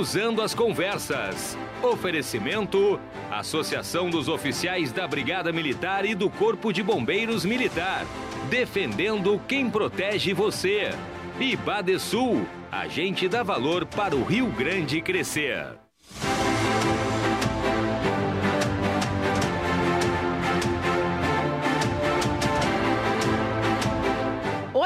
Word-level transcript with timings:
Cruzando 0.00 0.40
as 0.40 0.54
Conversas. 0.54 1.58
Oferecimento: 1.82 2.98
Associação 3.30 4.08
dos 4.08 4.28
Oficiais 4.28 4.92
da 4.92 5.06
Brigada 5.06 5.52
Militar 5.52 6.06
e 6.06 6.14
do 6.14 6.30
Corpo 6.30 6.72
de 6.72 6.82
Bombeiros 6.82 7.44
Militar. 7.44 8.06
Defendendo 8.48 9.38
quem 9.46 9.68
protege 9.68 10.32
você. 10.32 10.88
E 11.38 11.54
Badesul, 11.54 12.46
a 12.72 12.88
gente 12.88 13.28
dá 13.28 13.42
valor 13.42 13.84
para 13.84 14.16
o 14.16 14.24
Rio 14.24 14.46
Grande 14.46 15.02
crescer. 15.02 15.79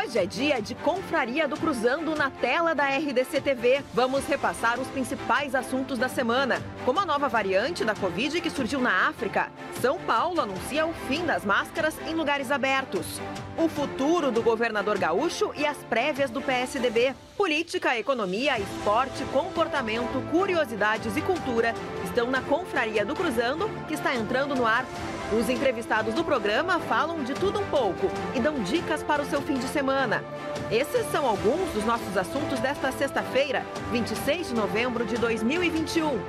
Hoje 0.04 0.18
é 0.18 0.26
dia 0.26 0.60
de 0.60 0.74
Confraria 0.74 1.48
do 1.48 1.56
Cruzando 1.56 2.14
na 2.14 2.28
tela 2.28 2.74
da 2.74 2.86
RDC 2.86 3.40
TV. 3.40 3.82
Vamos 3.94 4.26
repassar 4.26 4.78
os 4.78 4.86
principais 4.88 5.54
assuntos 5.54 5.98
da 5.98 6.10
semana, 6.10 6.60
como 6.84 7.00
a 7.00 7.06
nova 7.06 7.26
variante 7.26 7.86
da 7.86 7.94
Covid 7.94 8.38
que 8.42 8.50
surgiu 8.50 8.80
na 8.80 9.08
África. 9.08 9.50
São 9.80 9.98
Paulo 9.98 10.42
anuncia 10.42 10.84
o 10.84 10.92
fim 11.08 11.24
das 11.24 11.42
máscaras 11.42 11.98
em 12.06 12.14
lugares 12.14 12.50
abertos. 12.50 13.18
O 13.56 13.66
futuro 13.66 14.30
do 14.30 14.42
governador 14.42 14.98
gaúcho 14.98 15.52
e 15.56 15.64
as 15.64 15.78
prévias 15.78 16.30
do 16.30 16.42
PSDB. 16.42 17.14
Política, 17.34 17.98
economia, 17.98 18.58
esporte, 18.58 19.24
comportamento, 19.32 20.22
curiosidades 20.30 21.16
e 21.16 21.22
cultura 21.22 21.74
estão 22.04 22.30
na 22.30 22.42
Confraria 22.42 23.06
do 23.06 23.14
Cruzando, 23.14 23.70
que 23.88 23.94
está 23.94 24.14
entrando 24.14 24.54
no 24.54 24.66
ar 24.66 24.84
os 25.32 25.48
entrevistados 25.48 26.14
do 26.14 26.24
programa 26.24 26.78
falam 26.80 27.24
de 27.24 27.34
tudo 27.34 27.60
um 27.60 27.66
pouco 27.66 28.10
e 28.34 28.40
dão 28.40 28.62
dicas 28.62 29.02
para 29.02 29.22
o 29.22 29.26
seu 29.26 29.40
fim 29.40 29.54
de 29.54 29.66
semana. 29.68 30.22
Esses 30.70 31.10
são 31.10 31.26
alguns 31.26 31.72
dos 31.72 31.84
nossos 31.84 32.16
assuntos 32.16 32.60
desta 32.60 32.92
sexta-feira, 32.92 33.64
26 33.90 34.48
de 34.48 34.54
novembro 34.54 35.04
de 35.04 35.16
2021. 35.16 36.20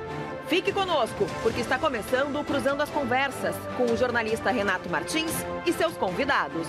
Fique 0.48 0.72
conosco, 0.72 1.26
porque 1.42 1.60
está 1.60 1.78
começando 1.78 2.38
o 2.38 2.44
Cruzando 2.44 2.82
as 2.82 2.90
Conversas 2.90 3.56
com 3.76 3.84
o 3.84 3.96
jornalista 3.96 4.50
Renato 4.50 4.88
Martins 4.88 5.32
e 5.66 5.72
seus 5.72 5.96
convidados. 5.96 6.66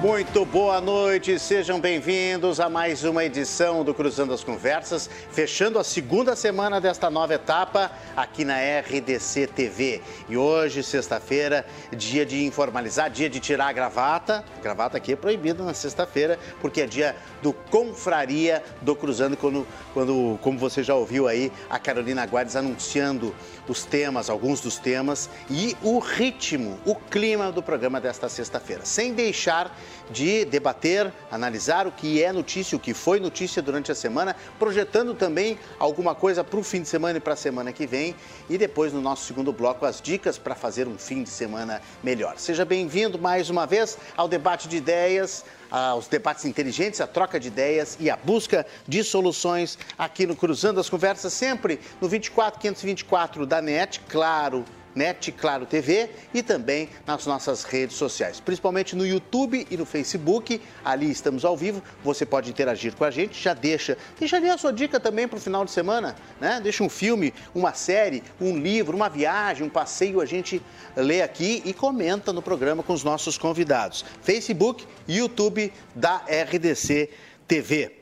Muito 0.00 0.44
boa 0.44 0.80
noite, 0.80 1.40
sejam 1.40 1.80
bem-vindos 1.80 2.60
a 2.60 2.68
mais 2.68 3.02
uma 3.02 3.24
edição 3.24 3.82
do 3.82 3.92
Cruzando 3.92 4.32
as 4.32 4.44
Conversas, 4.44 5.10
fechando 5.32 5.76
a 5.76 5.82
segunda 5.82 6.36
semana 6.36 6.80
desta 6.80 7.10
nova 7.10 7.34
etapa 7.34 7.90
aqui 8.16 8.44
na 8.44 8.54
RDC 8.54 9.48
TV. 9.48 10.00
E 10.28 10.36
hoje, 10.36 10.84
sexta-feira, 10.84 11.66
dia 11.90 12.24
de 12.24 12.44
informalizar, 12.44 13.10
dia 13.10 13.28
de 13.28 13.40
tirar 13.40 13.66
a 13.66 13.72
gravata. 13.72 14.44
Gravata 14.62 14.98
aqui 14.98 15.14
é 15.14 15.16
proibida 15.16 15.64
na 15.64 15.74
sexta-feira, 15.74 16.38
porque 16.60 16.82
é 16.82 16.86
dia 16.86 17.16
do 17.42 17.52
Confraria 17.52 18.62
do 18.80 18.94
Cruzando, 18.94 19.36
quando, 19.36 19.66
quando, 19.92 20.38
como 20.42 20.60
você 20.60 20.80
já 20.80 20.94
ouviu 20.94 21.26
aí, 21.26 21.50
a 21.68 21.76
Carolina 21.76 22.24
Guardes 22.24 22.54
anunciando 22.54 23.34
os 23.66 23.84
temas, 23.84 24.30
alguns 24.30 24.60
dos 24.60 24.78
temas 24.78 25.28
e 25.50 25.76
o 25.82 25.98
ritmo, 25.98 26.78
o 26.86 26.94
clima 26.94 27.50
do 27.50 27.64
programa 27.64 28.00
desta 28.00 28.28
sexta-feira, 28.28 28.84
sem 28.84 29.12
deixar 29.12 29.76
de 30.10 30.44
debater, 30.44 31.12
analisar 31.30 31.86
o 31.86 31.92
que 31.92 32.22
é 32.22 32.32
notícia, 32.32 32.76
o 32.76 32.80
que 32.80 32.94
foi 32.94 33.20
notícia 33.20 33.60
durante 33.62 33.92
a 33.92 33.94
semana, 33.94 34.34
projetando 34.58 35.14
também 35.14 35.58
alguma 35.78 36.14
coisa 36.14 36.42
para 36.42 36.58
o 36.58 36.62
fim 36.62 36.82
de 36.82 36.88
semana 36.88 37.18
e 37.18 37.20
para 37.20 37.34
a 37.34 37.36
semana 37.36 37.72
que 37.72 37.86
vem 37.86 38.14
e 38.48 38.58
depois 38.58 38.92
no 38.92 39.00
nosso 39.00 39.26
segundo 39.26 39.52
bloco 39.52 39.84
as 39.84 40.00
dicas 40.00 40.38
para 40.38 40.54
fazer 40.54 40.88
um 40.88 40.98
fim 40.98 41.22
de 41.22 41.30
semana 41.30 41.80
melhor. 42.02 42.38
Seja 42.38 42.64
bem-vindo 42.64 43.18
mais 43.18 43.50
uma 43.50 43.66
vez 43.66 43.98
ao 44.16 44.28
debate 44.28 44.68
de 44.68 44.76
ideias, 44.76 45.44
aos 45.70 46.08
debates 46.08 46.44
inteligentes, 46.44 47.00
a 47.00 47.06
troca 47.06 47.38
de 47.38 47.48
ideias 47.48 47.96
e 48.00 48.10
a 48.10 48.16
busca 48.16 48.66
de 48.86 49.04
soluções 49.04 49.78
aqui 49.98 50.26
no 50.26 50.34
Cruzando 50.34 50.80
as 50.80 50.88
Conversas, 50.88 51.32
sempre 51.32 51.80
no 52.00 52.08
24524 52.08 53.46
da 53.46 53.60
NET, 53.60 54.00
claro, 54.08 54.64
NET 54.98 55.30
Claro 55.32 55.64
TV 55.64 56.10
e 56.34 56.42
também 56.42 56.88
nas 57.06 57.24
nossas 57.24 57.62
redes 57.62 57.96
sociais, 57.96 58.40
principalmente 58.40 58.96
no 58.96 59.06
YouTube 59.06 59.64
e 59.70 59.76
no 59.76 59.86
Facebook. 59.86 60.60
Ali 60.84 61.08
estamos 61.10 61.44
ao 61.44 61.56
vivo, 61.56 61.80
você 62.02 62.26
pode 62.26 62.50
interagir 62.50 62.94
com 62.96 63.04
a 63.04 63.10
gente, 63.10 63.40
já 63.40 63.54
deixa, 63.54 63.96
deixa 64.18 64.36
ali 64.36 64.50
a 64.50 64.58
sua 64.58 64.72
dica 64.72 64.98
também 64.98 65.28
para 65.28 65.38
o 65.38 65.40
final 65.40 65.64
de 65.64 65.70
semana, 65.70 66.16
né? 66.40 66.60
Deixa 66.60 66.82
um 66.82 66.88
filme, 66.88 67.32
uma 67.54 67.72
série, 67.72 68.24
um 68.40 68.56
livro, 68.56 68.96
uma 68.96 69.08
viagem, 69.08 69.64
um 69.64 69.70
passeio, 69.70 70.20
a 70.20 70.26
gente 70.26 70.60
lê 70.96 71.22
aqui 71.22 71.62
e 71.64 71.72
comenta 71.72 72.32
no 72.32 72.42
programa 72.42 72.82
com 72.82 72.92
os 72.92 73.04
nossos 73.04 73.38
convidados. 73.38 74.04
Facebook 74.20 74.84
YouTube 75.06 75.72
da 75.94 76.16
RDC 76.26 77.10
TV. 77.46 77.98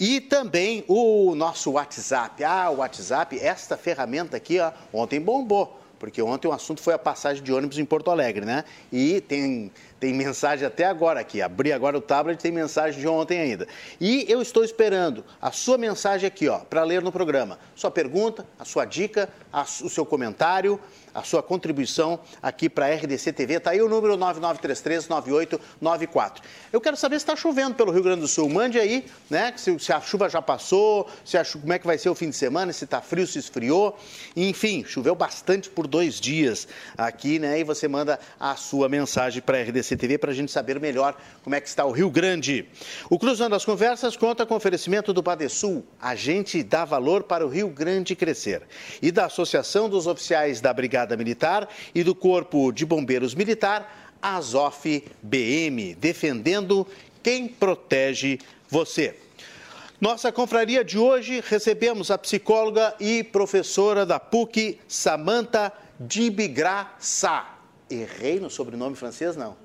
E 0.00 0.20
também 0.20 0.84
o 0.86 1.34
nosso 1.34 1.72
WhatsApp. 1.72 2.44
Ah, 2.44 2.70
o 2.70 2.76
WhatsApp, 2.76 3.36
esta 3.38 3.76
ferramenta 3.76 4.36
aqui, 4.36 4.60
ó, 4.60 4.72
ontem 4.92 5.20
bombou 5.20 5.77
porque 5.98 6.22
ontem 6.22 6.48
o 6.48 6.52
assunto 6.52 6.80
foi 6.80 6.94
a 6.94 6.98
passagem 6.98 7.42
de 7.42 7.52
ônibus 7.52 7.78
em 7.78 7.84
Porto 7.84 8.10
Alegre, 8.10 8.44
né? 8.44 8.64
E 8.92 9.20
tem, 9.22 9.70
tem 9.98 10.14
mensagem 10.14 10.66
até 10.66 10.84
agora 10.84 11.20
aqui. 11.20 11.42
Abri 11.42 11.72
agora 11.72 11.96
o 11.96 12.00
tablet, 12.00 12.40
tem 12.40 12.52
mensagem 12.52 13.00
de 13.00 13.08
ontem 13.08 13.40
ainda. 13.40 13.66
E 14.00 14.24
eu 14.28 14.40
estou 14.40 14.64
esperando 14.64 15.24
a 15.40 15.50
sua 15.50 15.76
mensagem 15.76 16.26
aqui, 16.26 16.48
ó, 16.48 16.58
para 16.58 16.84
ler 16.84 17.02
no 17.02 17.10
programa. 17.10 17.58
Sua 17.74 17.90
pergunta, 17.90 18.46
a 18.58 18.64
sua 18.64 18.84
dica, 18.84 19.28
a, 19.52 19.62
o 19.62 19.88
seu 19.88 20.06
comentário 20.06 20.80
a 21.18 21.24
sua 21.24 21.42
contribuição 21.42 22.20
aqui 22.40 22.68
para 22.68 22.86
a 22.86 22.94
RDC 22.94 23.32
TV. 23.32 23.54
Está 23.54 23.72
aí 23.72 23.82
o 23.82 23.88
número 23.88 24.16
9933-9894. 24.18 26.36
Eu 26.72 26.80
quero 26.80 26.96
saber 26.96 27.16
se 27.16 27.24
está 27.24 27.34
chovendo 27.34 27.74
pelo 27.74 27.90
Rio 27.90 28.04
Grande 28.04 28.20
do 28.20 28.28
Sul. 28.28 28.48
Mande 28.48 28.78
aí, 28.78 29.04
né? 29.28 29.52
Se, 29.56 29.76
se 29.80 29.92
a 29.92 30.00
chuva 30.00 30.28
já 30.28 30.40
passou, 30.40 31.08
se 31.24 31.36
a, 31.36 31.44
como 31.44 31.72
é 31.72 31.78
que 31.78 31.86
vai 31.86 31.98
ser 31.98 32.08
o 32.08 32.14
fim 32.14 32.30
de 32.30 32.36
semana, 32.36 32.72
se 32.72 32.84
está 32.84 33.00
frio, 33.00 33.26
se 33.26 33.36
esfriou. 33.38 33.98
Enfim, 34.36 34.84
choveu 34.84 35.16
bastante 35.16 35.68
por 35.68 35.88
dois 35.88 36.20
dias 36.20 36.68
aqui, 36.96 37.40
né? 37.40 37.58
E 37.58 37.64
você 37.64 37.88
manda 37.88 38.20
a 38.38 38.54
sua 38.54 38.88
mensagem 38.88 39.42
para 39.42 39.58
a 39.58 39.62
RDC 39.62 39.87
TV 39.96 40.18
para 40.18 40.30
a 40.30 40.34
gente 40.34 40.52
saber 40.52 40.80
melhor 40.80 41.16
como 41.42 41.56
é 41.56 41.60
que 41.60 41.68
está 41.68 41.84
o 41.84 41.90
Rio 41.90 42.10
Grande. 42.10 42.66
O 43.08 43.18
Cruzando 43.18 43.54
as 43.54 43.64
Conversas 43.64 44.16
conta 44.16 44.44
com 44.44 44.54
oferecimento 44.54 45.12
do 45.12 45.22
Badesul. 45.22 45.84
A 46.00 46.14
gente 46.14 46.62
dá 46.62 46.84
valor 46.84 47.24
para 47.24 47.46
o 47.46 47.48
Rio 47.48 47.68
Grande 47.68 48.16
crescer. 48.16 48.62
E 49.00 49.10
da 49.10 49.26
Associação 49.26 49.88
dos 49.88 50.06
Oficiais 50.06 50.60
da 50.60 50.72
Brigada 50.72 51.16
Militar 51.16 51.68
e 51.94 52.02
do 52.02 52.14
Corpo 52.14 52.72
de 52.72 52.84
Bombeiros 52.84 53.34
Militar, 53.34 54.12
Azof 54.20 55.04
BM, 55.22 55.94
defendendo 55.94 56.86
quem 57.22 57.48
protege 57.48 58.38
você. 58.68 59.14
Nossa 60.00 60.30
confraria 60.30 60.84
de 60.84 60.96
hoje 60.96 61.42
recebemos 61.44 62.10
a 62.10 62.18
psicóloga 62.18 62.94
e 63.00 63.24
professora 63.24 64.06
da 64.06 64.20
PUC, 64.20 64.78
Samantha 64.86 65.72
Dibigra-Sá. 65.98 67.58
Errei 67.90 68.38
no 68.38 68.48
sobrenome 68.48 68.94
francês, 68.94 69.36
não? 69.36 69.56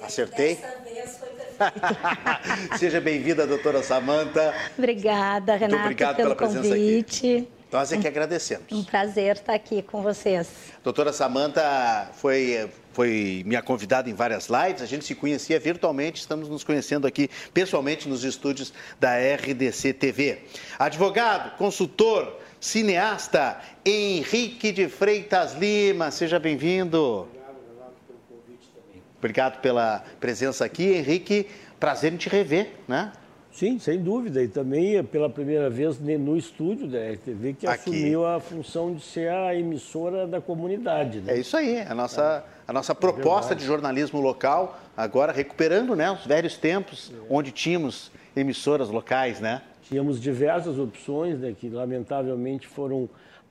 Acertei? 0.00 0.56
Dessa 0.56 0.78
vez 0.82 1.18
foi 1.18 1.28
perfeito. 1.58 2.78
Seja 2.78 3.00
bem-vinda, 3.00 3.46
doutora 3.46 3.82
Samantha. 3.82 4.54
Obrigada, 4.76 5.54
Renata, 5.54 5.68
Muito 5.74 5.82
obrigado 5.84 6.16
pelo 6.16 6.36
pela 6.36 6.36
presença 6.36 6.68
convite. 6.68 7.26
Aqui. 7.26 7.48
Nós 7.70 7.92
é 7.92 7.98
que 7.98 8.08
agradecemos. 8.08 8.64
Um 8.72 8.82
prazer 8.82 9.36
estar 9.36 9.52
aqui 9.52 9.82
com 9.82 10.00
vocês. 10.02 10.48
Doutora 10.82 11.12
Samanta 11.12 12.10
foi, 12.14 12.70
foi 12.94 13.42
minha 13.44 13.60
convidada 13.60 14.08
em 14.08 14.14
várias 14.14 14.48
lives, 14.48 14.80
a 14.80 14.86
gente 14.86 15.04
se 15.04 15.14
conhecia 15.14 15.60
virtualmente, 15.60 16.20
estamos 16.20 16.48
nos 16.48 16.64
conhecendo 16.64 17.06
aqui 17.06 17.28
pessoalmente 17.52 18.08
nos 18.08 18.24
estúdios 18.24 18.72
da 18.98 19.16
RDC 19.18 19.92
TV. 19.92 20.38
Advogado, 20.78 21.58
consultor, 21.58 22.38
cineasta, 22.58 23.60
Henrique 23.84 24.72
de 24.72 24.88
Freitas 24.88 25.52
Lima, 25.52 26.10
seja 26.10 26.38
bem-vindo. 26.38 27.28
Obrigado, 27.28 27.56
Renato, 27.68 27.92
pelo 28.06 28.18
convite 28.30 28.68
também. 28.74 29.02
Obrigado 29.18 29.60
pela 29.60 30.02
presença 30.20 30.64
aqui, 30.64 30.92
Henrique. 30.94 31.46
Prazer 31.78 32.12
em 32.12 32.16
te 32.16 32.28
rever, 32.28 32.70
né? 32.86 33.12
Sim, 33.52 33.78
sem 33.78 34.00
dúvida. 34.00 34.40
E 34.42 34.46
também 34.46 34.96
é 34.96 35.02
pela 35.02 35.28
primeira 35.28 35.68
vez 35.68 35.98
no 35.98 36.36
estúdio 36.36 36.86
da 36.86 36.98
RTV 36.98 37.54
que 37.54 37.66
Aqui. 37.66 37.90
assumiu 37.90 38.24
a 38.24 38.38
função 38.38 38.94
de 38.94 39.02
ser 39.02 39.30
a 39.30 39.52
emissora 39.54 40.28
da 40.28 40.40
comunidade. 40.40 41.20
Né? 41.20 41.34
É 41.34 41.38
isso 41.40 41.56
aí, 41.56 41.80
a 41.80 41.92
nossa, 41.94 42.44
a 42.66 42.72
nossa 42.72 42.94
proposta 42.94 43.54
é 43.54 43.56
de 43.56 43.64
jornalismo 43.64 44.20
local, 44.20 44.78
agora 44.96 45.32
recuperando 45.32 45.96
né, 45.96 46.08
os 46.10 46.24
velhos 46.24 46.56
tempos 46.56 47.12
é. 47.12 47.26
onde 47.28 47.50
tínhamos 47.50 48.12
emissoras 48.36 48.90
locais, 48.90 49.40
né? 49.40 49.62
Tínhamos 49.82 50.20
diversas 50.20 50.78
opções, 50.78 51.40
né, 51.40 51.52
que 51.58 51.68
lamentavelmente 51.68 52.68
foram 52.68 53.08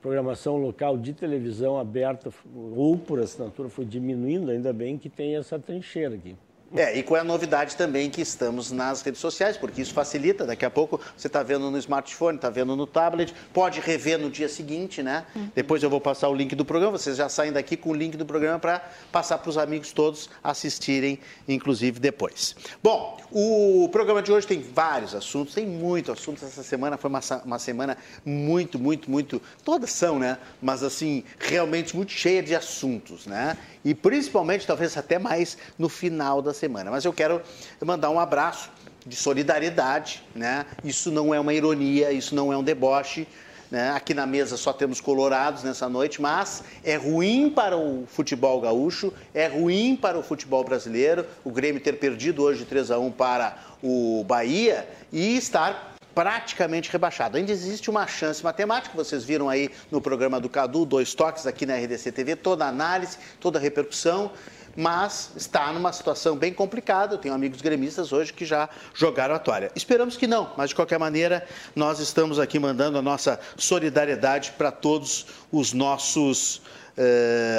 programação 0.08 0.56
local 0.56 0.96
de 0.96 1.12
televisão 1.12 1.78
aberta 1.78 2.32
ou 2.54 2.96
por 2.96 3.20
assinatura 3.20 3.68
foi 3.68 3.84
diminuindo, 3.84 4.50
ainda 4.50 4.72
bem 4.72 4.96
que 4.96 5.10
tem 5.10 5.36
essa 5.36 5.58
trincheira 5.58 6.14
aqui. 6.14 6.34
É, 6.74 6.98
e 6.98 7.02
com 7.02 7.14
a 7.14 7.24
novidade 7.24 7.76
também 7.76 8.10
que 8.10 8.20
estamos 8.20 8.70
nas 8.70 9.00
redes 9.00 9.20
sociais, 9.20 9.56
porque 9.56 9.80
isso 9.80 9.94
facilita. 9.94 10.44
Daqui 10.44 10.64
a 10.64 10.70
pouco 10.70 11.00
você 11.16 11.26
está 11.26 11.42
vendo 11.42 11.70
no 11.70 11.78
smartphone, 11.78 12.36
está 12.36 12.50
vendo 12.50 12.76
no 12.76 12.86
tablet, 12.86 13.34
pode 13.54 13.80
rever 13.80 14.18
no 14.18 14.30
dia 14.30 14.48
seguinte, 14.48 15.02
né? 15.02 15.24
Uhum. 15.34 15.48
Depois 15.54 15.82
eu 15.82 15.88
vou 15.88 16.00
passar 16.00 16.28
o 16.28 16.34
link 16.34 16.54
do 16.54 16.64
programa, 16.64 16.98
vocês 16.98 17.16
já 17.16 17.28
saem 17.28 17.52
daqui 17.52 17.76
com 17.76 17.90
o 17.90 17.94
link 17.94 18.16
do 18.16 18.26
programa 18.26 18.58
para 18.58 18.82
passar 19.10 19.38
para 19.38 19.48
os 19.48 19.56
amigos 19.56 19.92
todos 19.92 20.28
assistirem, 20.44 21.18
inclusive 21.48 21.98
depois. 21.98 22.54
Bom, 22.82 23.18
o 23.30 23.88
programa 23.90 24.22
de 24.22 24.30
hoje 24.30 24.46
tem 24.46 24.60
vários 24.60 25.14
assuntos, 25.14 25.54
tem 25.54 25.66
muito 25.66 26.12
assunto. 26.12 26.44
Essa 26.44 26.62
semana 26.62 26.98
foi 26.98 27.08
uma, 27.08 27.20
uma 27.44 27.58
semana 27.58 27.96
muito, 28.24 28.78
muito, 28.78 29.10
muito. 29.10 29.40
Todas 29.64 29.90
são, 29.90 30.18
né? 30.18 30.36
Mas 30.60 30.82
assim, 30.82 31.24
realmente 31.38 31.96
muito 31.96 32.12
cheia 32.12 32.42
de 32.42 32.54
assuntos, 32.54 33.26
né? 33.26 33.56
E 33.84 33.94
principalmente, 33.94 34.66
talvez 34.66 34.96
até 34.96 35.18
mais 35.18 35.56
no 35.78 35.88
final 35.88 36.42
da 36.42 36.52
semana. 36.58 36.90
Mas 36.90 37.04
eu 37.04 37.12
quero 37.12 37.40
mandar 37.80 38.10
um 38.10 38.20
abraço 38.20 38.70
de 39.06 39.16
solidariedade, 39.16 40.22
né? 40.34 40.66
Isso 40.84 41.10
não 41.10 41.34
é 41.34 41.40
uma 41.40 41.54
ironia, 41.54 42.12
isso 42.12 42.34
não 42.34 42.52
é 42.52 42.56
um 42.56 42.62
deboche. 42.62 43.26
Né? 43.70 43.90
Aqui 43.90 44.14
na 44.14 44.26
mesa 44.26 44.56
só 44.56 44.72
temos 44.72 45.00
colorados 45.00 45.62
nessa 45.62 45.88
noite, 45.88 46.22
mas 46.22 46.62
é 46.82 46.96
ruim 46.96 47.50
para 47.50 47.76
o 47.76 48.06
futebol 48.06 48.60
gaúcho, 48.60 49.12
é 49.34 49.46
ruim 49.46 49.94
para 49.94 50.18
o 50.18 50.22
futebol 50.22 50.64
brasileiro, 50.64 51.26
o 51.44 51.50
Grêmio 51.50 51.80
ter 51.80 51.98
perdido 51.98 52.42
hoje 52.42 52.64
3 52.64 52.90
a 52.92 52.98
1 52.98 53.10
para 53.10 53.58
o 53.82 54.24
Bahia 54.26 54.88
e 55.12 55.36
estar 55.36 55.96
praticamente 56.14 56.90
rebaixado. 56.90 57.36
Ainda 57.36 57.52
existe 57.52 57.90
uma 57.90 58.06
chance 58.06 58.42
matemática, 58.42 58.96
vocês 58.96 59.22
viram 59.22 59.48
aí 59.48 59.70
no 59.90 60.00
programa 60.00 60.40
do 60.40 60.48
Cadu, 60.48 60.84
dois 60.84 61.14
toques 61.14 61.46
aqui 61.46 61.64
na 61.66 61.76
RDC 61.76 62.10
TV, 62.10 62.34
toda 62.34 62.64
a 62.64 62.68
análise, 62.68 63.18
toda 63.38 63.58
a 63.58 63.62
repercussão 63.62 64.32
mas 64.78 65.32
está 65.34 65.72
numa 65.72 65.92
situação 65.92 66.36
bem 66.36 66.54
complicada. 66.54 67.16
Eu 67.16 67.18
tenho 67.18 67.34
amigos 67.34 67.60
gremistas 67.60 68.12
hoje 68.12 68.32
que 68.32 68.44
já 68.44 68.68
jogaram 68.94 69.34
a 69.34 69.38
toalha. 69.40 69.72
Esperamos 69.74 70.16
que 70.16 70.28
não, 70.28 70.52
mas 70.56 70.68
de 70.68 70.76
qualquer 70.76 71.00
maneira, 71.00 71.44
nós 71.74 71.98
estamos 71.98 72.38
aqui 72.38 72.60
mandando 72.60 72.96
a 72.96 73.02
nossa 73.02 73.40
solidariedade 73.56 74.52
para 74.56 74.70
todos 74.70 75.26
os 75.50 75.72
nossos 75.72 76.58
uh, 76.58 76.62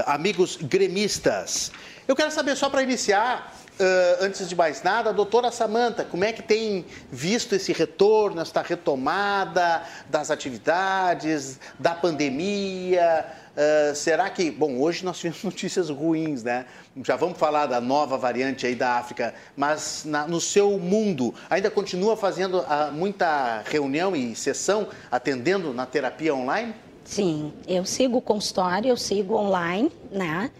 amigos 0.05 0.55
gremistas. 0.61 1.73
Eu 2.07 2.15
quero 2.15 2.31
saber, 2.31 2.55
só 2.55 2.69
para 2.69 2.81
iniciar, 2.81 3.53
Uh, 3.79 4.25
antes 4.25 4.49
de 4.49 4.57
mais 4.57 4.83
nada, 4.83 5.09
a 5.09 5.13
doutora 5.13 5.49
Samanta, 5.53 6.03
como 6.03 6.25
é 6.25 6.33
que 6.33 6.43
tem 6.43 6.85
visto 7.09 7.55
esse 7.55 7.71
retorno, 7.71 8.41
esta 8.41 8.61
retomada 8.61 9.83
das 10.09 10.29
atividades, 10.29 11.57
da 11.79 11.95
pandemia? 11.95 13.25
Uh, 13.59 13.93
será 13.93 14.29
que, 14.29 14.49
bom, 14.49 14.79
hoje 14.79 15.03
nós 15.03 15.17
tivemos 15.17 15.43
notícias 15.43 15.89
ruins, 15.89 16.43
né? 16.43 16.65
Já 17.03 17.17
vamos 17.17 17.37
falar 17.37 17.65
da 17.65 17.81
nova 17.81 18.17
variante 18.17 18.65
aí 18.65 18.73
da 18.73 18.93
África, 18.93 19.33
mas 19.57 20.03
na, 20.05 20.25
no 20.25 20.39
seu 20.39 20.79
mundo 20.79 21.35
ainda 21.49 21.69
continua 21.69 22.15
fazendo 22.15 22.59
uh, 22.59 22.89
muita 22.93 23.61
reunião 23.65 24.15
e 24.15 24.33
sessão, 24.33 24.87
atendendo 25.11 25.73
na 25.73 25.85
terapia 25.85 26.33
online? 26.33 26.73
Sim, 27.03 27.51
eu 27.67 27.83
sigo 27.83 28.19
o 28.19 28.21
consultório, 28.21 28.87
eu 28.87 28.97
sigo 28.97 29.35
online, 29.35 29.91
né? 30.09 30.51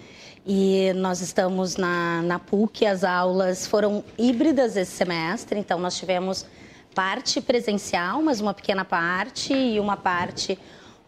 E 0.46 0.92
nós 0.94 1.22
estamos 1.22 1.78
na, 1.78 2.22
na 2.22 2.38
PUC, 2.38 2.86
as 2.86 3.06
aulas 3.06 3.66
foram 3.66 4.04
híbridas 4.18 4.76
esse 4.76 4.92
semestre, 4.92 5.58
então 5.58 5.80
nós 5.80 5.96
tivemos 5.96 6.46
parte 6.94 7.40
presencial, 7.40 8.22
mas 8.22 8.42
uma 8.42 8.54
pequena 8.54 8.84
parte 8.84 9.54
e 9.54 9.80
uma 9.80 9.96
parte 9.96 10.60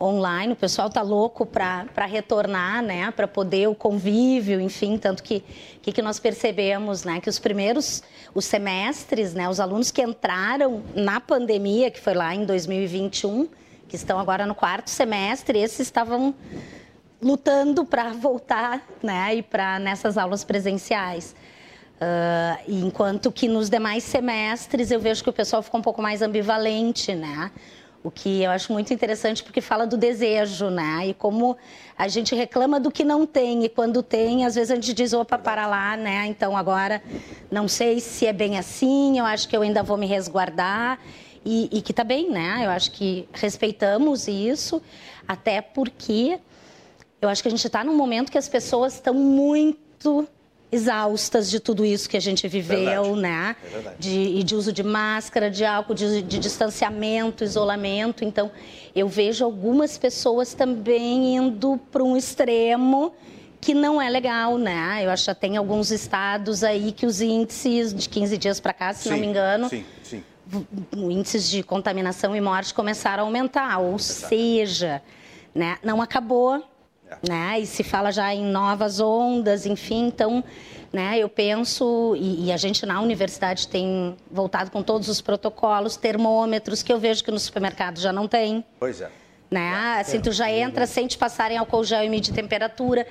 online. 0.01 0.53
O 0.53 0.55
pessoal 0.55 0.89
tá 0.89 1.01
louco 1.01 1.45
para 1.45 2.05
retornar, 2.05 2.81
né? 2.81 3.11
Para 3.11 3.27
poder 3.27 3.67
o 3.67 3.75
convívio, 3.75 4.59
enfim, 4.59 4.97
tanto 4.97 5.21
que 5.21 5.43
que, 5.81 5.91
que 5.91 6.01
nós 6.01 6.19
percebemos, 6.19 7.03
né? 7.03 7.19
Que 7.19 7.29
os 7.29 7.39
primeiros 7.39 8.03
os 8.33 8.45
semestres, 8.45 9.33
né? 9.33 9.49
Os 9.49 9.59
alunos 9.59 9.91
que 9.91 10.01
entraram 10.01 10.83
na 10.95 11.19
pandemia, 11.19 11.89
que 11.89 11.99
foi 11.99 12.13
lá 12.13 12.33
em 12.35 12.45
2021, 12.45 13.47
que 13.87 13.95
estão 13.95 14.19
agora 14.19 14.45
no 14.45 14.53
quarto 14.53 14.89
semestre, 14.89 15.59
esses 15.59 15.81
estavam 15.81 16.33
lutando 17.21 17.83
para 17.83 18.11
voltar, 18.13 18.85
né? 19.01 19.35
E 19.35 19.41
para 19.41 19.79
nessas 19.79 20.17
aulas 20.17 20.43
presenciais. 20.43 21.35
Uh, 22.01 22.57
enquanto 22.67 23.31
que 23.31 23.47
nos 23.47 23.69
demais 23.69 24.03
semestres 24.03 24.89
eu 24.89 24.99
vejo 24.99 25.23
que 25.23 25.29
o 25.29 25.33
pessoal 25.33 25.61
ficou 25.61 25.79
um 25.79 25.83
pouco 25.83 26.01
mais 26.01 26.21
ambivalente, 26.21 27.13
né? 27.13 27.51
O 28.03 28.09
que 28.09 28.41
eu 28.41 28.49
acho 28.49 28.73
muito 28.73 28.91
interessante 28.91 29.43
porque 29.43 29.61
fala 29.61 29.85
do 29.85 29.95
desejo, 29.95 30.69
né? 30.69 31.07
E 31.07 31.13
como 31.13 31.55
a 31.95 32.07
gente 32.07 32.33
reclama 32.33 32.79
do 32.79 32.89
que 32.89 33.03
não 33.03 33.27
tem 33.27 33.63
e 33.63 33.69
quando 33.69 34.01
tem, 34.01 34.43
às 34.43 34.55
vezes 34.55 34.71
a 34.71 34.75
gente 34.75 34.91
diz, 34.91 35.13
opa, 35.13 35.37
para 35.37 35.67
lá, 35.67 35.95
né? 35.95 36.25
Então 36.25 36.57
agora 36.57 37.01
não 37.51 37.67
sei 37.67 37.99
se 37.99 38.25
é 38.25 38.33
bem 38.33 38.57
assim, 38.57 39.19
eu 39.19 39.25
acho 39.25 39.47
que 39.47 39.55
eu 39.55 39.61
ainda 39.61 39.83
vou 39.83 39.97
me 39.97 40.07
resguardar. 40.07 40.99
E, 41.43 41.69
e 41.71 41.81
que 41.81 41.91
tá 41.91 42.03
bem, 42.03 42.29
né? 42.29 42.61
Eu 42.63 42.69
acho 42.69 42.91
que 42.91 43.27
respeitamos 43.33 44.27
isso, 44.27 44.81
até 45.27 45.59
porque 45.59 46.39
eu 47.19 47.29
acho 47.29 47.41
que 47.41 47.47
a 47.47 47.51
gente 47.51 47.65
está 47.65 47.83
num 47.83 47.95
momento 47.95 48.31
que 48.31 48.37
as 48.37 48.47
pessoas 48.47 48.95
estão 48.95 49.13
muito 49.13 50.27
exaustas 50.71 51.49
de 51.49 51.59
tudo 51.59 51.83
isso 51.83 52.09
que 52.09 52.15
a 52.15 52.19
gente 52.21 52.47
viveu, 52.47 53.03
verdade. 53.03 53.21
né? 53.21 53.55
É 53.73 53.95
de, 53.99 54.43
de 54.43 54.55
uso 54.55 54.71
de 54.71 54.83
máscara, 54.83 55.51
de 55.51 55.65
álcool, 55.65 55.93
de, 55.93 56.21
de 56.21 56.39
distanciamento, 56.39 57.43
isolamento. 57.43 58.23
Então, 58.23 58.49
eu 58.95 59.07
vejo 59.07 59.43
algumas 59.43 59.97
pessoas 59.97 60.53
também 60.53 61.35
indo 61.35 61.79
para 61.91 62.03
um 62.03 62.15
extremo 62.15 63.13
que 63.59 63.73
não 63.75 64.01
é 64.01 64.09
legal, 64.09 64.57
né? 64.57 65.01
Eu 65.03 65.11
acho 65.11 65.25
que 65.33 65.39
tem 65.39 65.55
alguns 65.55 65.91
estados 65.91 66.63
aí 66.63 66.91
que 66.91 67.05
os 67.05 67.21
índices 67.21 67.93
de 67.93 68.09
15 68.09 68.37
dias 68.37 68.59
para 68.59 68.73
cá, 68.73 68.93
se 68.93 69.03
sim, 69.03 69.09
não 69.11 69.17
me 69.17 69.27
engano, 69.27 69.69
sim, 69.69 69.85
sim. 70.01 70.23
índices 70.95 71.47
de 71.47 71.61
contaminação 71.61 72.35
e 72.35 72.41
morte 72.41 72.73
começaram 72.73 73.23
a 73.23 73.25
aumentar. 73.27 73.77
Ou 73.77 73.95
Exato. 73.95 74.29
seja, 74.29 75.01
né? 75.53 75.77
não 75.83 76.01
acabou, 76.01 76.63
né? 77.27 77.59
E 77.59 77.65
se 77.65 77.83
fala 77.83 78.11
já 78.11 78.33
em 78.33 78.45
novas 78.45 78.99
ondas, 78.99 79.65
enfim, 79.65 80.07
então, 80.07 80.43
né? 80.91 81.17
Eu 81.17 81.29
penso 81.29 82.15
e, 82.17 82.47
e, 82.47 82.51
a 82.51 82.57
gente 82.57 82.85
na 82.85 83.01
universidade 83.01 83.67
tem 83.67 84.15
voltado 84.29 84.71
com 84.71 84.83
todos 84.83 85.07
os 85.07 85.21
protocolos, 85.21 85.95
termômetros 85.95 86.83
que 86.83 86.91
eu 86.91 86.99
vejo 86.99 87.23
que 87.23 87.31
no 87.31 87.39
supermercado 87.39 87.99
já 87.99 88.11
não 88.11 88.27
tem. 88.27 88.63
Pois 88.79 89.01
é. 89.01 89.09
Né? 89.49 89.95
É, 89.97 90.01
assim, 90.01 90.21
tu 90.21 90.31
já 90.31 90.49
entra 90.49 90.87
sem 90.87 91.07
te 91.07 91.17
passarem 91.17 91.57
álcool 91.57 91.83
gel 91.83 92.03
e 92.03 92.09
medir 92.09 92.33
temperatura. 92.33 93.05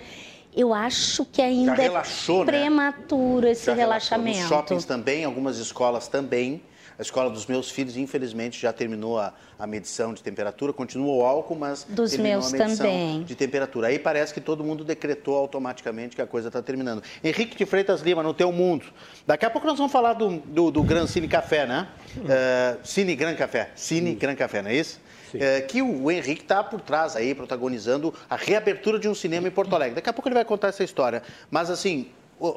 Eu 0.57 0.75
acho 0.75 1.25
que 1.27 1.41
ainda 1.41 1.75
relaxou, 1.75 2.43
é 2.43 2.47
prematuro 2.47 3.47
né? 3.47 3.53
esse 3.53 3.67
já 3.67 3.75
relaxamento. 3.75 4.39
Relaxou. 4.39 4.57
Nos 4.57 4.67
shoppings 4.67 4.85
também, 4.85 5.25
algumas 5.25 5.59
escolas 5.59 6.09
também. 6.09 6.63
A 7.01 7.03
escola 7.03 7.31
dos 7.31 7.47
meus 7.47 7.71
filhos, 7.71 7.97
infelizmente, 7.97 8.61
já 8.61 8.75
terminou 8.75 9.19
a, 9.19 9.33
a 9.59 9.67
medição 9.67 10.13
de 10.13 10.23
temperatura, 10.23 10.71
continua 10.71 11.15
o 11.15 11.25
álcool, 11.25 11.57
mas 11.57 11.87
dos 11.89 12.11
terminou 12.11 12.43
meus 12.43 12.53
a 12.53 12.59
medição 12.59 12.77
também. 12.77 13.23
de 13.23 13.35
temperatura. 13.35 13.89
Aí 13.89 13.99
parece 13.99 14.35
que 14.35 14.41
todo 14.41 14.63
mundo 14.63 14.85
decretou 14.85 15.35
automaticamente 15.35 16.15
que 16.15 16.21
a 16.21 16.27
coisa 16.27 16.49
está 16.49 16.61
terminando. 16.61 17.03
Henrique 17.25 17.57
de 17.57 17.65
Freitas 17.65 18.03
Lima, 18.03 18.23
no 18.23 18.35
teu 18.35 18.53
mundo. 18.53 18.85
Daqui 19.27 19.47
a 19.47 19.51
pouco 19.51 19.67
nós 19.67 19.79
vamos 19.79 19.91
falar 19.91 20.13
do, 20.13 20.41
do, 20.41 20.71
do 20.71 20.83
Gran 20.83 21.07
Cine 21.07 21.27
Café, 21.27 21.65
né? 21.65 21.89
Uh, 22.19 22.87
Cine 22.87 23.17
Gran 23.17 23.35
Café. 23.35 23.71
Cine 23.75 24.15
Gran 24.15 24.35
Café, 24.35 24.61
não 24.61 24.71
é 24.71 24.75
isso? 24.75 25.01
É, 25.33 25.63
que 25.63 25.81
o 25.81 26.11
Henrique 26.11 26.43
está 26.43 26.63
por 26.63 26.83
trás 26.83 27.17
aí, 27.17 27.35
protagonizando 27.35 28.13
a 28.29 28.37
reabertura 28.37 28.99
de 28.99 29.09
um 29.09 29.15
cinema 29.15 29.49
em 29.49 29.51
Porto 29.51 29.75
Alegre. 29.75 29.95
Daqui 29.95 30.11
a 30.11 30.13
pouco 30.13 30.29
ele 30.29 30.35
vai 30.35 30.45
contar 30.45 30.69
essa 30.69 30.85
história. 30.85 31.23
Mas, 31.51 31.71
assim, 31.71 32.11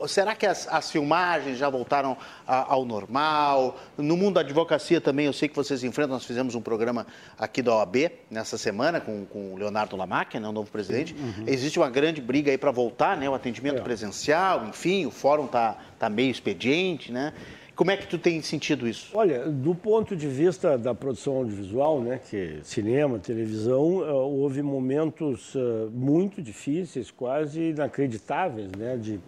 Será 0.08 0.36
que 0.36 0.46
as, 0.46 0.68
as 0.68 0.92
filmagens 0.92 1.58
já 1.58 1.70
voltaram 1.70 2.18
a, 2.48 2.74
ao 2.74 2.86
normal? 2.86 3.80
No 3.98 4.16
mundo 4.16 4.36
da 4.36 4.42
advocacia 4.42 5.02
também, 5.02 5.26
eu 5.26 5.34
sei 5.34 5.50
que 5.50 5.56
vocês 5.56 5.84
enfrentam. 5.84 6.14
Nós 6.14 6.26
fizemos 6.26 6.56
um 6.56 6.62
programa 6.62 7.06
aqui 7.38 7.62
da 7.62 7.76
OAB 7.76 8.12
nessa 8.30 8.58
semana 8.58 9.02
com, 9.02 9.26
com 9.26 9.54
o 9.54 9.58
Leonardo 9.58 9.96
Lamac, 9.96 10.40
né, 10.40 10.48
o 10.48 10.52
novo 10.52 10.72
presidente. 10.72 11.14
Uhum. 11.14 11.46
Existe 11.48 11.80
uma 11.80 11.90
grande 11.90 12.22
briga 12.22 12.52
aí 12.52 12.58
para 12.58 12.72
voltar, 12.72 13.18
né? 13.18 13.30
O 13.30 13.34
atendimento 13.34 13.80
é. 13.80 13.82
presencial, 13.82 14.66
enfim, 14.66 15.06
o 15.06 15.12
fórum 15.12 15.46
está 15.46 15.78
tá 16.00 16.10
meio 16.10 16.32
expediente, 16.32 17.12
né? 17.12 17.34
Como 17.76 17.90
é 17.90 17.98
que 17.98 18.06
tu 18.06 18.20
tem 18.20 18.40
sentido 18.42 18.88
isso? 18.88 19.10
Olha, 19.16 19.50
do 19.50 19.74
ponto 19.74 20.16
de 20.16 20.28
vista 20.28 20.78
da 20.78 20.94
produção 20.94 21.38
audiovisual, 21.38 22.02
né, 22.02 22.20
que 22.20 22.38
é 22.38 22.60
cinema, 22.64 23.18
televisão, 23.18 24.06
eh, 24.06 24.12
houve 24.12 24.62
momentos 24.62 25.56
uh, 25.56 25.90
muito 25.92 26.40
difíceis, 26.40 27.10
quase 27.10 27.70
inacreditáveis, 27.70 28.70
né, 28.78 28.96
de 28.96 29.20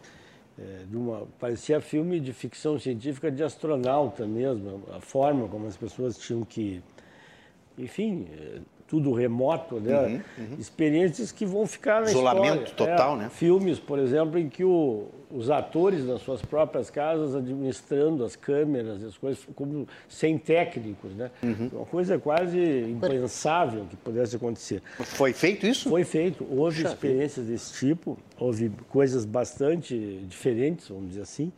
é, 0.57 0.85
uma, 0.93 1.27
parecia 1.39 1.81
filme 1.81 2.19
de 2.19 2.31
ficção 2.31 2.79
científica 2.79 3.29
de 3.29 3.43
astronauta 3.43 4.25
mesmo, 4.25 4.83
a 4.93 5.01
forma 5.01 5.47
como 5.47 5.67
as 5.67 5.75
pessoas 5.75 6.17
tinham 6.17 6.43
que, 6.43 6.81
enfim, 7.77 8.27
é, 8.31 8.59
tudo 8.87 9.11
remoto, 9.11 9.79
né? 9.79 10.23
Uhum, 10.37 10.45
uhum. 10.45 10.57
Experiências 10.59 11.31
que 11.31 11.45
vão 11.45 11.65
ficar 11.65 12.01
na 12.01 12.09
Isolamento 12.09 12.63
história. 12.63 12.93
total, 12.95 13.15
é, 13.15 13.17
né? 13.23 13.29
Filmes, 13.29 13.79
por 13.79 13.99
exemplo, 13.99 14.39
em 14.39 14.47
que 14.47 14.63
o, 14.63 15.07
os 15.35 15.49
atores 15.49 16.05
nas 16.05 16.21
suas 16.21 16.41
próprias 16.41 16.89
casas 16.89 17.35
administrando 17.35 18.23
as 18.23 18.35
câmeras, 18.35 19.03
as 19.03 19.17
coisas 19.17 19.45
como 19.53 19.87
sem 20.07 20.37
técnicos, 20.37 21.13
né? 21.13 21.29
Uhum. 21.43 21.69
Uma 21.73 21.85
coisa 21.85 22.17
quase 22.17 22.57
impensável 22.57 23.85
que 23.89 23.97
pudesse 23.97 24.37
acontecer. 24.37 24.81
Foi 24.99 25.33
feito 25.33 25.67
isso? 25.67 25.89
Foi 25.89 26.05
feito. 26.05 26.45
Houve 26.49 26.81
Puxa 26.81 26.93
experiências 26.93 27.45
vida. 27.45 27.57
desse 27.57 27.73
tipo, 27.73 28.17
houve 28.39 28.71
coisas 28.89 29.25
bastante 29.25 30.23
diferentes, 30.27 30.87
vamos 30.87 31.09
dizer 31.09 31.21
assim. 31.21 31.51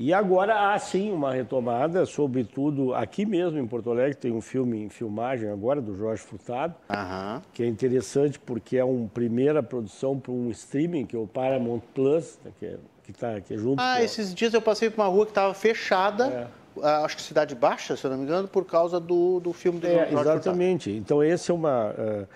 E 0.00 0.14
agora 0.14 0.72
há 0.72 0.78
sim 0.78 1.10
uma 1.10 1.32
retomada, 1.32 2.06
sobretudo 2.06 2.94
aqui 2.94 3.26
mesmo 3.26 3.58
em 3.58 3.66
Porto 3.66 3.90
Alegre, 3.90 4.14
tem 4.14 4.30
um 4.30 4.40
filme 4.40 4.78
em 4.80 4.88
filmagem 4.88 5.50
agora 5.50 5.80
do 5.80 5.92
Jorge 5.96 6.22
Furtado, 6.22 6.72
uhum. 6.88 7.42
que 7.52 7.64
é 7.64 7.66
interessante 7.66 8.38
porque 8.38 8.76
é 8.76 8.84
uma 8.84 9.08
primeira 9.08 9.60
produção 9.60 10.16
para 10.16 10.30
um 10.30 10.50
streaming, 10.50 11.04
que 11.04 11.16
é 11.16 11.18
o 11.18 11.26
Paramount 11.26 11.80
Plus, 11.96 12.38
né, 12.44 12.52
que 12.60 12.66
é, 12.66 12.76
que 13.12 13.18
tá, 13.18 13.40
que 13.40 13.54
é 13.54 13.56
junto. 13.56 13.80
Ah, 13.80 14.02
esses 14.02 14.34
dias 14.34 14.52
eu 14.52 14.60
passei 14.60 14.90
por 14.90 15.00
uma 15.00 15.08
rua 15.08 15.24
que 15.24 15.30
estava 15.30 15.54
fechada. 15.54 16.26
É 16.26 16.58
acho 16.80 17.16
que 17.16 17.22
Cidade 17.22 17.56
Baixa, 17.56 17.96
se 17.96 18.04
eu 18.04 18.10
não 18.10 18.18
me 18.18 18.22
engano, 18.22 18.46
por 18.46 18.64
causa 18.64 19.00
do, 19.00 19.40
do 19.40 19.52
filme 19.52 19.80
do 19.80 19.86
é, 19.88 20.08
Jorge 20.10 20.14
Exatamente. 20.14 20.84
Furtado. 20.84 20.98
Então, 20.98 21.24
esse 21.24 21.50
é 21.50 21.54
uma. 21.54 21.90
Uh, 21.90 22.26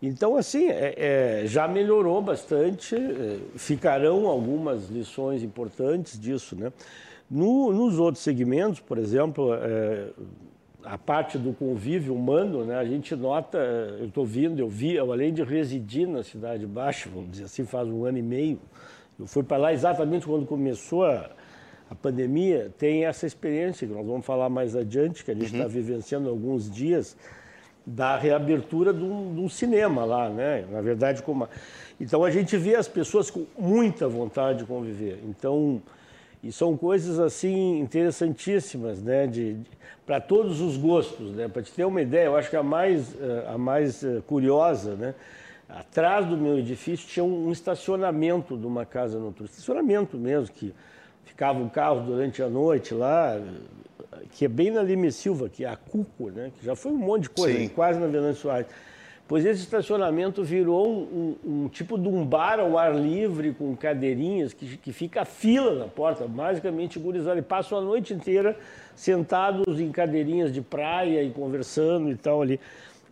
então, 0.00 0.36
assim, 0.36 0.68
é, 0.68 0.94
é, 1.42 1.46
já 1.46 1.66
melhorou 1.66 2.22
bastante, 2.22 2.94
é, 2.94 3.38
ficarão 3.56 4.28
algumas 4.28 4.88
lições 4.88 5.42
importantes 5.42 6.20
disso, 6.20 6.54
né? 6.54 6.72
No, 7.28 7.72
nos 7.72 7.98
outros 7.98 8.22
segmentos, 8.22 8.78
por 8.78 8.96
exemplo, 8.96 9.52
é, 9.54 10.06
a 10.84 10.96
parte 10.96 11.36
do 11.36 11.52
convívio 11.52 12.14
humano, 12.14 12.64
né? 12.64 12.76
A 12.76 12.84
gente 12.84 13.16
nota, 13.16 13.58
eu 13.58 14.06
estou 14.06 14.24
vindo, 14.24 14.60
eu 14.60 14.68
vi, 14.68 14.94
eu, 14.94 15.10
além 15.10 15.34
de 15.34 15.42
residir 15.42 16.06
na 16.06 16.22
Cidade 16.22 16.64
Baixa, 16.64 17.10
vamos 17.12 17.32
dizer 17.32 17.44
assim, 17.44 17.64
faz 17.64 17.88
um 17.88 18.04
ano 18.04 18.18
e 18.18 18.22
meio, 18.22 18.60
eu 19.20 19.26
fui 19.26 19.42
para 19.42 19.56
lá 19.56 19.72
exatamente 19.72 20.26
quando 20.26 20.46
começou 20.46 21.04
a, 21.04 21.30
a 21.90 21.94
pandemia, 21.94 22.70
tem 22.78 23.04
essa 23.04 23.26
experiência 23.26 23.86
que 23.86 23.92
nós 23.92 24.06
vamos 24.06 24.24
falar 24.24 24.48
mais 24.48 24.74
adiante, 24.74 25.24
que 25.24 25.30
a 25.30 25.34
gente 25.34 25.46
está 25.46 25.64
uhum. 25.64 25.68
vivenciando 25.68 26.28
alguns 26.28 26.70
dias, 26.70 27.16
da 27.84 28.16
reabertura 28.16 28.92
de 28.92 29.02
um, 29.02 29.34
de 29.34 29.40
um, 29.40 29.48
cinema 29.48 30.04
lá, 30.04 30.28
né? 30.28 30.64
Na 30.70 30.80
verdade, 30.80 31.22
como 31.22 31.48
então 32.00 32.24
a 32.24 32.30
gente 32.30 32.56
vê 32.56 32.76
as 32.76 32.86
pessoas 32.86 33.30
com 33.30 33.46
muita 33.58 34.06
vontade 34.06 34.60
de 34.60 34.64
conviver. 34.64 35.18
Então, 35.24 35.82
e 36.42 36.52
são 36.52 36.76
coisas 36.76 37.18
assim 37.18 37.80
interessantíssimas, 37.80 39.02
né? 39.02 39.26
De, 39.26 39.54
de 39.54 39.70
para 40.06 40.20
todos 40.20 40.60
os 40.60 40.76
gostos, 40.76 41.32
né? 41.32 41.48
Para 41.48 41.62
te 41.62 41.72
ter 41.72 41.84
uma 41.84 42.00
ideia, 42.00 42.26
eu 42.26 42.36
acho 42.36 42.50
que 42.50 42.56
a 42.56 42.62
mais 42.62 43.14
eh, 43.20 43.46
a 43.48 43.58
mais 43.58 44.04
eh, 44.04 44.20
curiosa, 44.26 44.94
né? 44.94 45.14
Atrás 45.76 46.26
do 46.26 46.36
meu 46.36 46.58
edifício 46.58 47.08
tinha 47.08 47.24
um 47.24 47.50
estacionamento 47.52 48.56
de 48.56 48.66
uma 48.66 48.84
casa 48.84 49.18
noturna, 49.18 49.48
estacionamento 49.50 50.16
mesmo 50.16 50.54
que 50.54 50.74
ficava 51.24 51.58
um 51.58 51.68
carro 51.68 52.00
durante 52.00 52.42
a 52.42 52.48
noite 52.48 52.92
lá, 52.92 53.40
que 54.32 54.44
é 54.44 54.48
bem 54.48 54.70
na 54.70 54.82
Lime 54.82 55.12
Silva, 55.12 55.48
que 55.48 55.64
é 55.64 55.68
a 55.68 55.76
Cuco, 55.76 56.30
né? 56.30 56.50
que 56.58 56.64
já 56.64 56.74
foi 56.74 56.92
um 56.92 56.98
monte 56.98 57.22
de 57.22 57.30
coisa, 57.30 57.68
quase 57.70 57.98
na 57.98 58.06
Venâncio 58.06 58.42
Soares. 58.42 58.66
Pois 59.28 59.46
esse 59.46 59.62
estacionamento 59.62 60.42
virou 60.42 60.90
um, 60.90 61.36
um, 61.44 61.62
um, 61.64 61.68
tipo 61.68 61.96
de 61.96 62.08
um 62.08 62.26
bar 62.26 62.58
ao 62.58 62.76
ar 62.76 62.92
livre, 62.96 63.54
com 63.54 63.76
cadeirinhas, 63.76 64.52
que, 64.52 64.76
que 64.76 64.92
fica 64.92 65.22
a 65.22 65.24
fila 65.24 65.72
na 65.76 65.86
porta, 65.86 66.26
basicamente 66.26 66.98
gurizada, 66.98 67.38
e 67.38 67.42
passam 67.42 67.78
a 67.78 67.80
noite 67.80 68.12
inteira 68.12 68.58
sentados 68.96 69.78
em 69.78 69.92
cadeirinhas 69.92 70.52
de 70.52 70.60
praia 70.60 71.22
e 71.22 71.30
conversando 71.30 72.10
e 72.10 72.16
tal 72.16 72.42
ali. 72.42 72.58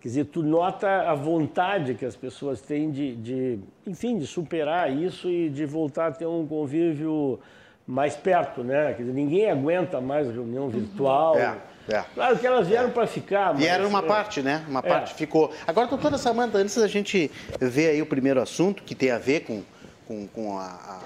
Quer 0.01 0.09
dizer, 0.09 0.25
tu 0.27 0.43
nota 0.43 1.11
a 1.11 1.15
vontade 1.15 1.95
que 1.95 2.05
as 2.05 2.15
pessoas 2.15 2.61
têm 2.61 2.91
de, 2.91 3.17
de 3.17 3.59
enfim, 3.87 4.17
de 4.17 4.27
superar 4.27 4.93
isso 4.93 5.29
e 5.29 5.49
de 5.49 5.67
voltar 5.67 6.09
a 6.09 6.13
ter 6.13 6.27
um 6.27 6.47
convívio 6.47 7.41
mais 7.85 8.15
perto, 8.15 8.63
né? 8.63 8.93
Quer 8.93 9.03
dizer, 9.03 9.13
ninguém 9.13 9.51
aguenta 9.51 10.01
mais 10.01 10.29
reunião 10.31 10.69
virtual. 10.69 11.37
É, 11.37 11.57
é. 11.89 12.05
Claro 12.15 12.39
que 12.39 12.47
elas 12.47 12.69
vieram 12.69 12.91
é. 12.91 12.93
para 12.93 13.07
ficar. 13.07 13.55
Mas... 13.55 13.63
Vieram 13.63 13.89
uma 13.89 14.01
é. 14.01 14.03
parte, 14.03 14.41
né? 14.41 14.65
Uma 14.69 14.81
é. 14.81 14.83
parte 14.83 15.15
ficou. 15.15 15.53
Agora, 15.67 15.89
doutora 15.89 16.17
Samanta, 16.17 16.59
antes 16.59 16.77
da 16.77 16.87
gente 16.87 17.31
ver 17.59 17.91
aí 17.91 18.01
o 18.01 18.07
primeiro 18.07 18.41
assunto, 18.41 18.85
que 18.85 18.95
tem 18.95 19.11
a 19.11 19.19
ver 19.19 19.41
com, 19.41 19.65
com, 20.07 20.29
com 20.29 20.59
a, 20.59 20.67
a 20.67 21.01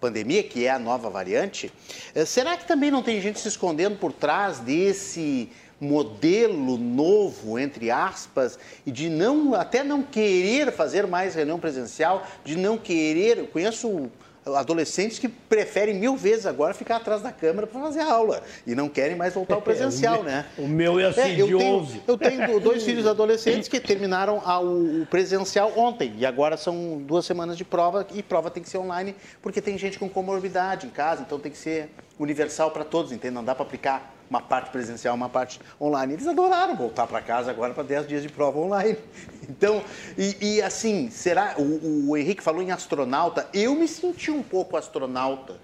pandemia, 0.00 0.42
que 0.42 0.66
é 0.66 0.70
a 0.70 0.78
nova 0.78 1.10
variante, 1.10 1.72
eh, 2.14 2.24
será 2.24 2.56
que 2.56 2.66
também 2.66 2.90
não 2.90 3.02
tem 3.02 3.20
gente 3.20 3.40
se 3.40 3.48
escondendo 3.48 3.96
por 3.96 4.12
trás 4.12 4.60
desse 4.60 5.50
modelo 5.80 6.78
novo, 6.78 7.58
entre 7.58 7.90
aspas, 7.90 8.58
e 8.84 8.90
de 8.90 9.08
não 9.08 9.54
até 9.54 9.84
não 9.84 10.02
querer 10.02 10.72
fazer 10.72 11.06
mais 11.06 11.34
reunião 11.34 11.58
presencial, 11.58 12.26
de 12.44 12.56
não 12.56 12.78
querer. 12.78 13.38
Eu 13.38 13.46
conheço 13.46 14.10
adolescentes 14.54 15.18
que 15.18 15.28
preferem 15.28 15.94
mil 15.94 16.16
vezes 16.16 16.46
agora 16.46 16.72
ficar 16.72 16.96
atrás 16.96 17.20
da 17.20 17.32
câmera 17.32 17.66
para 17.66 17.80
fazer 17.80 18.00
aula 18.00 18.42
e 18.66 18.74
não 18.74 18.88
querem 18.88 19.16
mais 19.16 19.34
voltar 19.34 19.56
ao 19.56 19.62
presencial, 19.62 20.18
é, 20.18 20.20
o 20.20 20.24
né? 20.24 20.46
O 20.58 20.68
meu 20.68 21.00
é 21.00 21.06
assim, 21.06 21.20
é, 21.20 21.40
eu 21.40 21.46
de 21.48 21.56
tenho, 21.56 21.76
11. 21.76 22.02
Eu 22.06 22.18
tenho 22.18 22.60
dois 22.60 22.82
filhos 22.84 23.06
adolescentes 23.06 23.68
que 23.68 23.80
terminaram 23.80 24.38
o 24.62 25.06
presencial 25.06 25.72
ontem 25.76 26.14
e 26.18 26.24
agora 26.24 26.56
são 26.56 26.98
duas 26.98 27.26
semanas 27.26 27.56
de 27.56 27.64
prova 27.64 28.06
e 28.14 28.22
prova 28.22 28.50
tem 28.50 28.62
que 28.62 28.68
ser 28.68 28.78
online 28.78 29.16
porque 29.42 29.60
tem 29.60 29.76
gente 29.76 29.98
com 29.98 30.08
comorbidade 30.08 30.86
em 30.86 30.90
casa, 30.90 31.22
então 31.22 31.40
tem 31.40 31.50
que 31.50 31.58
ser 31.58 31.90
universal 32.18 32.70
para 32.70 32.84
todos, 32.84 33.10
entende? 33.10 33.34
Não 33.34 33.44
dá 33.44 33.54
para 33.54 33.64
aplicar 33.64 34.15
uma 34.28 34.40
parte 34.40 34.70
presencial, 34.70 35.14
uma 35.14 35.28
parte 35.28 35.60
online. 35.80 36.14
Eles 36.14 36.26
adoraram 36.26 36.74
voltar 36.74 37.06
para 37.06 37.20
casa 37.20 37.50
agora 37.50 37.72
para 37.72 37.82
10 37.82 38.08
dias 38.08 38.22
de 38.22 38.28
prova 38.28 38.58
online. 38.58 38.96
Então, 39.48 39.80
e, 40.18 40.36
e 40.40 40.60
assim, 40.62 41.08
será. 41.08 41.54
O, 41.56 42.08
o, 42.10 42.16
Henrique 42.16 42.42
falou 42.42 42.60
em 42.60 42.72
astronauta. 42.72 43.48
Eu 43.54 43.76
me 43.76 43.86
senti 43.86 44.28
um 44.28 44.42
pouco 44.42 44.76
astronauta 44.76 45.54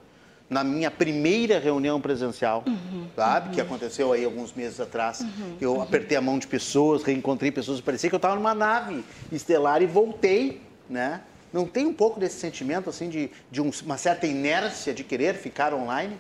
na 0.49 0.63
minha 0.63 0.89
primeira 0.89 1.59
reunião 1.59 2.01
presencial, 2.01 2.63
uhum, 2.65 3.09
sabe? 3.17 3.49
Uhum. 3.49 3.55
Que 3.55 3.61
aconteceu 3.61 4.13
aí 4.13 4.25
alguns 4.25 4.53
meses 4.53 4.79
atrás. 4.79 5.21
Uhum, 5.23 5.57
eu 5.61 5.75
uhum. 5.75 5.83
apertei 5.83 6.17
a 6.17 6.21
mão 6.21 6.39
de 6.39 6.47
pessoas, 6.47 7.03
reencontrei 7.03 7.51
pessoas, 7.51 7.81
parecia 7.81 8.09
que 8.09 8.15
eu 8.15 8.19
estava 8.19 8.37
numa 8.37 8.55
nave 8.55 9.05
estelar 9.33 9.83
e 9.83 9.87
voltei, 9.87 10.61
né? 10.89 11.23
Não 11.53 11.67
tem 11.67 11.85
um 11.85 11.93
pouco 11.93 12.19
desse 12.19 12.39
sentimento, 12.39 12.89
assim, 12.89 13.09
de, 13.09 13.31
de 13.51 13.61
um, 13.61 13.71
uma 13.85 13.99
certa 13.99 14.27
inércia 14.27 14.95
de 14.95 15.05
querer 15.05 15.35
ficar 15.35 15.75
online? 15.75 16.17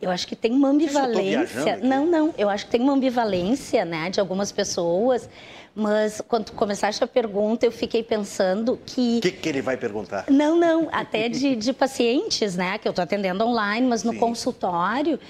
Eu 0.00 0.10
acho 0.10 0.26
que 0.26 0.34
tem 0.34 0.52
uma 0.52 0.68
ambivalência. 0.68 1.76
Não, 1.82 2.06
não. 2.06 2.34
Eu 2.38 2.48
acho 2.48 2.64
que 2.64 2.70
tem 2.70 2.80
uma 2.80 2.94
ambivalência, 2.94 3.84
né, 3.84 4.08
de 4.08 4.18
algumas 4.18 4.50
pessoas. 4.50 5.28
Mas 5.74 6.20
quando 6.26 6.50
começaste 6.52 7.02
a 7.04 7.06
pergunta, 7.06 7.64
eu 7.66 7.70
fiquei 7.70 8.02
pensando 8.02 8.78
que. 8.84 9.18
O 9.18 9.20
que, 9.20 9.30
que 9.30 9.48
ele 9.48 9.62
vai 9.62 9.76
perguntar? 9.76 10.24
Não, 10.28 10.56
não. 10.56 10.88
Até 10.90 11.28
de, 11.28 11.54
de 11.54 11.72
pacientes, 11.72 12.56
né, 12.56 12.78
que 12.78 12.88
eu 12.88 12.90
estou 12.90 13.02
atendendo 13.02 13.44
online, 13.44 13.86
mas 13.86 14.02
no 14.02 14.12
Sim. 14.12 14.18
consultório, 14.18 15.20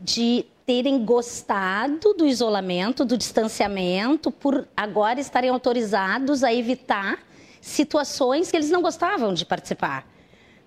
de 0.00 0.46
terem 0.64 1.04
gostado 1.04 2.14
do 2.14 2.24
isolamento, 2.26 3.04
do 3.04 3.18
distanciamento, 3.18 4.30
por 4.30 4.66
agora 4.76 5.20
estarem 5.20 5.50
autorizados 5.50 6.44
a 6.44 6.54
evitar 6.54 7.18
situações 7.60 8.50
que 8.50 8.56
eles 8.56 8.70
não 8.70 8.80
gostavam 8.80 9.34
de 9.34 9.44
participar 9.44 10.09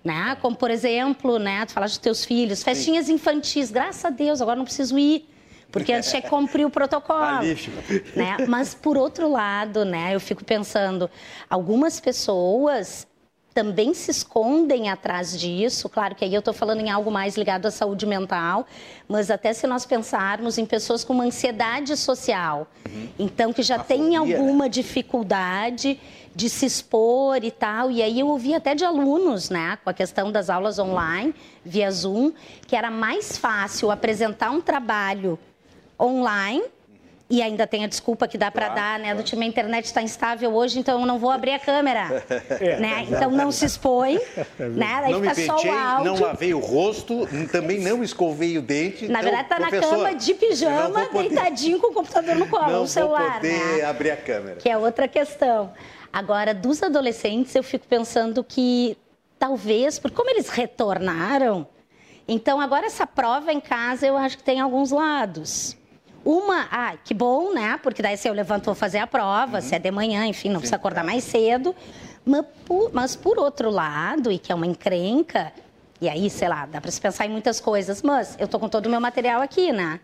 né? 0.04 0.36
Como, 0.42 0.54
por 0.54 0.70
exemplo, 0.70 1.38
né, 1.38 1.64
tu 1.64 1.72
falaste 1.72 1.94
dos 1.94 2.02
teus 2.02 2.24
filhos, 2.24 2.62
festinhas 2.62 3.06
Sim. 3.06 3.14
infantis, 3.14 3.70
graças 3.70 4.04
a 4.04 4.10
Deus, 4.10 4.42
agora 4.42 4.56
não 4.56 4.64
preciso 4.64 4.98
ir. 4.98 5.26
Porque 5.72 5.92
antes 5.92 6.08
tinha 6.08 6.22
que 6.22 6.28
cumprir 6.28 6.64
o 6.64 6.70
protocolo. 6.70 7.40
né? 8.14 8.36
Mas, 8.46 8.74
por 8.74 8.96
outro 8.96 9.28
lado, 9.28 9.84
né, 9.84 10.14
eu 10.14 10.20
fico 10.20 10.44
pensando, 10.44 11.10
algumas 11.50 11.98
pessoas 11.98 13.08
também 13.54 13.94
se 13.94 14.10
escondem 14.10 14.90
atrás 14.90 15.38
disso. 15.38 15.88
Claro 15.88 16.14
que 16.14 16.24
aí 16.24 16.34
eu 16.34 16.40
estou 16.40 16.52
falando 16.52 16.80
em 16.80 16.90
algo 16.90 17.10
mais 17.10 17.36
ligado 17.36 17.66
à 17.66 17.70
saúde 17.70 18.04
mental, 18.04 18.66
mas 19.08 19.30
até 19.30 19.52
se 19.52 19.66
nós 19.66 19.86
pensarmos 19.86 20.58
em 20.58 20.66
pessoas 20.66 21.04
com 21.04 21.12
uma 21.12 21.24
ansiedade 21.24 21.96
social, 21.96 22.66
uhum. 22.86 23.08
então 23.18 23.52
que 23.52 23.62
já 23.62 23.78
tem 23.78 24.10
né? 24.10 24.16
alguma 24.16 24.64
né? 24.64 24.68
dificuldade 24.70 26.00
de 26.34 26.48
se 26.48 26.66
expor 26.66 27.42
e 27.42 27.50
tal. 27.50 27.90
E 27.90 28.02
aí 28.02 28.20
eu 28.20 28.26
ouvi 28.26 28.54
até 28.54 28.74
de 28.74 28.84
alunos, 28.84 29.50
né, 29.50 29.78
com 29.82 29.90
a 29.90 29.94
questão 29.94 30.32
das 30.32 30.50
aulas 30.50 30.78
online, 30.78 31.34
via 31.64 31.90
Zoom, 31.90 32.32
que 32.66 32.76
era 32.76 32.90
mais 32.90 33.36
fácil 33.36 33.90
apresentar 33.90 34.50
um 34.50 34.60
trabalho 34.60 35.38
online 35.98 36.64
e 37.28 37.40
ainda 37.40 37.66
tem 37.66 37.84
a 37.84 37.88
desculpa 37.88 38.28
que 38.28 38.36
dá 38.36 38.50
para 38.50 38.66
claro, 38.66 38.80
dar, 38.80 38.98
né? 38.98 39.04
Claro. 39.06 39.18
Do 39.18 39.24
time 39.24 39.44
a 39.46 39.48
internet 39.48 39.86
está 39.86 40.02
instável 40.02 40.54
hoje, 40.54 40.78
então 40.78 41.00
eu 41.00 41.06
não 41.06 41.18
vou 41.18 41.30
abrir 41.30 41.52
a 41.52 41.58
câmera. 41.58 42.22
É, 42.60 42.78
né? 42.78 43.06
Então 43.08 43.30
não 43.30 43.50
se 43.50 43.64
expõe, 43.64 44.16
é 44.58 44.68
né? 44.68 44.98
Daí 45.02 45.12
não 45.12 45.20
fica 45.20 45.34
me 45.34 45.46
pentei, 45.46 45.70
não 46.04 46.20
lavei 46.20 46.54
o 46.54 46.58
rosto, 46.58 47.26
também 47.50 47.80
não 47.80 48.02
escovei 48.02 48.56
o 48.58 48.62
dente. 48.62 49.08
Na 49.08 49.20
então, 49.20 49.32
verdade, 49.32 49.48
tá 49.48 49.58
na 49.58 49.70
cama 49.70 50.14
de 50.14 50.34
pijama, 50.34 51.06
poder... 51.06 51.28
deitadinho 51.28 51.80
com 51.80 51.88
o 51.88 51.92
computador 51.92 52.36
no 52.36 52.46
colo, 52.48 52.70
não 52.70 52.82
o 52.82 52.86
celular. 52.86 53.22
Não 53.22 53.34
poder 53.34 53.78
né? 53.78 53.84
abrir 53.84 54.10
a 54.10 54.16
câmera. 54.16 54.56
Que 54.56 54.68
é 54.68 54.76
outra 54.76 55.08
questão. 55.08 55.72
Agora, 56.14 56.54
dos 56.54 56.80
adolescentes, 56.80 57.52
eu 57.56 57.62
fico 57.64 57.88
pensando 57.88 58.44
que 58.44 58.96
talvez, 59.36 59.98
por 59.98 60.12
como 60.12 60.30
eles 60.30 60.48
retornaram, 60.48 61.66
então 62.28 62.60
agora 62.60 62.86
essa 62.86 63.04
prova 63.04 63.52
em 63.52 63.60
casa 63.60 64.06
eu 64.06 64.16
acho 64.16 64.38
que 64.38 64.44
tem 64.44 64.60
alguns 64.60 64.92
lados. 64.92 65.76
Uma, 66.24 66.68
ah, 66.70 66.94
que 67.04 67.12
bom, 67.12 67.52
né? 67.52 67.80
Porque 67.82 68.00
daí 68.00 68.16
se 68.16 68.28
eu 68.28 68.32
levanto 68.32 68.66
vou 68.66 68.76
fazer 68.76 68.98
a 68.98 69.08
prova, 69.08 69.56
uhum. 69.56 69.60
se 69.60 69.74
é 69.74 69.78
de 69.80 69.90
manhã, 69.90 70.24
enfim, 70.24 70.50
não 70.50 70.54
Sim, 70.54 70.60
precisa 70.60 70.76
acordar 70.76 71.02
é. 71.02 71.04
mais 71.04 71.24
cedo. 71.24 71.74
Mas 72.24 72.46
por, 72.64 72.94
mas 72.94 73.16
por 73.16 73.36
outro 73.36 73.68
lado, 73.68 74.30
e 74.30 74.38
que 74.38 74.52
é 74.52 74.54
uma 74.54 74.68
encrenca, 74.68 75.52
e 76.00 76.08
aí, 76.08 76.30
sei 76.30 76.46
lá, 76.46 76.64
dá 76.64 76.80
para 76.80 76.92
se 76.92 77.00
pensar 77.00 77.26
em 77.26 77.30
muitas 77.30 77.60
coisas, 77.60 78.02
mas 78.02 78.36
eu 78.38 78.46
tô 78.46 78.60
com 78.60 78.68
todo 78.68 78.86
o 78.86 78.88
meu 78.88 79.00
material 79.00 79.42
aqui, 79.42 79.72
né? 79.72 79.98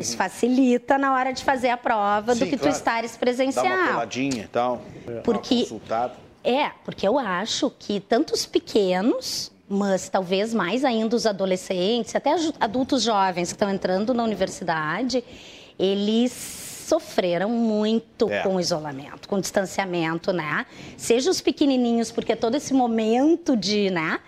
Isso 0.00 0.16
facilita 0.16 0.98
na 0.98 1.14
hora 1.14 1.32
de 1.32 1.44
fazer 1.44 1.68
a 1.70 1.76
prova 1.76 2.34
Sim, 2.34 2.40
do 2.40 2.46
que 2.46 2.56
claro. 2.56 2.72
tu 2.72 2.76
estares 2.76 3.16
presencial. 3.16 3.64
Dá 3.64 3.74
uma 3.74 3.88
coladinha 3.88 4.44
e 4.44 4.48
tal. 4.48 4.82
Porque, 5.24 5.68
é, 6.42 6.70
porque 6.84 7.06
eu 7.06 7.18
acho 7.18 7.70
que 7.78 8.00
tanto 8.00 8.34
os 8.34 8.46
pequenos 8.46 9.52
mas 9.72 10.08
talvez 10.08 10.52
mais 10.52 10.84
ainda 10.84 11.14
os 11.14 11.26
adolescentes, 11.26 12.16
até 12.16 12.34
adultos 12.58 13.04
jovens 13.04 13.50
que 13.50 13.54
estão 13.54 13.70
entrando 13.70 14.12
na 14.12 14.24
universidade, 14.24 15.22
eles 15.78 16.32
sofreram 16.88 17.48
muito 17.48 18.28
é. 18.28 18.42
com 18.42 18.56
o 18.56 18.60
isolamento, 18.60 19.28
com 19.28 19.36
o 19.36 19.40
distanciamento, 19.40 20.32
né? 20.32 20.66
Seja 20.96 21.30
os 21.30 21.40
pequenininhos, 21.40 22.10
porque 22.10 22.34
todo 22.34 22.56
esse 22.56 22.74
momento 22.74 23.56
de, 23.56 23.90
né, 23.90 24.18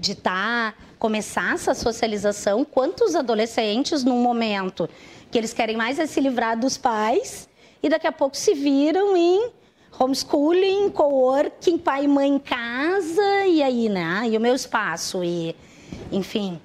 de 0.00 0.14
tá, 0.14 0.72
começar 0.98 1.52
essa 1.52 1.74
socialização, 1.74 2.64
quantos 2.64 3.14
adolescentes 3.14 4.02
num 4.02 4.22
momento 4.22 4.88
que 5.36 5.40
eles 5.40 5.52
querem 5.52 5.76
mais 5.76 5.98
é 5.98 6.06
se 6.06 6.18
livrar 6.18 6.58
dos 6.58 6.78
pais 6.78 7.46
e 7.82 7.90
daqui 7.90 8.06
a 8.06 8.12
pouco 8.12 8.34
se 8.34 8.54
viram 8.54 9.14
em 9.14 9.50
homeschooling, 9.98 10.88
coworking, 10.88 11.76
pai 11.76 12.04
e 12.04 12.08
mãe 12.08 12.30
em 12.30 12.38
casa, 12.38 13.44
e 13.44 13.62
aí, 13.62 13.90
né? 13.90 14.22
E 14.30 14.34
o 14.38 14.40
meu 14.40 14.54
espaço, 14.54 15.22
e 15.22 15.54
enfim. 16.10 16.58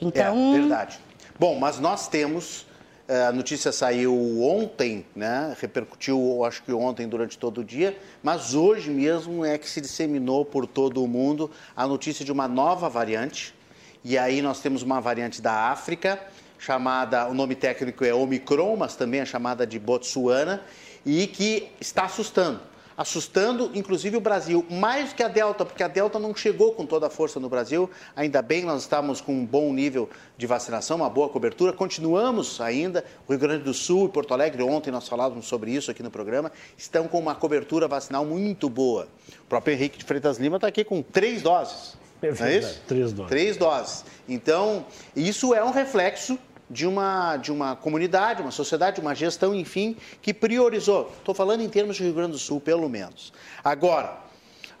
Então. 0.00 0.56
É, 0.56 0.58
verdade. 0.58 0.98
Bom, 1.38 1.56
mas 1.56 1.78
nós 1.78 2.08
temos. 2.08 2.66
Eh, 3.06 3.26
a 3.26 3.30
notícia 3.30 3.70
saiu 3.70 4.42
ontem, 4.42 5.06
né? 5.14 5.56
repercutiu, 5.60 6.44
acho 6.44 6.64
que 6.64 6.72
ontem, 6.72 7.06
durante 7.06 7.38
todo 7.38 7.58
o 7.58 7.64
dia, 7.64 7.96
mas 8.24 8.56
hoje 8.56 8.90
mesmo 8.90 9.44
é 9.44 9.56
que 9.56 9.70
se 9.70 9.80
disseminou 9.80 10.44
por 10.44 10.66
todo 10.66 11.00
o 11.00 11.06
mundo 11.06 11.48
a 11.76 11.86
notícia 11.86 12.24
de 12.24 12.32
uma 12.32 12.48
nova 12.48 12.88
variante. 12.88 13.54
E 14.02 14.18
aí 14.18 14.42
nós 14.42 14.60
temos 14.60 14.82
uma 14.82 15.00
variante 15.00 15.40
da 15.40 15.70
África, 15.70 16.20
chamada, 16.66 17.28
o 17.28 17.34
nome 17.34 17.54
técnico 17.54 18.04
é 18.04 18.12
Omicron, 18.12 18.74
mas 18.74 18.96
também 18.96 19.20
é 19.20 19.24
chamada 19.24 19.64
de 19.64 19.78
Botsuana, 19.78 20.62
e 21.04 21.28
que 21.28 21.68
está 21.80 22.04
assustando 22.04 22.60
assustando 22.96 23.70
inclusive 23.74 24.16
o 24.16 24.22
Brasil, 24.22 24.64
mais 24.70 25.12
que 25.12 25.22
a 25.22 25.28
Delta, 25.28 25.66
porque 25.66 25.82
a 25.82 25.88
Delta 25.88 26.18
não 26.18 26.34
chegou 26.34 26.72
com 26.72 26.86
toda 26.86 27.08
a 27.08 27.10
força 27.10 27.38
no 27.38 27.46
Brasil. 27.46 27.90
Ainda 28.16 28.40
bem, 28.40 28.64
nós 28.64 28.80
estamos 28.80 29.20
com 29.20 29.34
um 29.34 29.44
bom 29.44 29.70
nível 29.70 30.08
de 30.38 30.46
vacinação, 30.46 30.96
uma 30.96 31.10
boa 31.10 31.28
cobertura. 31.28 31.74
Continuamos 31.74 32.58
ainda, 32.58 33.04
o 33.28 33.32
Rio 33.32 33.38
Grande 33.38 33.64
do 33.64 33.74
Sul 33.74 34.06
e 34.06 34.08
Porto 34.08 34.32
Alegre, 34.32 34.62
ontem 34.62 34.90
nós 34.90 35.06
falávamos 35.06 35.46
sobre 35.46 35.72
isso 35.72 35.90
aqui 35.90 36.02
no 36.02 36.10
programa, 36.10 36.50
estão 36.74 37.06
com 37.06 37.18
uma 37.18 37.34
cobertura 37.34 37.86
vacinal 37.86 38.24
muito 38.24 38.70
boa. 38.70 39.06
O 39.40 39.46
próprio 39.46 39.74
Henrique 39.74 39.98
de 39.98 40.04
Freitas 40.06 40.38
Lima 40.38 40.56
está 40.56 40.68
aqui 40.68 40.82
com 40.82 41.02
três 41.02 41.42
doses. 41.42 41.98
É, 42.22 42.32
não 42.32 42.46
é 42.46 42.56
isso? 42.56 42.82
Três 42.88 43.12
doses. 43.12 43.28
Três 43.28 43.56
doses. 43.58 44.04
Então, 44.26 44.86
isso 45.14 45.54
é 45.54 45.62
um 45.62 45.70
reflexo 45.70 46.38
de 46.68 46.86
uma, 46.86 47.36
de 47.36 47.52
uma 47.52 47.76
comunidade, 47.76 48.42
uma 48.42 48.50
sociedade, 48.50 49.00
uma 49.00 49.14
gestão, 49.14 49.54
enfim, 49.54 49.96
que 50.20 50.34
priorizou. 50.34 51.12
Estou 51.18 51.34
falando 51.34 51.62
em 51.62 51.68
termos 51.68 51.96
de 51.96 52.02
Rio 52.02 52.14
Grande 52.14 52.32
do 52.32 52.38
Sul, 52.38 52.60
pelo 52.60 52.88
menos. 52.88 53.32
Agora, 53.62 54.18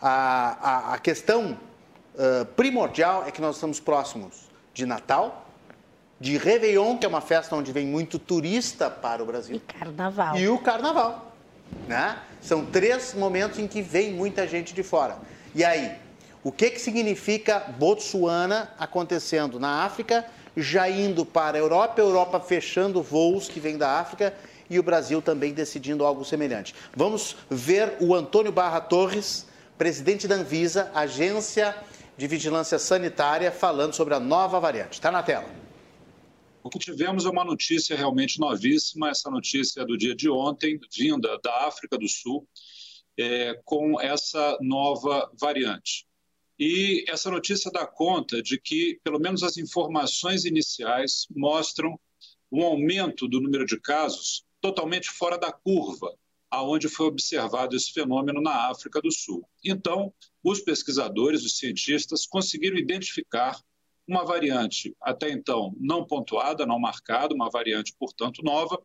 a, 0.00 0.90
a, 0.90 0.94
a 0.94 0.98
questão 0.98 1.58
uh, 2.14 2.44
primordial 2.56 3.24
é 3.26 3.30
que 3.30 3.40
nós 3.40 3.56
estamos 3.56 3.78
próximos 3.78 4.46
de 4.74 4.84
Natal, 4.84 5.46
de 6.18 6.36
Réveillon, 6.36 6.98
que 6.98 7.06
é 7.06 7.08
uma 7.08 7.20
festa 7.20 7.54
onde 7.54 7.72
vem 7.72 7.86
muito 7.86 8.18
turista 8.18 8.90
para 8.90 9.22
o 9.22 9.26
Brasil. 9.26 9.56
E 9.56 9.60
Carnaval. 9.60 10.36
E 10.36 10.48
o 10.48 10.58
Carnaval. 10.58 11.32
Né? 11.86 12.18
São 12.40 12.64
três 12.64 13.14
momentos 13.14 13.58
em 13.58 13.66
que 13.66 13.82
vem 13.82 14.12
muita 14.12 14.46
gente 14.46 14.74
de 14.74 14.82
fora. 14.82 15.18
E 15.54 15.64
aí, 15.64 15.96
o 16.42 16.50
que, 16.52 16.70
que 16.70 16.80
significa 16.80 17.58
Botsuana 17.78 18.70
acontecendo 18.78 19.58
na 19.58 19.84
África 19.84 20.24
já 20.56 20.88
indo 20.88 21.24
para 21.24 21.58
a 21.58 21.60
Europa, 21.60 22.00
a 22.00 22.04
Europa 22.04 22.40
fechando 22.40 23.02
voos 23.02 23.48
que 23.48 23.60
vêm 23.60 23.76
da 23.76 23.98
África 24.00 24.34
e 24.70 24.78
o 24.78 24.82
Brasil 24.82 25.20
também 25.20 25.52
decidindo 25.52 26.04
algo 26.04 26.24
semelhante. 26.24 26.74
Vamos 26.96 27.36
ver 27.50 27.96
o 28.00 28.14
Antônio 28.14 28.50
Barra 28.50 28.80
Torres, 28.80 29.46
presidente 29.76 30.26
da 30.26 30.36
Anvisa, 30.36 30.90
Agência 30.94 31.76
de 32.16 32.26
Vigilância 32.26 32.78
Sanitária, 32.78 33.52
falando 33.52 33.94
sobre 33.94 34.14
a 34.14 34.20
nova 34.20 34.58
variante. 34.58 34.94
Está 34.94 35.10
na 35.10 35.22
tela. 35.22 35.46
O 36.62 36.68
que 36.70 36.78
tivemos 36.78 37.26
é 37.26 37.28
uma 37.28 37.44
notícia 37.44 37.94
realmente 37.94 38.40
novíssima, 38.40 39.10
essa 39.10 39.30
notícia 39.30 39.82
é 39.82 39.84
do 39.84 39.96
dia 39.96 40.16
de 40.16 40.28
ontem, 40.28 40.80
vinda 40.96 41.38
da 41.38 41.66
África 41.68 41.96
do 41.96 42.08
Sul, 42.08 42.48
é, 43.16 43.54
com 43.64 44.00
essa 44.00 44.58
nova 44.60 45.30
variante. 45.38 46.05
E 46.58 47.04
essa 47.08 47.30
notícia 47.30 47.70
dá 47.70 47.86
conta 47.86 48.42
de 48.42 48.58
que, 48.58 48.98
pelo 49.04 49.18
menos 49.18 49.42
as 49.42 49.58
informações 49.58 50.44
iniciais 50.44 51.26
mostram 51.30 51.98
um 52.50 52.62
aumento 52.62 53.28
do 53.28 53.40
número 53.40 53.66
de 53.66 53.78
casos 53.78 54.44
totalmente 54.60 55.10
fora 55.10 55.36
da 55.36 55.52
curva, 55.52 56.16
aonde 56.50 56.88
foi 56.88 57.06
observado 57.06 57.76
esse 57.76 57.92
fenômeno 57.92 58.40
na 58.40 58.70
África 58.70 59.00
do 59.02 59.12
Sul. 59.12 59.46
Então, 59.64 60.12
os 60.42 60.60
pesquisadores, 60.60 61.44
os 61.44 61.58
cientistas, 61.58 62.26
conseguiram 62.26 62.78
identificar 62.78 63.60
uma 64.08 64.24
variante 64.24 64.96
até 65.00 65.30
então 65.30 65.74
não 65.78 66.06
pontuada, 66.06 66.64
não 66.64 66.78
marcada, 66.78 67.34
uma 67.34 67.50
variante, 67.50 67.94
portanto, 67.98 68.42
nova. 68.42 68.80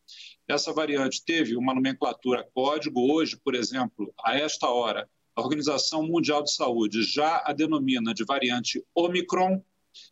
Essa 0.47 0.73
variante 0.73 1.23
teve 1.23 1.55
uma 1.55 1.73
nomenclatura 1.73 2.47
código. 2.53 3.13
Hoje, 3.13 3.39
por 3.43 3.53
exemplo, 3.53 4.11
a 4.19 4.35
esta 4.35 4.67
hora, 4.67 5.07
a 5.35 5.41
Organização 5.41 6.03
Mundial 6.03 6.43
de 6.43 6.53
Saúde 6.53 7.03
já 7.03 7.41
a 7.45 7.53
denomina 7.53 8.13
de 8.13 8.23
variante 8.23 8.83
Omicron 8.93 9.63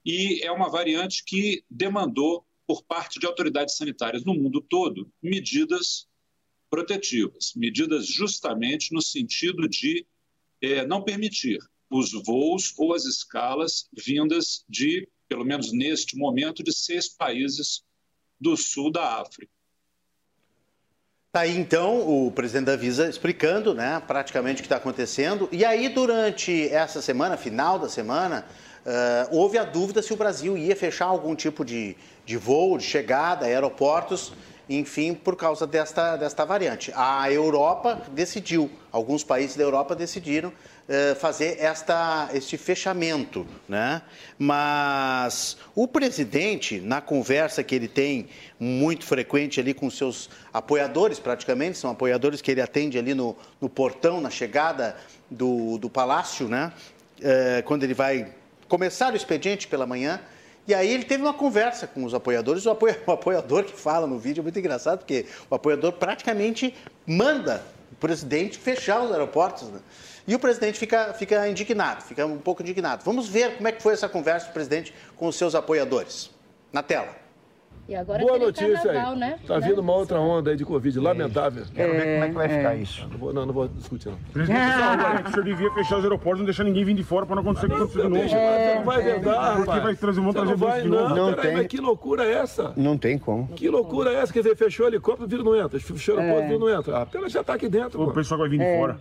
e 0.06 0.42
é 0.44 0.52
uma 0.52 0.70
variante 0.70 1.24
que 1.26 1.64
demandou, 1.70 2.46
por 2.68 2.84
parte 2.84 3.20
de 3.20 3.26
autoridades 3.26 3.76
sanitárias 3.78 4.24
no 4.24 4.36
mundo 4.36 4.62
todo, 4.62 5.12
medidas 5.24 6.08
protetivas, 6.70 7.54
medidas 7.56 8.06
justamente 8.06 8.94
no 8.94 9.02
sentido 9.02 9.68
de 9.68 10.06
é, 10.62 10.86
não 10.86 11.04
permitir 11.04 11.58
os 11.90 12.12
voos 12.24 12.74
ou 12.78 12.94
as 12.94 13.06
escalas 13.06 13.90
vindas 13.92 14.64
de, 14.70 15.10
pelo 15.28 15.44
menos 15.44 15.72
neste 15.72 16.16
momento, 16.16 16.64
de 16.64 16.72
seis 16.72 17.10
países 17.10 17.84
do 18.40 18.56
sul 18.56 18.92
da 18.92 19.20
África. 19.20 19.52
Tá 21.32 21.42
aí 21.42 21.60
então 21.60 22.00
o 22.10 22.32
presidente 22.32 22.66
da 22.66 22.76
Visa 22.76 23.08
explicando, 23.08 23.76
né, 23.76 24.02
praticamente 24.08 24.62
o 24.62 24.64
que 24.64 24.66
está 24.66 24.78
acontecendo. 24.78 25.48
E 25.52 25.64
aí 25.64 25.88
durante 25.88 26.68
essa 26.70 27.04
semana, 27.04 27.38
final 27.38 27.78
da 27.78 27.88
semana, 27.88 28.48
uh, 28.84 29.38
houve 29.38 29.60
a 29.60 29.64
dúvida 29.64 30.02
se 30.02 30.12
o 30.12 30.16
Brasil 30.16 30.58
ia 30.58 30.76
fechar 30.76 31.06
algum 31.06 31.36
tipo 31.36 31.64
de, 31.64 31.96
de 32.26 32.36
voo, 32.36 32.80
de 32.80 32.84
chegada, 32.84 33.46
aeroportos, 33.46 34.34
enfim, 34.68 35.14
por 35.14 35.36
causa 35.36 35.68
desta, 35.68 36.18
desta 36.18 36.44
variante. 36.46 36.92
A 36.96 37.32
Europa 37.32 38.02
decidiu, 38.12 38.68
alguns 38.92 39.24
países 39.24 39.56
da 39.56 39.62
Europa 39.62 39.96
decidiram 39.96 40.52
eh, 40.92 41.14
fazer 41.14 41.58
esta, 41.60 42.30
este 42.34 42.58
fechamento. 42.58 43.46
Né? 43.68 44.02
Mas 44.40 45.56
o 45.76 45.88
presidente, 45.88 46.80
na 46.80 47.00
conversa 47.00 47.64
que 47.64 47.76
ele 47.76 47.88
tem 47.88 48.28
muito 48.60 49.06
frequente 49.06 49.60
ali 49.60 49.72
com 49.72 49.88
seus 49.92 50.32
apoiadores, 50.52 51.20
praticamente, 51.20 51.78
são 51.78 51.92
apoiadores 51.92 52.42
que 52.42 52.50
ele 52.50 52.60
atende 52.60 52.98
ali 52.98 53.14
no, 53.14 53.38
no 53.62 53.70
portão, 53.70 54.20
na 54.20 54.32
chegada 54.32 54.96
do, 55.30 55.78
do 55.78 55.92
palácio, 55.92 56.48
né? 56.48 56.74
É, 57.22 57.62
quando 57.62 57.84
ele 57.84 57.94
vai 57.94 58.34
começar 58.68 59.14
o 59.14 59.16
expediente 59.16 59.68
pela 59.68 59.86
manhã. 59.86 60.20
E 60.68 60.74
aí 60.74 60.90
ele 60.92 61.04
teve 61.04 61.22
uma 61.22 61.36
conversa 61.36 61.86
com 61.86 62.04
os 62.04 62.16
apoiadores. 62.16 62.66
O, 62.66 62.72
apoia, 62.72 63.00
o 63.06 63.12
apoiador 63.12 63.64
que 63.64 63.74
fala 63.74 64.08
no 64.08 64.18
vídeo 64.18 64.42
é 64.42 64.44
muito 64.44 64.58
engraçado, 64.58 64.98
porque 64.98 65.28
o 65.52 65.54
apoiador 65.54 65.94
praticamente 65.94 66.74
manda 67.06 67.64
o 67.92 67.96
presidente 67.96 68.58
fechar 68.58 69.04
os 69.04 69.12
aeroportos. 69.12 69.70
Né? 69.70 69.80
E 70.28 70.36
o 70.36 70.40
presidente 70.40 70.78
fica, 70.78 71.14
fica 71.14 71.48
indignado, 71.48 72.04
fica 72.04 72.26
um 72.26 72.38
pouco 72.38 72.62
indignado. 72.62 73.04
Vamos 73.04 73.28
ver 73.28 73.58
como 73.58 73.68
é 73.68 73.72
que 73.72 73.82
foi 73.82 73.94
essa 73.94 74.10
conversa 74.10 74.48
do 74.48 74.54
presidente 74.54 74.94
com 75.16 75.28
os 75.28 75.36
seus 75.36 75.56
apoiadores. 75.56 76.32
Na 76.72 76.84
tela. 76.84 77.30
E 77.90 77.96
agora 77.96 78.22
Boa 78.22 78.38
notícia 78.38 78.72
carnaval, 78.84 79.14
aí. 79.14 79.20
Né? 79.20 79.40
Tá 79.48 79.58
vindo 79.58 79.80
uma 79.80 79.96
outra 79.96 80.20
onda 80.20 80.52
aí 80.52 80.56
de 80.56 80.64
Covid, 80.64 81.00
lamentável. 81.00 81.66
Quero 81.74 81.92
ver 81.94 82.04
como 82.04 82.24
é 82.24 82.28
que 82.28 82.36
vai 82.36 82.48
ficar 82.48 82.76
isso. 82.76 83.08
Não 83.10 83.18
vou, 83.18 83.34
não, 83.34 83.46
não 83.48 83.54
vou 83.54 83.68
discutir, 83.68 84.10
não. 84.10 84.18
Presidente, 84.32 84.62
ah. 84.62 85.24
o 85.26 85.32
senhor 85.32 85.44
devia 85.44 85.72
fechar 85.74 85.98
os 85.98 86.04
aeroportos, 86.04 86.38
não 86.42 86.46
deixar 86.46 86.66
ninguém 86.66 86.86
vir 86.86 86.94
de 86.94 87.04
fora 87.04 87.26
para 87.26 87.38
não 87.38 87.42
acontecer 87.42 87.66
o 87.66 87.70
que 87.70 87.76
aconteceu 87.76 88.04
de 88.04 88.10
novo. 88.10 88.30
Você 88.30 88.76
não 88.76 88.84
vai 88.84 89.02
vendar, 89.02 89.56
Porque 89.56 89.80
vai 89.80 89.96
trazer, 89.96 90.32
trazer 90.32 90.56
vai, 90.56 90.82
de 90.84 90.88
novo. 90.88 91.16
Não, 91.16 91.34
tem. 91.34 91.54
Mas 91.54 91.66
que 91.66 91.78
loucura 91.78 92.26
é 92.26 92.34
essa? 92.34 92.74
Não 92.78 92.96
tem 92.96 93.18
como. 93.18 93.48
Que 93.48 93.68
loucura 93.68 94.12
é 94.12 94.18
essa? 94.18 94.32
Quer 94.32 94.44
dizer, 94.44 94.56
fechou 94.56 94.86
o 94.86 94.90
helicóptero, 94.90 95.28
vírus 95.28 95.44
não 95.44 95.56
entra. 95.56 95.80
Fechou 95.80 96.16
o 96.16 96.20
aeroporto, 96.20 96.46
o 96.46 96.48
vírus 96.48 96.62
não 96.62 96.80
entra. 96.80 97.02
A 97.02 97.06
pena 97.08 97.28
já 97.28 97.44
tá 97.44 97.56
aqui 97.56 97.68
dentro. 97.68 98.00
O 98.04 98.14
pessoal 98.14 98.40
vai 98.40 98.50
vir 98.50 98.60
de 98.60 98.78
fora. 98.78 99.00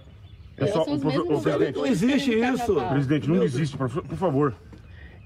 É 0.60 0.66
só, 0.66 0.84
o, 0.84 0.94
o, 0.94 1.40
presidente, 1.40 1.76
não 1.76 1.86
existe 1.86 2.34
isso. 2.34 2.74
Presidente, 2.74 3.28
não 3.28 3.42
existe, 3.42 3.76
por, 3.76 3.88
favor. 3.88 4.54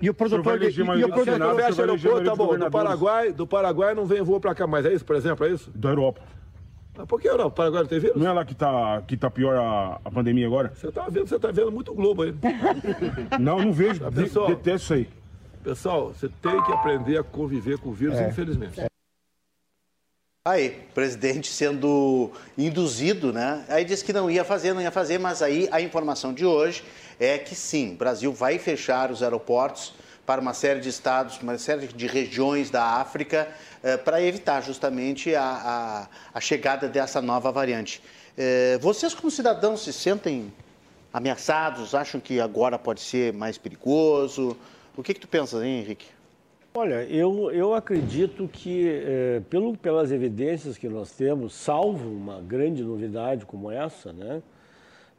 E 0.00 0.10
o 0.10 0.14
produtor 0.14 0.58
de, 0.58 0.66
e 0.66 1.04
o 1.04 1.08
produtor 1.08 1.56
fecha 1.56 1.82
aeroporto, 1.82 2.24
tá 2.24 2.36
bom. 2.36 2.58
Do 2.58 2.70
Paraguai, 2.70 3.32
do 3.32 3.46
Paraguai 3.46 3.94
não 3.94 4.04
vem 4.04 4.22
voo 4.22 4.40
para 4.40 4.54
cá 4.54 4.66
mais, 4.66 4.84
é 4.84 4.92
isso, 4.92 5.04
por 5.04 5.16
exemplo, 5.16 5.46
é 5.46 5.50
isso? 5.50 5.70
Da 5.74 5.90
Europa. 5.90 6.20
Ah, 6.98 7.06
por 7.06 7.18
que 7.18 7.26
Europa? 7.26 7.48
O 7.48 7.52
Paraguai 7.52 7.82
não 7.82 7.88
tem 7.88 8.00
vírus? 8.00 8.16
Não 8.16 8.28
é 8.28 8.32
lá 8.32 8.44
que 8.44 8.54
tá, 8.54 9.02
que 9.06 9.16
tá 9.16 9.30
pior 9.30 9.56
a, 9.56 10.00
a 10.04 10.10
pandemia 10.10 10.46
agora? 10.46 10.72
Você 10.74 10.92
tá 10.92 11.06
vendo, 11.08 11.26
você 11.26 11.38
tá 11.38 11.50
vendo 11.50 11.72
muito 11.72 11.94
Globo 11.94 12.22
aí. 12.22 12.34
não, 13.40 13.58
não 13.58 13.72
vejo. 13.72 14.00
Tá, 14.00 14.12
pessoal, 14.12 14.48
detesto 14.48 14.76
isso 14.76 14.94
aí. 14.94 15.08
Pessoal, 15.64 16.08
você 16.08 16.28
tem 16.28 16.62
que 16.62 16.72
aprender 16.72 17.18
a 17.18 17.22
conviver 17.22 17.78
com 17.78 17.90
o 17.90 17.92
vírus, 17.92 18.18
é. 18.18 18.28
infelizmente. 18.28 18.80
É. 18.80 18.91
Aí, 20.44 20.70
presidente 20.92 21.52
sendo 21.52 22.32
induzido, 22.58 23.32
né? 23.32 23.64
Aí 23.68 23.84
disse 23.84 24.04
que 24.04 24.12
não 24.12 24.28
ia 24.28 24.42
fazer, 24.42 24.72
não 24.72 24.82
ia 24.82 24.90
fazer, 24.90 25.16
mas 25.16 25.40
aí 25.40 25.68
a 25.70 25.80
informação 25.80 26.34
de 26.34 26.44
hoje 26.44 26.82
é 27.20 27.38
que 27.38 27.54
sim, 27.54 27.92
o 27.92 27.94
Brasil 27.94 28.32
vai 28.32 28.58
fechar 28.58 29.12
os 29.12 29.22
aeroportos 29.22 29.94
para 30.26 30.40
uma 30.40 30.52
série 30.52 30.80
de 30.80 30.88
estados, 30.88 31.38
uma 31.40 31.56
série 31.58 31.86
de 31.86 32.08
regiões 32.08 32.70
da 32.70 32.82
África, 32.84 33.48
eh, 33.84 33.96
para 33.96 34.20
evitar 34.20 34.60
justamente 34.62 35.32
a, 35.32 35.44
a, 35.44 36.08
a, 36.34 36.40
chegada 36.40 36.88
dessa 36.88 37.22
nova 37.22 37.52
variante. 37.52 38.02
Eh, 38.36 38.80
vocês, 38.82 39.14
como 39.14 39.30
cidadãos, 39.30 39.84
se 39.84 39.92
sentem 39.92 40.52
ameaçados? 41.12 41.94
Acham 41.94 42.20
que 42.20 42.40
agora 42.40 42.76
pode 42.76 43.00
ser 43.00 43.32
mais 43.32 43.56
perigoso? 43.58 44.56
O 44.96 45.04
que, 45.04 45.14
que 45.14 45.20
tu 45.20 45.28
pensas, 45.28 45.62
hein, 45.62 45.78
Henrique? 45.78 46.06
Olha, 46.74 47.04
eu, 47.04 47.50
eu 47.50 47.74
acredito 47.74 48.48
que, 48.48 48.88
é, 48.88 49.42
pelo, 49.50 49.76
pelas 49.76 50.10
evidências 50.10 50.78
que 50.78 50.88
nós 50.88 51.12
temos, 51.12 51.52
salvo 51.52 52.08
uma 52.08 52.40
grande 52.40 52.82
novidade 52.82 53.44
como 53.44 53.70
essa, 53.70 54.10
né, 54.10 54.42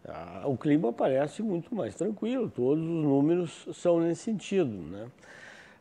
a, 0.04 0.48
o 0.48 0.58
clima 0.58 0.92
parece 0.92 1.44
muito 1.44 1.76
mais 1.76 1.94
tranquilo, 1.94 2.50
todos 2.50 2.84
os 2.84 2.89
números 2.89 3.68
são 3.72 4.00
nesse 4.02 4.24
sentido. 4.24 4.72
Né? 4.72 5.06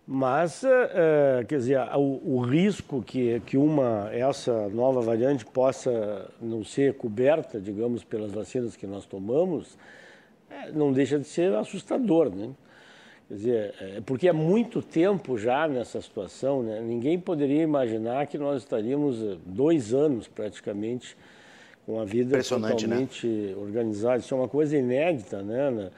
Mas, 0.07 0.63
é, 0.63 1.43
quer 1.49 1.57
dizer, 1.57 1.81
o, 1.97 2.37
o, 2.37 2.41
risco 2.41 3.03
que, 3.03 3.41
que 3.47 3.57
uma, 3.57 4.11
essa 4.13 4.69
nova 4.69 5.01
variante 5.01 5.47
possa 5.47 6.31
não 6.39 6.63
ser 6.63 6.99
coberta, 6.99 7.59
digamos, 7.59 8.05
pelas 8.05 8.31
vacinas 8.31 8.77
que 8.77 8.87
nós 8.87 9.07
tomamos, 9.07 9.79
é, 10.51 10.71
não 10.71 10.93
deixa 10.93 11.19
de 11.19 11.27
ser 11.27 11.55
assustador, 11.55 12.29
né? 12.29 12.51
Quer 13.33 13.37
dizer, 13.37 13.75
é, 13.81 14.01
porque 14.05 14.29
é 14.29 14.33
muito 14.33 14.83
tempo 14.83 15.39
já 15.39 15.67
nessa 15.67 16.03
situação, 16.03 16.63
né? 16.63 16.83
ninguém 16.83 17.19
poderia 17.19 17.63
imaginar 17.63 18.27
que 18.27 18.37
nós 18.37 18.61
estaríamos 18.61 19.23
eh, 19.23 19.39
dois 19.47 19.95
anos 19.95 20.29
praticamente 20.29 21.17
com 21.87 21.99
a 21.99 22.05
vida 22.05 22.37
né? 22.37 22.43
totalmente 22.43 23.27
né? 23.27 23.55
organizada. 23.57 24.19
Isso 24.19 24.35
é 24.35 24.37
uma 24.37 24.49
coisa 24.49 24.77
inédita, 24.77 25.41
né? 25.43 25.91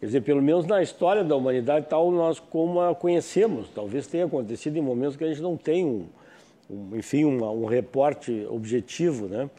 Quer 0.00 0.06
dizer, 0.06 0.22
pelo 0.22 0.40
menos 0.40 0.64
na 0.64 0.82
história 0.82 1.22
da 1.22 1.36
humanidade, 1.36 1.84
tal 1.86 2.10
nós 2.10 2.40
como 2.40 2.80
a 2.80 2.94
conhecemos. 2.94 3.68
Talvez 3.74 4.06
tenha 4.06 4.24
acontecido 4.24 4.78
em 4.78 4.80
momentos 4.80 5.18
que 5.18 5.24
a 5.24 5.28
gente 5.28 5.42
não 5.42 5.58
tem, 5.58 5.84
um, 5.84 6.06
um 6.70 6.96
enfim, 6.96 7.26
um, 7.26 7.44
um 7.44 7.66
reporte 7.66 8.46
objetivo, 8.48 9.26
né? 9.28 9.50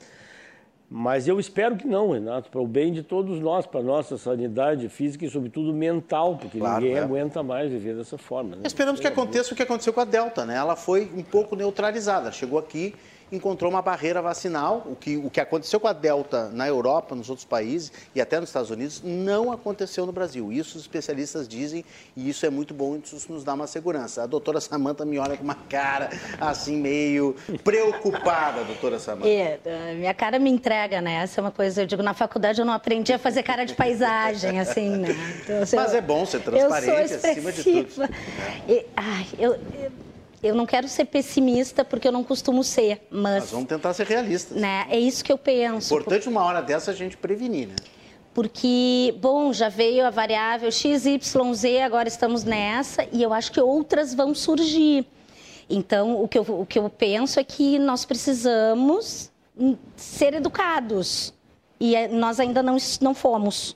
Mas 0.90 1.28
eu 1.28 1.40
espero 1.40 1.76
que 1.76 1.88
não, 1.88 2.12
Renato, 2.12 2.50
para 2.50 2.62
o 2.62 2.68
bem 2.68 2.94
de 2.94 3.02
todos 3.02 3.40
nós, 3.40 3.66
para 3.66 3.80
a 3.80 3.84
nossa 3.84 4.18
sanidade 4.18 4.88
física 4.88 5.26
e, 5.26 5.30
sobretudo, 5.30 5.74
mental, 5.74 6.38
porque 6.38 6.60
claro, 6.60 6.82
ninguém 6.82 6.98
é. 6.98 7.02
aguenta 7.02 7.42
mais 7.42 7.72
viver 7.72 7.96
dessa 7.96 8.18
forma. 8.18 8.56
Né? 8.56 8.64
Esperamos 8.66 9.02
que 9.02 9.08
aconteça 9.08 9.54
o 9.54 9.58
que 9.58 9.64
aconteceu 9.64 9.92
com 9.92 10.02
a 10.02 10.06
Delta, 10.06 10.46
né? 10.46 10.56
Ela 10.56 10.76
foi 10.76 11.12
um 11.16 11.24
pouco 11.24 11.56
neutralizada, 11.56 12.32
chegou 12.32 12.60
aqui 12.60 12.94
encontrou 13.36 13.70
uma 13.70 13.82
barreira 13.82 14.22
vacinal. 14.22 14.84
O 14.86 14.96
que, 14.96 15.18
o 15.18 15.30
que 15.30 15.40
aconteceu 15.40 15.80
com 15.80 15.88
a 15.88 15.94
Delta 15.94 16.50
na 16.50 16.68
Europa, 16.68 17.16
nos 17.16 17.30
outros 17.30 17.46
países 17.46 17.92
e 18.14 18.22
até 18.22 18.40
nos 18.40 18.50
Estados 18.50 18.70
Unidos, 18.70 19.02
não 19.04 19.52
aconteceu 19.52 20.06
no 20.06 20.12
Brasil. 20.12 20.52
Isso 20.52 20.78
os 20.78 20.84
especialistas 20.84 21.48
dizem 21.48 21.84
e 22.16 22.30
isso 22.30 22.46
é 22.46 22.50
muito 22.50 22.74
bom, 22.74 23.00
isso 23.04 23.32
nos 23.32 23.44
dá 23.44 23.54
uma 23.54 23.68
segurança. 23.68 24.24
A 24.24 24.26
doutora 24.26 24.60
Samanta 24.60 25.06
me 25.06 25.18
olha 25.18 25.38
com 25.38 25.44
uma 25.44 25.56
cara 25.56 26.10
assim 26.40 26.78
meio 26.78 27.36
preocupada, 27.64 28.64
doutora 28.64 29.00
Samanta. 29.00 29.28
É, 29.28 29.94
minha 29.96 30.14
cara 30.14 30.40
me 30.40 30.50
entrega, 30.50 31.02
né? 31.02 31.16
Essa 31.16 31.40
é 31.40 31.44
uma 31.44 31.52
coisa, 31.52 31.84
eu 31.84 31.86
digo, 31.86 32.02
na 32.02 32.14
faculdade 32.14 32.60
eu 32.60 32.66
não 32.66 32.74
aprendi 32.74 33.14
a 33.14 33.20
fazer 33.20 33.44
cara 33.44 33.66
de 33.66 33.74
paisagem, 33.76 34.60
assim, 34.60 34.90
né? 34.90 35.10
Então, 35.44 35.62
assim, 35.62 35.76
Mas 35.76 35.92
eu, 35.92 35.98
é 36.00 36.02
bom 36.02 36.26
ser 36.26 36.42
transparente 36.42 37.14
acima 37.14 37.52
de 37.52 37.64
tudo. 37.64 38.10
E, 38.68 38.86
ai, 38.96 39.28
eu, 39.38 39.54
eu 39.54 39.92
eu 40.46 40.56
não 40.56 40.66
quero 40.66 40.88
ser 40.88 41.06
pessimista 41.06 41.84
porque 41.84 42.08
eu 42.08 42.12
não 42.12 42.24
costumo 42.24 42.64
ser, 42.64 43.08
mas. 43.10 43.44
Nós 43.44 43.52
vamos 43.52 43.68
tentar 43.68 43.94
ser 43.94 44.06
realistas. 44.06 44.58
Né? 44.58 44.86
É 44.90 45.00
isso 45.00 45.24
que 45.24 45.32
eu 45.32 45.38
penso. 45.38 45.94
Importante 45.94 46.24
porque... 46.24 46.30
uma 46.30 46.44
hora 46.44 46.62
dessa 46.62 46.92
a 46.92 46.94
gente 46.94 47.18
prevenir, 47.18 47.68
né? 47.68 47.76
Porque, 48.34 49.16
bom, 49.22 49.54
já 49.54 49.70
veio 49.70 50.06
a 50.06 50.10
variável 50.10 50.70
XYZ, 50.70 51.26
agora 51.86 52.10
estamos 52.10 52.44
nessa, 52.44 53.08
e 53.14 53.24
eu 53.24 53.34
acho 53.34 53.50
que 53.50 53.62
outras 53.62 54.14
vão 54.14 54.36
surgir. 54.36 55.08
Então, 55.70 56.22
o 56.22 56.28
que 56.28 56.38
eu, 56.38 56.44
o 56.44 56.66
que 56.66 56.78
eu 56.78 56.90
penso 56.90 57.40
é 57.40 57.44
que 57.46 57.80
nós 57.80 58.04
precisamos 58.04 59.32
ser 59.96 60.34
educados. 60.34 61.34
E 61.80 61.96
é, 61.96 62.08
nós 62.08 62.40
ainda 62.40 62.62
não, 62.62 62.78
não 63.02 63.14
fomos. 63.14 63.76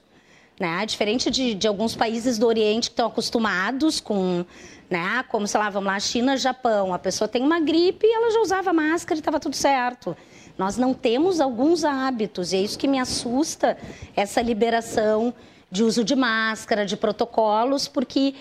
Né? 0.59 0.85
Diferente 0.85 1.31
de, 1.31 1.53
de 1.55 1.67
alguns 1.67 1.95
países 1.95 2.37
do 2.37 2.45
Oriente 2.45 2.89
que 2.89 2.93
estão 2.93 3.07
acostumados 3.07 4.01
com 4.01 4.45
né? 4.89 5.23
Como, 5.29 5.47
sei 5.47 5.59
lá, 5.59 5.69
vamos 5.69 5.87
lá, 5.87 5.99
China, 5.99 6.35
Japão. 6.35 6.93
A 6.93 6.99
pessoa 6.99 7.27
tem 7.27 7.43
uma 7.43 7.59
gripe 7.59 8.07
e 8.07 8.13
ela 8.13 8.31
já 8.31 8.39
usava 8.39 8.73
máscara 8.73 9.17
e 9.17 9.21
estava 9.21 9.39
tudo 9.39 9.55
certo. 9.55 10.15
Nós 10.57 10.77
não 10.77 10.93
temos 10.93 11.39
alguns 11.39 11.85
hábitos 11.85 12.51
e 12.51 12.57
é 12.57 12.61
isso 12.61 12.77
que 12.77 12.87
me 12.87 12.99
assusta, 12.99 13.77
essa 14.15 14.41
liberação 14.41 15.33
de 15.71 15.83
uso 15.83 16.03
de 16.03 16.15
máscara, 16.15 16.85
de 16.85 16.97
protocolos, 16.97 17.87
porque 17.87 18.33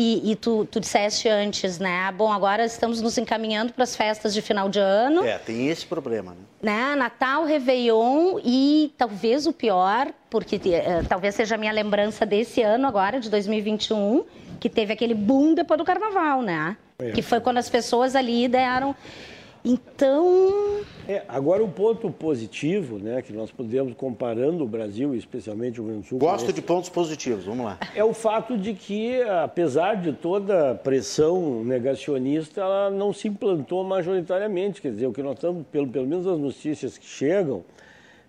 e, 0.00 0.30
e, 0.30 0.36
tu, 0.36 0.64
tu 0.70 0.78
disseste 0.78 1.28
antes, 1.28 1.80
né? 1.80 2.12
Bom, 2.16 2.30
agora 2.32 2.64
estamos 2.64 3.02
nos 3.02 3.18
encaminhando 3.18 3.72
para 3.72 3.82
as 3.82 3.96
festas 3.96 4.32
de 4.32 4.40
final 4.40 4.68
de 4.68 4.78
ano. 4.78 5.24
É, 5.24 5.38
tem 5.38 5.68
esse 5.68 5.84
problema, 5.84 6.36
né? 6.62 6.90
né? 6.90 6.94
Natal, 6.94 7.44
Réveillon 7.44 8.38
e 8.44 8.92
talvez 8.96 9.46
o 9.46 9.52
pior, 9.52 10.06
porque 10.30 10.56
uh, 10.56 11.04
talvez 11.08 11.34
seja 11.34 11.56
a 11.56 11.58
minha 11.58 11.72
lembrança 11.72 12.24
desse 12.24 12.62
ano 12.62 12.86
agora, 12.86 13.18
de 13.18 13.28
2021, 13.28 14.24
que 14.58 14.68
teve 14.68 14.92
aquele 14.92 15.14
boom 15.14 15.54
depois 15.54 15.78
do 15.78 15.84
carnaval, 15.84 16.42
né? 16.42 16.76
É. 16.98 17.12
Que 17.12 17.22
foi 17.22 17.40
quando 17.40 17.58
as 17.58 17.68
pessoas 17.68 18.16
ali 18.16 18.48
deram. 18.48 18.94
Então. 19.64 20.80
É, 21.06 21.22
agora, 21.28 21.62
um 21.64 21.70
ponto 21.70 22.10
positivo, 22.10 22.98
né, 22.98 23.22
que 23.22 23.32
nós 23.32 23.50
podemos, 23.50 23.94
comparando 23.94 24.64
o 24.64 24.66
Brasil, 24.66 25.14
especialmente 25.14 25.80
o 25.80 25.84
Rio 25.84 25.92
Grande 25.92 26.06
do 26.06 26.08
Sul. 26.08 26.18
Gosto 26.18 26.44
esse, 26.44 26.54
de 26.54 26.62
pontos 26.62 26.88
positivos, 26.88 27.44
vamos 27.44 27.64
lá. 27.64 27.78
É 27.94 28.04
o 28.04 28.14
fato 28.14 28.56
de 28.56 28.74
que, 28.74 29.20
apesar 29.22 29.96
de 29.96 30.12
toda 30.12 30.72
a 30.72 30.74
pressão 30.74 31.64
negacionista, 31.64 32.60
ela 32.60 32.90
não 32.90 33.12
se 33.12 33.28
implantou 33.28 33.82
majoritariamente. 33.84 34.80
Quer 34.80 34.92
dizer, 34.92 35.06
o 35.06 35.12
que 35.12 35.22
nós 35.22 35.34
estamos, 35.34 35.66
pelo, 35.72 35.88
pelo 35.88 36.06
menos 36.06 36.26
as 36.26 36.38
notícias 36.38 36.96
que 36.96 37.06
chegam 37.06 37.64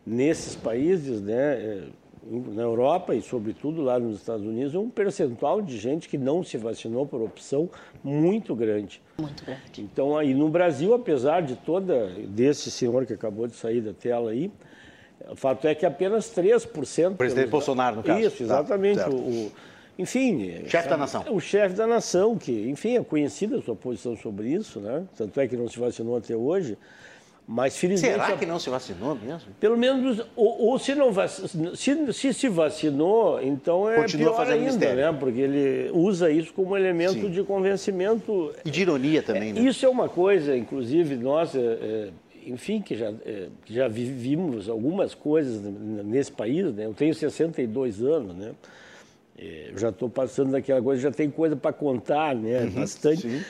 nesses 0.05 0.55
países, 0.55 1.21
né, 1.21 1.53
é, 1.53 1.83
na 2.23 2.61
Europa 2.61 3.15
e, 3.15 3.21
sobretudo, 3.21 3.81
lá 3.81 3.97
nos 3.97 4.17
Estados 4.17 4.45
Unidos, 4.45 4.75
um 4.75 4.89
percentual 4.89 5.61
de 5.61 5.77
gente 5.77 6.07
que 6.09 6.17
não 6.17 6.43
se 6.43 6.57
vacinou 6.57 7.05
por 7.05 7.21
opção 7.21 7.69
muito 8.03 8.55
grande. 8.55 9.01
Muito 9.17 9.43
grande. 9.45 9.61
Então, 9.77 10.17
aí 10.17 10.33
no 10.33 10.49
Brasil, 10.49 10.93
apesar 10.93 11.41
de 11.41 11.55
toda, 11.55 12.09
desse 12.27 12.69
senhor 12.69 13.05
que 13.05 13.13
acabou 13.13 13.47
de 13.47 13.55
sair 13.55 13.81
da 13.81 13.93
tela 13.93 14.31
aí, 14.31 14.51
o 15.29 15.35
fato 15.35 15.67
é 15.67 15.75
que 15.75 15.85
apenas 15.85 16.27
3%... 16.27 17.13
O 17.13 17.15
presidente 17.15 17.45
pelos... 17.45 17.51
Bolsonaro, 17.51 17.97
no 17.97 18.03
caso. 18.03 18.19
Isso, 18.19 18.43
exatamente. 18.43 18.99
Tá, 18.99 19.09
o, 19.09 19.15
o, 19.15 19.51
enfim... 19.97 20.65
Chefe 20.67 20.89
da 20.89 20.97
nação. 20.97 21.25
O 21.29 21.39
chefe 21.39 21.75
da 21.75 21.87
nação, 21.87 22.37
que, 22.37 22.69
enfim, 22.69 22.97
é 22.97 23.03
conhecida 23.03 23.57
a 23.57 23.61
sua 23.61 23.75
posição 23.75 24.15
sobre 24.15 24.49
isso, 24.49 24.79
né? 24.79 25.05
Tanto 25.17 25.39
é 25.39 25.47
que 25.47 25.57
não 25.57 25.67
se 25.67 25.79
vacinou 25.79 26.17
até 26.17 26.35
hoje. 26.35 26.77
Mas 27.51 27.75
felizmente. 27.75 28.13
Será 28.13 28.37
que 28.37 28.45
não 28.45 28.59
se 28.59 28.69
vacinou 28.69 29.15
mesmo? 29.15 29.51
Pelo 29.59 29.75
menos, 29.75 30.23
ou, 30.35 30.67
ou 30.67 30.77
se 30.77 30.93
não 30.93 31.11
se, 31.75 32.13
se 32.13 32.31
se 32.31 32.47
vacinou, 32.47 33.41
então 33.41 33.89
é 33.89 33.95
Continua 33.95 34.35
pior 34.35 34.47
ainda, 34.51 34.65
mistério. 34.65 35.11
né? 35.11 35.17
Porque 35.19 35.39
ele 35.39 35.89
usa 35.91 36.29
isso 36.29 36.53
como 36.53 36.77
elemento 36.77 37.13
Sim. 37.13 37.31
de 37.31 37.41
convencimento. 37.41 38.53
E 38.63 38.69
de 38.69 38.81
ironia 38.83 39.23
também, 39.23 39.49
é, 39.49 39.53
né? 39.53 39.61
Isso 39.61 39.83
é 39.83 39.89
uma 39.89 40.07
coisa, 40.07 40.55
inclusive, 40.55 41.15
nós, 41.15 41.55
é, 41.55 41.59
é, 41.59 42.09
enfim, 42.45 42.83
que 42.83 42.95
já, 42.95 43.11
é, 43.25 43.47
já 43.65 43.87
vivimos 43.87 44.69
algumas 44.69 45.15
coisas 45.15 45.59
nesse 46.05 46.31
país, 46.31 46.71
né? 46.71 46.85
Eu 46.85 46.93
tenho 46.93 47.15
62 47.15 47.99
anos, 48.03 48.35
né? 48.35 48.51
É, 49.35 49.71
eu 49.71 49.77
já 49.79 49.89
estou 49.89 50.07
passando 50.07 50.51
daquela 50.51 50.83
coisa, 50.83 51.01
já 51.01 51.11
tem 51.11 51.31
coisa 51.31 51.55
para 51.55 51.73
contar, 51.73 52.35
né? 52.35 52.65
Uhum, 52.65 52.69
Bastante. 52.81 53.21
Sim 53.21 53.41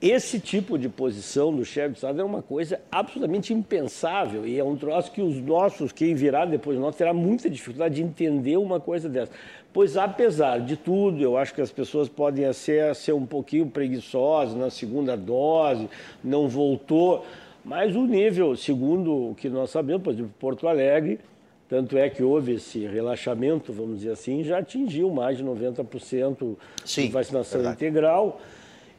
esse 0.00 0.38
tipo 0.38 0.78
de 0.78 0.88
posição 0.88 1.54
do 1.54 1.64
chefe 1.64 1.90
de 1.90 1.94
Estado 1.96 2.20
é 2.20 2.24
uma 2.24 2.42
coisa 2.42 2.80
absolutamente 2.90 3.52
impensável 3.52 4.46
e 4.46 4.58
é 4.58 4.64
um 4.64 4.76
troço 4.76 5.10
que 5.10 5.20
os 5.20 5.36
nossos, 5.36 5.92
quem 5.92 6.14
virá 6.14 6.44
depois 6.44 6.76
de 6.76 6.82
nós, 6.82 6.94
terá 6.94 7.12
muita 7.12 7.48
dificuldade 7.48 7.96
de 7.96 8.02
entender 8.02 8.56
uma 8.56 8.78
coisa 8.78 9.08
dessa. 9.08 9.32
Pois, 9.72 9.96
apesar 9.96 10.60
de 10.60 10.76
tudo, 10.76 11.22
eu 11.22 11.36
acho 11.36 11.54
que 11.54 11.60
as 11.60 11.70
pessoas 11.70 12.08
podem 12.08 12.52
ser, 12.52 12.94
ser 12.94 13.12
um 13.12 13.26
pouquinho 13.26 13.66
preguiçosas 13.66 14.54
na 14.54 14.70
segunda 14.70 15.16
dose, 15.16 15.88
não 16.22 16.48
voltou, 16.48 17.24
mas 17.64 17.94
o 17.94 18.04
nível, 18.06 18.56
segundo 18.56 19.30
o 19.30 19.34
que 19.34 19.48
nós 19.48 19.70
sabemos, 19.70 20.02
por 20.02 20.12
exemplo, 20.12 20.34
Porto 20.38 20.66
Alegre, 20.66 21.20
tanto 21.68 21.96
é 21.96 22.10
que 22.10 22.22
houve 22.22 22.54
esse 22.54 22.84
relaxamento, 22.86 23.72
vamos 23.72 23.98
dizer 23.98 24.10
assim, 24.10 24.42
já 24.42 24.58
atingiu 24.58 25.08
mais 25.10 25.38
de 25.38 25.44
90% 25.44 26.56
Sim, 26.84 27.02
de 27.02 27.12
vacinação 27.12 27.60
verdade. 27.60 27.76
integral. 27.76 28.40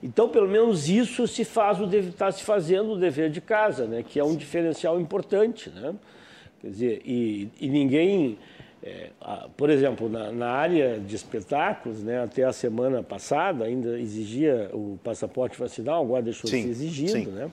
Então, 0.04 0.28
pelo 0.28 0.48
menos 0.48 0.90
isso 0.90 1.28
se 1.28 1.46
faz 1.46 1.80
o 1.80 1.86
está 1.96 2.32
se 2.32 2.44
fazendo 2.44 2.94
o 2.94 2.98
dever 2.98 3.30
de 3.30 3.40
casa, 3.40 3.86
né? 3.86 4.04
Que 4.04 4.20
é 4.20 4.24
um 4.24 4.36
diferencial 4.36 5.00
importante, 5.00 5.70
né? 5.70 5.94
Quer 6.60 6.70
dizer, 6.70 7.02
e, 7.06 7.50
e 7.60 7.70
ninguém, 7.70 8.38
é, 8.84 9.10
a, 9.22 9.48
por 9.56 9.70
exemplo, 9.70 10.10
na, 10.10 10.32
na, 10.32 10.50
área 10.50 11.00
de 11.00 11.16
espetáculos, 11.16 12.04
né? 12.04 12.24
Até 12.24 12.44
a 12.44 12.54
semana 12.54 13.04
passada 13.04 13.66
ainda 13.66 14.00
exigia 14.00 14.70
o 14.74 14.98
passaporte 15.04 15.60
vacinal, 15.60 16.04
agora 16.04 16.24
deixou 16.24 16.50
sim, 16.50 16.58
de 16.58 16.64
ser 16.64 16.70
exigido, 16.70 17.12
sim. 17.12 17.32
né? 17.32 17.52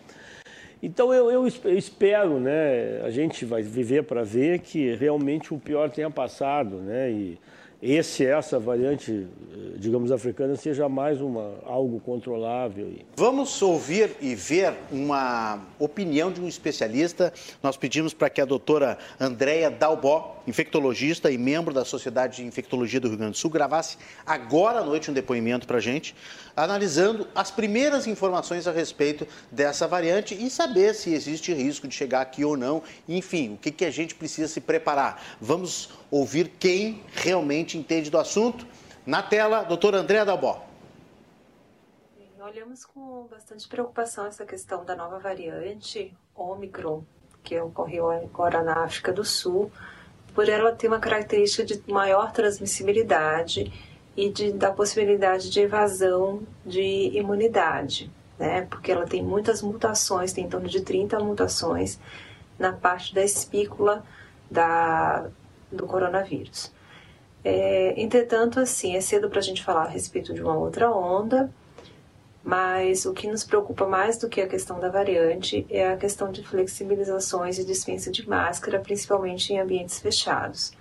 Então 0.83 1.13
eu, 1.13 1.31
eu, 1.31 1.47
espero, 1.47 2.39
né, 2.39 3.01
a 3.03 3.11
gente 3.11 3.45
vai 3.45 3.63
viver 3.63 4.05
para 4.05 4.23
ver 4.23 4.61
que 4.61 4.95
realmente 4.95 5.53
o 5.53 5.59
pior 5.59 5.91
tenha 5.91 6.09
passado, 6.09 6.77
né, 6.77 7.11
e 7.11 7.39
esse, 7.81 8.27
essa 8.27 8.59
variante, 8.59 9.29
eh, 9.53 9.57
digamos, 9.77 10.11
africana 10.11 10.57
seja 10.57 10.89
mais 10.89 11.21
uma, 11.21 11.55
algo 11.65 12.01
controlável. 12.01 12.93
Vamos 13.17 13.63
ouvir 13.63 14.17
e 14.21 14.35
ver 14.35 14.75
uma 14.91 15.61
opinião 15.79 16.33
de 16.33 16.41
um 16.41 16.49
especialista. 16.49 17.33
Nós 17.63 17.77
pedimos 17.77 18.13
para 18.13 18.29
que 18.29 18.41
a 18.41 18.45
doutora 18.45 18.99
Andréia 19.21 19.71
Dalbó, 19.71 20.43
infectologista 20.45 21.31
e 21.31 21.39
membro 21.39 21.73
da 21.73 21.85
Sociedade 21.85 22.39
de 22.39 22.45
Infectologia 22.45 22.99
do 22.99 23.09
Rio 23.09 23.19
Grande 23.19 23.33
do 23.33 23.39
Sul, 23.39 23.51
gravasse 23.51 23.97
agora 24.27 24.81
à 24.81 24.85
noite 24.85 25.11
um 25.11 25.15
depoimento 25.15 25.65
para 25.65 25.77
a 25.77 25.81
gente, 25.81 26.17
analisando 26.57 27.29
as 27.33 27.53
primeiras 27.53 28.09
informações 28.09 28.67
a 28.67 28.73
respeito 28.73 29.25
dessa 29.53 29.87
variante 29.87 30.35
e 30.35 30.51
saber 30.51 30.95
se 30.95 31.15
existe 31.15 31.53
risco 31.55 31.87
de 31.87 31.95
chegar 31.95 32.23
aqui 32.23 32.45
ou 32.45 32.57
não. 32.57 32.83
Enfim, 33.09 33.55
o 33.55 33.57
que, 33.57 33.71
que 33.71 33.85
a 33.85 33.91
gente 33.91 34.17
precisa 34.17 34.49
se 34.49 34.61
preparar. 34.61 35.23
Vamos 35.41 35.91
ouvir 36.11 36.49
quem 36.59 37.03
realmente 37.13 37.77
entende 37.77 38.11
do 38.11 38.19
assunto. 38.19 38.67
Na 39.05 39.23
tela, 39.23 39.63
doutora 39.63 39.99
Andréa 39.99 40.25
Dalbó. 40.25 40.67
Olhamos 42.41 42.85
com 42.85 43.27
bastante 43.31 43.69
preocupação 43.69 44.27
essa 44.27 44.47
questão 44.47 44.83
da 44.83 44.97
nova 44.97 45.19
variante 45.19 46.17
Omicron, 46.35 47.03
que 47.43 47.59
ocorreu 47.61 48.11
agora 48.11 48.63
na 48.63 48.85
África 48.85 49.13
do 49.13 49.23
Sul, 49.23 49.71
por 50.35 50.49
ela 50.49 50.73
ter 50.73 50.89
uma 50.89 50.99
característica 50.99 51.65
de 51.65 51.83
maior 51.91 52.33
transmissibilidade 52.33 53.71
e 54.17 54.31
de, 54.31 54.53
da 54.53 54.71
possibilidade 54.71 55.51
de 55.51 55.61
evasão 55.61 56.43
de 56.65 57.11
imunidade, 57.17 58.11
né? 58.39 58.63
Porque 58.63 58.91
ela 58.91 59.07
tem 59.07 59.23
muitas 59.23 59.61
mutações, 59.61 60.33
tem 60.33 60.45
em 60.45 60.49
torno 60.49 60.69
de 60.69 60.81
30 60.81 61.21
mutações 61.21 61.99
na 62.59 62.73
parte 62.73 63.15
da 63.15 63.23
espícula 63.23 64.03
da, 64.51 65.29
do 65.71 65.87
coronavírus. 65.87 66.73
É, 67.45 68.01
entretanto, 68.01 68.61
assim, 68.61 68.97
é 68.97 69.01
cedo 69.01 69.31
para 69.31 69.39
a 69.39 69.43
gente 69.43 69.63
falar 69.63 69.85
a 69.85 69.89
respeito 69.89 70.35
de 70.35 70.43
uma 70.43 70.57
outra 70.57 70.91
onda, 70.91 71.51
mas 72.43 73.05
o 73.07 73.13
que 73.13 73.29
nos 73.29 73.45
preocupa 73.45 73.87
mais 73.87 74.19
do 74.19 74.29
que 74.29 74.41
a 74.41 74.49
questão 74.49 74.81
da 74.81 74.89
variante 74.89 75.67
é 75.69 75.89
a 75.89 75.97
questão 75.97 76.33
de 76.33 76.43
flexibilizações 76.43 77.59
e 77.59 77.65
dispensa 77.65 78.11
de 78.11 78.29
máscara, 78.29 78.81
principalmente 78.81 79.53
em 79.53 79.61
ambientes 79.61 79.99
fechados. 79.99 80.73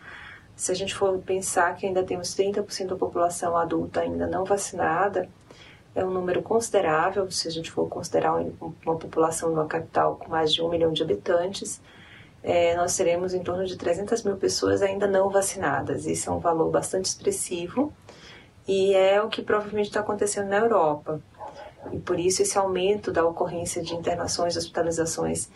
Se 0.56 0.72
a 0.72 0.76
gente 0.76 0.96
for 0.96 1.18
pensar 1.20 1.76
que 1.76 1.86
ainda 1.86 2.04
temos 2.04 2.30
30% 2.30 2.88
da 2.88 2.96
população 2.96 3.56
adulta 3.56 4.02
ainda 4.02 4.26
não 4.26 4.44
vacinada, 4.44 5.30
é 5.94 6.06
um 6.06 6.10
número 6.10 6.42
considerável, 6.42 7.30
se 7.30 7.48
a 7.48 7.52
gente 7.52 7.72
for 7.72 7.88
considerar 7.88 8.34
uma 8.36 8.96
população 8.98 9.50
numa 9.50 9.68
capital 9.68 10.16
com 10.16 10.30
mais 10.30 10.54
de 10.54 10.62
um 10.62 10.70
milhão 10.70 10.92
de 10.92 11.04
habitantes, 11.04 11.82
é, 12.48 12.78
nós 12.78 12.96
teremos 12.96 13.34
em 13.34 13.44
torno 13.44 13.66
de 13.66 13.76
300 13.76 14.24
mil 14.24 14.38
pessoas 14.38 14.82
ainda 14.82 15.06
não 15.06 15.30
vacinadas. 15.30 16.06
Isso 16.06 16.30
é 16.30 16.34
um 16.34 16.40
valor 16.40 16.72
bastante 16.72 17.04
expressivo 17.04 17.94
e 18.66 18.94
é 18.94 19.22
o 19.22 19.28
que 19.28 19.42
provavelmente 19.42 19.88
está 19.88 20.00
acontecendo 20.00 20.48
na 20.48 20.60
Europa. 20.60 21.20
E 21.92 22.00
por 22.00 22.18
isso 22.18 22.42
esse 22.42 22.58
aumento 22.58 23.12
da 23.12 23.26
ocorrência 23.26 23.84
de 23.84 23.94
internações 23.94 24.56
e 24.56 24.60
hospitalizações 24.60 25.50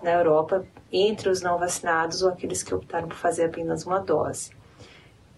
na 0.00 0.12
Europa 0.12 0.64
entre 0.92 1.28
os 1.28 1.42
não 1.42 1.58
vacinados 1.58 2.22
ou 2.22 2.28
aqueles 2.28 2.62
que 2.62 2.72
optaram 2.72 3.08
por 3.08 3.16
fazer 3.16 3.46
apenas 3.46 3.84
uma 3.84 3.98
dose. 3.98 4.52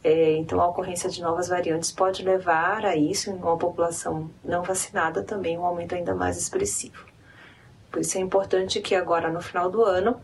É, 0.04 0.36
então, 0.36 0.60
a 0.60 0.68
ocorrência 0.68 1.08
de 1.08 1.22
novas 1.22 1.48
variantes 1.48 1.90
pode 1.90 2.22
levar 2.22 2.84
a 2.84 2.94
isso, 2.96 3.30
em 3.30 3.34
uma 3.34 3.56
população 3.56 4.30
não 4.44 4.62
vacinada, 4.62 5.22
também 5.22 5.56
um 5.56 5.64
aumento 5.64 5.94
ainda 5.94 6.14
mais 6.14 6.36
expressivo. 6.36 7.06
Por 7.90 8.02
isso 8.02 8.18
é 8.18 8.20
importante 8.20 8.80
que 8.82 8.94
agora, 8.94 9.30
no 9.30 9.40
final 9.40 9.70
do 9.70 9.82
ano, 9.82 10.20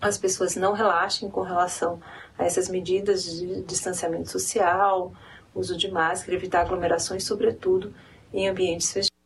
as 0.00 0.16
pessoas 0.16 0.56
não 0.56 0.72
relaxem 0.72 1.28
com 1.28 1.42
relação 1.42 2.00
a 2.38 2.44
essas 2.44 2.68
medidas 2.68 3.24
de 3.24 3.62
distanciamento 3.62 4.30
social, 4.30 5.12
uso 5.54 5.76
de 5.76 5.90
máscara, 5.90 6.36
evitar 6.36 6.60
aglomerações, 6.60 7.24
sobretudo 7.24 7.92
em 8.32 8.48
ambientes 8.48 8.92
fechados. 8.92 9.18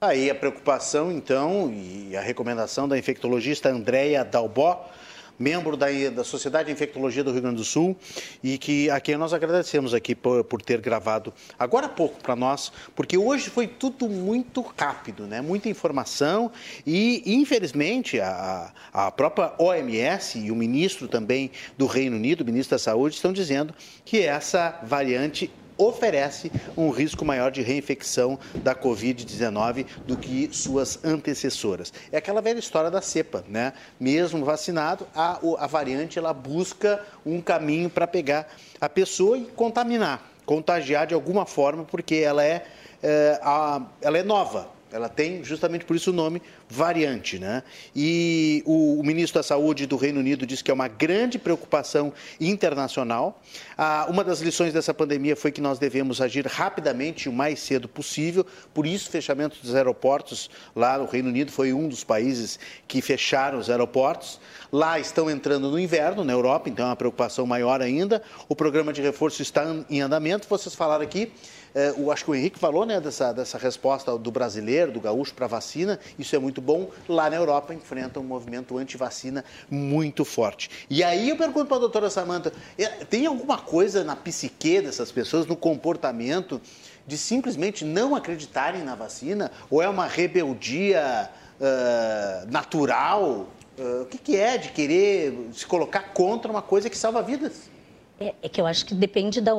Aí 0.00 0.28
a 0.30 0.34
preocupação, 0.34 1.10
então, 1.10 1.72
e 1.72 2.16
a 2.16 2.20
recomendação 2.20 2.86
da 2.86 2.98
infectologista 2.98 3.70
Andréia 3.70 4.24
Dalbó, 4.24 4.90
membro 5.38 5.76
da, 5.76 5.86
da 6.14 6.24
Sociedade 6.24 6.66
de 6.66 6.72
Infectologia 6.72 7.22
do 7.22 7.32
Rio 7.32 7.42
Grande 7.42 7.56
do 7.56 7.64
Sul, 7.64 7.96
e 8.42 8.58
que 8.58 8.90
a 8.90 9.00
quem 9.00 9.16
nós 9.16 9.32
agradecemos 9.32 9.94
aqui 9.94 10.14
por, 10.14 10.44
por 10.44 10.62
ter 10.62 10.80
gravado 10.80 11.32
agora 11.58 11.86
há 11.86 11.88
pouco 11.88 12.22
para 12.22 12.36
nós, 12.36 12.72
porque 12.94 13.16
hoje 13.16 13.50
foi 13.50 13.66
tudo 13.66 14.08
muito 14.08 14.64
rápido, 14.76 15.26
né? 15.26 15.40
muita 15.40 15.68
informação, 15.68 16.50
e 16.86 17.22
infelizmente 17.26 18.20
a, 18.20 18.72
a 18.92 19.10
própria 19.10 19.52
OMS 19.58 20.38
e 20.38 20.50
o 20.50 20.56
ministro 20.56 21.08
também 21.08 21.50
do 21.76 21.86
Reino 21.86 22.16
Unido, 22.16 22.40
o 22.42 22.44
ministro 22.44 22.76
da 22.76 22.78
Saúde, 22.78 23.16
estão 23.16 23.32
dizendo 23.32 23.74
que 24.04 24.20
essa 24.20 24.80
variante 24.82 25.50
oferece 25.76 26.50
um 26.76 26.90
risco 26.90 27.24
maior 27.24 27.50
de 27.50 27.62
reinfecção 27.62 28.38
da 28.54 28.74
Covid-19 28.74 29.86
do 30.06 30.16
que 30.16 30.48
suas 30.52 31.04
antecessoras. 31.04 31.92
É 32.10 32.18
aquela 32.18 32.40
velha 32.40 32.58
história 32.58 32.90
da 32.90 33.02
cepa, 33.02 33.44
né? 33.48 33.72
Mesmo 33.98 34.44
vacinado, 34.44 35.06
a, 35.14 35.38
a 35.58 35.66
variante 35.66 36.18
ela 36.18 36.32
busca 36.32 37.02
um 37.24 37.40
caminho 37.40 37.90
para 37.90 38.06
pegar 38.06 38.48
a 38.80 38.88
pessoa 38.88 39.36
e 39.38 39.44
contaminar, 39.44 40.30
contagiar 40.44 41.06
de 41.06 41.14
alguma 41.14 41.46
forma, 41.46 41.84
porque 41.84 42.16
ela 42.16 42.44
é, 42.44 42.64
é 43.02 43.38
a, 43.42 43.82
ela 44.00 44.18
é 44.18 44.22
nova, 44.22 44.75
ela 44.96 45.08
tem 45.08 45.44
justamente 45.44 45.84
por 45.84 45.94
isso 45.94 46.10
o 46.10 46.12
nome 46.12 46.42
variante, 46.68 47.38
né? 47.38 47.62
E 47.94 48.62
o, 48.64 48.98
o, 48.98 49.04
ministro 49.04 49.38
da 49.38 49.42
Saúde 49.42 49.86
do 49.86 49.96
Reino 49.96 50.20
Unido 50.20 50.46
disse 50.46 50.64
que 50.64 50.70
é 50.70 50.74
uma 50.74 50.88
grande 50.88 51.38
preocupação 51.38 52.12
internacional. 52.40 53.40
Ah, 53.76 54.06
uma 54.08 54.24
das 54.24 54.40
lições 54.40 54.72
dessa 54.72 54.94
pandemia 54.94 55.36
foi 55.36 55.52
que 55.52 55.60
nós 55.60 55.78
devemos 55.78 56.20
agir 56.20 56.46
rapidamente 56.46 57.28
o 57.28 57.32
mais 57.32 57.60
cedo 57.60 57.88
possível. 57.88 58.44
Por 58.72 58.86
isso, 58.86 59.08
o 59.08 59.12
fechamento 59.12 59.58
dos 59.62 59.74
aeroportos 59.74 60.50
lá 60.74 60.98
no 60.98 61.04
Reino 61.04 61.28
Unido 61.28 61.52
foi 61.52 61.72
um 61.72 61.88
dos 61.88 62.02
países 62.02 62.58
que 62.88 63.02
fecharam 63.02 63.58
os 63.58 63.68
aeroportos. 63.68 64.40
Lá 64.72 64.98
estão 64.98 65.30
entrando 65.30 65.70
no 65.70 65.78
inverno, 65.78 66.24
na 66.24 66.32
Europa, 66.32 66.68
então 66.68 66.86
é 66.86 66.88
uma 66.88 66.96
preocupação 66.96 67.46
maior 67.46 67.80
ainda. 67.80 68.22
O 68.48 68.56
programa 68.56 68.92
de 68.92 69.02
reforço 69.02 69.42
está 69.42 69.64
em 69.88 70.00
andamento. 70.00 70.48
Vocês 70.48 70.74
falaram 70.74 71.04
aqui 71.04 71.32
é, 71.76 71.92
o, 71.98 72.10
acho 72.10 72.24
que 72.24 72.30
o 72.30 72.34
Henrique 72.34 72.58
falou 72.58 72.86
né, 72.86 72.98
dessa, 72.98 73.34
dessa 73.34 73.58
resposta 73.58 74.16
do 74.16 74.30
brasileiro, 74.30 74.90
do 74.90 74.98
gaúcho 74.98 75.34
para 75.34 75.46
vacina. 75.46 76.00
Isso 76.18 76.34
é 76.34 76.38
muito 76.38 76.62
bom. 76.62 76.88
Lá 77.06 77.28
na 77.28 77.36
Europa 77.36 77.74
enfrenta 77.74 78.18
um 78.18 78.22
movimento 78.22 78.78
anti-vacina 78.78 79.44
muito 79.70 80.24
forte. 80.24 80.70
E 80.88 81.04
aí 81.04 81.28
eu 81.28 81.36
pergunto 81.36 81.66
para 81.66 81.76
a 81.76 81.80
doutora 81.80 82.08
Samanta, 82.08 82.50
é, 82.78 82.86
tem 83.04 83.26
alguma 83.26 83.58
coisa 83.58 84.02
na 84.02 84.16
psique 84.16 84.80
dessas 84.80 85.12
pessoas, 85.12 85.44
no 85.44 85.54
comportamento, 85.54 86.62
de 87.06 87.18
simplesmente 87.18 87.84
não 87.84 88.16
acreditarem 88.16 88.82
na 88.82 88.94
vacina? 88.94 89.52
Ou 89.68 89.82
é 89.82 89.88
uma 89.88 90.06
rebeldia 90.06 91.28
uh, 91.60 92.50
natural? 92.50 93.48
Uh, 93.78 94.04
o 94.04 94.06
que, 94.06 94.16
que 94.16 94.36
é 94.36 94.56
de 94.56 94.70
querer 94.70 95.50
se 95.52 95.66
colocar 95.66 96.14
contra 96.14 96.50
uma 96.50 96.62
coisa 96.62 96.88
que 96.88 96.96
salva 96.96 97.20
vidas? 97.20 97.75
É, 98.18 98.34
é, 98.42 98.48
que 98.48 98.58
eu 98.58 98.66
acho 98.66 98.86
que 98.86 98.94
depende 98.94 99.42
da, 99.42 99.52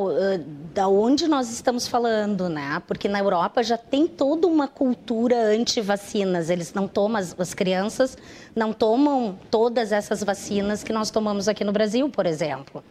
da 0.74 0.88
onde 0.88 1.28
nós 1.28 1.52
estamos 1.52 1.88
falando, 1.88 2.50
né? 2.50 2.82
Porque 2.88 3.08
na 3.08 3.20
Europa 3.20 3.62
já 3.62 3.78
tem 3.78 4.08
toda 4.08 4.48
uma 4.48 4.68
cultura 4.68 5.36
anti-vacinas. 5.36 6.50
Eles 6.50 6.74
não 6.74 6.88
tomam, 6.88 7.22
as, 7.22 7.40
as 7.40 7.54
crianças 7.54 8.18
não 8.56 8.74
tomam 8.74 9.38
todas 9.52 9.92
essas 9.92 10.24
vacinas 10.24 10.84
que 10.84 10.92
nós 10.92 11.12
tomamos 11.12 11.48
aqui 11.48 11.64
no 11.64 11.72
Brasil, 11.72 12.10
por 12.10 12.26
exemplo. 12.26 12.84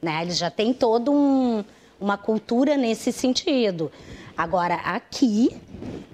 Né? 0.00 0.22
Eles 0.22 0.38
já 0.38 0.50
têm 0.50 0.72
toda 0.72 1.10
um, 1.10 1.62
uma 2.00 2.16
cultura 2.16 2.78
nesse 2.78 3.12
sentido. 3.12 3.92
Agora, 4.34 4.76
aqui, 4.76 5.54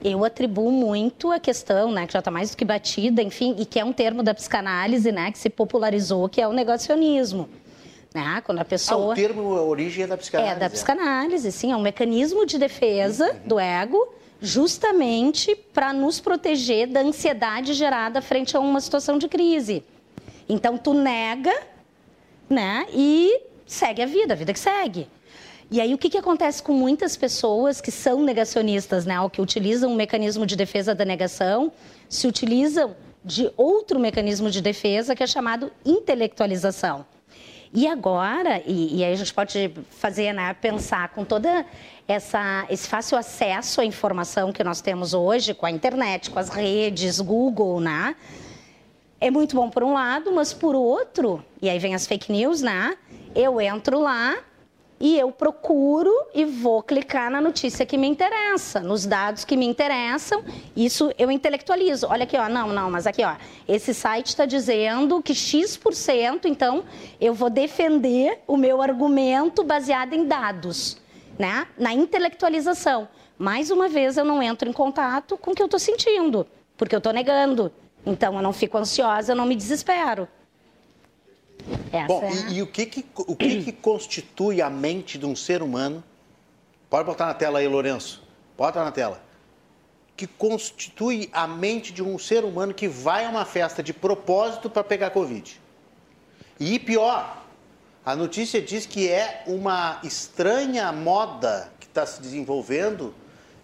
eu 0.02 0.24
atribuo 0.24 0.72
muito 0.72 1.30
a 1.30 1.38
questão, 1.38 1.92
né, 1.92 2.08
que 2.08 2.12
já 2.12 2.18
está 2.18 2.30
mais 2.30 2.50
do 2.50 2.56
que 2.56 2.64
batida, 2.64 3.22
enfim, 3.22 3.54
e 3.56 3.64
que 3.64 3.78
é 3.78 3.84
um 3.84 3.92
termo 3.92 4.20
da 4.20 4.34
psicanálise, 4.34 5.12
né, 5.12 5.30
que 5.30 5.38
se 5.38 5.48
popularizou, 5.48 6.28
que 6.28 6.40
é 6.40 6.48
o 6.48 6.52
negacionismo. 6.52 7.48
Né? 8.16 8.42
Quando 8.46 8.60
a 8.60 8.64
pessoa... 8.64 9.10
Ah, 9.10 9.12
o 9.12 9.14
termo 9.14 9.54
a 9.56 9.62
origem 9.62 10.04
é 10.04 10.06
da 10.06 10.16
psicanálise. 10.16 10.56
É 10.56 10.58
da 10.58 10.70
psicanálise, 10.70 11.52
sim. 11.52 11.70
É 11.70 11.76
um 11.76 11.82
mecanismo 11.82 12.46
de 12.46 12.56
defesa 12.56 13.30
uhum. 13.30 13.40
do 13.48 13.60
ego 13.60 14.08
justamente 14.40 15.54
para 15.54 15.92
nos 15.92 16.18
proteger 16.18 16.86
da 16.86 17.00
ansiedade 17.00 17.74
gerada 17.74 18.22
frente 18.22 18.56
a 18.56 18.60
uma 18.60 18.80
situação 18.80 19.18
de 19.18 19.28
crise. 19.28 19.84
Então, 20.48 20.78
tu 20.78 20.94
nega, 20.94 21.54
né? 22.48 22.86
E 22.90 23.38
segue 23.66 24.00
a 24.00 24.06
vida, 24.06 24.32
a 24.32 24.36
vida 24.36 24.54
que 24.54 24.60
segue. 24.60 25.06
E 25.70 25.78
aí, 25.78 25.92
o 25.92 25.98
que, 25.98 26.08
que 26.08 26.16
acontece 26.16 26.62
com 26.62 26.72
muitas 26.72 27.18
pessoas 27.18 27.82
que 27.82 27.90
são 27.90 28.22
negacionistas, 28.22 29.04
né? 29.04 29.20
Ou 29.20 29.28
que 29.28 29.42
utilizam 29.42 29.92
um 29.92 29.94
mecanismo 29.94 30.46
de 30.46 30.56
defesa 30.56 30.94
da 30.94 31.04
negação, 31.04 31.70
se 32.08 32.26
utilizam 32.26 32.96
de 33.22 33.52
outro 33.58 34.00
mecanismo 34.00 34.50
de 34.50 34.62
defesa 34.62 35.14
que 35.14 35.22
é 35.22 35.26
chamado 35.26 35.70
intelectualização. 35.84 37.04
E 37.76 37.86
agora, 37.86 38.62
e, 38.64 38.96
e 38.96 39.04
aí 39.04 39.12
a 39.12 39.16
gente 39.16 39.34
pode 39.34 39.70
fazer, 39.90 40.32
né, 40.32 40.54
pensar 40.54 41.10
com 41.10 41.26
toda 41.26 41.66
essa, 42.08 42.64
esse 42.70 42.88
fácil 42.88 43.18
acesso 43.18 43.82
à 43.82 43.84
informação 43.84 44.50
que 44.50 44.64
nós 44.64 44.80
temos 44.80 45.12
hoje, 45.12 45.52
com 45.52 45.66
a 45.66 45.70
internet, 45.70 46.30
com 46.30 46.38
as 46.38 46.48
redes, 46.48 47.20
Google, 47.20 47.78
né? 47.78 48.16
É 49.20 49.30
muito 49.30 49.54
bom 49.54 49.68
por 49.68 49.84
um 49.84 49.92
lado, 49.92 50.32
mas 50.32 50.54
por 50.54 50.74
outro, 50.74 51.44
e 51.60 51.68
aí 51.68 51.78
vem 51.78 51.94
as 51.94 52.06
fake 52.06 52.32
news, 52.32 52.62
né? 52.62 52.96
Eu 53.34 53.60
entro 53.60 54.00
lá 54.00 54.38
e 54.98 55.18
eu 55.18 55.30
procuro 55.30 56.10
e 56.34 56.44
vou 56.44 56.82
clicar 56.82 57.30
na 57.30 57.40
notícia 57.40 57.84
que 57.84 57.98
me 57.98 58.06
interessa, 58.06 58.80
nos 58.80 59.04
dados 59.04 59.44
que 59.44 59.56
me 59.56 59.66
interessam. 59.66 60.42
Isso 60.74 61.12
eu 61.18 61.30
intelectualizo. 61.30 62.06
Olha 62.08 62.24
aqui, 62.24 62.36
ó, 62.36 62.48
não, 62.48 62.68
não, 62.68 62.90
mas 62.90 63.06
aqui, 63.06 63.22
ó, 63.22 63.34
esse 63.68 63.92
site 63.92 64.28
está 64.28 64.46
dizendo 64.46 65.22
que 65.22 65.34
X%, 65.34 66.46
então 66.46 66.84
eu 67.20 67.34
vou 67.34 67.50
defender 67.50 68.40
o 68.46 68.56
meu 68.56 68.80
argumento 68.80 69.62
baseado 69.62 70.14
em 70.14 70.26
dados, 70.26 70.96
né? 71.38 71.66
Na 71.78 71.92
intelectualização. 71.92 73.08
Mais 73.38 73.70
uma 73.70 73.86
vez, 73.88 74.16
eu 74.16 74.24
não 74.24 74.42
entro 74.42 74.68
em 74.68 74.72
contato 74.72 75.36
com 75.36 75.50
o 75.50 75.54
que 75.54 75.60
eu 75.60 75.66
estou 75.66 75.78
sentindo, 75.78 76.46
porque 76.76 76.94
eu 76.94 76.98
estou 76.98 77.12
negando. 77.12 77.70
Então, 78.04 78.34
eu 78.34 78.42
não 78.42 78.52
fico 78.52 78.78
ansiosa, 78.78 79.32
eu 79.32 79.36
não 79.36 79.44
me 79.44 79.54
desespero. 79.54 80.26
Essa 81.92 82.06
Bom, 82.06 82.22
é... 82.24 82.32
e, 82.50 82.58
e, 82.58 82.62
o, 82.62 82.66
que, 82.66 82.86
que, 82.86 83.04
o 83.16 83.36
que, 83.36 83.64
que 83.64 83.72
constitui 83.72 84.62
a 84.62 84.70
mente 84.70 85.18
de 85.18 85.26
um 85.26 85.34
ser 85.34 85.62
humano? 85.62 86.02
Pode 86.88 87.04
botar 87.04 87.26
na 87.26 87.34
tela 87.34 87.58
aí, 87.58 87.68
Lourenço. 87.68 88.22
Bota 88.56 88.82
na 88.84 88.92
tela. 88.92 89.22
Que 90.16 90.26
constitui 90.26 91.28
a 91.32 91.46
mente 91.46 91.92
de 91.92 92.02
um 92.02 92.18
ser 92.18 92.44
humano 92.44 92.72
que 92.72 92.88
vai 92.88 93.24
a 93.24 93.28
uma 93.28 93.44
festa 93.44 93.82
de 93.82 93.92
propósito 93.92 94.70
para 94.70 94.84
pegar 94.84 95.10
Covid. 95.10 95.60
E 96.58 96.78
pior, 96.78 97.44
a 98.04 98.16
notícia 98.16 98.62
diz 98.62 98.86
que 98.86 99.08
é 99.08 99.42
uma 99.46 100.00
estranha 100.02 100.90
moda 100.92 101.70
que 101.78 101.86
está 101.86 102.06
se 102.06 102.22
desenvolvendo 102.22 103.14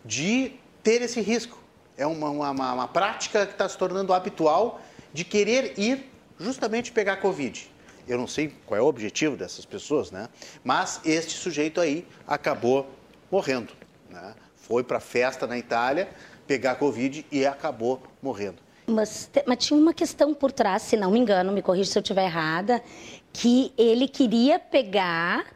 de 0.05 0.53
ter 0.83 1.01
esse 1.01 1.21
risco. 1.21 1.59
É 1.97 2.07
uma, 2.07 2.29
uma, 2.29 2.51
uma 2.51 2.89
prática 2.89 3.47
que 3.47 3.53
está 3.53 3.69
se 3.69 3.79
tornando 3.79 4.13
habitual 4.13 4.81
de 5.13 5.25
querer 5.25 5.79
ir 5.79 6.11
justamente 6.39 6.91
pegar 6.93 7.17
Covid. 7.19 7.72
Eu 8.07 8.19
não 8.19 8.27
sei 8.27 8.53
qual 8.67 8.79
é 8.79 8.83
o 8.83 8.87
objetivo 8.87 9.37
dessas 9.37 9.65
pessoas, 9.65 10.11
né? 10.11 10.29
Mas 10.65 11.01
este 11.05 11.33
sujeito 11.33 11.81
aí 11.81 12.07
acabou 12.27 12.89
morrendo. 13.31 13.73
Né? 14.11 14.35
Foi 14.57 14.83
para 14.83 15.01
festa 15.01 15.47
na 15.47 15.59
Itália 15.59 16.09
pegar 16.47 16.75
Covid 16.77 17.25
e 17.31 17.47
acabou 17.47 18.03
morrendo. 18.21 18.57
Mas, 18.87 19.31
mas, 19.47 19.65
tinha 19.65 19.79
uma 19.79 19.95
questão 19.95 20.35
por 20.35 20.51
trás, 20.51 20.83
se 20.83 20.97
não 20.97 21.11
me 21.11 21.19
engano, 21.19 21.53
me 21.53 21.63
corrija 21.63 21.91
se 21.91 21.99
eu 21.99 22.03
estiver 22.03 22.25
errada, 22.25 22.83
que 23.33 23.73
ele 23.79 24.09
queria 24.09 24.59
pegar, 24.59 25.47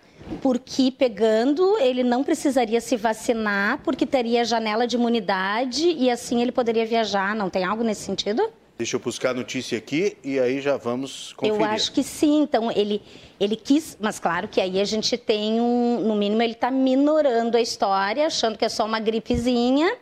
porque 0.40 0.92
pegando 0.92 1.76
ele 1.78 2.02
não 2.02 2.22
precisaria 2.22 2.80
se 2.80 2.96
vacinar, 2.96 3.80
porque 3.82 4.06
teria 4.06 4.44
janela 4.44 4.86
de 4.86 4.96
imunidade 4.96 5.88
e 5.88 6.08
assim 6.08 6.40
ele 6.40 6.52
poderia 6.52 6.86
viajar. 6.86 7.34
Não 7.34 7.50
tem 7.50 7.64
algo 7.64 7.82
nesse 7.82 8.02
sentido? 8.02 8.48
Deixa 8.78 8.96
eu 8.96 9.00
buscar 9.00 9.30
a 9.30 9.34
notícia 9.34 9.78
aqui 9.78 10.18
e 10.22 10.38
aí 10.38 10.60
já 10.60 10.76
vamos 10.76 11.32
conferir. 11.32 11.60
Eu 11.60 11.64
acho 11.64 11.92
que 11.92 12.02
sim. 12.02 12.42
Então, 12.42 12.70
ele, 12.70 13.00
ele 13.40 13.56
quis, 13.56 13.96
mas 13.98 14.18
claro 14.18 14.48
que 14.48 14.60
aí 14.60 14.78
a 14.78 14.84
gente 14.84 15.16
tem 15.16 15.58
um, 15.60 16.00
no 16.00 16.14
mínimo, 16.14 16.42
ele 16.42 16.52
está 16.52 16.70
minorando 16.70 17.56
a 17.56 17.60
história, 17.60 18.26
achando 18.26 18.58
que 18.58 18.64
é 18.66 18.68
só 18.68 18.84
uma 18.84 19.00
gripezinha. 19.00 19.96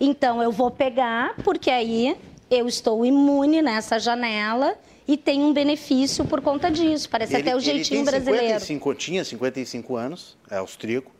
Então, 0.00 0.42
eu 0.42 0.50
vou 0.50 0.70
pegar, 0.70 1.36
porque 1.44 1.70
aí 1.70 2.16
eu 2.50 2.66
estou 2.66 3.04
imune 3.04 3.60
nessa 3.60 3.98
janela 3.98 4.78
e 5.06 5.16
tem 5.18 5.42
um 5.42 5.52
benefício 5.52 6.24
por 6.24 6.40
conta 6.40 6.70
disso. 6.70 7.10
Parece 7.10 7.34
ele, 7.34 7.42
até 7.42 7.54
o 7.54 7.60
jeitinho 7.60 8.00
ele 8.00 8.10
tem 8.10 8.20
brasileiro. 8.20 8.60
55, 8.60 8.94
tinha 8.94 9.24
55 9.24 9.94
anos, 9.94 10.38
é 10.50 10.56
austríaco, 10.56 11.12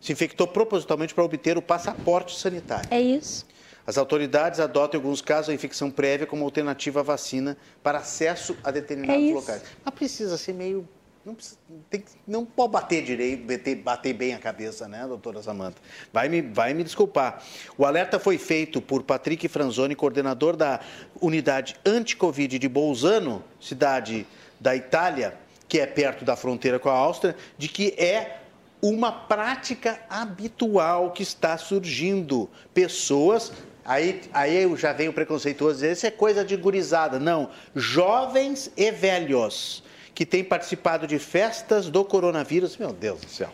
se 0.00 0.12
infectou 0.12 0.48
propositalmente 0.48 1.14
para 1.14 1.22
obter 1.22 1.56
o 1.56 1.62
passaporte 1.62 2.36
sanitário. 2.36 2.88
É 2.90 3.00
isso. 3.00 3.46
As 3.86 3.98
autoridades 3.98 4.60
adotam, 4.60 5.00
em 5.00 5.02
alguns 5.02 5.20
casos, 5.20 5.50
a 5.50 5.54
infecção 5.54 5.90
prévia 5.90 6.26
como 6.26 6.44
alternativa 6.44 7.00
à 7.00 7.02
vacina 7.02 7.56
para 7.82 7.98
acesso 7.98 8.56
a 8.62 8.70
determinados 8.70 9.30
é 9.30 9.32
locais. 9.32 9.62
Mas 9.84 9.94
precisa 9.94 10.38
ser 10.38 10.52
meio. 10.52 10.88
Não, 11.24 11.34
precisa, 11.34 11.56
tem, 11.88 12.04
não 12.26 12.44
pode 12.44 12.72
bater 12.72 13.04
direito, 13.04 13.46
bater, 13.46 13.76
bater, 13.76 14.12
bem 14.12 14.34
a 14.34 14.38
cabeça, 14.38 14.88
né, 14.88 15.06
doutora 15.06 15.40
Samanta? 15.40 15.80
Vai 16.12 16.28
me, 16.28 16.42
vai 16.42 16.74
me 16.74 16.82
desculpar. 16.82 17.42
O 17.78 17.84
alerta 17.84 18.18
foi 18.18 18.38
feito 18.38 18.80
por 18.80 19.04
Patrick 19.04 19.46
Franzoni, 19.48 19.94
coordenador 19.94 20.56
da 20.56 20.80
unidade 21.20 21.76
anti-Covid 21.86 22.58
de 22.58 22.68
Bolzano, 22.68 23.44
cidade 23.60 24.26
da 24.58 24.74
Itália, 24.74 25.36
que 25.68 25.78
é 25.78 25.86
perto 25.86 26.24
da 26.24 26.34
fronteira 26.34 26.78
com 26.78 26.88
a 26.88 26.92
Áustria, 26.92 27.36
de 27.56 27.68
que 27.68 27.94
é 27.96 28.38
uma 28.82 29.12
prática 29.12 30.00
habitual 30.10 31.12
que 31.12 31.22
está 31.22 31.56
surgindo. 31.56 32.50
Pessoas 32.74 33.52
Aí, 33.84 34.22
aí 34.32 34.62
eu 34.62 34.76
já 34.76 34.92
venho 34.92 35.12
preconceituoso 35.12 35.76
dizer, 35.76 35.92
isso 35.92 36.06
é 36.06 36.10
coisa 36.10 36.44
de 36.44 36.56
gurizada. 36.56 37.18
Não, 37.18 37.50
jovens 37.74 38.70
e 38.76 38.90
velhos 38.90 39.82
que 40.14 40.24
têm 40.24 40.44
participado 40.44 41.06
de 41.06 41.18
festas 41.18 41.88
do 41.88 42.04
coronavírus. 42.04 42.76
Meu 42.76 42.92
Deus 42.92 43.20
do 43.20 43.30
céu. 43.30 43.50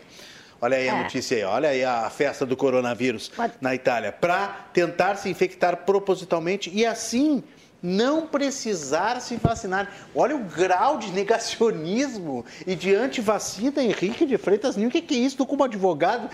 Olha 0.61 0.77
aí 0.77 0.89
a 0.89 0.97
é. 0.97 1.03
notícia 1.03 1.37
aí, 1.37 1.43
olha 1.43 1.69
aí 1.69 1.83
a 1.83 2.09
festa 2.09 2.45
do 2.45 2.55
coronavírus 2.55 3.29
Pode... 3.29 3.53
na 3.61 3.73
Itália. 3.73 4.11
Para 4.11 4.67
tentar 4.73 5.15
se 5.15 5.29
infectar 5.29 5.77
propositalmente 5.77 6.69
e 6.73 6.85
assim 6.85 7.43
não 7.81 8.27
precisar 8.27 9.21
se 9.21 9.37
vacinar. 9.37 9.89
Olha 10.13 10.35
o 10.35 10.39
grau 10.39 10.97
de 10.97 11.11
negacionismo 11.11 12.45
e 12.67 12.75
de 12.75 12.93
antivacina, 12.93 13.81
Henrique 13.81 14.25
de 14.25 14.37
Freitas 14.37 14.75
O 14.75 14.89
que, 14.89 15.01
que 15.01 15.15
é 15.15 15.19
isso? 15.19 15.37
Tu 15.37 15.45
como 15.45 15.63
advogado 15.63 16.29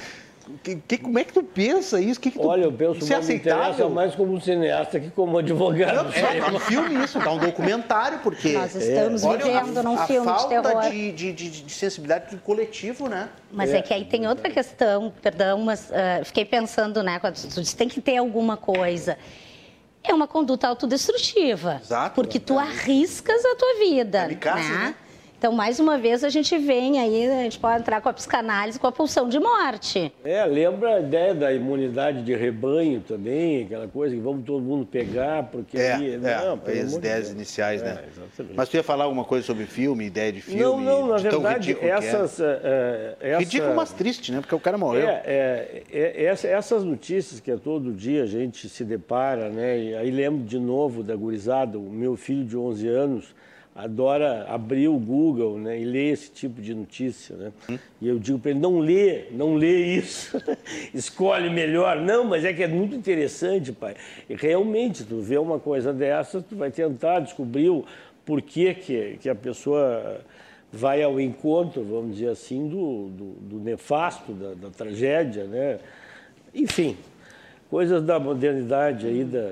que, 0.64 0.76
que, 0.76 0.98
como 0.98 1.18
é 1.18 1.24
que 1.24 1.34
tu 1.34 1.44
pensa 1.44 2.00
isso? 2.00 2.20
Que 2.20 2.30
que 2.30 2.40
tu, 2.40 2.48
Olha, 2.48 2.64
eu 2.64 2.72
penso 2.72 3.00
isso 3.00 3.14
é 3.14 3.16
aceitável? 3.16 3.90
mais 3.90 4.14
como 4.16 4.40
cineasta 4.40 5.00
que 5.00 5.10
como 5.10 5.38
advogado. 5.38 6.04
Não, 6.04 6.12
é, 6.12 6.40
dá 6.40 6.48
um 6.48 6.60
filme 6.60 7.04
isso, 7.04 7.20
dá 7.20 7.32
um 7.32 7.38
documentário, 7.38 8.20
porque... 8.20 8.54
Nós 8.54 8.76
estamos 8.76 9.24
é. 9.24 9.38
vivendo 9.38 9.84
num 9.84 9.98
filme 9.98 10.32
de 10.32 10.48
terror. 10.48 10.68
A 10.68 10.72
falta 10.72 10.90
de, 10.90 11.12
de, 11.12 11.34
de, 11.34 11.50
de, 11.64 11.74
sensibilidade 11.74 12.36
do 12.36 12.42
coletivo, 12.42 13.08
né? 13.10 13.30
Mas 13.52 13.72
é. 13.72 13.78
é. 13.78 13.82
que 13.82 13.94
aí 13.94 14.06
tem 14.06 14.28
outra 14.28 14.50
questão, 14.50 15.12
perdão, 15.22 15.60
mas 15.62 15.90
uh, 15.90 16.26
fiquei 16.26 16.46
pensando, 16.46 17.02
né, 17.02 17.20
quando 17.20 17.36
tu 17.36 17.62
diz, 17.62 17.74
tem 17.74 17.88
que 17.88 18.02
ter 18.02 18.18
alguma 18.18 18.58
coisa 18.58 19.18
é 20.08 20.14
uma 20.14 20.28
conduta 20.28 20.68
autodestrutiva. 20.68 21.80
Exato. 21.84 22.14
Porque 22.14 22.40
tu 22.40 22.60
arriscas 22.60 23.44
a 23.44 23.56
tua 23.56 23.80
vida. 23.80 24.28
né? 24.28 24.36
né? 24.36 24.96
Então, 25.38 25.52
mais 25.52 25.80
uma 25.80 25.98
vez, 25.98 26.24
a 26.24 26.30
gente 26.30 26.58
vem 26.58 27.00
aí, 27.00 27.30
a 27.30 27.44
gente 27.44 27.60
pode 27.60 27.80
entrar 27.80 28.02
com 28.02 28.10
a 28.10 28.14
psicanálise, 28.14 28.80
com 28.80 28.88
a 28.88 28.92
pulsão 28.92 29.28
de 29.28 29.40
morte. 29.40 30.12
É, 30.24 30.46
lembra 30.46 30.96
a 30.96 31.00
ideia 31.00 31.36
da 31.36 31.54
imunidade 31.54 32.24
de 32.24 32.34
rebanho 32.34 33.02
também, 33.02 33.64
aquela 33.64 33.88
coisa 33.88 34.16
que 34.16 34.22
vamos 34.22 34.46
todo 34.46 34.62
mundo 34.62 34.86
pegar, 34.86 35.44
porque 35.44 35.78
é, 35.78 35.94
aí... 35.94 36.14
É, 36.14 36.18
não, 36.18 36.60
as 36.66 36.94
ideias 36.94 37.32
iniciais, 37.32 37.82
né? 37.82 38.00
É, 38.04 38.08
exatamente. 38.10 38.56
Mas 38.56 38.70
tu 38.70 38.78
ia 38.78 38.84
falar 38.84 39.04
alguma 39.04 39.26
coisa 39.26 39.46
sobre 39.46 39.66
filme, 39.66 40.06
ideia 40.06 40.32
de 40.32 40.42
filme? 40.42 40.62
Não, 40.62 40.80
não, 40.80 41.08
na 41.08 41.18
verdade, 41.18 41.78
é. 41.82 41.88
essas... 41.90 42.40
É. 42.40 43.16
É, 43.20 43.30
essa... 43.32 43.40
Ridículo, 43.40 43.76
mas 43.76 43.92
triste, 43.92 44.32
né? 44.32 44.40
Porque 44.40 44.56
o 44.56 44.60
cara 44.60 44.78
morreu. 44.78 45.08
É, 45.08 45.24
é, 45.26 45.84
é, 45.92 46.26
essas 46.26 46.84
notícias 46.84 47.40
que 47.40 47.56
todo 47.58 47.92
dia 47.92 48.24
a 48.24 48.28
gente 48.28 48.70
se 48.70 48.84
depara, 48.84 49.50
né? 49.50 49.80
E 49.80 49.96
aí 49.96 50.12
lembro 50.12 50.44
de 50.44 50.60
novo 50.60 51.04
da 51.04 51.16
gurizada, 51.16 51.78
o 51.78 51.90
meu 51.90 52.16
filho 52.16 52.46
de 52.46 52.58
11 52.58 52.88
anos 52.88 53.36
adora 53.76 54.46
abrir 54.48 54.88
o 54.88 54.98
Google 54.98 55.60
né, 55.60 55.78
e 55.78 55.84
ler 55.84 56.14
esse 56.14 56.32
tipo 56.32 56.62
de 56.62 56.74
notícia. 56.74 57.36
Né? 57.36 57.52
Hum. 57.70 57.78
E 58.02 58.08
eu 58.08 58.18
digo 58.18 58.40
para 58.40 58.52
ele, 58.52 58.60
não 58.62 58.80
lê, 58.80 59.26
não 59.32 59.56
lê 59.56 59.98
isso, 59.98 60.42
escolhe 60.94 61.50
melhor. 61.50 62.00
Não, 62.00 62.24
mas 62.24 62.46
é 62.46 62.54
que 62.54 62.64
é 62.64 62.68
muito 62.68 62.96
interessante, 62.96 63.74
pai. 63.74 63.96
E 64.30 64.36
realmente, 64.36 65.04
tu 65.04 65.20
vê 65.20 65.38
uma 65.38 65.60
coisa 65.60 65.92
dessa, 65.92 66.42
tu 66.42 66.56
vai 66.56 66.72
tentar 66.72 67.20
descobrir 67.20 67.70
o 67.70 67.84
porquê 68.26 68.74
que, 68.74 69.18
que 69.20 69.28
a 69.28 69.36
pessoa 69.36 70.22
vai 70.72 71.04
ao 71.04 71.20
encontro, 71.20 71.84
vamos 71.84 72.16
dizer 72.16 72.30
assim, 72.30 72.68
do, 72.68 73.10
do, 73.10 73.26
do 73.42 73.60
nefasto, 73.60 74.32
da, 74.32 74.54
da, 74.54 74.70
tragédia, 74.70 75.46
né? 75.46 75.80
Enfim, 76.54 76.98
coisas 77.70 78.02
da 78.02 78.20
modernidade 78.20 79.06
aí, 79.06 79.24
da... 79.24 79.52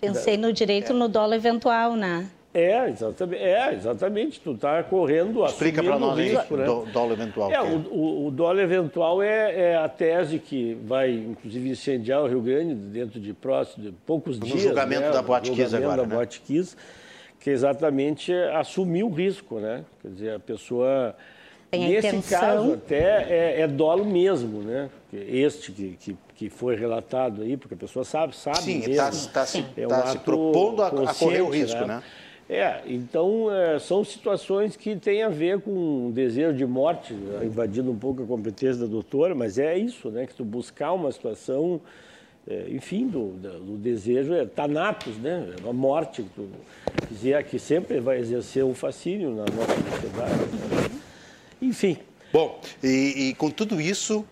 Pensei 0.00 0.36
no 0.36 0.52
direito 0.52 0.92
é. 0.92 0.94
no 0.94 1.08
dólar 1.08 1.36
eventual, 1.36 1.94
né? 1.94 2.28
É, 2.52 2.88
exatamente. 2.88 3.42
É, 3.42 3.74
exatamente. 3.74 4.40
Tu 4.40 4.52
está 4.52 4.82
correndo 4.82 5.44
Explica 5.46 5.82
para 5.82 5.98
nós 5.98 6.18
risco, 6.18 6.56
né? 6.56 6.68
o 6.68 6.84
dólar 6.86 7.12
eventual. 7.12 7.52
É, 7.52 7.54
é, 7.54 7.62
o, 7.62 7.76
o, 7.92 8.26
o 8.26 8.30
dólar 8.30 8.62
eventual 8.62 9.22
é, 9.22 9.54
é, 9.54 9.76
a 9.76 9.88
tese 9.88 10.38
que 10.38 10.76
vai, 10.84 11.12
inclusive, 11.12 11.70
incendiar 11.70 12.22
o 12.22 12.26
Rio 12.26 12.40
Grande 12.40 12.74
dentro 12.74 13.20
de 13.20 13.32
próximo, 13.32 13.84
de 13.84 13.92
poucos 14.04 14.38
no 14.38 14.46
dias. 14.46 14.56
No 14.56 14.68
julgamento 14.68 15.02
né? 15.02 15.10
da 15.10 15.22
Boate 15.22 15.52
Kiss 15.52 15.74
agora, 15.74 16.04
da 16.04 16.16
né? 16.16 16.28
Que 17.38 17.50
é 17.50 17.52
exatamente 17.52 18.32
assumir 18.32 19.04
o 19.04 19.10
risco, 19.10 19.60
né? 19.60 19.84
Quer 20.02 20.08
dizer, 20.08 20.34
a 20.34 20.40
pessoa... 20.40 21.14
Tem 21.70 21.88
Nesse 21.88 22.08
intenção... 22.08 22.40
caso, 22.40 22.72
até 22.72 23.26
é, 23.30 23.60
é 23.60 23.68
dolo 23.68 24.04
mesmo, 24.04 24.60
né? 24.60 24.90
Este 25.12 25.70
que, 25.70 25.96
que, 26.00 26.16
que, 26.34 26.50
foi 26.50 26.74
relatado 26.74 27.42
aí, 27.42 27.56
porque 27.56 27.74
a 27.74 27.76
pessoa 27.76 28.04
sabe, 28.04 28.34
sabe 28.34 28.58
Sim, 28.58 28.80
está 28.80 29.08
tá 29.32 29.46
se, 29.46 29.64
é 29.76 29.86
um 29.86 29.88
tá 29.88 30.06
se 30.08 30.18
propondo 30.18 30.82
a, 30.82 30.88
a 30.88 31.14
correr 31.14 31.42
o 31.42 31.48
risco, 31.48 31.78
né? 31.82 31.86
né? 31.86 32.02
É, 32.52 32.82
então 32.84 33.48
é, 33.48 33.78
são 33.78 34.02
situações 34.02 34.74
que 34.74 34.96
têm 34.96 35.22
a 35.22 35.28
ver 35.28 35.60
com 35.60 36.08
um 36.08 36.10
desejo 36.10 36.58
de 36.58 36.66
morte, 36.66 37.14
né? 37.14 37.46
invadindo 37.46 37.88
um 37.92 37.96
pouco 37.96 38.24
a 38.24 38.26
competência 38.26 38.80
da 38.80 38.86
doutora, 38.86 39.36
mas 39.36 39.56
é 39.56 39.78
isso, 39.78 40.10
né? 40.10 40.26
Que 40.26 40.34
tu 40.34 40.44
buscar 40.44 40.92
uma 40.92 41.12
situação, 41.12 41.80
é, 42.48 42.66
enfim, 42.70 43.06
do, 43.06 43.28
do, 43.28 43.76
desejo 43.76 44.34
é 44.34 44.44
tanatos, 44.44 45.16
né? 45.18 45.54
É 45.56 45.62
uma 45.62 45.72
morte 45.72 46.24
que 46.24 46.30
tu 46.30 46.48
quiser, 47.06 47.44
que 47.44 47.56
sempre 47.56 48.00
vai 48.00 48.18
exercer 48.18 48.64
um 48.64 48.74
fascínio 48.74 49.30
na 49.30 49.44
nossa 49.44 49.76
sociedade. 49.88 50.32
Né? 50.34 51.00
Enfim. 51.62 51.98
Bom, 52.32 52.60
e, 52.82 53.28
e, 53.28 53.34
com 53.36 53.48
tudo 53.48 53.80
isso, 53.80 54.24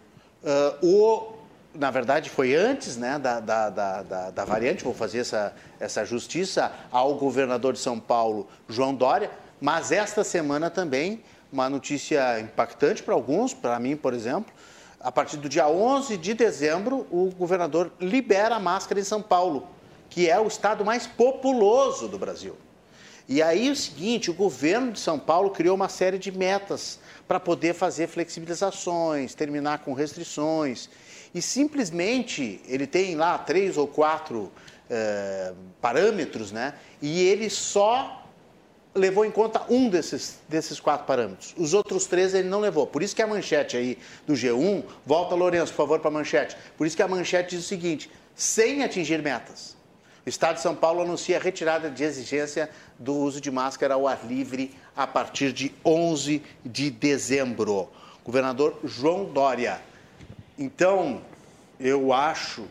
uh, 0.43 0.85
o 0.85 1.38
na 1.79 1.93
verdade, 1.93 2.29
foi 2.29 2.57
antes 2.57 2.97
né, 2.97 3.21
da, 3.21 3.39
da, 3.39 3.71
da, 3.71 4.31
da, 4.31 4.45
variante, 4.45 4.83
vou 4.83 4.93
fazer 4.93 5.21
essa, 5.21 5.55
essa 5.79 6.05
justiça 6.05 6.73
ao 6.91 7.15
governador 7.15 7.73
de 7.73 7.79
São 7.79 8.01
Paulo, 8.01 8.49
João 8.69 8.93
Dória, 8.93 9.31
mas 9.61 9.93
esta 9.93 10.25
semana 10.25 10.69
também, 10.71 11.23
uma 11.53 11.71
notícia 11.71 12.41
impactante 12.41 13.01
para 13.01 13.15
alguns, 13.15 13.55
para 13.55 13.79
mim, 13.79 13.97
por 13.97 14.13
exemplo, 14.13 14.53
a 14.99 15.13
partir 15.13 15.37
do 15.37 15.49
dia 15.49 15.69
11 15.69 16.17
de 16.17 16.35
dezembro, 16.35 17.07
o 17.13 17.31
governador 17.31 17.93
libera 18.01 18.57
a 18.57 18.61
máscara 18.61 18.99
em 18.99 19.05
São 19.05 19.23
Paulo, 19.23 19.69
que 20.11 20.29
é 20.29 20.39
o 20.41 20.49
estado 20.49 20.85
mais 20.85 21.07
populoso 21.07 22.09
do 22.09 22.19
Brasil. 22.19 22.57
E 23.29 23.41
aí 23.41 23.71
o 23.71 23.77
seguinte, 23.77 24.33
o 24.33 24.35
governo 24.35 24.91
de 24.91 24.99
São 24.99 25.19
Paulo 25.19 25.51
criou 25.51 25.77
uma 25.77 25.89
série 25.89 26.19
de 26.19 26.33
metas 26.33 26.99
para 27.29 27.39
poder 27.39 27.75
fazer 27.75 28.09
flexibilizações, 28.09 29.35
terminar 29.35 29.81
com 29.81 29.93
restrições 29.93 30.89
e 31.35 31.43
simplesmente 31.43 32.61
ele 32.67 32.87
tem 32.87 33.15
lá 33.15 33.39
três 33.39 33.77
ou 33.77 33.87
quatro 33.87 34.51
é, 34.89 35.53
parâmetros, 35.81 36.53
né? 36.53 36.75
E 37.01 37.23
ele 37.23 37.51
só 37.51 38.25
levou 38.95 39.25
em 39.25 39.31
conta 39.31 39.63
um 39.69 39.89
desses, 39.89 40.39
desses 40.49 40.81
quatro 40.81 41.07
parâmetros. 41.07 41.55
Os 41.57 41.75
outros 41.75 42.07
três 42.07 42.35
ele 42.35 42.49
não 42.49 42.61
levou. 42.61 42.87
Por 42.87 43.03
isso 43.03 43.15
que 43.15 43.23
a 43.23 43.27
manchete 43.27 43.77
aí 43.77 43.99
do 44.27 44.35
G1, 44.35 44.85
volta 45.07 45.35
Lourenço, 45.35 45.73
por 45.73 45.79
favor, 45.79 46.01
para 46.01 46.09
a 46.09 46.13
manchete. 46.13 46.57
Por 46.77 46.87
isso 46.87 46.97
que 46.97 47.03
a 47.03 47.09
manchete 47.09 47.51
diz 47.51 47.65
o 47.65 47.69
seguinte: 47.69 48.11
sem 48.35 48.83
atingir 48.83 49.23
metas. 49.23 49.77
O 50.25 50.29
Estado 50.29 50.57
de 50.57 50.63
São 50.63 50.75
Paulo 50.75 51.01
anuncia 51.01 51.39
a 51.39 51.41
retirada 51.41 51.89
de 51.89 52.05
exigência 52.05 52.69
do 52.99 53.15
uso 53.15 53.41
de 53.41 53.51
máscara 53.51 53.95
ao 53.95 54.07
ar 54.07 54.27
livre 54.27 54.75
a 54.95 55.07
partir 55.07 55.53
de 55.53 55.75
11 55.85 56.43
de 56.65 56.91
dezembro. 56.91 57.89
Governador 58.23 58.79
João 58.85 59.25
Dória 59.25 59.81
então, 60.59 61.23
eu 61.79 62.13
acho, 62.13 62.67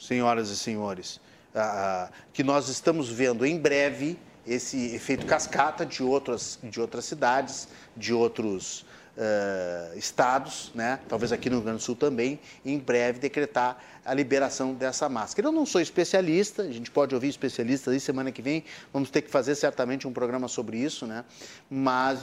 senhoras 0.00 0.48
e 0.48 0.56
senhores, 0.56 1.20
uh, 1.54 2.10
que 2.32 2.42
nós 2.42 2.68
estamos 2.68 3.10
vendo 3.10 3.44
em 3.44 3.58
breve 3.58 4.18
esse 4.46 4.94
efeito 4.94 5.26
cascata 5.26 5.84
de 5.84 6.02
outras, 6.02 6.58
de 6.62 6.80
outras 6.80 7.04
cidades, 7.04 7.68
de 7.94 8.14
outros 8.14 8.86
uh, 9.16 9.98
estados, 9.98 10.70
né? 10.74 10.98
talvez 11.08 11.30
aqui 11.30 11.50
no 11.50 11.56
Rio 11.56 11.64
Grande 11.64 11.78
do 11.78 11.82
Sul 11.82 11.96
também, 11.96 12.40
em 12.64 12.78
breve 12.78 13.18
decretar 13.18 13.82
a 14.04 14.14
liberação 14.14 14.72
dessa 14.72 15.08
máscara. 15.08 15.48
Eu 15.48 15.52
não 15.52 15.66
sou 15.66 15.80
especialista, 15.82 16.62
a 16.62 16.72
gente 16.72 16.90
pode 16.90 17.14
ouvir 17.14 17.28
especialistas 17.28 17.92
aí 17.92 18.00
semana 18.00 18.32
que 18.32 18.40
vem, 18.40 18.64
vamos 18.92 19.10
ter 19.10 19.22
que 19.22 19.30
fazer 19.30 19.54
certamente 19.54 20.06
um 20.06 20.12
programa 20.12 20.48
sobre 20.48 20.78
isso, 20.78 21.06
né? 21.06 21.24
mas 21.70 22.20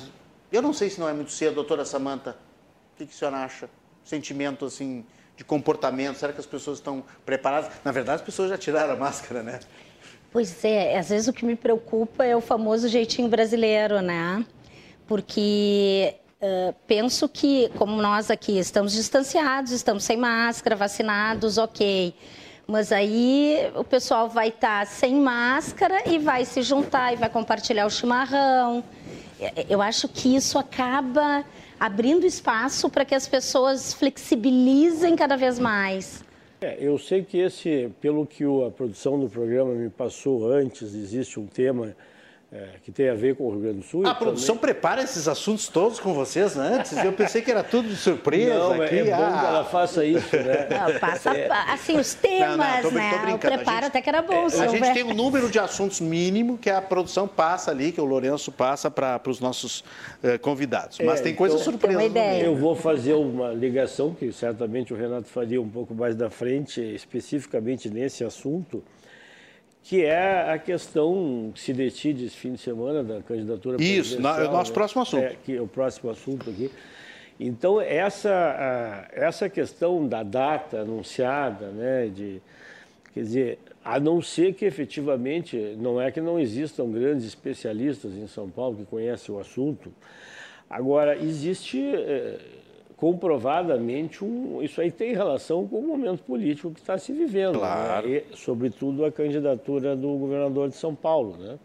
eu 0.51 0.61
não 0.61 0.73
sei 0.73 0.89
se 0.89 0.99
não 0.99 1.07
é 1.07 1.13
muito 1.13 1.31
cedo, 1.31 1.55
doutora 1.55 1.85
Samanta, 1.85 2.37
o 2.93 2.97
que, 2.97 3.05
que 3.05 3.13
a 3.13 3.17
senhora 3.17 3.37
acha? 3.37 3.69
Sentimento 4.03 4.65
assim 4.65 5.05
de 5.35 5.43
comportamento? 5.43 6.17
Será 6.17 6.33
que 6.33 6.39
as 6.39 6.45
pessoas 6.45 6.77
estão 6.77 7.03
preparadas? 7.25 7.71
Na 7.83 7.91
verdade, 7.91 8.17
as 8.17 8.25
pessoas 8.25 8.49
já 8.49 8.57
tiraram 8.57 8.93
a 8.93 8.97
máscara, 8.97 9.41
né? 9.41 9.59
Pois 10.31 10.63
é, 10.63 10.97
às 10.97 11.09
vezes 11.09 11.27
o 11.27 11.33
que 11.33 11.45
me 11.45 11.55
preocupa 11.55 12.25
é 12.25 12.35
o 12.35 12.41
famoso 12.41 12.87
jeitinho 12.87 13.27
brasileiro, 13.27 14.01
né? 14.01 14.45
Porque 15.05 16.15
uh, 16.41 16.73
penso 16.87 17.27
que, 17.27 17.69
como 17.77 18.01
nós 18.01 18.31
aqui 18.31 18.57
estamos 18.57 18.93
distanciados, 18.93 19.73
estamos 19.73 20.05
sem 20.05 20.15
máscara, 20.15 20.75
vacinados, 20.75 21.57
ok. 21.57 22.15
Mas 22.65 22.93
aí 22.93 23.69
o 23.75 23.83
pessoal 23.83 24.29
vai 24.29 24.47
estar 24.47 24.85
tá 24.85 24.85
sem 24.85 25.15
máscara 25.15 26.09
e 26.09 26.17
vai 26.17 26.45
se 26.45 26.61
juntar 26.61 27.11
e 27.11 27.17
vai 27.17 27.29
compartilhar 27.29 27.85
o 27.85 27.89
chimarrão. 27.89 28.81
Eu 29.67 29.81
acho 29.81 30.07
que 30.07 30.33
isso 30.33 30.57
acaba 30.57 31.43
abrindo 31.81 32.27
espaço 32.27 32.91
para 32.91 33.03
que 33.03 33.15
as 33.15 33.27
pessoas 33.27 33.91
flexibilizem 33.91 35.15
cada 35.15 35.35
vez 35.35 35.57
mais. 35.57 36.23
É, 36.61 36.77
eu 36.79 36.95
sei 36.99 37.23
que 37.23 37.39
esse, 37.39 37.91
pelo 37.99 38.23
que 38.23 38.43
a 38.43 38.69
produção 38.69 39.19
do 39.19 39.27
programa 39.27 39.73
me 39.73 39.89
passou 39.89 40.47
antes, 40.47 40.93
existe 40.93 41.39
um 41.39 41.47
tema 41.47 41.95
é, 42.53 42.67
que 42.83 42.91
tem 42.91 43.07
a 43.07 43.13
ver 43.13 43.37
com 43.37 43.45
o 43.45 43.51
Rio 43.51 43.61
Grande 43.61 43.77
do 43.77 43.85
Sul. 43.85 44.05
A 44.05 44.13
produção 44.13 44.57
também... 44.57 44.73
prepara 44.73 45.01
esses 45.01 45.25
assuntos 45.25 45.69
todos 45.69 46.01
com 46.01 46.13
vocês 46.13 46.53
né? 46.53 46.79
antes? 46.79 46.91
Eu 46.97 47.13
pensei 47.13 47.41
que 47.41 47.49
era 47.49 47.63
tudo 47.63 47.87
de 47.87 47.95
surpresa. 47.95 48.53
Não, 48.53 48.81
aqui. 48.81 48.99
é 48.99 49.03
bom 49.05 49.23
ah. 49.23 49.39
que 49.39 49.45
ela 49.45 49.63
faça 49.63 50.03
isso, 50.03 50.35
né? 50.35 50.67
Não, 50.69 50.99
passa, 50.99 51.29
é. 51.31 51.49
assim, 51.69 51.97
os 51.97 52.13
temas, 52.13 52.57
não, 52.57 52.57
não, 52.57 52.81
tô, 52.81 52.91
né? 52.91 53.11
Tô 53.25 53.35
o 53.35 53.39
preparo 53.39 53.75
gente, 53.77 53.85
até 53.85 54.01
que 54.01 54.09
era 54.09 54.21
bom. 54.21 54.47
É, 54.51 54.59
a 54.65 54.67
gente 54.67 54.93
tem 54.93 55.03
um 55.03 55.13
número 55.13 55.49
de 55.49 55.59
assuntos 55.59 56.01
mínimo 56.01 56.57
que 56.57 56.69
a 56.69 56.81
produção 56.81 57.25
passa 57.25 57.71
ali, 57.71 57.93
que 57.93 58.01
o 58.01 58.05
Lourenço 58.05 58.51
passa 58.51 58.91
para 58.91 59.21
os 59.27 59.39
nossos 59.39 59.79
uh, 59.79 60.37
convidados. 60.41 60.99
Mas 60.99 61.21
é, 61.21 61.23
tem 61.23 61.33
coisas 61.33 61.61
então, 61.61 61.71
surpresas. 61.71 62.01
Uma 62.01 62.05
ideia. 62.05 62.43
Eu 62.43 62.55
vou 62.57 62.75
fazer 62.75 63.13
uma 63.13 63.53
ligação, 63.53 64.13
que 64.13 64.29
certamente 64.33 64.93
o 64.93 64.97
Renato 64.97 65.29
faria 65.29 65.61
um 65.61 65.69
pouco 65.69 65.95
mais 65.95 66.17
da 66.17 66.29
frente, 66.29 66.81
especificamente 66.81 67.89
nesse 67.89 68.25
assunto 68.25 68.83
que 69.83 70.03
é 70.03 70.51
a 70.51 70.59
questão 70.59 71.51
que 71.53 71.59
se 71.59 71.73
decide 71.73 72.25
esse 72.25 72.35
fim 72.35 72.53
de 72.53 72.59
semana 72.59 73.03
da 73.03 73.21
candidatura 73.21 73.81
Isso, 73.81 74.15
é 74.15 74.19
o 74.19 74.51
nosso 74.51 74.71
né? 74.71 74.73
próximo 74.73 75.01
assunto. 75.01 75.23
É, 75.23 75.35
que 75.43 75.57
é 75.57 75.61
o 75.61 75.67
próximo 75.67 76.11
assunto 76.11 76.49
aqui. 76.49 76.71
Então, 77.39 77.81
essa, 77.81 79.07
essa 79.11 79.49
questão 79.49 80.07
da 80.07 80.21
data 80.21 80.81
anunciada, 80.81 81.69
né, 81.69 82.07
de, 82.07 82.39
quer 83.13 83.21
dizer, 83.21 83.59
a 83.83 83.99
não 83.99 84.21
ser 84.21 84.53
que 84.53 84.63
efetivamente, 84.63 85.57
não 85.79 85.99
é 85.99 86.11
que 86.11 86.21
não 86.21 86.39
existam 86.39 86.91
grandes 86.91 87.25
especialistas 87.25 88.13
em 88.13 88.27
São 88.27 88.47
Paulo 88.47 88.77
que 88.77 88.85
conhecem 88.85 89.33
o 89.33 89.39
assunto, 89.39 89.91
agora, 90.69 91.17
existe... 91.17 91.81
É, 93.01 93.11
comprovadamente 93.11 94.23
um, 94.23 94.61
isso 94.61 94.79
aí 94.79 94.91
tem 94.91 95.13
relação 95.13 95.67
com 95.67 95.79
o 95.79 95.87
momento 95.87 96.23
político 96.23 96.71
que 96.71 96.79
está 96.79 96.97
se 96.97 97.11
vivendo. 97.11 97.53
Né? 97.53 97.59
Claro. 97.59 98.07
Né? 98.07 98.21
E, 98.31 98.37
sobretudo 98.37 99.03
a 99.03 99.11
candidatura 99.11 99.95
do 99.95 100.15
governador 100.17 100.69
de 100.69 100.75
São 100.75 100.93
Paulo, 100.93 101.35
né? 101.37 101.57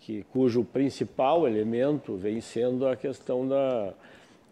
que, 0.00 0.24
cujo 0.32 0.64
principal 0.64 1.46
elemento 1.46 2.16
vem 2.16 2.40
sendo 2.40 2.86
a 2.86 2.96
questão 2.96 3.46
da, 3.46 3.94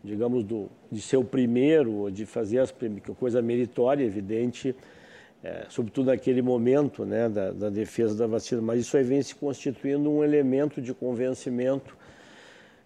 digamos, 0.03 0.45
do, 0.45 0.69
de 0.91 1.01
ser 1.01 1.17
o 1.17 1.25
primeiro, 1.25 2.11
de 2.11 2.25
fazer 2.25 2.61
as 2.61 2.73
coisa 3.19 3.43
meritória, 3.43 4.05
evidente, 4.05 4.75
é, 5.43 5.67
sobretudo 5.69 6.07
naquele 6.07 6.41
momento 6.41 7.05
né, 7.05 7.29
da, 7.29 7.51
da 7.51 7.69
defesa 7.69 8.15
da 8.17 8.27
vacina. 8.27 8.63
Mas 8.63 8.81
isso 8.81 8.97
aí 8.97 9.03
vem 9.03 9.21
se 9.23 9.35
constituindo 9.35 10.11
um 10.11 10.23
elemento 10.23 10.81
de 10.81 10.95
convencimento 10.95 11.97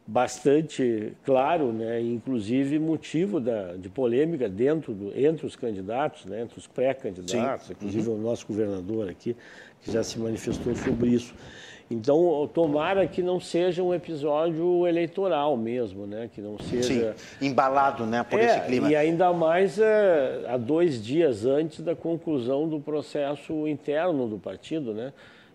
bastante 0.06 1.12
claro, 1.24 1.72
né, 1.72 2.00
inclusive 2.00 2.78
motivo 2.78 3.40
da, 3.40 3.74
de 3.74 3.88
polêmica 3.88 4.48
dentro 4.48 4.94
do, 4.94 5.18
entre 5.18 5.44
os 5.44 5.56
candidatos, 5.56 6.26
né, 6.26 6.42
entre 6.42 6.56
os 6.56 6.66
pré-candidatos, 6.66 7.70
inclusive 7.70 8.08
uhum. 8.08 8.16
o 8.16 8.18
nosso 8.18 8.46
governador 8.46 9.08
aqui, 9.08 9.36
que 9.82 9.90
já 9.90 10.04
se 10.04 10.18
manifestou 10.18 10.74
sobre 10.76 11.10
isso. 11.10 11.34
Então, 11.88 12.50
tomara 12.52 13.06
que 13.06 13.22
não 13.22 13.38
seja 13.38 13.80
um 13.80 13.94
episódio 13.94 14.86
eleitoral 14.88 15.56
mesmo, 15.56 16.04
né? 16.04 16.28
Que 16.34 16.40
não 16.40 16.58
seja... 16.58 17.14
Sim, 17.16 17.46
embalado 17.46 18.04
né, 18.04 18.24
por 18.24 18.40
é, 18.40 18.44
esse 18.44 18.66
clima. 18.66 18.90
E 18.90 18.96
ainda 18.96 19.32
mais 19.32 19.78
é, 19.78 20.46
há 20.48 20.56
dois 20.56 21.00
dias 21.00 21.46
antes 21.46 21.80
da 21.84 21.94
conclusão 21.94 22.68
do 22.68 22.80
processo 22.80 23.68
interno 23.68 24.26
do 24.26 24.36
partido, 24.36 24.92
né? 24.92 25.12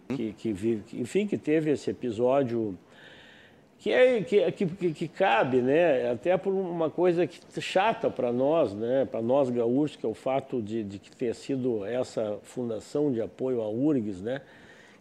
Hum. 0.09 0.15
Que, 0.15 0.31
que, 0.31 0.81
enfim, 0.93 1.27
que 1.27 1.37
teve 1.37 1.69
esse 1.69 1.89
episódio 1.89 2.77
que, 3.81 3.91
é, 3.91 4.21
que, 4.21 4.51
que, 4.51 4.93
que, 4.93 5.07
cabe, 5.07 5.57
né, 5.57 6.11
até 6.11 6.37
por 6.37 6.53
uma 6.53 6.87
coisa 6.87 7.25
que, 7.25 7.39
chata 7.59 8.11
para 8.11 8.31
nós, 8.31 8.75
né, 8.75 9.07
para 9.09 9.23
nós 9.23 9.49
gaúchos, 9.49 9.97
que 9.97 10.05
é 10.05 10.09
o 10.09 10.13
fato 10.13 10.61
de, 10.61 10.83
de 10.83 10.99
que 10.99 11.09
ter 11.09 11.33
sido 11.33 11.83
essa 11.83 12.37
fundação 12.43 13.11
de 13.11 13.19
apoio 13.19 13.59
à 13.59 13.67
URGS, 13.67 14.21
né, 14.21 14.41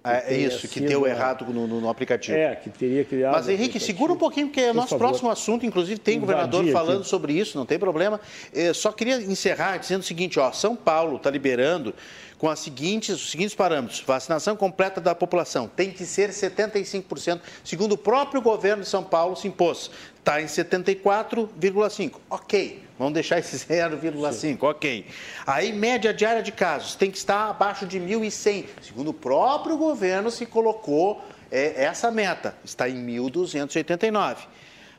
é, 0.03 0.35
é 0.35 0.39
isso, 0.39 0.67
que 0.67 0.81
deu 0.81 1.07
errado 1.07 1.45
no, 1.53 1.67
no, 1.67 1.91
aplicativo. 1.91 2.35
É, 2.35 2.57
que 2.57 2.71
teria 2.71 3.05
criado. 3.05 3.33
Mas, 3.33 3.51
Henrique, 3.51 3.79
segura 3.79 4.15
um 4.15 4.17
pouquinho, 4.17 4.47
porque 4.47 4.63
é 4.63 4.71
o 4.71 4.75
nosso 4.75 4.97
próximo 4.97 5.29
assunto, 5.29 5.67
inclusive 5.67 6.01
tem 6.01 6.17
Invadir 6.17 6.37
governador 6.37 6.73
falando 6.73 7.01
aqui. 7.01 7.09
sobre 7.09 7.35
isso, 7.35 7.59
não 7.59 7.67
tem 7.67 7.79
problema. 7.79 8.19
Eu 8.51 8.73
só 8.73 8.93
queria 8.93 9.17
encerrar 9.17 9.77
dizendo 9.77 10.01
o 10.01 10.05
seguinte: 10.05 10.41
ó, 10.41 10.53
São 10.53 10.75
Paulo 10.75 11.17
está 11.17 11.31
liberando 11.31 11.95
com 12.41 12.49
as 12.49 12.59
seguintes, 12.61 13.11
os 13.17 13.31
seguintes 13.31 13.55
parâmetros. 13.55 14.01
Vacinação 14.01 14.57
completa 14.57 14.99
da 14.99 15.15
população 15.15 15.69
tem 15.69 15.91
que 15.91 16.07
ser 16.07 16.31
75%, 16.31 17.39
segundo 17.63 17.93
o 17.93 17.99
próprio 17.99 18.41
governo 18.41 18.83
de 18.83 18.89
São 18.89 19.05
Paulo 19.05 19.37
se 19.37 19.47
impôs. 19.47 19.91
Está 20.17 20.41
em 20.41 20.47
74,5%. 20.47 22.15
Ok, 22.31 22.83
vamos 22.99 23.13
deixar 23.13 23.39
esse 23.39 23.59
0,5%, 23.69 24.63
ok. 24.63 25.05
Aí, 25.47 25.71
média 25.71 26.15
diária 26.15 26.43
de 26.43 26.51
casos 26.51 26.95
tem 26.95 27.11
que 27.11 27.19
estar 27.19 27.51
abaixo 27.51 27.85
de 27.85 28.01
1.100, 28.01 28.65
segundo 28.81 29.09
o 29.09 29.15
próprio 29.15 29.77
governo 29.77 30.31
se 30.31 30.47
colocou 30.47 31.23
é 31.53 31.85
essa 31.85 32.11
meta, 32.11 32.55
está 32.65 32.89
em 32.89 32.95
1.289. 33.07 34.37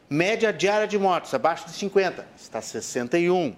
Média 0.07 0.51
diária 0.51 0.85
de 0.85 0.99
mortes 0.99 1.33
abaixo 1.33 1.65
de 1.65 1.71
50, 1.71 2.27
está 2.37 2.61
61. 2.61 3.55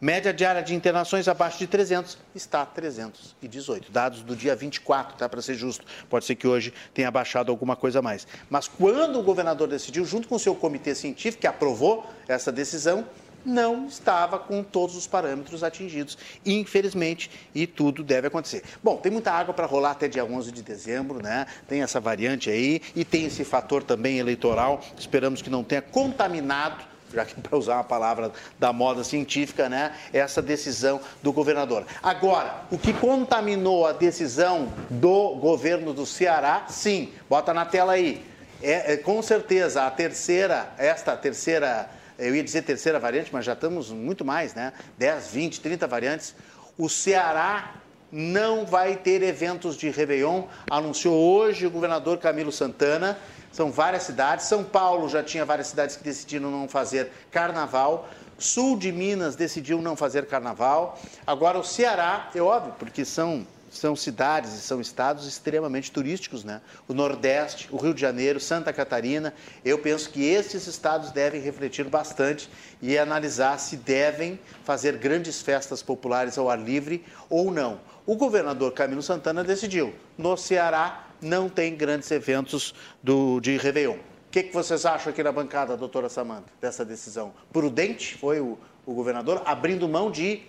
Média 0.00 0.32
diária 0.32 0.62
de 0.62 0.74
internações 0.74 1.28
abaixo 1.28 1.58
de 1.58 1.66
300 1.66 2.16
está 2.34 2.64
318. 2.64 3.92
Dados 3.92 4.22
do 4.22 4.34
dia 4.34 4.56
24, 4.56 5.14
tá? 5.18 5.28
Para 5.28 5.42
ser 5.42 5.54
justo. 5.54 5.84
Pode 6.08 6.24
ser 6.24 6.36
que 6.36 6.48
hoje 6.48 6.72
tenha 6.94 7.10
baixado 7.10 7.52
alguma 7.52 7.76
coisa 7.76 7.98
a 7.98 8.02
mais. 8.02 8.26
Mas 8.48 8.66
quando 8.66 9.20
o 9.20 9.22
governador 9.22 9.68
decidiu, 9.68 10.06
junto 10.06 10.26
com 10.26 10.36
o 10.36 10.38
seu 10.38 10.54
comitê 10.54 10.94
científico, 10.94 11.42
que 11.42 11.46
aprovou 11.46 12.06
essa 12.26 12.50
decisão, 12.50 13.06
não 13.44 13.86
estava 13.86 14.38
com 14.38 14.62
todos 14.62 14.96
os 14.96 15.06
parâmetros 15.06 15.62
atingidos, 15.62 16.16
infelizmente, 16.46 17.30
e 17.54 17.66
tudo 17.66 18.02
deve 18.02 18.28
acontecer. 18.28 18.62
Bom, 18.82 18.96
tem 18.96 19.12
muita 19.12 19.32
água 19.32 19.52
para 19.52 19.66
rolar 19.66 19.92
até 19.92 20.08
dia 20.08 20.24
11 20.24 20.50
de 20.50 20.62
dezembro, 20.62 21.22
né? 21.22 21.46
Tem 21.68 21.82
essa 21.82 22.00
variante 22.00 22.48
aí 22.48 22.80
e 22.96 23.04
tem 23.04 23.26
esse 23.26 23.44
fator 23.44 23.82
também 23.82 24.18
eleitoral, 24.18 24.80
esperamos 24.98 25.42
que 25.42 25.50
não 25.50 25.62
tenha 25.62 25.82
contaminado 25.82 26.89
já 27.12 27.24
que 27.24 27.34
para 27.40 27.56
usar 27.56 27.74
uma 27.74 27.84
palavra 27.84 28.32
da 28.58 28.72
moda 28.72 29.04
científica, 29.04 29.68
né, 29.68 29.94
essa 30.12 30.40
decisão 30.40 31.00
do 31.22 31.32
governador. 31.32 31.84
Agora, 32.02 32.62
o 32.70 32.78
que 32.78 32.92
contaminou 32.92 33.86
a 33.86 33.92
decisão 33.92 34.72
do 34.88 35.36
governo 35.36 35.92
do 35.92 36.06
Ceará, 36.06 36.66
sim, 36.68 37.12
bota 37.28 37.52
na 37.54 37.64
tela 37.64 37.92
aí. 37.92 38.24
É, 38.62 38.92
é, 38.92 38.96
com 38.96 39.22
certeza 39.22 39.86
a 39.86 39.90
terceira, 39.90 40.70
esta 40.76 41.16
terceira 41.16 41.88
eu 42.18 42.36
ia 42.36 42.44
dizer 42.44 42.62
terceira 42.62 43.00
variante, 43.00 43.30
mas 43.32 43.46
já 43.46 43.54
estamos 43.54 43.90
muito 43.90 44.26
mais, 44.26 44.52
né? 44.52 44.74
10, 44.98 45.28
20, 45.28 45.60
30 45.62 45.86
variantes. 45.86 46.34
O 46.76 46.86
Ceará 46.86 47.72
não 48.12 48.66
vai 48.66 48.96
ter 48.96 49.22
eventos 49.22 49.76
de 49.76 49.90
Réveillon, 49.90 50.44
anunciou 50.70 51.14
hoje 51.14 51.66
o 51.66 51.70
governador 51.70 52.18
Camilo 52.18 52.52
Santana. 52.52 53.18
São 53.52 53.70
várias 53.70 54.04
cidades. 54.04 54.46
São 54.46 54.62
Paulo 54.62 55.08
já 55.08 55.22
tinha 55.22 55.44
várias 55.44 55.68
cidades 55.68 55.96
que 55.96 56.04
decidiram 56.04 56.50
não 56.50 56.68
fazer 56.68 57.10
carnaval. 57.30 58.08
Sul 58.38 58.76
de 58.76 58.90
Minas 58.90 59.36
decidiu 59.36 59.82
não 59.82 59.96
fazer 59.96 60.26
carnaval. 60.26 60.98
Agora 61.26 61.58
o 61.58 61.64
Ceará, 61.64 62.30
é 62.34 62.40
óbvio, 62.40 62.74
porque 62.78 63.04
são 63.04 63.46
são 63.70 63.94
cidades 63.94 64.52
e 64.54 64.60
são 64.60 64.80
estados 64.80 65.26
extremamente 65.26 65.92
turísticos, 65.92 66.42
né? 66.42 66.60
O 66.88 66.92
Nordeste, 66.92 67.68
o 67.70 67.76
Rio 67.76 67.94
de 67.94 68.00
Janeiro, 68.00 68.40
Santa 68.40 68.72
Catarina. 68.72 69.32
Eu 69.64 69.78
penso 69.78 70.10
que 70.10 70.24
esses 70.24 70.66
estados 70.66 71.12
devem 71.12 71.40
refletir 71.40 71.88
bastante 71.88 72.50
e 72.82 72.98
analisar 72.98 73.58
se 73.58 73.76
devem 73.76 74.40
fazer 74.64 74.96
grandes 74.96 75.40
festas 75.40 75.82
populares 75.82 76.36
ao 76.36 76.50
ar 76.50 76.58
livre 76.58 77.04
ou 77.28 77.52
não. 77.52 77.78
O 78.06 78.16
governador 78.16 78.72
Camilo 78.72 79.02
Santana 79.02 79.44
decidiu. 79.44 79.94
No 80.16 80.36
Ceará 80.36 81.08
não 81.20 81.48
tem 81.48 81.76
grandes 81.76 82.10
eventos 82.10 82.74
do, 83.02 83.40
de 83.40 83.56
Réveillon. 83.56 83.96
O 83.96 84.30
que, 84.30 84.44
que 84.44 84.54
vocês 84.54 84.86
acham 84.86 85.12
aqui 85.12 85.22
na 85.22 85.32
bancada, 85.32 85.76
doutora 85.76 86.08
Samanta, 86.08 86.52
dessa 86.60 86.84
decisão? 86.84 87.32
Prudente 87.52 88.16
foi 88.16 88.40
o, 88.40 88.56
o 88.86 88.94
governador 88.94 89.42
abrindo 89.44 89.88
mão 89.88 90.10
de 90.10 90.42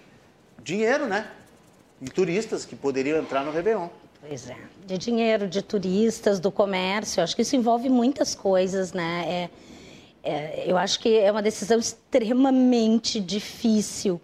dinheiro, 0.64 1.08
né? 1.08 1.30
de 2.02 2.12
turistas 2.12 2.66
que 2.66 2.76
poderiam 2.76 3.20
entrar 3.20 3.46
no 3.46 3.52
Réveillon. 3.52 3.88
Pois 4.28 4.50
é, 4.50 4.58
de 4.86 4.98
dinheiro, 4.98 5.48
de 5.48 5.62
turistas, 5.62 6.40
do 6.40 6.52
comércio, 6.52 7.22
acho 7.22 7.36
que 7.36 7.44
isso 7.44 7.56
envolve 7.56 7.90
muitas 7.90 8.34
coisas, 8.34 8.92
né? 8.92 9.26
É, 9.28 9.50
é, 10.24 10.64
eu 10.72 10.78
acho 10.78 11.00
que 11.00 11.18
é 11.18 11.32
uma 11.32 11.42
decisão 11.42 11.80
extremamente 11.80 13.20
difícil, 13.20 14.20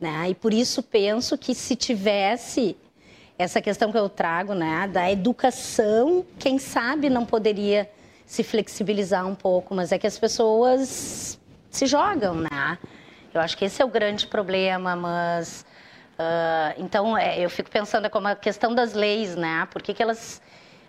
né? 0.00 0.30
E 0.30 0.34
por 0.34 0.52
isso 0.52 0.82
penso 0.82 1.36
que 1.38 1.54
se 1.54 1.76
tivesse 1.76 2.76
essa 3.38 3.60
questão 3.60 3.90
que 3.90 3.98
eu 3.98 4.08
trago, 4.08 4.54
né, 4.54 4.86
da 4.86 5.10
educação, 5.10 6.24
quem 6.38 6.58
sabe 6.58 7.10
não 7.10 7.26
poderia 7.26 7.90
se 8.24 8.44
flexibilizar 8.44 9.26
um 9.26 9.34
pouco, 9.34 9.74
mas 9.74 9.90
é 9.90 9.98
que 9.98 10.06
as 10.06 10.18
pessoas 10.18 11.38
se 11.68 11.86
jogam, 11.86 12.34
né? 12.36 12.78
Eu 13.32 13.40
acho 13.40 13.58
que 13.58 13.64
esse 13.64 13.82
é 13.82 13.84
o 13.84 13.88
grande 13.88 14.26
problema, 14.28 14.94
mas 14.94 15.66
Uh, 16.14 16.78
então, 16.78 17.18
é, 17.18 17.44
eu 17.44 17.50
fico 17.50 17.68
pensando 17.68 18.08
como 18.08 18.28
a 18.28 18.36
questão 18.36 18.74
das 18.74 18.92
leis, 18.92 19.34
né? 19.34 19.66
Por 19.70 19.82
que, 19.82 19.92
que 19.92 20.02
elas 20.02 20.40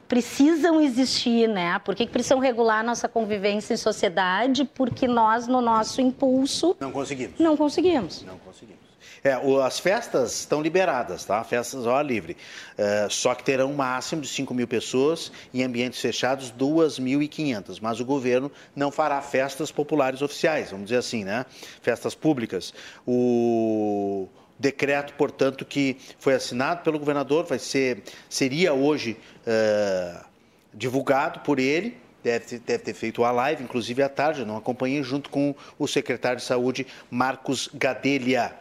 precisam 0.08 0.80
existir, 0.80 1.48
né? 1.50 1.80
Por 1.80 1.96
que, 1.96 2.06
que 2.06 2.12
precisam 2.12 2.38
regular 2.40 2.82
a 2.82 2.84
nossa 2.84 3.10
convivência 3.10 3.74
em 3.74 3.78
sociedade? 3.78 4.66
Porque 4.66 5.08
nós, 5.08 5.48
no 5.48 5.62
nosso 5.62 6.00
impulso... 6.00 6.76
Não 6.80 6.92
conseguimos. 6.92 7.40
Não 7.40 7.58
conseguimos. 7.58 8.24
Não 8.24 8.38
conseguimos. 8.38 8.85
É, 9.26 9.34
as 9.64 9.80
festas 9.80 10.42
estão 10.42 10.62
liberadas, 10.62 11.26
tá? 11.26 11.44
Festas 11.44 11.88
ao 11.88 11.96
ar 11.96 12.06
livre. 12.06 12.38
É, 12.78 13.08
só 13.10 13.34
que 13.34 13.44
terão 13.44 13.72
um 13.72 13.74
máximo 13.74 14.22
de 14.22 14.28
5 14.28 14.54
mil 14.54 14.68
pessoas, 14.68 15.32
em 15.52 15.64
ambientes 15.64 16.00
fechados, 16.00 16.52
2.500. 16.52 17.80
Mas 17.82 18.00
o 18.00 18.06
governo 18.06 18.52
não 18.76 18.92
fará 18.92 19.20
festas 19.24 19.72
populares 19.72 20.22
oficiais, 20.22 20.70
vamos 20.70 20.86
dizer 20.86 20.98
assim, 20.98 21.24
né? 21.24 21.44
Festas 21.82 22.14
públicas. 22.14 22.72
O 23.04 24.28
decreto, 24.60 25.16
portanto, 25.16 25.66
que 25.66 25.98
foi 26.20 26.36
assinado 26.36 26.84
pelo 26.84 27.00
governador, 27.00 27.46
vai 27.46 27.58
ser, 27.58 28.04
seria 28.30 28.76
hoje 28.76 29.18
uh, 29.42 30.24
divulgado 30.72 31.40
por 31.40 31.58
ele, 31.58 31.98
deve 32.24 32.46
ter, 32.46 32.60
deve 32.60 32.84
ter 32.84 32.94
feito 32.94 33.24
a 33.24 33.32
live, 33.32 33.64
inclusive 33.64 34.04
à 34.04 34.10
tarde, 34.10 34.46
não 34.46 34.56
acompanhei, 34.56 35.02
junto 35.02 35.32
com 35.32 35.56
o 35.80 35.88
secretário 35.88 36.38
de 36.38 36.46
Saúde, 36.46 36.86
Marcos 37.10 37.72
Gadelha. 37.74 38.54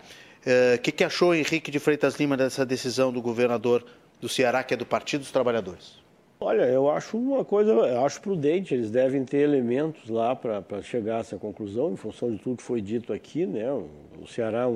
O 0.46 0.74
uh, 0.74 0.78
que, 0.80 0.92
que 0.92 1.04
achou 1.04 1.34
Henrique 1.34 1.70
de 1.70 1.78
Freitas 1.78 2.16
Lima 2.16 2.36
dessa 2.36 2.66
decisão 2.66 3.12
do 3.12 3.22
governador 3.22 3.84
do 4.20 4.28
Ceará, 4.28 4.62
que 4.62 4.74
é 4.74 4.76
do 4.76 4.86
Partido 4.86 5.20
dos 5.20 5.30
Trabalhadores? 5.30 6.02
Olha, 6.40 6.62
eu 6.62 6.90
acho 6.90 7.16
uma 7.16 7.44
coisa, 7.44 7.70
eu 7.70 8.04
acho 8.04 8.20
prudente, 8.20 8.74
eles 8.74 8.90
devem 8.90 9.24
ter 9.24 9.38
elementos 9.38 10.10
lá 10.10 10.36
para 10.36 10.82
chegar 10.82 11.16
a 11.16 11.20
essa 11.20 11.38
conclusão, 11.38 11.92
em 11.92 11.96
função 11.96 12.30
de 12.30 12.38
tudo 12.38 12.56
que 12.58 12.62
foi 12.62 12.82
dito 12.82 13.12
aqui, 13.12 13.46
né? 13.46 13.72
O 13.72 14.26
Ceará 14.26 14.64
é 14.64 14.66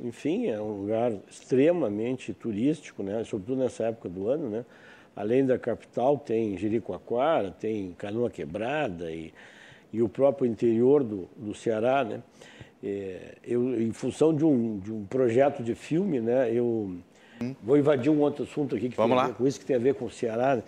enfim, 0.00 0.46
é 0.46 0.60
um 0.60 0.82
lugar 0.82 1.12
extremamente 1.28 2.32
turístico, 2.34 3.02
né? 3.02 3.24
sobretudo 3.24 3.58
nessa 3.60 3.84
época 3.84 4.08
do 4.08 4.28
ano. 4.28 4.48
Né? 4.48 4.64
Além 5.14 5.44
da 5.44 5.58
capital, 5.58 6.18
tem 6.18 6.56
Jericoacoara, 6.56 7.50
tem 7.50 7.92
Canoa 7.96 8.30
Quebrada 8.30 9.10
e, 9.10 9.32
e 9.92 10.02
o 10.02 10.08
próprio 10.08 10.50
interior 10.50 11.02
do, 11.02 11.28
do 11.36 11.54
Ceará. 11.54 12.04
Né? 12.04 12.22
É, 12.86 13.34
eu, 13.44 13.80
em 13.80 13.92
função 13.92 14.34
de 14.34 14.44
um, 14.44 14.78
de 14.78 14.92
um 14.92 15.04
projeto 15.04 15.62
de 15.62 15.74
filme, 15.74 16.20
né? 16.20 16.50
eu 16.52 16.96
vou 17.62 17.76
invadir 17.76 18.10
um 18.10 18.20
outro 18.20 18.44
assunto 18.44 18.76
aqui 18.76 18.88
que 18.88 18.96
Vamos 18.96 19.18
tem 19.18 19.28
lá. 19.28 19.34
com 19.34 19.46
isso, 19.46 19.58
que 19.58 19.66
tem 19.66 19.76
a 19.76 19.78
ver 19.78 19.94
com 19.94 20.06
o 20.06 20.10
Ceará. 20.10 20.62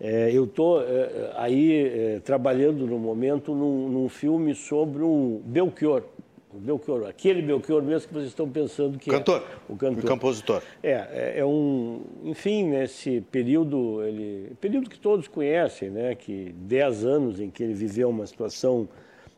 É, 0.00 0.30
eu 0.32 0.44
estou 0.44 0.82
é, 0.82 1.32
aí 1.36 1.86
é, 1.86 2.20
trabalhando 2.20 2.86
no 2.86 2.98
momento 2.98 3.54
num, 3.54 3.88
num 3.88 4.08
filme 4.08 4.54
sobre 4.54 5.02
um 5.02 5.40
Belchior, 5.44 6.02
o 6.54 6.58
Belchior, 6.58 7.06
aquele 7.08 7.40
Belchior 7.40 7.82
mesmo 7.82 8.08
que 8.08 8.14
vocês 8.14 8.28
estão 8.28 8.48
pensando 8.48 8.98
que 8.98 9.10
cantor, 9.10 9.38
é 9.38 9.72
o 9.72 9.76
cantor, 9.76 10.04
o 10.04 10.06
compositor. 10.06 10.62
É, 10.82 10.90
é, 10.92 11.34
é, 11.38 11.44
um, 11.44 12.02
enfim, 12.24 12.64
nesse 12.64 13.22
período, 13.30 14.02
ele, 14.04 14.52
período 14.60 14.90
que 14.90 14.98
todos 14.98 15.26
conhecem, 15.28 15.88
né, 15.88 16.14
que 16.14 16.54
dez 16.58 17.04
anos 17.04 17.40
em 17.40 17.48
que 17.48 17.62
ele 17.62 17.74
viveu 17.74 18.10
uma 18.10 18.26
situação 18.26 18.88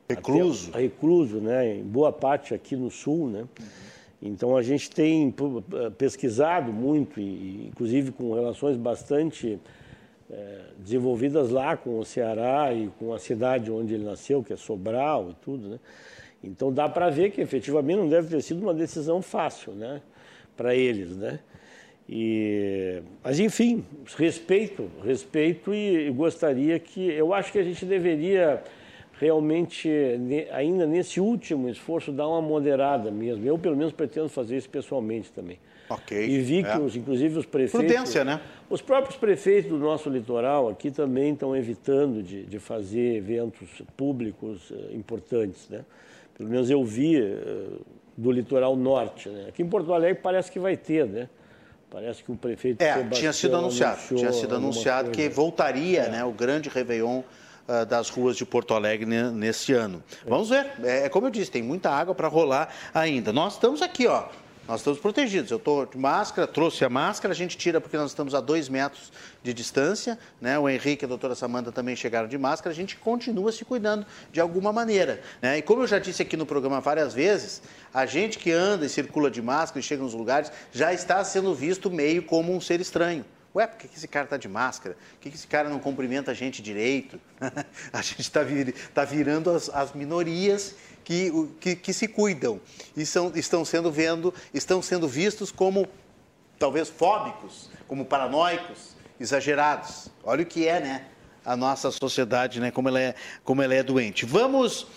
recluso, 0.09 0.71
até, 0.71 0.81
recluso, 0.81 1.37
né, 1.39 1.77
em 1.77 1.83
boa 1.83 2.13
parte 2.13 2.55
aqui 2.55 2.77
no 2.77 2.91
sul, 2.91 3.29
né. 3.29 3.45
Então 4.21 4.57
a 4.57 4.63
gente 4.63 4.91
tem 4.91 5.35
pesquisado 5.99 6.73
muito, 6.73 7.21
e, 7.21 7.67
inclusive 7.67 8.11
com 8.13 8.35
relações 8.35 8.77
bastante 8.77 9.59
é, 10.31 10.61
desenvolvidas 10.79 11.51
lá 11.51 11.77
com 11.77 11.99
o 11.99 12.05
Ceará 12.05 12.73
e 12.73 12.89
com 12.99 13.13
a 13.13 13.19
cidade 13.19 13.71
onde 13.71 13.95
ele 13.95 14.05
nasceu, 14.05 14.43
que 14.43 14.53
é 14.53 14.57
Sobral 14.57 15.31
e 15.31 15.35
tudo, 15.45 15.69
né. 15.69 15.81
Então 16.43 16.73
dá 16.73 16.89
para 16.89 17.09
ver 17.09 17.31
que 17.31 17.41
efetivamente 17.41 17.99
não 17.99 18.09
deve 18.09 18.29
ter 18.29 18.43
sido 18.43 18.61
uma 18.61 18.75
decisão 18.75 19.23
fácil, 19.23 19.73
né, 19.73 20.03
para 20.57 20.75
eles, 20.75 21.17
né? 21.17 21.41
E, 22.09 23.03
mas 23.23 23.41
enfim, 23.41 23.83
respeito, 24.19 24.91
respeito 25.03 25.73
e, 25.73 26.09
e 26.09 26.11
gostaria 26.11 26.79
que 26.79 27.01
eu 27.11 27.33
acho 27.33 27.51
que 27.51 27.59
a 27.59 27.63
gente 27.63 27.87
deveria 27.87 28.63
realmente 29.25 29.91
ainda 30.53 30.87
nesse 30.87 31.19
último 31.21 31.69
esforço 31.69 32.13
dar 32.13 32.29
uma 32.29 32.43
moderada 32.43 33.11
mesmo. 33.11 33.45
Eu 33.47 33.59
pelo 33.59 33.77
menos 33.77 33.93
pretendo 33.93 34.29
fazer 34.29 34.57
isso 34.57 34.69
pessoalmente 34.69 35.33
também. 35.33 35.59
Ok. 35.89 36.17
E 36.27 36.39
vi 36.41 36.63
que 36.63 36.71
é. 36.71 36.79
os, 36.79 36.97
inclusive 36.97 37.39
os 37.39 37.47
prefeitos. 37.47 37.91
Prudência, 37.91 38.25
né? 38.25 38.41
Os 38.69 38.81
próprios 38.81 39.17
prefeitos 39.17 39.71
do 39.71 39.79
nosso 39.79 40.09
litoral 40.09 40.69
aqui 40.69 40.91
também 40.91 41.33
estão 41.33 41.55
evitando 41.57 42.23
de, 42.23 42.45
de 42.45 42.59
fazer 42.59 43.17
eventos 43.17 43.83
públicos 43.97 44.71
uh, 44.71 44.95
importantes, 44.95 45.69
né? 45.69 45.85
Pelo 46.37 46.49
menos 46.49 46.69
eu 46.71 46.83
vi 46.85 47.21
uh, 47.21 47.81
do 48.17 48.31
litoral 48.31 48.77
norte. 48.77 49.29
Né? 49.29 49.47
Aqui 49.49 49.63
em 49.63 49.69
Porto 49.69 49.93
Alegre 49.93 50.21
parece 50.23 50.51
que 50.51 50.59
vai 50.59 50.77
ter, 50.77 51.07
né? 51.07 51.29
Parece 51.91 52.25
que 52.25 52.33
o 52.33 52.37
prefeito 52.37 52.83
É, 52.83 52.95
Sebastião 52.95 53.21
tinha 53.21 53.33
sido 53.33 53.57
anunciado. 53.57 54.01
Tinha 54.17 54.33
sido 54.33 54.55
anunciado 54.57 55.11
que 55.11 55.29
voltaria 55.29 56.03
é. 56.03 56.11
né, 56.11 56.25
o 56.25 56.33
grande 56.33 56.69
Réveillon 56.69 57.23
uh, 57.69 57.87
das 57.87 58.11
ruas 58.11 58.37
de 58.37 58.45
Porto 58.45 58.75
Alegre 58.75 59.07
nesse 59.07 59.73
ano. 59.73 60.03
Vamos 60.27 60.51
ver. 60.51 60.73
É, 60.83 61.07
é 61.07 61.09
como 61.09 61.27
eu 61.27 61.31
disse, 61.31 61.51
tem 61.51 61.63
muita 61.63 61.91
água 61.91 62.15
para 62.15 62.29
rolar 62.29 62.73
ainda. 62.93 63.33
Nós 63.33 63.55
estamos 63.55 63.83
aqui, 63.83 64.07
ó 64.07 64.29
nós 64.67 64.81
estamos 64.81 64.99
protegidos. 64.99 65.51
Eu 65.51 65.59
estou 65.59 65.85
de 65.85 65.99
máscara, 65.99 66.47
trouxe 66.47 66.85
a 66.85 66.89
máscara, 66.89 67.33
a 67.33 67.37
gente 67.37 67.57
tira 67.57 67.81
porque 67.81 67.97
nós 67.97 68.11
estamos 68.11 68.35
a 68.35 68.41
dois 68.41 68.69
metros 68.69 69.13
de 69.43 69.53
distância, 69.53 70.19
né? 70.41 70.59
O 70.59 70.69
Henrique 70.69 71.05
e 71.05 71.07
a 71.07 71.09
doutora 71.09 71.35
Samanta 71.35 71.71
também 71.71 71.95
chegaram 71.95 72.29
de 72.29 72.39
máscara, 72.39 72.73
a 72.73 72.75
gente 72.75 72.97
continua 72.97 73.53
se 73.53 73.65
cuidando 73.65 74.07
de 74.33 74.41
alguma 74.41 74.73
maneira. 74.73 75.21
Né? 75.43 75.59
E 75.59 75.63
como 75.63 75.83
eu 75.83 75.87
já 75.87 75.99
disse 75.99 76.23
aqui 76.23 76.37
no 76.37 76.47
programa 76.47 76.81
várias 76.81 77.13
vezes, 77.13 77.63
a 77.93 78.07
gente 78.07 78.39
que 78.39 78.51
anda 78.51 78.87
e 78.87 78.89
circula 78.89 79.31
de 79.31 79.43
máscara 79.43 79.81
e 79.81 79.83
chega 79.83 80.03
nos 80.03 80.15
lugares 80.15 80.51
já 80.73 80.93
está 80.93 81.23
sendo 81.25 81.55
visto 81.55 81.91
meio 81.91 82.23
como 82.23 82.55
um 82.55 82.61
ser 82.61 82.81
estranho. 82.81 83.25
Ué, 83.55 83.67
por 83.69 83.79
que 83.79 83.87
esse 83.97 84.09
cara 84.09 84.25
está 84.25 84.37
de 84.37 84.49
máscara? 84.49 84.97
Por 85.13 85.21
que 85.21 85.29
esse 85.29 85.47
cara 85.47 85.69
não 85.69 85.79
cumprimenta 85.79 86.33
a 86.33 86.35
gente 86.35 86.61
direito? 86.61 87.21
a 87.93 88.03
gente 88.03 88.23
está 88.23 88.43
vir, 88.43 88.75
tá 88.93 89.05
virando 89.05 89.51
as, 89.51 89.69
as 89.69 89.93
minorias 89.93 90.75
que, 91.05 91.31
que, 91.61 91.77
que, 91.77 91.93
se 91.93 92.09
cuidam 92.09 92.61
e 92.97 93.07
são, 93.07 93.31
estão, 93.35 93.65
sendo 93.65 93.93
vendo, 93.93 94.35
estão 94.53 94.83
sendo 94.83 95.07
vistos 95.07 95.53
como 95.53 95.87
talvez 96.59 96.89
fóbicos, 96.89 97.71
como 97.87 98.05
paranoicos, 98.05 98.97
exagerados. 99.21 100.11
Olha 100.25 100.43
o 100.43 100.47
que 100.47 100.67
é, 100.67 100.81
né? 100.81 101.07
A 101.45 101.57
nossa 101.57 101.93
sociedade, 101.93 102.59
né? 102.59 102.73
Como 102.73 102.89
ela 102.89 103.01
é, 103.01 103.15
como 103.45 103.63
ela 103.63 103.75
é 103.75 103.85
doente. 103.85 104.27
Vamos 104.27 104.89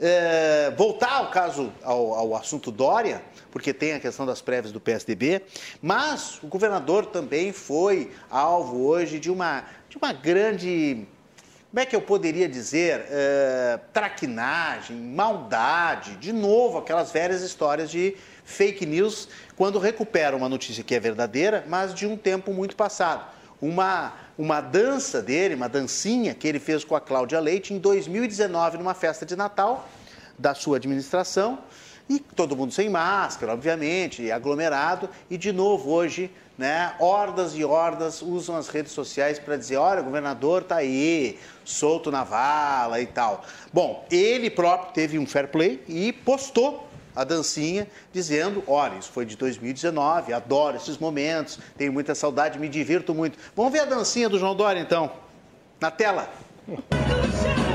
é, 0.00 0.72
voltar 0.76 1.12
ao 1.12 1.30
caso, 1.30 1.72
ao, 1.82 2.14
ao 2.14 2.36
assunto 2.36 2.70
Dória 2.70 3.22
porque 3.52 3.72
tem 3.74 3.92
a 3.92 4.00
questão 4.00 4.24
das 4.24 4.40
prévias 4.40 4.72
do 4.72 4.80
PSDB, 4.80 5.42
mas 5.80 6.42
o 6.42 6.46
governador 6.46 7.06
também 7.06 7.52
foi 7.52 8.10
alvo 8.30 8.86
hoje 8.86 9.20
de 9.20 9.30
uma, 9.30 9.64
de 9.88 9.98
uma 9.98 10.12
grande 10.12 11.06
como 11.70 11.80
é 11.80 11.86
que 11.86 11.96
eu 11.96 12.02
poderia 12.02 12.46
dizer, 12.46 13.06
é, 13.08 13.80
traquinagem, 13.94 14.94
maldade, 14.94 16.16
de 16.16 16.30
novo, 16.30 16.76
aquelas 16.76 17.10
velhas 17.10 17.40
histórias 17.40 17.90
de 17.90 18.14
fake 18.44 18.84
news, 18.84 19.26
quando 19.56 19.78
recupera 19.78 20.36
uma 20.36 20.50
notícia 20.50 20.84
que 20.84 20.94
é 20.94 21.00
verdadeira, 21.00 21.64
mas 21.66 21.94
de 21.94 22.06
um 22.06 22.14
tempo 22.14 22.52
muito 22.52 22.76
passado. 22.76 23.24
Uma, 23.62 24.12
uma 24.36 24.60
dança 24.60 25.22
dele, 25.22 25.54
uma 25.54 25.68
dancinha 25.68 26.34
que 26.34 26.48
ele 26.48 26.58
fez 26.58 26.82
com 26.82 26.96
a 26.96 27.00
Cláudia 27.00 27.38
Leite 27.38 27.72
em 27.72 27.78
2019, 27.78 28.76
numa 28.76 28.92
festa 28.92 29.24
de 29.24 29.36
Natal 29.36 29.88
da 30.36 30.52
sua 30.52 30.78
administração, 30.78 31.60
e 32.08 32.18
todo 32.18 32.56
mundo 32.56 32.72
sem 32.72 32.90
máscara, 32.90 33.52
obviamente, 33.52 34.32
aglomerado. 34.32 35.08
E, 35.30 35.38
de 35.38 35.52
novo, 35.52 35.90
hoje, 35.90 36.28
né, 36.58 36.94
hordas 36.98 37.54
e 37.54 37.64
hordas 37.64 38.20
usam 38.20 38.56
as 38.56 38.68
redes 38.68 38.90
sociais 38.90 39.38
para 39.38 39.56
dizer: 39.56 39.76
olha, 39.76 40.00
o 40.00 40.04
governador 40.04 40.62
está 40.62 40.76
aí, 40.76 41.38
solto 41.64 42.10
na 42.10 42.24
vala 42.24 43.00
e 43.00 43.06
tal. 43.06 43.44
Bom, 43.72 44.04
ele 44.10 44.50
próprio 44.50 44.92
teve 44.92 45.18
um 45.20 45.26
fair 45.26 45.48
play 45.48 45.82
e 45.86 46.12
postou 46.12 46.91
a 47.14 47.24
dancinha, 47.24 47.86
dizendo: 48.12 48.62
olha, 48.66 48.98
isso 48.98 49.10
foi 49.10 49.24
de 49.24 49.36
2019, 49.36 50.32
adoro 50.32 50.76
esses 50.76 50.98
momentos, 50.98 51.58
tenho 51.76 51.92
muita 51.92 52.14
saudade, 52.14 52.58
me 52.58 52.68
divirto 52.68 53.14
muito. 53.14 53.38
Vamos 53.54 53.72
ver 53.72 53.80
a 53.80 53.84
dancinha 53.84 54.28
do 54.28 54.38
João 54.38 54.54
Dória, 54.54 54.80
então, 54.80 55.10
na 55.80 55.90
tela. 55.90 56.28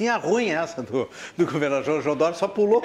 dancinha 0.00 0.16
ruim 0.16 0.48
essa 0.48 0.82
do, 0.82 1.08
do 1.36 1.46
governador 1.46 2.02
João 2.02 2.16
Dória, 2.16 2.34
só 2.34 2.48
pulou, 2.48 2.82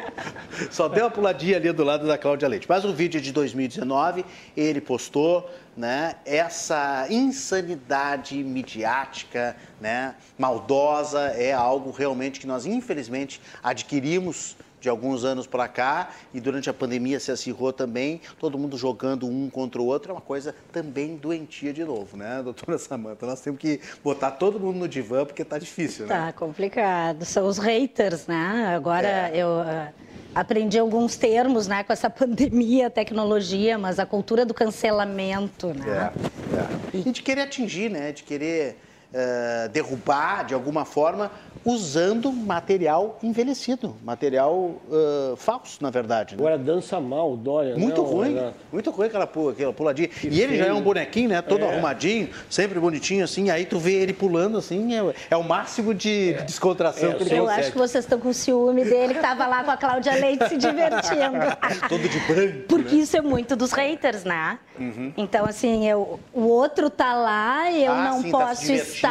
só 0.69 0.89
deu 0.89 1.05
uma 1.05 1.11
puladinha 1.11 1.55
ali 1.55 1.71
do 1.71 1.83
lado 1.83 2.05
da 2.05 2.17
Cláudia 2.17 2.47
Leite. 2.47 2.65
Mas 2.67 2.83
o 2.83 2.93
vídeo 2.93 3.21
de 3.21 3.31
2019, 3.31 4.25
ele 4.55 4.81
postou 4.81 5.49
né, 5.77 6.15
essa 6.25 7.07
insanidade 7.09 8.35
midiática, 8.43 9.55
né, 9.79 10.15
maldosa, 10.37 11.21
é 11.29 11.53
algo 11.53 11.91
realmente 11.91 12.39
que 12.39 12.47
nós, 12.47 12.65
infelizmente, 12.65 13.41
adquirimos 13.63 14.57
de 14.85 14.89
alguns 14.89 15.25
anos 15.25 15.47
para 15.47 15.67
cá 15.67 16.11
e 16.31 16.39
durante 16.39 16.69
a 16.69 16.73
pandemia 16.73 17.19
se 17.19 17.31
acirrou 17.31 17.73
também, 17.73 18.21
todo 18.39 18.55
mundo 18.55 18.77
jogando 18.77 19.27
um 19.27 19.49
contra 19.49 19.81
o 19.81 19.85
outro, 19.85 20.11
é 20.11 20.13
uma 20.13 20.21
coisa 20.21 20.53
também 20.71 21.15
doentia 21.15 21.73
de 21.73 21.83
novo, 21.83 22.15
né, 22.15 22.39
doutora 22.43 22.77
Samanta? 22.77 23.25
Nós 23.25 23.41
temos 23.41 23.59
que 23.59 23.81
botar 24.03 24.29
todo 24.31 24.59
mundo 24.59 24.77
no 24.77 24.87
divã 24.87 25.25
porque 25.25 25.41
está 25.41 25.57
difícil, 25.57 26.05
né? 26.05 26.15
Tá 26.15 26.33
complicado, 26.33 27.25
são 27.25 27.47
os 27.47 27.57
haters, 27.57 28.27
né? 28.27 28.75
Agora 28.75 29.07
é. 29.07 29.31
eu 29.33 29.47
uh, 29.47 29.91
aprendi 30.35 30.77
alguns 30.77 31.15
termos, 31.15 31.65
né, 31.65 31.83
com 31.83 31.91
essa 31.91 32.09
pandemia, 32.11 32.87
tecnologia, 32.87 33.79
mas 33.79 33.97
a 33.97 34.05
cultura 34.05 34.45
do 34.45 34.53
cancelamento, 34.53 35.73
né? 35.73 36.11
É, 36.53 36.97
é. 36.97 36.99
E 36.99 37.11
de 37.11 37.23
querer 37.23 37.41
atingir, 37.41 37.89
né, 37.89 38.11
de 38.11 38.21
querer 38.21 38.77
uh, 39.15 39.69
derrubar 39.69 40.43
de 40.43 40.53
alguma 40.53 40.83
forma 40.83 41.31
usando 41.63 42.31
material 42.31 43.17
envelhecido, 43.23 43.95
material 44.03 44.53
uh, 44.53 45.35
falso, 45.35 45.79
na 45.81 45.89
verdade. 45.89 46.35
Né? 46.35 46.39
Agora 46.39 46.59
dança 46.59 46.99
mal 46.99 47.35
Dória, 47.35 47.75
Muito 47.75 48.03
né? 48.03 48.07
ruim, 48.07 48.37
Era... 48.37 48.53
muito 48.71 48.91
ruim 48.91 49.07
aquela, 49.07 49.23
aquela 49.51 49.73
puladinha. 49.73 50.07
Que 50.07 50.27
e 50.27 50.41
ele 50.41 50.57
já 50.57 50.67
é 50.67 50.73
um 50.73 50.81
bonequinho, 50.81 51.29
né? 51.29 51.41
Todo 51.41 51.63
é. 51.63 51.71
arrumadinho, 51.71 52.29
sempre 52.49 52.79
bonitinho 52.79 53.23
assim, 53.23 53.49
aí 53.49 53.65
tu 53.65 53.79
vê 53.79 53.93
ele 53.93 54.13
pulando 54.13 54.59
assim, 54.59 54.95
é, 54.95 55.13
é 55.31 55.35
o 55.35 55.43
máximo 55.43 55.93
de, 55.93 56.33
de 56.33 56.43
descontração 56.43 57.11
é, 57.11 57.13
que 57.15 57.23
ele 57.23 57.35
Eu 57.35 57.43
consegue. 57.43 57.61
acho 57.61 57.71
que 57.71 57.77
vocês 57.77 58.03
estão 58.03 58.19
com 58.19 58.31
ciúme 58.31 58.83
dele, 58.83 59.13
que 59.13 59.19
estava 59.19 59.47
lá 59.47 59.63
com 59.63 59.71
a 59.71 59.77
Cláudia 59.77 60.13
Leite 60.13 60.47
se 60.47 60.57
divertindo. 60.57 61.39
Todo 61.89 62.07
de 62.07 62.19
branco. 62.19 62.67
Porque 62.67 62.95
né? 62.95 63.01
isso 63.01 63.17
é 63.17 63.21
muito 63.21 63.55
dos 63.55 63.71
haters, 63.71 64.23
né? 64.23 64.59
Uhum. 64.79 65.13
Então, 65.17 65.45
assim, 65.45 65.87
eu, 65.87 66.19
o 66.33 66.43
outro 66.43 66.89
tá 66.89 67.15
lá, 67.15 67.71
eu 67.71 67.91
ah, 67.91 68.03
não 68.03 68.21
sim, 68.21 68.31
tá 68.31 68.37
posso 68.37 68.67
tá 68.67 68.73
estar 68.73 69.04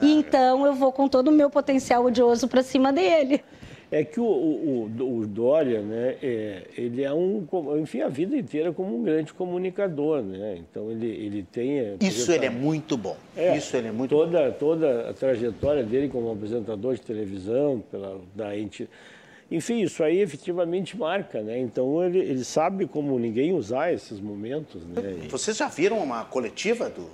e 0.00 0.12
então 0.12 0.66
eu 0.66 0.74
vou 0.74 0.92
com 0.92 1.08
todo 1.08 1.28
o 1.28 1.32
meu 1.32 1.50
potencial 1.50 2.04
odioso 2.04 2.48
para 2.48 2.62
cima 2.62 2.92
dele. 2.92 3.42
É 3.90 4.02
que 4.02 4.18
o, 4.18 4.24
o, 4.24 5.18
o 5.18 5.26
Dória, 5.26 5.82
né, 5.82 6.16
é, 6.22 6.62
ele 6.78 7.02
é 7.02 7.12
um, 7.12 7.46
enfim, 7.78 8.00
a 8.00 8.08
vida 8.08 8.34
inteira 8.34 8.72
como 8.72 8.96
um 8.96 9.02
grande 9.02 9.34
comunicador, 9.34 10.22
né? 10.22 10.56
Então 10.56 10.90
ele, 10.90 11.06
ele 11.06 11.46
tem... 11.52 11.78
É, 11.78 11.96
Isso 12.00 12.32
ele 12.32 12.46
é 12.46 12.50
muito 12.50 12.96
bom. 12.96 13.18
É, 13.36 13.54
Isso 13.54 13.76
ele 13.76 13.88
é 13.88 13.92
muito 13.92 14.08
toda, 14.08 14.44
bom. 14.46 14.56
Toda 14.58 15.10
a 15.10 15.12
trajetória 15.12 15.82
dele 15.82 16.08
como 16.08 16.32
apresentador 16.32 16.94
de 16.94 17.02
televisão, 17.02 17.84
pela, 17.90 18.18
da 18.34 18.56
ente, 18.56 18.88
enfim, 19.50 19.82
isso 19.82 20.02
aí 20.02 20.20
efetivamente 20.20 20.96
marca, 20.96 21.42
né? 21.42 21.58
Então 21.58 22.02
ele, 22.02 22.18
ele 22.18 22.44
sabe 22.44 22.86
como 22.86 23.18
ninguém 23.18 23.52
usar 23.52 23.92
esses 23.92 24.18
momentos, 24.18 24.82
né? 24.86 25.28
Vocês 25.28 25.58
já 25.58 25.68
viram 25.68 25.98
uma 25.98 26.24
coletiva 26.24 26.88
do, 26.88 27.10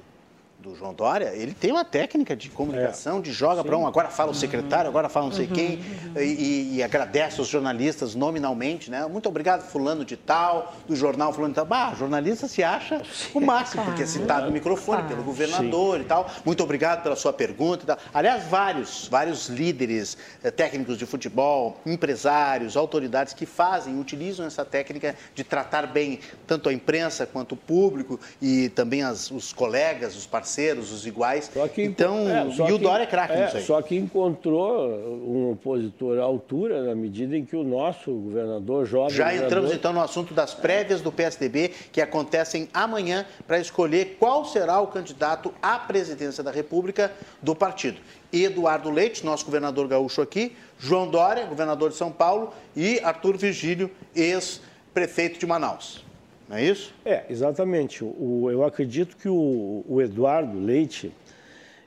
do 0.68 0.76
João 0.76 0.92
Dória, 0.92 1.32
ele 1.34 1.54
tem 1.54 1.72
uma 1.72 1.84
técnica 1.84 2.36
de 2.36 2.50
comunicação, 2.50 3.18
é. 3.18 3.22
de 3.22 3.32
joga 3.32 3.64
para 3.64 3.76
um, 3.76 3.86
agora 3.86 4.08
fala 4.08 4.30
o 4.30 4.34
secretário, 4.34 4.88
agora 4.88 5.08
fala 5.08 5.26
não 5.26 5.32
sei 5.32 5.46
uhum. 5.46 5.52
quem, 5.52 5.76
uhum. 5.76 6.20
E, 6.20 6.76
e, 6.76 6.82
agradece 6.82 7.40
os 7.40 7.48
jornalistas 7.48 8.14
nominalmente, 8.14 8.90
né? 8.90 9.06
Muito 9.06 9.28
obrigado, 9.28 9.62
fulano 9.62 10.04
de 10.04 10.16
tal, 10.16 10.74
do 10.86 10.94
jornal 10.94 11.32
fulano 11.32 11.52
de 11.52 11.56
tal. 11.56 11.64
Bah, 11.64 11.94
jornalista 11.94 12.46
se 12.46 12.62
acha 12.62 13.02
o 13.32 13.40
máximo, 13.40 13.84
porque 13.84 14.02
é 14.02 14.06
citado 14.06 14.46
no 14.46 14.52
microfone 14.52 15.02
pelo 15.04 15.22
governador 15.22 15.96
Sim. 15.96 16.02
e 16.02 16.06
tal. 16.06 16.30
Muito 16.44 16.62
obrigado 16.62 17.02
pela 17.02 17.16
sua 17.16 17.32
pergunta 17.32 17.84
e 17.84 17.86
tal. 17.86 17.98
Aliás, 18.12 18.44
vários, 18.44 19.08
vários 19.08 19.48
líderes 19.48 20.18
eh, 20.42 20.50
técnicos 20.50 20.98
de 20.98 21.06
futebol, 21.06 21.78
empresários, 21.86 22.76
autoridades 22.76 23.32
que 23.32 23.46
fazem, 23.46 23.98
utilizam 23.98 24.46
essa 24.46 24.64
técnica 24.64 25.14
de 25.34 25.44
tratar 25.44 25.86
bem 25.86 26.20
tanto 26.46 26.68
a 26.68 26.72
imprensa 26.72 27.26
quanto 27.26 27.52
o 27.52 27.56
público 27.56 28.18
e 28.40 28.68
também 28.70 29.02
as, 29.02 29.30
os 29.30 29.52
colegas, 29.52 30.16
os 30.16 30.26
parceiros 30.26 30.57
parceiros, 30.58 30.90
os 30.90 31.06
iguais. 31.06 31.50
Que, 31.72 31.82
então, 31.82 32.28
é, 32.28 32.68
e 32.68 32.72
o 32.72 32.78
Dória 32.78 33.04
é 33.04 33.06
craque 33.06 33.34
é, 33.34 33.44
nisso 33.44 33.56
aí. 33.58 33.62
Só 33.64 33.80
que 33.80 33.94
encontrou 33.94 34.88
um 34.88 35.52
opositor 35.52 36.18
à 36.18 36.22
altura 36.22 36.82
na 36.82 36.94
medida 36.94 37.36
em 37.36 37.44
que 37.44 37.54
o 37.54 37.62
nosso 37.62 38.10
governador 38.12 38.84
jovem. 38.84 39.16
Já 39.16 39.24
governador... 39.24 39.46
entramos 39.46 39.72
então 39.72 39.92
no 39.92 40.00
assunto 40.00 40.34
das 40.34 40.54
prévias 40.54 41.00
do 41.00 41.12
PSDB, 41.12 41.70
que 41.92 42.00
acontecem 42.00 42.68
amanhã 42.74 43.24
para 43.46 43.60
escolher 43.60 44.16
qual 44.18 44.44
será 44.44 44.80
o 44.80 44.88
candidato 44.88 45.54
à 45.62 45.78
presidência 45.78 46.42
da 46.42 46.50
República 46.50 47.12
do 47.40 47.54
partido. 47.54 48.00
Eduardo 48.32 48.90
Leite, 48.90 49.24
nosso 49.24 49.44
governador 49.44 49.86
gaúcho 49.86 50.20
aqui, 50.20 50.54
João 50.78 51.08
Dória, 51.08 51.46
governador 51.46 51.90
de 51.90 51.96
São 51.96 52.10
Paulo, 52.10 52.52
e 52.76 53.00
Arthur 53.00 53.36
Virgílio, 53.38 53.90
ex-prefeito 54.14 55.38
de 55.38 55.46
Manaus. 55.46 56.07
Não 56.48 56.56
é 56.56 56.64
isso? 56.64 56.94
É, 57.04 57.24
exatamente. 57.28 58.02
O, 58.02 58.48
eu 58.50 58.64
acredito 58.64 59.16
que 59.16 59.28
o, 59.28 59.84
o 59.86 60.00
Eduardo 60.00 60.58
Leite 60.58 61.12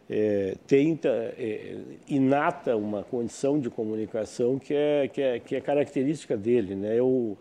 é, 0.10 0.56
tenta, 0.68 1.10
é, 1.38 1.78
inata 2.08 2.76
uma 2.76 3.02
condição 3.02 3.60
de 3.60 3.70
comunicação 3.70 4.60
que 4.60 4.74
é, 4.74 5.08
que 5.08 5.22
é, 5.22 5.40
que 5.40 5.56
é 5.56 5.62
característica 5.62 6.38
dele. 6.38 6.76
Né? 6.76 7.00
Eu, 7.00 7.38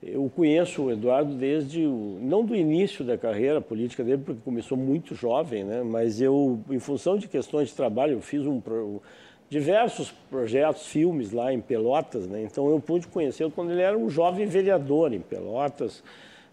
eu 0.00 0.30
conheço 0.36 0.82
o 0.82 0.92
Eduardo 0.92 1.34
desde 1.34 1.84
o, 1.84 2.18
não 2.20 2.44
do 2.44 2.54
início 2.54 3.04
da 3.04 3.16
carreira 3.16 3.60
política 3.60 4.04
dele, 4.04 4.22
porque 4.24 4.40
começou 4.44 4.76
muito 4.76 5.14
jovem, 5.14 5.64
né? 5.64 5.82
Mas 5.82 6.20
eu, 6.20 6.60
em 6.70 6.78
função 6.78 7.16
de 7.16 7.26
questões 7.26 7.70
de 7.70 7.74
trabalho, 7.74 8.12
eu 8.12 8.20
fiz 8.20 8.46
um, 8.46 8.60
diversos 9.48 10.12
projetos, 10.30 10.86
filmes 10.86 11.32
lá 11.32 11.52
em 11.52 11.60
Pelotas, 11.60 12.26
né? 12.26 12.42
Então 12.42 12.68
eu 12.68 12.78
pude 12.80 13.06
conhecê-lo 13.06 13.50
quando 13.50 13.70
ele 13.70 13.80
era 13.80 13.96
um 13.96 14.10
jovem 14.10 14.46
vereador 14.46 15.12
em 15.12 15.20
Pelotas, 15.20 16.02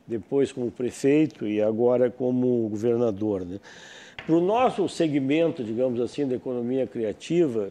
depois 0.07 0.51
como 0.51 0.71
prefeito 0.71 1.47
e 1.47 1.61
agora 1.61 2.09
como 2.09 2.67
governador, 2.69 3.45
né? 3.45 3.59
Para 4.25 4.35
o 4.35 4.41
nosso 4.41 4.87
segmento, 4.87 5.63
digamos 5.63 5.99
assim, 5.99 6.27
da 6.27 6.35
economia 6.35 6.85
criativa, 6.85 7.69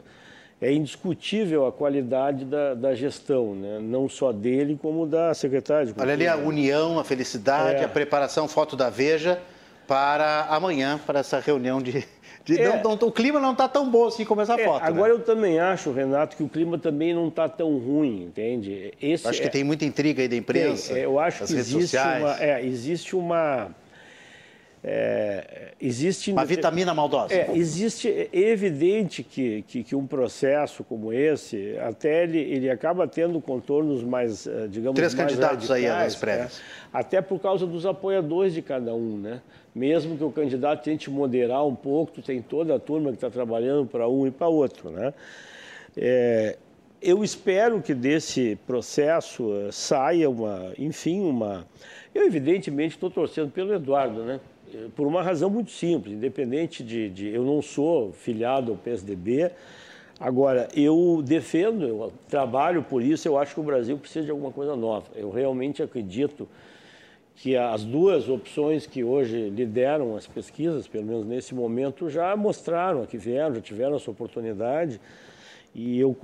é 0.60 0.72
indiscutível 0.72 1.66
a 1.66 1.72
qualidade 1.72 2.44
da, 2.44 2.74
da 2.74 2.94
gestão, 2.94 3.54
né? 3.54 3.78
não 3.80 4.08
só 4.08 4.30
dele, 4.30 4.78
como 4.80 5.06
da 5.06 5.32
secretária 5.32 5.86
de 5.86 5.92
Cultura. 5.92 6.12
Olha 6.12 6.14
ali 6.14 6.26
a 6.26 6.36
união, 6.36 6.98
a 6.98 7.04
felicidade, 7.04 7.80
é. 7.80 7.84
a 7.84 7.88
preparação, 7.88 8.46
foto 8.46 8.76
da 8.76 8.90
Veja, 8.90 9.40
para 9.86 10.46
amanhã, 10.50 11.00
para 11.06 11.20
essa 11.20 11.40
reunião 11.40 11.80
de. 11.80 12.06
De 12.44 12.60
é. 12.60 12.82
não, 12.82 12.96
não, 12.96 13.08
o 13.08 13.12
clima 13.12 13.38
não 13.38 13.52
está 13.52 13.68
tão 13.68 13.90
bom 13.90 14.06
assim 14.06 14.24
como 14.24 14.40
essa 14.40 14.54
é, 14.58 14.64
foto. 14.64 14.82
Agora 14.82 15.12
né? 15.12 15.20
eu 15.20 15.24
também 15.24 15.58
acho, 15.58 15.92
Renato, 15.92 16.36
que 16.36 16.42
o 16.42 16.48
clima 16.48 16.78
também 16.78 17.14
não 17.14 17.28
está 17.28 17.48
tão 17.48 17.78
ruim, 17.78 18.24
entende? 18.24 18.92
Esse 19.00 19.28
acho 19.28 19.40
que 19.40 19.46
é 19.46 19.50
tem 19.50 19.64
muita 19.64 19.84
intriga 19.84 20.22
aí 20.22 20.28
da 20.28 20.36
imprensa. 20.36 20.94
Tem, 20.94 21.02
é, 21.02 21.06
eu 21.06 21.18
acho 21.18 21.44
que 21.44 21.52
existe 21.52 21.96
uma, 21.96 22.42
é, 22.42 22.64
existe 22.64 23.16
uma 23.16 23.70
é, 24.82 25.72
existe 25.78 26.32
uma 26.32 26.44
vitamina 26.44 26.94
maldosa. 26.94 27.34
É, 27.34 27.50
existe 27.54 28.08
é 28.08 28.28
evidente 28.32 29.22
que, 29.22 29.62
que, 29.68 29.84
que, 29.84 29.94
um 29.94 30.06
processo 30.06 30.82
como 30.82 31.12
esse 31.12 31.76
até 31.80 32.22
ele, 32.22 32.38
ele 32.38 32.70
acaba 32.70 33.06
tendo 33.06 33.38
contornos 33.42 34.02
mais 34.02 34.46
eh, 34.46 34.66
digamos 34.70 34.96
três 34.96 35.14
mais 35.14 35.28
candidatos 35.28 35.68
radicais, 35.68 35.92
aí 35.92 36.04
nas 36.04 36.16
prévias 36.16 36.62
até 36.90 37.20
por 37.20 37.38
causa 37.38 37.66
dos 37.66 37.84
apoiadores 37.84 38.54
de 38.54 38.62
cada 38.62 38.94
um, 38.94 39.18
né? 39.18 39.42
Mesmo 39.74 40.16
que 40.16 40.24
o 40.24 40.30
candidato 40.30 40.82
tente 40.82 41.08
moderar 41.08 41.66
um 41.66 41.74
pouco, 41.74 42.12
tu 42.12 42.22
tem 42.22 42.42
toda 42.42 42.74
a 42.74 42.78
turma 42.78 43.10
que 43.10 43.16
está 43.16 43.30
trabalhando 43.30 43.86
para 43.86 44.08
um 44.08 44.26
e 44.26 44.30
para 44.30 44.48
outro, 44.48 44.90
né? 44.90 45.14
É, 45.96 46.56
eu 47.00 47.24
espero 47.24 47.80
que 47.80 47.94
desse 47.94 48.58
processo 48.66 49.50
eh, 49.54 49.72
saia 49.72 50.28
uma, 50.28 50.72
enfim, 50.78 51.20
uma. 51.20 51.66
Eu 52.14 52.26
evidentemente 52.26 52.94
estou 52.94 53.10
torcendo 53.10 53.50
pelo 53.50 53.72
Eduardo, 53.72 54.22
né? 54.22 54.40
por 54.94 55.06
uma 55.06 55.22
razão 55.22 55.50
muito 55.50 55.70
simples, 55.70 56.14
independente 56.14 56.84
de, 56.84 57.08
de, 57.08 57.28
Eu 57.28 57.44
não 57.44 57.60
sou 57.60 58.12
filiado 58.12 58.72
ao 58.72 58.78
PSDB, 58.78 59.50
agora, 60.18 60.68
eu 60.74 61.22
defendo, 61.24 61.86
eu 61.86 62.12
trabalho 62.28 62.82
por 62.82 63.02
isso, 63.02 63.26
eu 63.26 63.38
acho 63.38 63.54
que 63.54 63.60
o 63.60 63.64
Brasil 63.64 63.96
precisa 63.98 64.24
de 64.24 64.30
alguma 64.30 64.52
coisa 64.52 64.76
nova. 64.76 65.06
Eu 65.14 65.30
realmente 65.30 65.82
acredito 65.82 66.48
que 67.42 67.56
as 67.56 67.84
duas 67.84 68.28
opções 68.28 68.86
que 68.86 69.02
hoje 69.02 69.48
lideram 69.48 70.14
as 70.14 70.26
pesquisas, 70.26 70.86
pelo 70.86 71.06
menos 71.06 71.24
nesse 71.24 71.54
momento, 71.54 72.10
já 72.10 72.36
mostraram 72.36 73.06
que 73.06 73.16
vieram, 73.16 73.54
já 73.54 73.60
tiveram 73.62 73.96
essa 73.96 74.10
oportunidade. 74.10 75.00
E 75.74 75.98
eu, 75.98 76.14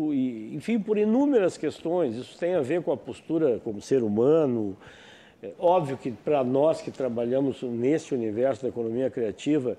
enfim, 0.52 0.78
por 0.78 0.98
inúmeras 0.98 1.56
questões, 1.56 2.16
isso 2.16 2.36
tem 2.38 2.54
a 2.54 2.60
ver 2.60 2.82
com 2.82 2.92
a 2.92 2.96
postura 2.98 3.58
como 3.64 3.80
ser 3.80 4.02
humano, 4.02 4.76
é 5.42 5.52
óbvio 5.58 5.96
que 5.96 6.10
para 6.10 6.44
nós 6.44 6.82
que 6.82 6.90
trabalhamos 6.90 7.62
nesse 7.62 8.14
universo 8.14 8.62
da 8.62 8.68
economia 8.68 9.08
criativa, 9.08 9.78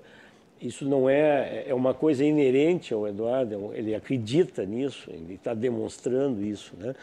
isso 0.60 0.84
não 0.84 1.08
é, 1.08 1.64
é 1.68 1.74
uma 1.74 1.94
coisa 1.94 2.24
inerente 2.24 2.92
ao 2.92 3.06
Eduardo, 3.06 3.72
é 3.72 3.78
ele 3.78 3.94
acredita 3.94 4.64
nisso, 4.64 5.08
ele 5.08 5.34
está 5.34 5.54
demonstrando 5.54 6.42
isso. 6.42 6.74
Né? 6.76 6.94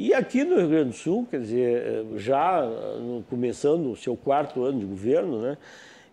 E 0.00 0.14
aqui 0.14 0.44
no 0.44 0.56
Rio 0.56 0.68
Grande 0.68 0.88
do 0.88 0.94
Sul, 0.94 1.28
quer 1.30 1.40
dizer, 1.40 2.06
já 2.16 2.66
começando 3.28 3.92
o 3.92 3.96
seu 3.96 4.16
quarto 4.16 4.64
ano 4.64 4.80
de 4.80 4.86
governo, 4.86 5.42
né, 5.42 5.58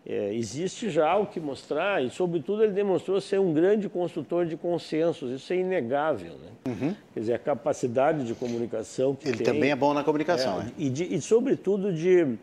é, 0.05 0.33
existe 0.33 0.89
já 0.89 1.15
o 1.15 1.25
que 1.25 1.39
mostrar 1.39 2.03
e, 2.03 2.09
sobretudo, 2.09 2.65
ele 2.65 2.73
demonstrou 2.73 3.21
ser 3.21 3.39
um 3.39 3.53
grande 3.53 3.87
construtor 3.87 4.45
de 4.45 4.57
consensos. 4.57 5.31
Isso 5.31 5.53
é 5.53 5.55
inegável. 5.55 6.33
Né? 6.33 6.73
Uhum. 6.73 6.95
Quer 7.13 7.19
dizer, 7.21 7.33
a 7.35 7.39
capacidade 7.39 8.25
de 8.25 8.33
comunicação 8.33 9.15
que 9.15 9.29
ele 9.29 9.37
tem. 9.37 9.47
Ele 9.47 9.53
também 9.53 9.71
é 9.71 9.75
bom 9.75 9.93
na 9.93 10.03
comunicação. 10.03 10.59
É, 10.59 10.63
né? 10.65 10.71
e, 10.77 10.89
de, 10.89 11.15
e, 11.15 11.21
sobretudo, 11.21 11.93
de. 11.93 12.35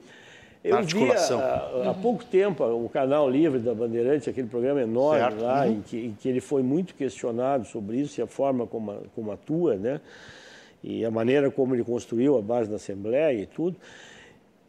Eu 0.64 0.82
vi 0.82 1.10
há, 1.10 1.90
há, 1.90 1.94
pouco 1.94 2.24
tempo 2.24 2.64
o 2.64 2.88
canal 2.88 3.28
Livre 3.28 3.58
da 3.58 3.74
Bandeirantes, 3.74 4.26
aquele 4.28 4.48
programa 4.48 4.80
enorme 4.80 5.20
certo. 5.20 5.42
lá, 5.42 5.66
uhum. 5.66 5.72
em, 5.72 5.82
que, 5.82 5.96
em, 6.06 6.16
que, 6.18 6.26
ele 6.26 6.40
foi 6.40 6.62
muito 6.62 6.94
questionado 6.94 7.66
sobre 7.66 7.98
isso 7.98 8.18
e 8.18 8.22
a 8.22 8.26
forma 8.26 8.66
como, 8.66 8.96
como 9.14 9.30
atua, 9.30 9.76
né? 9.76 10.00
E 10.84 11.02
a 11.02 11.10
maneira 11.10 11.50
como 11.50 11.74
ele 11.74 11.82
construiu 11.82 12.36
a 12.36 12.42
base 12.42 12.68
da 12.68 12.76
Assembleia 12.76 13.32
e 13.32 13.46
tudo. 13.46 13.74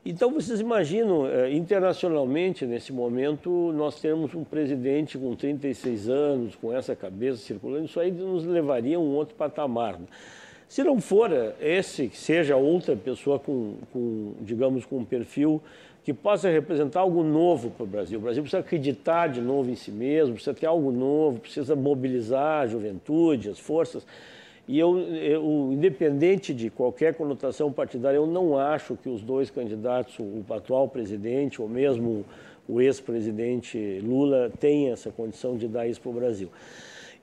Então, 0.05 0.31
vocês 0.31 0.59
imaginam, 0.61 1.27
eh, 1.27 1.51
internacionalmente, 1.51 2.65
nesse 2.65 2.93
momento, 2.93 3.73
nós 3.73 3.99
temos 3.99 4.33
um 4.33 4.43
presidente 4.43 5.17
com 5.17 5.35
36 5.35 6.07
anos, 6.07 6.55
com 6.55 6.71
essa 6.71 6.95
cabeça 6.95 7.39
circulando, 7.39 7.85
isso 7.85 7.99
aí 7.99 8.11
nos 8.11 8.45
levaria 8.45 8.97
a 8.97 8.99
um 8.99 9.15
outro 9.15 9.35
patamar. 9.35 9.99
Né? 9.99 10.05
Se 10.69 10.83
não 10.83 11.01
for 11.01 11.33
eh, 11.33 11.55
esse, 11.59 12.07
que 12.07 12.17
seja 12.17 12.55
outra 12.55 12.95
pessoa 12.95 13.39
com, 13.39 13.73
com, 13.91 14.33
digamos, 14.41 14.85
com 14.85 14.99
um 14.99 15.05
perfil 15.05 15.61
que 16.03 16.13
possa 16.13 16.51
representar 16.51 16.99
algo 16.99 17.23
novo 17.23 17.71
para 17.71 17.83
o 17.83 17.87
Brasil. 17.87 18.19
O 18.19 18.21
Brasil 18.21 18.43
precisa 18.43 18.59
acreditar 18.59 19.27
de 19.27 19.41
novo 19.41 19.71
em 19.71 19.75
si 19.75 19.89
mesmo, 19.89 20.35
precisa 20.35 20.53
ter 20.53 20.67
algo 20.67 20.91
novo, 20.91 21.39
precisa 21.39 21.75
mobilizar 21.75 22.61
a 22.61 22.67
juventude, 22.67 23.49
as 23.49 23.57
forças. 23.57 24.05
E 24.67 24.79
eu, 24.79 24.97
eu, 24.97 25.69
independente 25.71 26.53
de 26.53 26.71
qualquer 26.71 27.13
conotação 27.13 27.71
partidária, 27.71 28.17
eu 28.17 28.25
não 28.25 28.57
acho 28.57 28.95
que 28.95 29.07
os 29.07 29.21
dois 29.21 29.51
candidatos, 29.51 30.17
o 30.19 30.43
atual 30.51 30.87
presidente 30.87 31.61
ou 31.61 31.69
mesmo 31.69 32.25
o 32.67 32.81
ex-presidente 32.81 34.01
Lula, 34.03 34.51
tenham 34.59 34.93
essa 34.93 35.11
condição 35.11 35.55
de 35.55 35.67
dar 35.67 35.87
isso 35.87 36.01
para 36.01 36.09
o 36.09 36.13
Brasil. 36.13 36.49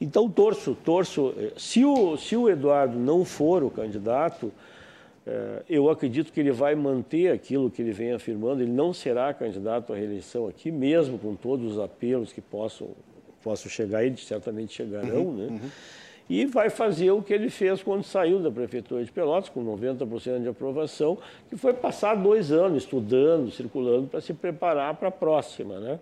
Então, 0.00 0.30
torço, 0.30 0.76
torço. 0.84 1.34
Se 1.56 1.84
o, 1.84 2.16
se 2.16 2.36
o 2.36 2.48
Eduardo 2.48 2.96
não 2.96 3.24
for 3.24 3.64
o 3.64 3.70
candidato, 3.70 4.52
eh, 5.26 5.62
eu 5.68 5.90
acredito 5.90 6.32
que 6.32 6.38
ele 6.38 6.52
vai 6.52 6.76
manter 6.76 7.32
aquilo 7.32 7.70
que 7.70 7.82
ele 7.82 7.92
vem 7.92 8.12
afirmando, 8.12 8.62
ele 8.62 8.70
não 8.70 8.92
será 8.92 9.34
candidato 9.34 9.92
à 9.92 9.96
reeleição 9.96 10.46
aqui, 10.46 10.70
mesmo 10.70 11.18
com 11.18 11.34
todos 11.34 11.72
os 11.72 11.78
apelos 11.80 12.32
que 12.32 12.40
possam, 12.40 12.90
possam 13.42 13.68
chegar, 13.68 14.04
e 14.04 14.16
certamente 14.16 14.72
chegarão, 14.74 15.22
uhum, 15.22 15.32
né? 15.32 15.46
Uhum 15.50 15.70
e 16.28 16.46
vai 16.46 16.70
fazer 16.70 17.10
o 17.10 17.22
que 17.22 17.32
ele 17.32 17.50
fez 17.50 17.82
quando 17.82 18.02
saiu 18.04 18.38
da 18.38 18.50
Prefeitura 18.50 19.04
de 19.04 19.10
Pelotas, 19.10 19.48
com 19.48 19.64
90% 19.64 20.42
de 20.42 20.48
aprovação, 20.48 21.18
que 21.48 21.56
foi 21.56 21.74
passar 21.74 22.14
dois 22.14 22.50
anos 22.50 22.84
estudando, 22.84 23.50
circulando, 23.50 24.06
para 24.06 24.20
se 24.20 24.32
preparar 24.32 24.94
para 24.94 25.08
a 25.08 25.12
próxima. 25.12 25.78
Né? 25.78 25.98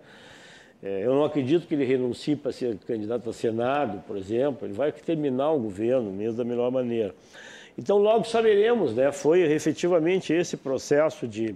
É, 0.82 1.04
eu 1.04 1.14
não 1.14 1.24
acredito 1.24 1.66
que 1.66 1.74
ele 1.74 1.84
renuncie 1.84 2.36
para 2.36 2.52
ser 2.52 2.76
candidato 2.86 3.28
a 3.28 3.32
Senado, 3.32 4.02
por 4.06 4.16
exemplo, 4.16 4.66
ele 4.66 4.74
vai 4.74 4.92
terminar 4.92 5.50
o 5.52 5.58
governo 5.58 6.10
mesmo 6.10 6.36
da 6.36 6.44
melhor 6.44 6.70
maneira. 6.70 7.14
Então, 7.76 7.98
logo 7.98 8.24
saberemos, 8.24 8.94
né? 8.94 9.10
foi 9.12 9.40
efetivamente 9.40 10.32
esse 10.32 10.56
processo 10.56 11.26
de 11.26 11.54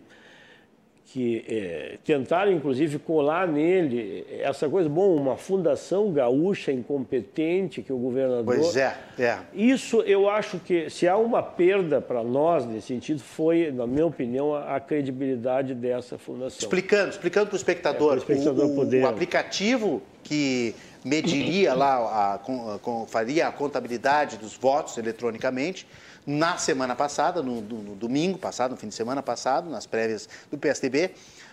que 1.06 1.44
é, 1.46 1.98
tentaram, 2.02 2.50
inclusive, 2.50 2.98
colar 2.98 3.46
nele 3.46 4.26
essa 4.40 4.68
coisa, 4.68 4.88
bom, 4.88 5.14
uma 5.14 5.36
fundação 5.36 6.10
gaúcha 6.10 6.72
incompetente 6.72 7.82
que 7.82 7.92
o 7.92 7.98
governador... 7.98 8.44
Pois 8.44 8.76
é, 8.76 8.96
é. 9.18 9.38
Isso, 9.52 10.00
eu 10.02 10.28
acho 10.28 10.58
que, 10.58 10.88
se 10.88 11.06
há 11.06 11.16
uma 11.16 11.42
perda 11.42 12.00
para 12.00 12.22
nós 12.24 12.64
nesse 12.64 12.88
sentido, 12.88 13.20
foi, 13.20 13.70
na 13.70 13.86
minha 13.86 14.06
opinião, 14.06 14.54
a, 14.54 14.76
a 14.76 14.80
credibilidade 14.80 15.74
dessa 15.74 16.16
fundação. 16.16 16.58
Explicando, 16.58 17.10
explicando 17.10 17.46
para 17.46 17.54
o 17.54 17.58
espectador, 17.58 18.16
espectador 18.16 18.64
o, 18.64 18.80
o, 18.80 19.02
o 19.02 19.06
aplicativo 19.06 20.02
que 20.22 20.74
mediria 21.04 21.74
lá, 21.74 21.96
a, 21.96 22.34
a, 22.36 23.06
faria 23.06 23.46
a 23.46 23.52
contabilidade 23.52 24.38
dos 24.38 24.56
votos 24.56 24.96
eletronicamente, 24.96 25.86
na 26.26 26.56
semana 26.56 26.94
passada, 26.94 27.42
no, 27.42 27.60
no, 27.60 27.78
no, 27.78 27.94
domingo 27.94 28.38
passado, 28.38 28.72
no 28.72 28.76
fim 28.76 28.88
de 28.88 28.94
semana 28.94 29.22
passado, 29.22 29.68
nas 29.68 29.86
prévias 29.86 30.28
do 30.50 30.56
PSDB, 30.56 31.10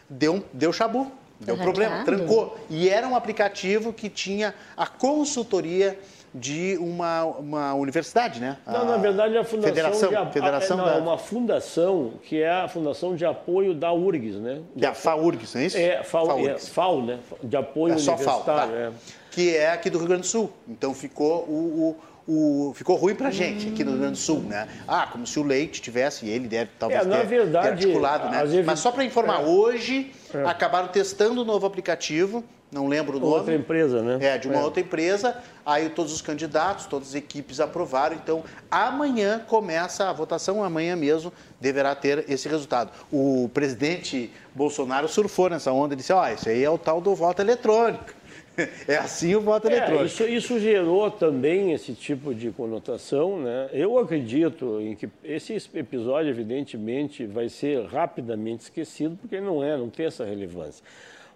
deu, 0.09 0.43
deu 0.53 0.72
chabu, 0.72 1.11
deu 1.39 1.57
tá 1.57 1.63
problema, 1.63 2.03
trancou. 2.03 2.57
E 2.69 2.89
era 2.89 3.07
um 3.07 3.15
aplicativo 3.15 3.91
que 3.91 4.09
tinha 4.09 4.53
a 4.78 4.88
consultoria 4.88 5.99
de 6.34 6.78
uma, 6.80 7.26
uma 7.26 7.74
universidade, 7.74 8.39
né? 8.39 8.57
Não, 8.65 8.86
na 8.86 8.97
verdade 8.97 9.36
é 9.36 9.39
a 9.39 9.43
fundação 9.43 9.76
Federação, 9.76 10.26
de, 10.26 10.32
Federação 10.32 10.78
não, 10.78 10.86
da... 10.86 10.93
é 10.93 10.97
uma 10.97 11.17
fundação 11.17 12.13
que 12.24 12.41
é 12.41 12.49
a 12.49 12.67
fundação 12.69 13.15
de 13.15 13.26
apoio 13.26 13.74
da 13.74 13.91
URGS, 13.91 14.38
né? 14.38 14.61
De, 14.74 14.86
é 14.86 14.88
a 14.88 14.93
FAURGS, 14.93 15.53
não 15.53 15.61
é 15.61 15.65
isso? 15.65 15.78
É, 15.78 16.03
FAU, 16.03 16.28
FAURGS. 16.28 16.67
É, 16.67 16.72
FAU, 16.72 17.01
né? 17.01 17.19
De 17.43 17.57
apoio 17.57 17.95
é 17.95 17.97
só 17.97 18.13
universitário. 18.13 18.45
FAU, 18.45 18.69
tá. 18.69 18.74
é. 18.74 18.91
Que 19.30 19.55
é 19.55 19.72
aqui 19.72 19.89
do 19.89 19.97
Rio 19.97 20.07
Grande 20.07 20.24
do 20.24 20.28
Sul. 20.28 20.51
Então 20.67 20.93
ficou 20.93 21.43
o, 21.43 21.89
o 21.89 21.95
o, 22.28 22.74
ficou 22.76 22.95
ruim 22.95 23.15
para 23.15 23.30
a 23.30 23.32
gente 23.32 23.67
aqui 23.69 23.84
no 23.84 23.91
Rio 23.91 23.99
Grande 24.01 24.13
do 24.13 24.19
Sul, 24.19 24.41
né? 24.41 24.67
Ah, 24.88 25.07
como 25.11 25.26
se 25.26 25.39
o 25.39 25.43
Leite 25.43 25.82
tivesse, 25.82 26.26
e 26.26 26.30
ele 26.30 26.47
deve 26.47 26.72
talvez 26.78 27.01
é, 27.01 27.05
na 27.05 27.17
ter, 27.17 27.28
verdade, 27.28 27.67
ter 27.67 27.74
articulado, 27.74 28.30
né? 28.30 28.41
Ev... 28.43 28.65
Mas 28.65 28.80
só 28.80 28.91
para 28.91 29.03
informar, 29.03 29.41
é. 29.41 29.45
hoje 29.45 30.11
é. 30.34 30.45
acabaram 30.45 30.88
testando 30.88 31.41
o 31.41 31.45
novo 31.45 31.65
aplicativo, 31.65 32.43
não 32.72 32.88
lembro 32.88 33.17
o 33.17 33.19
nome. 33.19 33.34
Outra 33.34 33.53
empresa, 33.53 34.01
né? 34.01 34.17
É, 34.22 34.38
de 34.38 34.47
uma 34.47 34.59
é. 34.59 34.63
outra 34.63 34.80
empresa. 34.80 35.36
Aí 35.65 35.89
todos 35.89 36.13
os 36.13 36.22
candidatos, 36.22 36.86
todas 36.86 37.09
as 37.09 37.15
equipes 37.15 37.59
aprovaram. 37.59 38.15
Então, 38.15 38.43
amanhã 38.69 39.41
começa 39.45 40.09
a 40.09 40.13
votação, 40.13 40.63
amanhã 40.63 40.95
mesmo 40.95 41.34
deverá 41.59 41.93
ter 41.93 42.24
esse 42.30 42.47
resultado. 42.47 42.91
O 43.11 43.49
presidente 43.53 44.32
Bolsonaro 44.55 45.09
surfou 45.09 45.49
nessa 45.49 45.72
onda 45.74 45.95
e 45.95 45.97
disse: 45.97 46.13
Ó, 46.13 46.24
oh, 46.24 46.28
isso 46.30 46.47
aí 46.47 46.63
é 46.63 46.69
o 46.69 46.78
tal 46.78 47.01
do 47.01 47.13
voto 47.13 47.41
eletrônico. 47.41 48.20
É 48.88 48.97
assim 48.97 49.36
o 49.36 49.41
voto 49.41 49.68
é, 49.68 49.72
eletrônico. 49.72 50.05
Isso, 50.05 50.24
isso, 50.24 50.59
gerou 50.59 51.09
também 51.09 51.74
esse 51.74 51.93
tipo 51.93 52.34
de 52.34 52.51
conotação. 52.51 53.39
Né? 53.39 53.70
Eu 53.74 53.97
acredito 53.97 54.80
em 54.82 54.95
que 54.95 55.09
esse 55.24 55.55
episódio, 55.74 56.30
evidentemente, 56.30 57.26
vai 57.26 57.49
ser 57.49 57.86
rapidamente 57.86 58.64
esquecido, 58.64 59.18
porque 59.18 59.39
não 59.39 59.64
é, 59.64 59.78
não 59.78 59.89
tem 59.89 60.05
essa 60.05 60.26
relevância. 60.26 60.84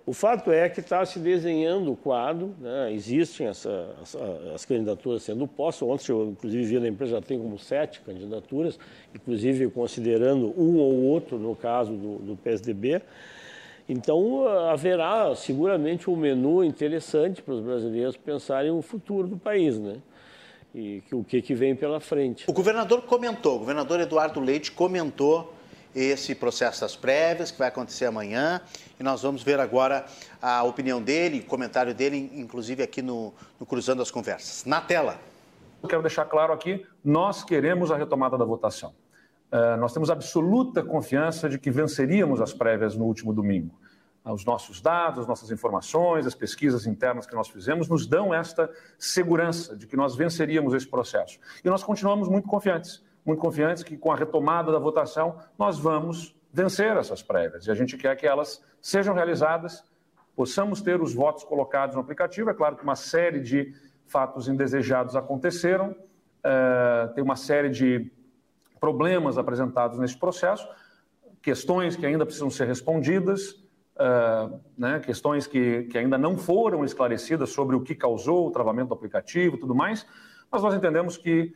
O 0.08 0.14
fato 0.14 0.52
é 0.52 0.70
que 0.70 0.82
está 0.82 1.04
se 1.04 1.18
desenhando 1.18 1.92
o 1.92 1.96
quadro, 1.96 2.54
né? 2.62 2.94
existem 2.94 3.48
essa, 3.48 3.96
as, 4.00 4.16
as, 4.54 4.64
candidaturas 4.64 5.24
sendo 5.24 5.48
postas. 5.48 5.88
Ontem, 5.88 6.12
eu, 6.12 6.30
inclusive, 6.30 6.64
vi 6.64 6.80
na 6.80 6.88
empresa 6.88 7.14
já 7.14 7.22
tem 7.22 7.40
como 7.40 7.58
sete 7.58 8.02
candidaturas, 8.02 8.78
inclusive 9.16 9.68
considerando 9.72 10.54
um 10.56 10.78
ou 10.78 10.94
outro 11.06 11.40
no 11.40 11.56
caso 11.56 11.94
do, 11.94 12.20
do 12.20 12.36
PSDB. 12.36 13.02
Então, 13.88 14.48
haverá 14.70 15.36
seguramente 15.36 16.10
um 16.10 16.16
menu 16.16 16.64
interessante 16.64 17.42
para 17.42 17.54
os 17.54 17.62
brasileiros 17.62 18.18
pensarem 18.18 18.72
no 18.72 18.82
futuro 18.82 19.28
do 19.28 19.38
país, 19.38 19.78
né? 19.78 19.98
E 20.74 21.02
o 21.12 21.24
que, 21.24 21.42
que 21.42 21.54
vem 21.54 21.76
pela 21.76 22.00
frente. 22.00 22.46
O 22.50 22.54
governador 22.54 23.04
comentou, 23.04 23.56
o 23.56 23.60
governador 23.60 24.00
Eduardo 24.00 24.40
Leite 24.40 24.72
comentou 24.72 25.54
esse 25.96 26.36
processo 26.36 26.82
das 26.82 26.96
prévias, 26.96 27.52
que 27.52 27.58
vai 27.58 27.70
acontecer 27.70 28.06
amanhã, 28.06 28.60
e 29.00 29.04
nós 29.04 29.22
vamos 29.22 29.42
ver 29.42 29.60
agora 29.62 30.06
a 30.42 30.62
opinião 30.64 31.02
dele, 31.02 31.40
o 31.40 31.46
comentário 31.46 31.94
dele, 31.94 32.30
inclusive 32.36 32.84
aqui 32.84 33.02
no, 33.02 33.34
no 33.58 33.66
Cruzando 33.66 34.02
as 34.02 34.12
Conversas. 34.12 34.66
Na 34.66 34.82
tela. 34.82 35.18
Eu 35.82 35.88
quero 35.88 36.02
deixar 36.02 36.26
claro 36.26 36.52
aqui, 36.52 36.86
nós 37.04 37.44
queremos 37.44 37.92
a 37.92 37.96
retomada 37.96 38.38
da 38.38 38.44
votação. 38.44 38.94
Uh, 39.52 39.78
nós 39.80 39.94
temos 39.94 40.10
absoluta 40.10 40.84
confiança 40.84 41.48
de 41.48 41.58
que 41.58 41.72
venceríamos 41.72 42.42
as 42.42 42.54
prévias 42.54 42.96
no 42.96 43.06
último 43.06 43.34
domingo. 43.34 43.80
Uh, 44.24 44.34
os 44.34 44.44
nossos 44.44 44.82
dados, 44.82 45.20
as 45.20 45.28
nossas 45.28 45.52
informações, 45.52 46.26
as 46.26 46.36
pesquisas 46.36 46.86
internas 46.86 47.26
que 47.26 47.36
nós 47.36 47.48
fizemos 47.48 47.88
nos 47.88 48.06
dão 48.06 48.34
esta 48.34 48.70
segurança 48.98 49.76
de 49.76 49.88
que 49.88 49.96
nós 49.96 50.16
venceríamos 50.16 50.74
esse 50.74 50.88
processo. 50.88 51.40
E 51.64 51.70
nós 51.70 51.84
continuamos 51.84 52.28
muito 52.28 52.48
confiantes 52.48 53.04
muito 53.26 53.40
confiantes 53.40 53.82
que 53.82 53.98
com 53.98 54.12
a 54.12 54.16
retomada 54.16 54.72
da 54.72 54.78
votação 54.78 55.38
nós 55.58 55.80
vamos 55.80 56.36
vencer 56.54 56.96
essas 56.96 57.24
prévias. 57.24 57.66
E 57.66 57.72
a 57.72 57.74
gente 57.74 57.98
quer 57.98 58.16
que 58.16 58.28
elas 58.28 58.64
sejam 58.80 59.16
realizadas, 59.16 59.84
possamos 60.36 60.82
ter 60.82 61.02
os 61.02 61.14
votos 61.14 61.44
colocados 61.44 61.96
no 61.96 62.02
aplicativo. 62.02 62.50
É 62.50 62.54
claro 62.54 62.76
que 62.76 62.84
uma 62.84 62.96
série 62.96 63.40
de 63.40 63.74
fatos 64.06 64.48
indesejados 64.48 65.16
aconteceram, 65.16 65.92
uh, 65.92 67.14
tem 67.16 67.24
uma 67.24 67.36
série 67.36 67.70
de 67.70 68.12
problemas 68.86 69.40
apresentados 69.40 69.98
nesse 69.98 70.16
processo, 70.16 70.68
questões 71.42 71.96
que 71.96 72.06
ainda 72.06 72.24
precisam 72.24 72.52
ser 72.52 72.68
respondidas, 72.68 73.50
uh, 73.96 74.60
né, 74.78 75.00
questões 75.00 75.48
que, 75.48 75.86
que 75.86 75.98
ainda 75.98 76.20
não 76.20 76.38
foram 76.38 76.86
esclarecidas 76.86 77.50
sobre 77.50 77.76
o 77.76 77.82
que 77.82 77.96
causou 77.96 78.48
o 78.48 78.52
travamento 78.52 78.90
do 78.90 78.94
aplicativo 78.94 79.56
e 79.56 79.60
tudo 79.60 79.74
mais, 79.74 80.06
mas 80.52 80.62
nós 80.62 80.76
entendemos 80.76 81.18
que 81.18 81.52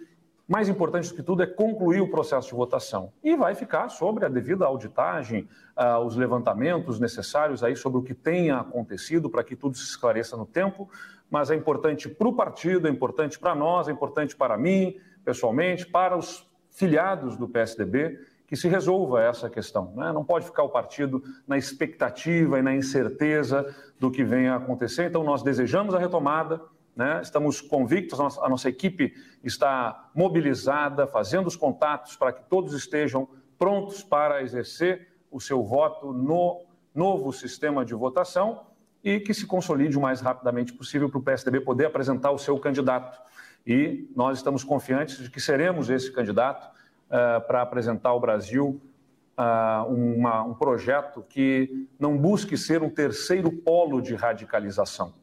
mais 0.47 0.67
importante 0.67 1.09
do 1.09 1.13
que 1.13 1.21
tudo 1.21 1.43
é 1.43 1.45
concluir 1.45 2.01
o 2.01 2.09
processo 2.09 2.47
de 2.47 2.55
votação. 2.55 3.13
E 3.23 3.35
vai 3.35 3.53
ficar 3.53 3.89
sobre 3.89 4.25
a 4.25 4.27
devida 4.27 4.65
auditagem, 4.65 5.47
uh, 5.77 6.03
os 6.03 6.15
levantamentos 6.15 6.99
necessários 6.99 7.63
aí 7.63 7.75
sobre 7.75 7.99
o 7.99 8.01
que 8.01 8.15
tenha 8.15 8.57
acontecido 8.57 9.29
para 9.29 9.43
que 9.43 9.55
tudo 9.55 9.77
se 9.77 9.83
esclareça 9.83 10.35
no 10.35 10.47
tempo. 10.47 10.89
Mas 11.29 11.51
é 11.51 11.55
importante 11.55 12.09
para 12.09 12.27
o 12.27 12.33
partido, 12.33 12.87
é 12.87 12.89
importante 12.89 13.37
para 13.37 13.53
nós, 13.53 13.87
é 13.87 13.91
importante 13.91 14.35
para 14.35 14.57
mim, 14.57 14.97
pessoalmente, 15.23 15.85
para 15.85 16.17
os 16.17 16.48
filiados 16.79 17.37
do 17.37 17.47
PSDB, 17.47 18.17
que 18.47 18.55
se 18.55 18.67
resolva 18.67 19.21
essa 19.21 19.49
questão. 19.49 19.93
Né? 19.95 20.11
Não 20.11 20.23
pode 20.23 20.45
ficar 20.45 20.63
o 20.63 20.69
partido 20.69 21.21
na 21.45 21.57
expectativa 21.57 22.57
e 22.57 22.61
na 22.63 22.73
incerteza 22.73 23.75
do 23.99 24.09
que 24.09 24.23
venha 24.23 24.53
a 24.53 24.55
acontecer. 24.55 25.09
Então, 25.09 25.23
nós 25.23 25.43
desejamos 25.43 25.93
a 25.93 25.99
retomada 25.99 26.59
né? 26.99 27.21
Estamos 27.23 27.61
convictos, 27.61 28.19
a 28.19 28.23
nossa, 28.23 28.45
a 28.45 28.49
nossa 28.49 28.67
equipe 28.67 29.13
está 29.41 30.09
mobilizada, 30.13 31.07
fazendo 31.07 31.47
os 31.47 31.55
contatos 31.55 32.17
para 32.17 32.33
que 32.33 32.43
todos 32.49 32.73
estejam 32.73 33.25
prontos 33.57 34.03
para 34.03 34.41
exercer 34.41 35.07
o 35.31 35.39
seu 35.39 35.63
voto 35.63 36.11
no 36.11 36.65
novo 36.93 37.31
sistema 37.31 37.85
de 37.85 37.93
votação 37.93 38.65
e 39.01 39.17
que 39.17 39.33
se 39.33 39.45
consolide 39.47 39.97
o 39.97 40.01
mais 40.01 40.19
rapidamente 40.19 40.73
possível 40.73 41.09
para 41.09 41.19
o 41.19 41.23
PSDB 41.23 41.61
poder 41.61 41.85
apresentar 41.85 42.31
o 42.31 42.37
seu 42.37 42.59
candidato. 42.59 43.17
E 43.65 44.09
nós 44.15 44.37
estamos 44.37 44.63
confiantes 44.63 45.17
de 45.17 45.29
que 45.29 45.39
seremos 45.39 45.89
esse 45.89 46.11
candidato 46.11 46.67
uh, 47.07 47.45
para 47.45 47.61
apresentar 47.61 48.09
ao 48.09 48.19
Brasil 48.19 48.81
uh, 49.37 49.93
uma, 49.93 50.43
um 50.43 50.53
projeto 50.53 51.23
que 51.27 51.87
não 51.99 52.17
busque 52.17 52.57
ser 52.57 52.81
um 52.83 52.89
terceiro 52.89 53.51
polo 53.51 54.01
de 54.01 54.15
radicalização, 54.15 55.13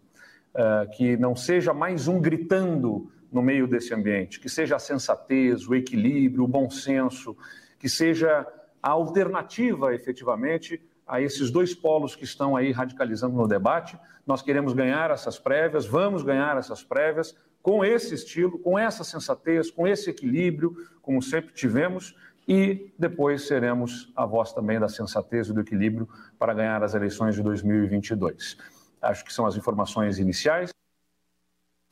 uh, 0.55 0.91
que 0.97 1.17
não 1.17 1.37
seja 1.37 1.75
mais 1.75 2.09
um 2.09 2.21
gritando 2.21 3.11
no 3.31 3.43
meio 3.43 3.67
desse 3.67 3.93
ambiente, 3.93 4.41
que 4.41 4.49
seja 4.49 4.77
a 4.77 4.79
sensatez, 4.79 5.69
o 5.69 5.75
equilíbrio, 5.75 6.45
o 6.45 6.49
bom 6.49 6.71
senso, 6.71 7.37
que 7.79 7.89
seja 7.89 8.47
a 8.83 8.91
alternativa 8.91 9.95
efetivamente 9.95 10.81
a 11.07 11.21
esses 11.21 11.51
dois 11.51 11.75
polos 11.75 12.17
que 12.17 12.25
estão 12.25 12.57
aí 12.57 12.73
radicalizando 12.73 13.37
no 13.37 13.47
debate. 13.47 13.99
Nós 14.27 14.43
queremos 14.43 14.73
ganhar 14.73 15.11
essas 15.11 15.39
prévias, 15.39 15.87
vamos 15.87 16.23
ganhar 16.23 16.57
essas 16.57 16.83
prévias 16.83 17.37
com 17.67 17.85
esse 17.85 18.15
estilo, 18.15 18.61
com 18.61 18.79
essa 18.79 19.03
sensatez, 19.03 19.73
com 19.73 19.89
esse 19.89 20.09
equilíbrio, 20.09 20.77
como 21.03 21.21
sempre 21.21 21.53
tivemos, 21.53 22.15
e 22.47 22.93
depois 22.97 23.49
seremos 23.49 24.13
a 24.15 24.25
voz 24.25 24.53
também 24.53 24.79
da 24.79 24.89
sensatez 24.89 25.49
e 25.49 25.53
do 25.53 25.63
equilíbrio 25.63 26.09
para 26.39 26.55
ganhar 26.55 26.81
as 26.85 26.95
eleições 26.95 27.35
de 27.35 27.43
2022. 27.43 28.57
Acho 29.03 29.25
que 29.25 29.33
são 29.33 29.45
as 29.47 29.57
informações 29.57 30.21
iniciais. 30.21 30.71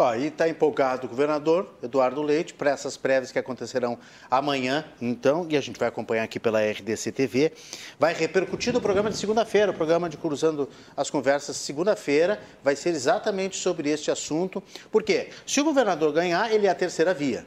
Aí 0.02 0.26
está 0.26 0.48
empolgado 0.48 1.06
o 1.06 1.08
governador 1.08 1.72
Eduardo 1.80 2.20
Leite 2.20 2.52
para 2.52 2.70
essas 2.70 2.96
prévias 2.96 3.30
que 3.30 3.38
acontecerão 3.38 3.96
amanhã, 4.28 4.84
então, 5.00 5.46
e 5.48 5.56
a 5.56 5.60
gente 5.60 5.78
vai 5.78 5.86
acompanhar 5.86 6.24
aqui 6.24 6.40
pela 6.40 6.58
RDC 6.60 7.12
TV. 7.12 7.52
Vai 7.96 8.12
repercutir 8.12 8.72
no 8.72 8.80
programa 8.80 9.08
de 9.08 9.16
segunda-feira, 9.16 9.70
o 9.70 9.74
programa 9.74 10.08
de 10.08 10.16
Cruzando 10.16 10.68
as 10.96 11.10
Conversas, 11.10 11.58
segunda-feira, 11.58 12.40
vai 12.60 12.74
ser 12.74 12.88
exatamente 12.88 13.56
sobre 13.56 13.88
este 13.88 14.10
assunto. 14.10 14.60
Porque 14.90 15.28
se 15.46 15.60
o 15.60 15.64
governador 15.64 16.12
ganhar, 16.12 16.52
ele 16.52 16.66
é 16.66 16.70
a 16.70 16.74
terceira 16.74 17.14
via. 17.14 17.46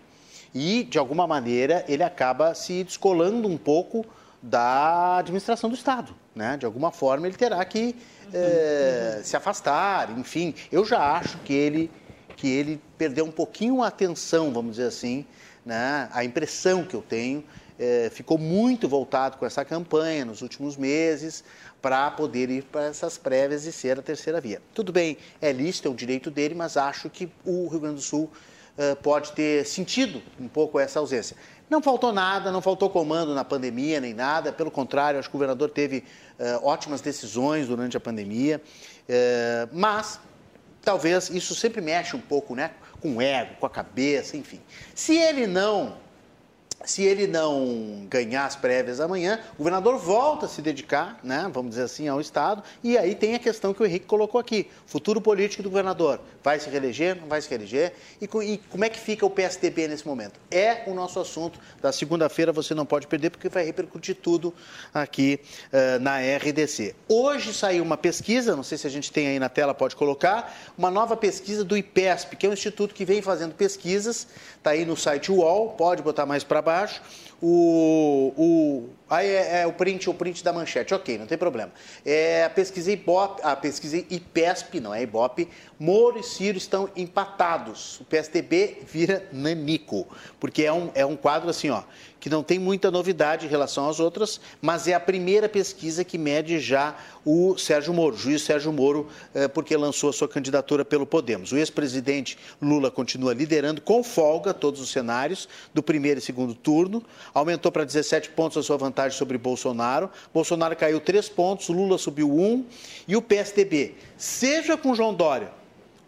E, 0.55 0.85
de 0.85 0.97
alguma 0.97 1.27
maneira, 1.27 1.83
ele 1.85 2.01
acaba 2.01 2.55
se 2.55 2.81
descolando 2.81 3.45
um 3.45 3.57
pouco 3.57 4.05
da 4.41 5.17
administração 5.17 5.69
do 5.69 5.75
Estado. 5.75 6.15
Né? 6.33 6.55
De 6.55 6.65
alguma 6.65 6.93
forma, 6.93 7.27
ele 7.27 7.35
terá 7.35 7.65
que 7.65 7.93
é, 8.33 9.19
se 9.21 9.35
afastar, 9.35 10.17
enfim. 10.17 10.55
Eu 10.71 10.85
já 10.85 11.17
acho 11.17 11.37
que 11.39 11.53
ele, 11.53 11.91
que 12.37 12.47
ele 12.47 12.79
perdeu 12.97 13.25
um 13.25 13.31
pouquinho 13.31 13.83
a 13.83 13.87
atenção, 13.87 14.53
vamos 14.53 14.77
dizer 14.77 14.87
assim, 14.87 15.25
né? 15.65 16.07
a 16.13 16.23
impressão 16.23 16.85
que 16.85 16.95
eu 16.95 17.01
tenho, 17.01 17.43
é, 17.79 18.09
ficou 18.11 18.37
muito 18.37 18.87
voltado 18.87 19.37
com 19.37 19.45
essa 19.45 19.65
campanha 19.65 20.23
nos 20.23 20.41
últimos 20.41 20.77
meses 20.77 21.43
para 21.81 22.09
poder 22.11 22.49
ir 22.49 22.63
para 22.63 22.85
essas 22.85 23.17
prévias 23.17 23.65
e 23.65 23.71
ser 23.71 23.99
a 23.99 24.01
terceira 24.01 24.39
via. 24.39 24.61
Tudo 24.73 24.91
bem, 24.93 25.17
é 25.41 25.51
lícito, 25.51 25.87
é 25.87 25.91
um 25.91 25.95
direito 25.95 26.31
dele, 26.31 26.55
mas 26.55 26.77
acho 26.77 27.09
que 27.09 27.29
o 27.43 27.67
Rio 27.67 27.79
Grande 27.79 27.95
do 27.95 28.01
Sul 28.01 28.31
é, 28.77 28.93
pode 28.93 29.31
ter 29.31 29.65
sentido 29.65 30.21
um 30.39 30.47
pouco 30.47 30.79
essa 30.79 30.99
ausência. 30.99 31.35
Não 31.67 31.81
faltou 31.81 32.13
nada, 32.13 32.51
não 32.51 32.61
faltou 32.61 32.89
comando 32.89 33.33
na 33.33 33.43
pandemia 33.43 33.99
nem 33.99 34.13
nada, 34.13 34.53
pelo 34.53 34.71
contrário, 34.71 35.19
acho 35.19 35.29
que 35.29 35.35
o 35.35 35.39
governador 35.39 35.69
teve 35.69 36.03
uh, 36.39 36.65
ótimas 36.65 37.01
decisões 37.01 37.67
durante 37.67 37.97
a 37.97 37.99
pandemia, 37.99 38.61
uh, 38.61 39.69
mas 39.73 40.19
talvez 40.87 41.29
isso 41.29 41.53
sempre 41.53 41.81
mexe 41.81 42.15
um 42.15 42.21
pouco 42.21 42.55
né, 42.55 42.71
com 43.01 43.17
o 43.17 43.21
ego, 43.21 43.55
com 43.59 43.65
a 43.65 43.69
cabeça, 43.69 44.37
enfim. 44.37 44.61
Se 44.95 45.17
ele 45.17 45.45
não 45.45 45.97
se 46.85 47.03
ele 47.03 47.25
não 47.25 48.05
ganhar 48.09 48.45
as 48.45 48.55
prévias 48.55 48.99
amanhã, 48.99 49.39
o 49.55 49.57
governador 49.57 49.97
volta 49.97 50.45
a 50.45 50.49
se 50.49 50.61
dedicar, 50.61 51.19
né, 51.23 51.49
vamos 51.51 51.71
dizer 51.71 51.83
assim, 51.83 52.07
ao 52.07 52.21
Estado. 52.21 52.63
E 52.83 52.97
aí 52.97 53.15
tem 53.15 53.33
a 53.35 53.39
questão 53.39 53.73
que 53.73 53.81
o 53.81 53.85
Henrique 53.85 54.05
colocou 54.05 54.39
aqui: 54.39 54.69
futuro 54.85 55.19
político 55.19 55.63
do 55.63 55.69
governador. 55.69 56.19
Vai 56.43 56.59
se 56.59 56.69
reeleger, 56.69 57.19
não 57.19 57.27
vai 57.27 57.41
se 57.41 57.49
reeleger? 57.49 57.93
E, 58.21 58.25
e 58.25 58.57
como 58.69 58.85
é 58.85 58.89
que 58.89 58.99
fica 58.99 59.25
o 59.25 59.29
PSDB 59.29 59.87
nesse 59.87 60.07
momento? 60.07 60.39
É 60.51 60.83
o 60.87 60.93
nosso 60.93 61.19
assunto 61.19 61.59
da 61.81 61.91
segunda-feira, 61.91 62.51
você 62.51 62.73
não 62.73 62.85
pode 62.85 63.07
perder, 63.07 63.31
porque 63.31 63.49
vai 63.49 63.65
repercutir 63.65 64.15
tudo 64.15 64.53
aqui 64.93 65.39
uh, 65.73 65.99
na 65.99 66.19
RDC. 66.19 66.95
Hoje 67.09 67.53
saiu 67.53 67.83
uma 67.83 67.97
pesquisa, 67.97 68.55
não 68.55 68.63
sei 68.63 68.77
se 68.77 68.87
a 68.87 68.89
gente 68.89 69.11
tem 69.11 69.27
aí 69.27 69.39
na 69.39 69.49
tela, 69.49 69.73
pode 69.73 69.95
colocar, 69.95 70.55
uma 70.77 70.91
nova 70.91 71.17
pesquisa 71.17 71.63
do 71.63 71.75
IPESP, 71.75 72.35
que 72.35 72.45
é 72.45 72.49
um 72.49 72.53
instituto 72.53 72.93
que 72.93 73.03
vem 73.03 73.21
fazendo 73.21 73.55
pesquisas, 73.55 74.27
está 74.57 74.71
aí 74.71 74.85
no 74.85 74.95
site 74.95 75.31
UOL, 75.31 75.71
pode 75.71 76.01
botar 76.01 76.25
mais 76.25 76.43
para 76.43 76.61
baixo 76.67 76.99
o, 77.41 78.33
o, 78.35 79.06
aí 79.09 79.27
é, 79.27 79.61
é, 79.61 79.67
o 79.67 79.73
print, 79.73 80.09
o 80.09 80.13
print 80.13 80.43
da 80.43 80.51
manchete, 80.51 80.93
ok, 80.93 81.17
não 81.17 81.25
tem 81.25 81.37
problema. 81.37 81.71
É, 82.05 82.43
a 82.43 82.49
pesquisa 82.49 82.91
Ibope, 82.91 83.41
a 83.43 83.55
pesquisa 83.55 83.97
IPESP, 83.97 84.79
não 84.79 84.93
é 84.93 85.01
Ibope, 85.01 85.47
Moro 85.79 86.19
e 86.19 86.23
Ciro 86.23 86.57
estão 86.57 86.89
empatados. 86.95 87.99
O 88.01 88.05
PSDB 88.05 88.79
vira 88.85 89.27
nanico, 89.31 90.07
porque 90.39 90.63
é 90.63 90.73
um, 90.73 90.91
é 90.93 91.05
um 91.05 91.15
quadro 91.15 91.49
assim, 91.49 91.69
ó, 91.69 91.83
que 92.19 92.29
não 92.29 92.43
tem 92.43 92.59
muita 92.59 92.89
novidade 92.89 93.45
em 93.45 93.49
relação 93.49 93.87
às 93.87 93.99
outras, 93.99 94.41
mas 94.61 94.87
é 94.87 94.93
a 94.93 94.99
primeira 94.99 95.47
pesquisa 95.47 96.03
que 96.03 96.17
mede 96.17 96.59
já 96.59 96.95
o 97.23 97.57
Sérgio 97.57 97.93
Moro, 97.93 98.15
o 98.15 98.17
juiz 98.17 98.41
Sérgio 98.41 98.73
Moro, 98.73 99.07
eh, 99.33 99.47
porque 99.47 99.77
lançou 99.77 100.09
a 100.09 100.13
sua 100.13 100.27
candidatura 100.27 100.83
pelo 100.83 101.05
Podemos. 101.05 101.51
O 101.51 101.57
ex-presidente 101.57 102.37
Lula 102.61 102.89
continua 102.89 103.33
liderando 103.33 103.81
com 103.81 104.03
folga 104.03 104.53
todos 104.53 104.81
os 104.81 104.89
cenários 104.89 105.47
do 105.73 105.83
primeiro 105.83 106.19
e 106.19 106.21
segundo 106.21 106.55
turno, 106.55 107.03
aumentou 107.33 107.71
para 107.71 107.85
17 107.85 108.29
pontos 108.31 108.57
a 108.57 108.63
sua 108.63 108.77
vantagem 108.77 108.96
sobre 109.11 109.37
Bolsonaro. 109.37 110.09
Bolsonaro 110.33 110.75
caiu 110.75 110.99
3 110.99 111.29
pontos, 111.29 111.69
Lula 111.69 111.97
subiu 111.97 112.31
1 112.31 112.65
e 113.07 113.15
o 113.15 113.21
PSDB, 113.21 113.95
seja 114.17 114.75
com 114.77 114.95
João 114.95 115.13
Dória 115.13 115.51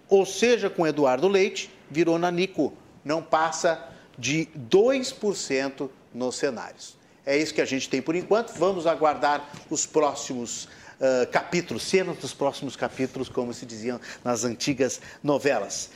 ou 0.10 0.26
seja 0.26 0.70
com 0.70 0.88
Eduardo 0.88 1.28
Leite, 1.28 1.70
virou 1.90 2.18
nanico, 2.18 2.74
não 3.06 3.22
passa 3.22 3.88
de 4.18 4.50
2% 4.70 5.90
nos 6.14 6.36
cenários. 6.36 6.98
É 7.26 7.38
isso 7.38 7.54
que 7.54 7.62
a 7.62 7.66
gente 7.66 7.88
tem 7.88 8.02
por 8.02 8.16
enquanto. 8.16 8.54
Vamos 8.58 8.88
aguardar 8.88 9.48
os 9.70 9.86
próximos 9.86 10.66
uh, 10.66 11.30
capítulos, 11.32 11.84
cenas 11.84 12.18
dos 12.18 12.34
próximos 12.34 12.76
capítulos, 12.76 13.30
como 13.30 13.54
se 13.54 13.66
diziam 13.66 14.00
nas 14.24 14.44
antigas 14.44 15.00
novelas. 15.22 15.92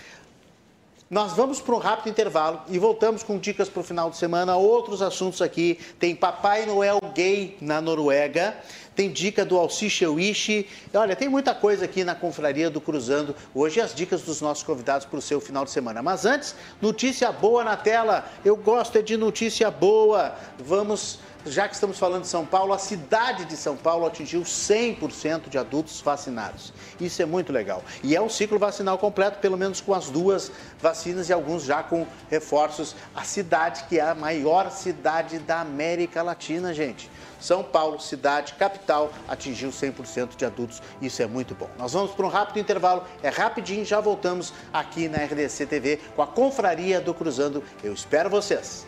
Nós 1.09 1.33
vamos 1.33 1.61
para 1.61 1.75
um 1.75 1.79
rápido 1.79 2.09
intervalo 2.09 2.61
e 2.69 2.79
voltamos 2.79 3.23
com 3.23 3.37
dicas 3.37 3.69
para 3.69 3.81
o 3.81 3.83
final 3.83 4.09
de 4.09 4.17
semana. 4.17 4.55
Outros 4.55 5.01
assuntos 5.01 5.41
aqui. 5.41 5.77
Tem 5.99 6.15
Papai 6.15 6.65
Noel 6.65 6.99
gay 7.13 7.57
na 7.61 7.81
Noruega. 7.81 8.55
Tem 8.95 9.11
dica 9.11 9.43
do 9.43 9.57
Alciche 9.57 10.05
Wish. 10.07 10.65
Olha, 10.93 11.15
tem 11.15 11.27
muita 11.27 11.53
coisa 11.53 11.85
aqui 11.85 12.03
na 12.03 12.15
Confraria 12.15 12.69
do 12.69 12.79
Cruzando. 12.79 13.35
Hoje 13.53 13.81
as 13.81 13.93
dicas 13.93 14.21
dos 14.21 14.39
nossos 14.39 14.63
convidados 14.63 15.05
para 15.05 15.19
o 15.19 15.21
seu 15.21 15.41
final 15.41 15.65
de 15.65 15.71
semana. 15.71 16.01
Mas 16.01 16.25
antes, 16.25 16.55
notícia 16.81 17.31
boa 17.31 17.63
na 17.63 17.75
tela. 17.75 18.25
Eu 18.43 18.55
gosto 18.55 18.97
é 18.97 19.01
de 19.01 19.17
notícia 19.17 19.69
boa. 19.69 20.35
Vamos 20.57 21.19
já 21.45 21.67
que 21.67 21.73
estamos 21.73 21.99
falando 21.99 22.21
de 22.21 22.27
São 22.27 22.45
Paulo, 22.45 22.73
a 22.73 22.77
cidade 22.77 23.45
de 23.45 23.57
São 23.57 23.75
Paulo 23.75 24.05
atingiu 24.05 24.41
100% 24.41 25.49
de 25.49 25.57
adultos 25.57 25.99
vacinados. 26.01 26.73
Isso 26.99 27.21
é 27.21 27.25
muito 27.25 27.51
legal. 27.51 27.83
E 28.01 28.15
é 28.15 28.21
um 28.21 28.29
ciclo 28.29 28.57
vacinal 28.57 28.97
completo, 28.97 29.39
pelo 29.39 29.57
menos 29.57 29.81
com 29.81 29.93
as 29.93 30.09
duas 30.09 30.51
vacinas 30.79 31.29
e 31.29 31.33
alguns 31.33 31.63
já 31.63 31.83
com 31.83 32.07
reforços. 32.29 32.95
A 33.15 33.23
cidade 33.23 33.83
que 33.89 33.99
é 33.99 34.09
a 34.09 34.15
maior 34.15 34.71
cidade 34.71 35.39
da 35.39 35.61
América 35.61 36.21
Latina, 36.21 36.73
gente. 36.73 37.09
São 37.39 37.61
Paulo, 37.61 37.99
cidade, 37.99 38.53
capital, 38.53 39.11
atingiu 39.27 39.69
100% 39.69 40.37
de 40.37 40.45
adultos. 40.45 40.81
Isso 41.01 41.21
é 41.21 41.27
muito 41.27 41.53
bom. 41.53 41.69
Nós 41.77 41.91
vamos 41.91 42.11
para 42.11 42.25
um 42.25 42.29
rápido 42.29 42.59
intervalo. 42.59 43.03
É 43.21 43.27
rapidinho, 43.27 43.83
já 43.83 43.99
voltamos 43.99 44.53
aqui 44.71 45.09
na 45.09 45.17
RDC 45.17 45.65
TV 45.65 45.99
com 46.15 46.21
a 46.21 46.27
Confraria 46.27 47.01
do 47.01 47.13
Cruzando. 47.13 47.61
Eu 47.83 47.93
espero 47.93 48.29
vocês. 48.29 48.87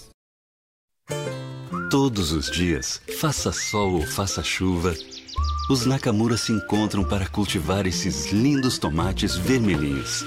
Todos 1.91 2.31
os 2.31 2.49
dias, 2.49 3.01
faça 3.19 3.51
sol 3.51 3.95
ou 3.95 4.07
faça 4.07 4.41
chuva, 4.41 4.95
os 5.69 5.85
Nakamura 5.85 6.37
se 6.37 6.53
encontram 6.53 7.03
para 7.03 7.27
cultivar 7.27 7.85
esses 7.85 8.31
lindos 8.31 8.77
tomates 8.77 9.35
vermelhinhos. 9.35 10.25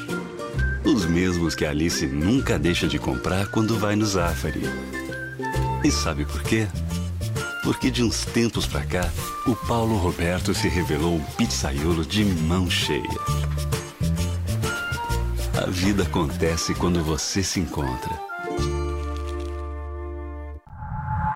Os 0.84 1.06
mesmos 1.06 1.54
que 1.54 1.64
Alice 1.64 2.06
nunca 2.06 2.58
deixa 2.58 2.86
de 2.86 2.98
comprar 2.98 3.46
quando 3.46 3.78
vai 3.78 3.96
no 3.96 4.04
Zafari. 4.04 4.60
E 5.82 5.90
sabe 5.90 6.26
por 6.26 6.42
quê? 6.42 6.68
Porque 7.62 7.90
de 7.90 8.02
uns 8.02 8.26
tempos 8.26 8.66
pra 8.66 8.84
cá, 8.84 9.10
o 9.46 9.56
Paulo 9.56 9.96
Roberto 9.96 10.52
se 10.52 10.68
revelou 10.68 11.14
um 11.14 11.24
pizzaiolo 11.24 12.04
de 12.04 12.26
mão 12.26 12.70
cheia. 12.70 13.02
A 15.56 15.70
vida 15.70 16.02
acontece 16.02 16.74
quando 16.74 17.02
você 17.02 17.42
se 17.42 17.58
encontra. 17.58 18.33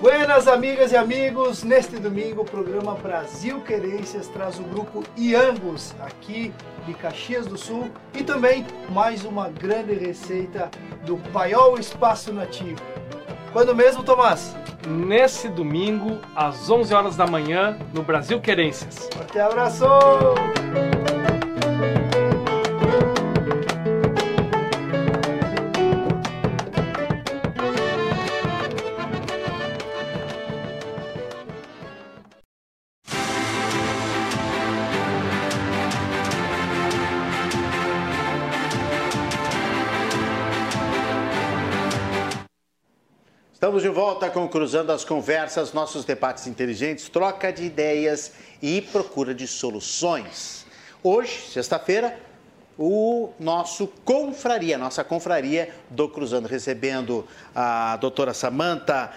Buenas 0.00 0.46
amigas 0.46 0.92
e 0.92 0.96
amigos, 0.96 1.64
neste 1.64 1.96
domingo 1.96 2.42
o 2.42 2.44
programa 2.44 2.94
Brasil 2.94 3.60
Querências 3.62 4.28
traz 4.28 4.56
o 4.60 4.62
grupo 4.62 5.02
Iangos 5.16 5.92
aqui 5.98 6.54
de 6.86 6.94
Caxias 6.94 7.48
do 7.48 7.58
Sul 7.58 7.90
e 8.14 8.22
também 8.22 8.64
mais 8.90 9.24
uma 9.24 9.48
grande 9.48 9.94
receita 9.94 10.70
do 11.04 11.16
Paiol 11.32 11.80
Espaço 11.80 12.32
Nativo. 12.32 12.80
Quando 13.52 13.74
mesmo, 13.74 14.04
Tomás? 14.04 14.54
Nesse 14.86 15.48
domingo, 15.48 16.20
às 16.36 16.70
11 16.70 16.94
horas 16.94 17.16
da 17.16 17.26
manhã, 17.26 17.76
no 17.92 18.02
Brasil 18.02 18.40
Querências. 18.40 19.08
Forte 19.12 19.40
abraço! 19.40 19.84
Estamos 43.78 43.94
de 43.94 44.00
volta 44.00 44.28
com 44.28 44.48
Cruzando 44.48 44.90
as 44.90 45.04
Conversas, 45.04 45.72
nossos 45.72 46.04
debates 46.04 46.48
inteligentes, 46.48 47.08
troca 47.08 47.52
de 47.52 47.62
ideias 47.62 48.32
e 48.60 48.82
procura 48.82 49.32
de 49.32 49.46
soluções. 49.46 50.66
Hoje, 51.00 51.48
sexta-feira, 51.52 52.18
o 52.76 53.30
nosso 53.38 53.86
confraria, 54.04 54.76
nossa 54.76 55.04
confraria 55.04 55.72
do 55.90 56.08
Cruzando, 56.08 56.48
recebendo 56.48 57.24
a 57.54 57.96
doutora 57.98 58.34
Samanta 58.34 59.12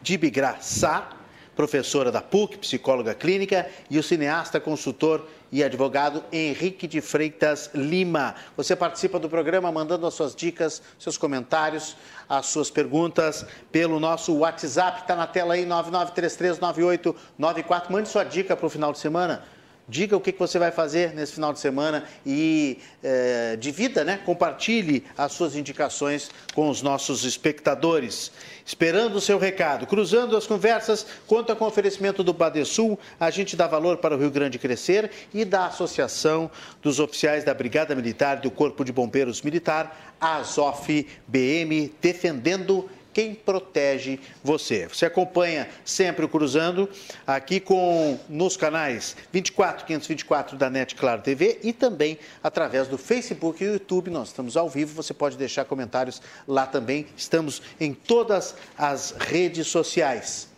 Dibigraçá, 0.00 1.10
professora 1.58 2.10
da 2.12 2.22
PUC, 2.22 2.58
psicóloga 2.58 3.16
clínica, 3.16 3.68
e 3.90 3.98
o 3.98 4.02
cineasta, 4.02 4.60
consultor 4.60 5.26
e 5.50 5.64
advogado 5.64 6.22
Henrique 6.30 6.86
de 6.86 7.00
Freitas 7.00 7.68
Lima. 7.74 8.36
Você 8.56 8.76
participa 8.76 9.18
do 9.18 9.28
programa 9.28 9.72
mandando 9.72 10.06
as 10.06 10.14
suas 10.14 10.36
dicas, 10.36 10.80
seus 11.00 11.18
comentários, 11.18 11.96
as 12.28 12.46
suas 12.46 12.70
perguntas 12.70 13.44
pelo 13.72 13.98
nosso 13.98 14.36
WhatsApp, 14.36 15.00
está 15.00 15.16
na 15.16 15.26
tela 15.26 15.54
aí, 15.54 15.66
99339894. 15.66 17.90
Mande 17.90 18.08
sua 18.08 18.22
dica 18.22 18.56
para 18.56 18.66
o 18.66 18.70
final 18.70 18.92
de 18.92 19.00
semana. 19.00 19.42
Diga 19.88 20.14
o 20.14 20.20
que 20.20 20.34
você 20.38 20.58
vai 20.58 20.70
fazer 20.70 21.14
nesse 21.14 21.32
final 21.32 21.50
de 21.50 21.60
semana 21.60 22.04
e 22.26 22.78
é, 23.02 23.56
divida, 23.56 24.04
né? 24.04 24.20
compartilhe 24.22 25.02
as 25.16 25.32
suas 25.32 25.56
indicações 25.56 26.30
com 26.54 26.68
os 26.68 26.82
nossos 26.82 27.24
espectadores. 27.24 28.30
Esperando 28.66 29.14
o 29.14 29.20
seu 29.20 29.38
recado. 29.38 29.86
Cruzando 29.86 30.36
as 30.36 30.46
conversas, 30.46 31.06
conta 31.26 31.56
com 31.56 31.64
o 31.64 31.68
oferecimento 31.68 32.22
do 32.22 32.34
Badesul, 32.34 32.98
agente 33.18 33.56
dá 33.56 33.66
valor 33.66 33.96
para 33.96 34.14
o 34.14 34.18
Rio 34.18 34.30
Grande 34.30 34.58
crescer, 34.58 35.10
e 35.32 35.42
da 35.42 35.68
Associação 35.68 36.50
dos 36.82 37.00
Oficiais 37.00 37.42
da 37.42 37.54
Brigada 37.54 37.94
Militar 37.94 38.36
do 38.36 38.50
Corpo 38.50 38.84
de 38.84 38.92
Bombeiros 38.92 39.40
Militar, 39.40 40.14
ASOF 40.20 41.06
BM, 41.26 41.90
defendendo 41.98 42.90
quem 43.12 43.34
protege 43.34 44.20
você. 44.42 44.86
Você 44.86 45.06
acompanha 45.06 45.68
sempre 45.84 46.24
o 46.24 46.28
Cruzando 46.28 46.88
aqui 47.26 47.60
com 47.60 48.18
nos 48.28 48.56
canais 48.56 49.16
24 49.32 49.86
524 49.86 50.56
da 50.56 50.70
NET 50.70 50.94
Claro 50.94 51.22
TV 51.22 51.58
e 51.62 51.72
também 51.72 52.18
através 52.42 52.88
do 52.88 52.98
Facebook 52.98 53.62
e 53.62 53.66
YouTube. 53.66 54.10
Nós 54.10 54.28
estamos 54.28 54.56
ao 54.56 54.68
vivo, 54.68 54.94
você 54.94 55.12
pode 55.12 55.36
deixar 55.36 55.64
comentários 55.64 56.22
lá 56.46 56.66
também. 56.66 57.06
Estamos 57.16 57.62
em 57.80 57.92
todas 57.92 58.54
as 58.76 59.14
redes 59.18 59.66
sociais. 59.66 60.48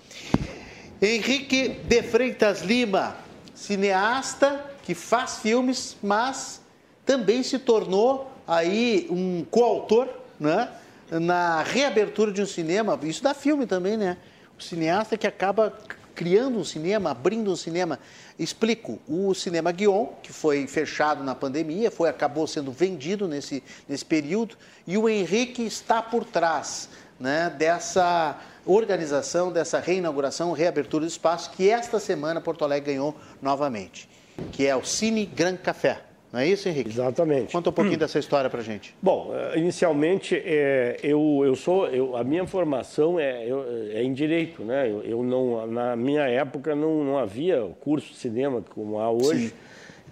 Henrique 1.01 1.69
de 1.69 2.03
Freitas 2.03 2.61
Lima, 2.61 3.17
cineasta 3.55 4.67
que 4.83 4.95
faz 4.95 5.39
filmes, 5.39 5.97
mas 6.03 6.61
também 7.07 7.43
se 7.43 7.59
tornou 7.59 8.31
aí 8.47 9.07
um 9.11 9.45
coautor, 9.45 10.09
né? 10.39 10.69
Na 11.11 11.63
reabertura 11.63 12.31
de 12.31 12.41
um 12.43 12.47
cinema, 12.47 12.99
isso 13.03 13.23
dá 13.23 13.35
filme 13.35 13.67
também, 13.67 13.97
né? 13.97 14.17
O 14.59 14.63
cineasta 14.63 15.17
que 15.17 15.27
acaba 15.27 15.77
criando 16.15 16.59
um 16.59 16.65
cinema, 16.65 17.11
abrindo 17.11 17.51
um 17.51 17.57
cinema. 17.57 17.99
Explico, 18.39 18.99
o 19.09 19.35
Cinema 19.35 19.73
Guion, 19.73 20.07
que 20.23 20.33
foi 20.33 20.67
fechado 20.67 21.25
na 21.25 21.35
pandemia, 21.35 21.91
foi 21.91 22.09
acabou 22.09 22.47
sendo 22.47 22.71
vendido 22.71 23.27
nesse, 23.27 23.63
nesse 23.89 24.05
período, 24.05 24.57
e 24.87 24.99
o 24.99 25.09
Henrique 25.09 25.65
está 25.65 26.03
por 26.03 26.25
trás 26.25 26.91
né, 27.19 27.51
dessa 27.57 28.39
organização, 28.67 29.51
dessa 29.51 29.79
reinauguração, 29.79 30.53
reabertura 30.53 31.05
do 31.05 31.09
espaço, 31.09 31.51
que 31.53 31.71
esta 31.71 31.99
semana 31.99 32.41
Porto 32.41 32.65
Alegre 32.65 32.93
ganhou 32.93 33.17
novamente, 33.41 34.09
que 34.53 34.67
é 34.67 34.77
o 34.77 34.85
Cine 34.85 35.25
Gran 35.25 35.57
Café. 35.57 36.10
Não 36.33 36.39
é 36.39 36.47
isso, 36.47 36.69
Henrique? 36.69 36.91
Exatamente. 36.91 37.53
Conta 37.53 37.71
um 37.71 37.73
pouquinho 37.73 37.97
hum. 37.97 37.99
dessa 37.99 38.19
história 38.19 38.49
para 38.49 38.63
gente. 38.63 38.95
Bom, 39.03 39.33
eh, 39.35 39.59
inicialmente, 39.59 40.37
é, 40.37 40.97
eu, 41.03 41.43
eu 41.45 41.57
sou, 41.57 41.89
eu, 41.89 42.17
a 42.17 42.23
minha 42.23 42.47
formação 42.47 43.19
é, 43.19 43.45
eu, 43.47 43.65
é 43.93 44.03
em 44.03 44.13
direito, 44.13 44.63
né? 44.63 44.89
Eu, 44.89 45.03
eu, 45.03 45.23
não, 45.25 45.67
na 45.67 45.97
minha 45.97 46.23
época 46.23 46.77
não, 46.77 47.03
não 47.03 47.19
havia 47.19 47.69
curso 47.81 48.13
de 48.13 48.19
cinema 48.19 48.63
como 48.63 49.01
há 49.01 49.11
hoje. 49.11 49.49
Sim. 49.49 49.55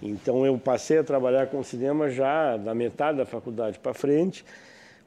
Então 0.01 0.45
eu 0.45 0.57
passei 0.57 0.97
a 0.97 1.03
trabalhar 1.03 1.47
com 1.47 1.63
cinema 1.63 2.09
já 2.09 2.57
da 2.57 2.73
metade 2.73 3.17
da 3.17 3.25
faculdade 3.25 3.79
para 3.79 3.93
frente. 3.93 4.43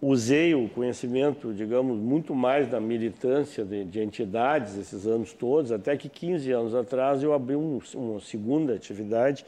Usei 0.01 0.55
o 0.55 0.69
conhecimento, 0.69 1.53
digamos, 1.55 1.97
muito 1.97 2.35
mais 2.35 2.69
da 2.69 2.81
militância 2.81 3.65
de, 3.65 3.85
de, 3.85 4.01
entidades 4.01 4.77
esses 4.77 5.07
anos 5.07 5.33
todos, 5.33 5.71
até 5.71 5.97
que 5.97 6.09
15 6.09 6.51
anos 6.51 6.75
atrás 6.75 7.23
eu 7.23 7.33
abri 7.33 7.55
um, 7.55 7.79
uma 7.95 8.21
segunda 8.21 8.75
atividade 8.75 9.45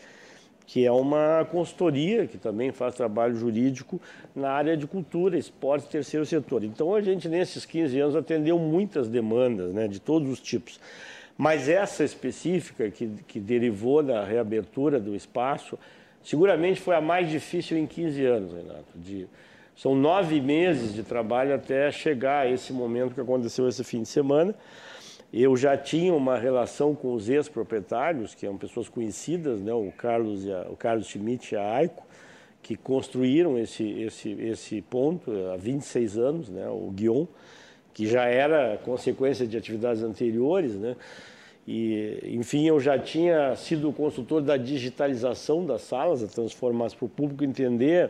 que 0.66 0.86
é 0.86 0.90
uma 0.90 1.46
consultoria 1.50 2.26
que 2.26 2.38
também 2.38 2.72
faz 2.72 2.94
trabalho 2.94 3.34
jurídico 3.36 4.00
na 4.34 4.50
área 4.50 4.76
de 4.76 4.86
cultura, 4.86 5.36
esporte 5.36 5.88
terceiro 5.88 6.24
setor. 6.24 6.64
Então 6.64 6.94
a 6.94 7.00
gente 7.00 7.28
nesses 7.28 7.64
15 7.66 8.00
anos 8.00 8.16
atendeu 8.16 8.58
muitas 8.58 9.08
demandas, 9.08 9.72
né, 9.74 9.86
de 9.86 10.00
todos 10.00 10.30
os 10.30 10.40
tipos. 10.40 10.80
Mas 11.36 11.68
essa 11.68 12.04
específica 12.04 12.90
que, 12.90 13.08
que 13.26 13.40
derivou 13.40 14.02
da 14.02 14.24
reabertura 14.24 15.00
do 15.00 15.14
espaço, 15.14 15.78
seguramente 16.22 16.80
foi 16.80 16.94
a 16.94 17.00
mais 17.00 17.28
difícil 17.28 17.76
em 17.76 17.86
15 17.86 18.24
anos, 18.24 18.52
Renato. 18.52 18.84
De, 18.94 19.26
são 19.76 19.94
nove 19.94 20.40
meses 20.40 20.94
de 20.94 21.02
trabalho 21.02 21.54
até 21.54 21.90
chegar 21.90 22.46
a 22.46 22.50
esse 22.50 22.72
momento 22.72 23.14
que 23.14 23.20
aconteceu 23.20 23.68
esse 23.68 23.82
fim 23.82 24.02
de 24.02 24.08
semana. 24.08 24.54
Eu 25.36 25.56
já 25.56 25.76
tinha 25.76 26.14
uma 26.14 26.38
relação 26.38 26.94
com 26.94 27.12
os 27.12 27.28
ex-proprietários, 27.28 28.36
que 28.36 28.46
são 28.46 28.56
pessoas 28.56 28.88
conhecidas, 28.88 29.60
né, 29.60 29.74
o 29.74 29.90
Carlos, 29.98 30.48
a, 30.48 30.68
o 30.70 30.76
Carlos 30.76 31.08
Schmidt 31.08 31.56
e 31.56 31.58
a 31.58 31.74
Aiko, 31.74 32.06
que 32.62 32.76
construíram 32.76 33.58
esse, 33.58 33.82
esse, 34.00 34.30
esse 34.30 34.80
ponto 34.80 35.32
há 35.52 35.56
26 35.56 36.18
anos, 36.18 36.48
né, 36.48 36.68
o 36.68 36.88
Guion, 36.88 37.26
que 37.92 38.06
já 38.06 38.26
era 38.26 38.78
consequência 38.84 39.44
de 39.44 39.56
atividades 39.56 40.04
anteriores, 40.04 40.76
né, 40.76 40.94
e, 41.66 42.20
enfim, 42.26 42.68
eu 42.68 42.78
já 42.78 42.96
tinha 42.96 43.56
sido 43.56 43.92
consultor 43.92 44.40
da 44.40 44.56
digitalização 44.56 45.66
das 45.66 45.82
salas, 45.82 46.22
a 46.22 46.28
transformar 46.28 46.92
para 46.92 47.06
o 47.06 47.08
público 47.08 47.42
entender 47.42 48.08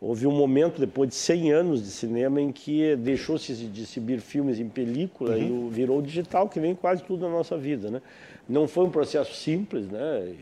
Houve 0.00 0.26
um 0.26 0.32
momento, 0.32 0.78
depois 0.78 1.08
de 1.08 1.14
100 1.14 1.52
anos 1.52 1.82
de 1.82 1.90
cinema, 1.90 2.40
em 2.40 2.52
que 2.52 2.94
deixou-se 2.96 3.54
de 3.54 3.80
exibir 3.80 4.20
filmes 4.20 4.60
em 4.60 4.68
película 4.68 5.36
uhum. 5.36 5.68
e 5.68 5.70
virou 5.70 6.02
digital, 6.02 6.48
que 6.48 6.60
vem 6.60 6.74
quase 6.74 7.02
tudo 7.02 7.26
na 7.26 7.32
nossa 7.32 7.56
vida. 7.56 7.90
Né? 7.90 8.02
Não 8.46 8.68
foi 8.68 8.84
um 8.84 8.90
processo 8.90 9.34
simples. 9.34 9.88
Né? 9.88 10.34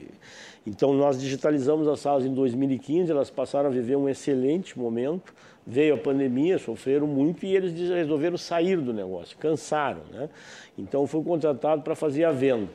Então, 0.67 0.93
nós 0.93 1.21
digitalizamos 1.21 1.87
as 1.87 2.01
salas 2.01 2.27
em 2.27 2.35
2015, 2.35 3.11
elas 3.13 3.31
passaram 3.31 3.69
a 3.69 3.73
viver 3.73 3.95
um 3.95 4.09
excelente 4.09 4.77
momento. 4.77 5.33
Veio 5.65 5.95
a 5.95 5.99
pandemia, 5.99 6.59
sofreram 6.59 7.07
muito 7.07 7.47
e 7.47 7.55
eles 7.55 7.73
resolveram 7.91 8.37
sair 8.37 8.81
do 8.81 8.93
negócio, 8.93 9.39
cansaram. 9.39 10.03
Né? 10.13 10.29
Então, 10.77 11.07
fui 11.07 11.23
contratado 11.23 11.83
para 11.83 11.95
fazer 11.95 12.25
a 12.25 12.33
venda 12.33 12.69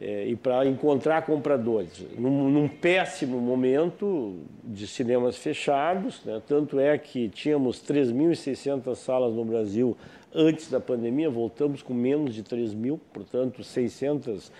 é, 0.00 0.26
e 0.26 0.36
para 0.36 0.66
encontrar 0.66 1.22
compradores. 1.24 2.04
Num, 2.18 2.48
num, 2.48 2.68
péssimo 2.68 3.40
momento 3.40 4.36
de 4.62 4.86
cinemas 4.86 5.36
fechados, 5.36 6.24
né? 6.24 6.42
tanto 6.46 6.78
é 6.80 6.96
que 6.98 7.28
tínhamos 7.28 7.78
3.600 7.82 8.94
salas 8.96 9.34
no 9.34 9.44
Brasil 9.44 9.96
antes 10.34 10.68
da 10.68 10.80
pandemia, 10.80 11.30
voltamos 11.30 11.80
com 11.80 11.94
menos 11.94 12.34
de 12.34 12.42
3 12.42 12.74
mil, 12.74 13.00
portanto 13.12 13.62
600 13.62 14.50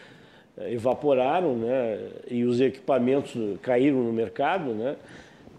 é, 0.57 0.72
evaporaram 0.72 1.57
né? 1.57 1.99
e 2.30 2.45
os 2.45 2.61
equipamentos 2.61 3.35
caíram 3.61 4.03
no 4.03 4.12
mercado. 4.12 4.72
Né? 4.72 4.97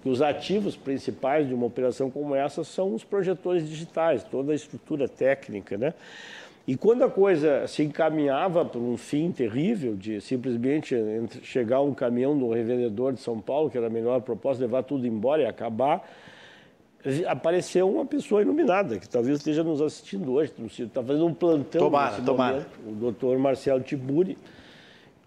os 0.05 0.21
ativos 0.21 0.77
principais 0.77 1.47
de 1.47 1.53
uma 1.53 1.65
operação 1.65 2.11
como 2.11 2.35
essa 2.35 2.63
são 2.63 2.93
os 2.93 3.03
projetores 3.03 3.67
digitais, 3.67 4.23
toda 4.23 4.51
a 4.51 4.55
estrutura 4.55 5.07
técnica. 5.07 5.77
Né? 5.77 5.93
E 6.67 6.75
quando 6.75 7.03
a 7.03 7.09
coisa 7.09 7.67
se 7.67 7.83
encaminhava 7.83 8.65
para 8.65 8.79
um 8.79 8.97
fim 8.97 9.31
terrível, 9.31 9.95
de 9.95 10.19
simplesmente 10.19 10.95
chegar 11.43 11.81
um 11.81 11.93
caminhão 11.93 12.35
do 12.37 12.49
revendedor 12.49 13.13
de 13.13 13.21
São 13.21 13.39
Paulo, 13.39 13.69
que 13.69 13.77
era 13.77 13.85
a 13.85 13.89
melhor 13.89 14.21
proposta, 14.21 14.63
levar 14.63 14.81
tudo 14.81 15.05
embora 15.05 15.43
e 15.43 15.45
acabar, 15.45 16.09
apareceu 17.27 17.87
uma 17.87 18.03
pessoa 18.03 18.41
iluminada, 18.41 18.97
que 18.97 19.07
talvez 19.07 19.37
esteja 19.37 19.63
nos 19.63 19.79
assistindo 19.79 20.33
hoje, 20.33 20.53
está 20.79 21.03
fazendo 21.03 21.27
um 21.27 21.33
plantão 21.35 21.81
tomara, 21.81 22.21
tomara. 22.21 22.53
Momento, 22.53 22.79
o 22.87 22.91
doutor 22.93 23.37
Marcelo 23.37 23.81
Tiburi, 23.81 24.35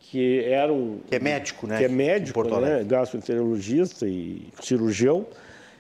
que 0.00 0.42
era 0.42 0.72
um... 0.72 0.98
Que 1.06 1.14
é 1.14 1.20
médico, 1.20 1.68
né? 1.68 1.78
Que 1.78 1.84
é 1.84 1.88
médico, 1.88 2.60
né? 2.60 2.82
gastroenterologista 2.84 4.08
e 4.08 4.48
cirurgião, 4.60 5.24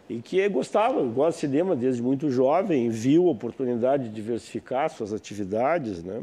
e 0.08 0.20
que 0.20 0.48
gostava, 0.48 1.02
gosta 1.02 1.32
de 1.32 1.40
cinema 1.40 1.76
desde 1.76 2.02
muito 2.02 2.30
jovem, 2.30 2.88
viu 2.88 3.28
a 3.28 3.30
oportunidade 3.30 4.04
de 4.04 4.14
diversificar 4.14 4.88
suas 4.90 5.12
atividades, 5.12 6.02
né? 6.02 6.22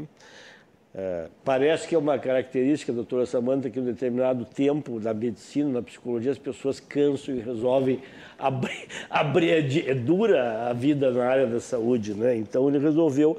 É, 0.98 1.26
parece 1.44 1.86
que 1.86 1.94
é 1.94 1.98
uma 1.98 2.18
característica, 2.18 2.90
doutora 2.90 3.26
Samanta, 3.26 3.68
que 3.68 3.78
em 3.78 3.82
um 3.82 3.84
determinado 3.84 4.46
tempo 4.46 4.98
da 4.98 5.12
medicina, 5.12 5.68
na 5.68 5.82
psicologia, 5.82 6.32
as 6.32 6.38
pessoas 6.38 6.80
cansam 6.80 7.34
e 7.34 7.40
resolvem 7.40 8.00
abrir, 8.38 8.88
abrir 9.10 9.86
é 9.86 9.94
dura 9.94 10.70
a 10.70 10.72
vida 10.72 11.10
na 11.10 11.26
área 11.26 11.46
da 11.46 11.60
saúde, 11.60 12.14
né? 12.14 12.34
Então 12.36 12.66
ele 12.68 12.78
resolveu 12.78 13.38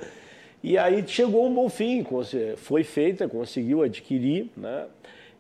e 0.64 0.78
aí 0.78 1.04
chegou 1.08 1.48
um 1.48 1.54
bom 1.54 1.70
fim, 1.70 2.06
foi 2.58 2.84
feita, 2.84 3.28
conseguiu 3.28 3.82
adquirir, 3.82 4.50
né? 4.56 4.86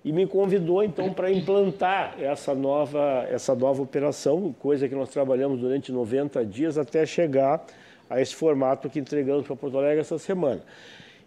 E 0.07 0.11
me 0.13 0.25
convidou 0.25 0.81
então 0.81 1.11
para 1.11 1.29
implantar 1.29 2.15
essa 2.17 2.55
nova, 2.55 3.27
essa 3.29 3.53
nova 3.53 3.81
operação, 3.81 4.55
coisa 4.57 4.88
que 4.88 4.95
nós 4.95 5.09
trabalhamos 5.09 5.59
durante 5.59 5.91
90 5.91 6.45
dias 6.45 6.77
até 6.77 7.05
chegar 7.05 7.65
a 8.09 8.21
esse 8.21 8.34
formato 8.34 8.89
que 8.89 8.99
entregamos 8.99 9.45
para 9.45 9.53
Porto 9.57 9.77
Alegre 9.77 9.99
essa 9.99 10.17
semana. 10.17 10.61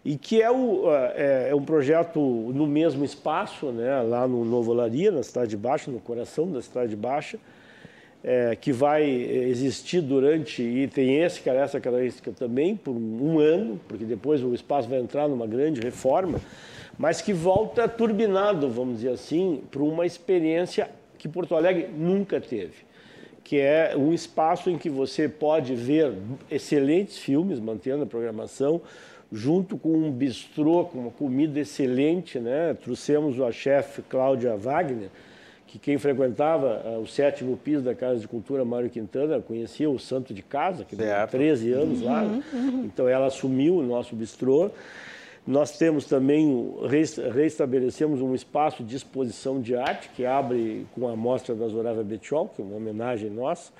E 0.03 0.17
que 0.17 0.41
é, 0.41 0.49
o, 0.49 0.91
é, 0.91 1.49
é, 1.51 1.55
um 1.55 1.63
projeto 1.63 2.19
no 2.19 2.65
mesmo 2.65 3.05
espaço, 3.05 3.67
né, 3.67 4.01
lá 4.01 4.27
no 4.27 4.43
Novo 4.43 4.71
Olaria, 4.71 5.11
na 5.11 5.21
Cidade 5.21 5.55
Baixa, 5.55 5.91
no 5.91 5.99
coração 5.99 6.51
da 6.51 6.59
Cidade 6.59 6.95
Baixa, 6.95 7.37
é, 8.23 8.55
que 8.55 8.71
vai 8.71 9.07
existir 9.07 10.01
durante, 10.01 10.63
e 10.63 10.87
tem 10.87 11.21
esse, 11.21 11.47
essa 11.47 11.79
característica 11.79 12.31
também, 12.31 12.75
por 12.75 12.95
um 12.95 13.37
ano, 13.37 13.79
porque 13.87 14.05
depois 14.05 14.43
o 14.43 14.55
espaço 14.55 14.89
vai 14.89 14.97
entrar 14.97 15.27
numa 15.27 15.45
grande 15.45 15.81
reforma, 15.81 16.39
mas 16.97 17.21
que 17.21 17.33
volta 17.33 17.87
turbinado, 17.87 18.69
vamos 18.69 18.97
dizer 18.97 19.11
assim, 19.11 19.61
para 19.71 19.81
uma 19.81 20.05
experiência 20.05 20.89
que 21.17 21.27
Porto 21.27 21.55
Alegre 21.55 21.87
nunca 21.95 22.41
teve, 22.41 22.73
que 23.43 23.59
é 23.59 23.93
um 23.95 24.13
espaço 24.13 24.69
em 24.69 24.77
que 24.77 24.89
você 24.89 25.27
pode 25.29 25.75
ver 25.75 26.13
excelentes 26.49 27.17
filmes, 27.17 27.59
mantendo 27.59 28.03
a 28.03 28.07
programação, 28.07 28.81
junto 29.31 29.77
com 29.77 29.93
um 29.93 30.11
bistrô 30.11 30.85
com 30.85 30.99
uma 30.99 31.11
comida 31.11 31.59
excelente, 31.59 32.39
né? 32.39 32.75
Trouxemos 32.81 33.39
a 33.39 33.51
chefe 33.51 34.01
Cláudia 34.01 34.57
Wagner, 34.57 35.09
que 35.65 35.79
quem 35.79 35.97
frequentava 35.97 36.81
uh, 36.85 36.99
o 36.99 37.07
sétimo 37.07 37.55
piso 37.55 37.81
da 37.81 37.95
Casa 37.95 38.19
de 38.19 38.27
Cultura 38.27 38.65
Mário 38.65 38.89
Quintana 38.89 39.39
conhecia 39.39 39.89
o 39.89 39.97
Santo 39.97 40.33
de 40.33 40.41
Casa, 40.41 40.83
que 40.83 40.97
tem 40.97 41.07
13 41.29 41.71
anos 41.71 42.01
lá. 42.01 42.23
Uhum, 42.23 42.43
uhum. 42.53 42.83
Então 42.83 43.07
ela 43.07 43.27
assumiu 43.27 43.77
o 43.77 43.83
nosso 43.83 44.13
bistrô. 44.13 44.69
Nós 45.45 45.75
temos 45.77 46.05
também, 46.05 46.75
reestabelecemos 47.33 48.21
um 48.21 48.35
espaço 48.35 48.83
de 48.83 48.95
exposição 48.95 49.59
de 49.59 49.75
arte 49.75 50.09
que 50.09 50.23
abre 50.23 50.85
com 50.93 51.07
a 51.07 51.15
mostra 51.15 51.55
da 51.55 51.67
Zorava 51.67 52.03
Betiol, 52.03 52.47
que 52.49 52.61
é 52.61 52.65
uma 52.65 52.75
homenagem 52.75 53.29
nossa, 53.29 53.71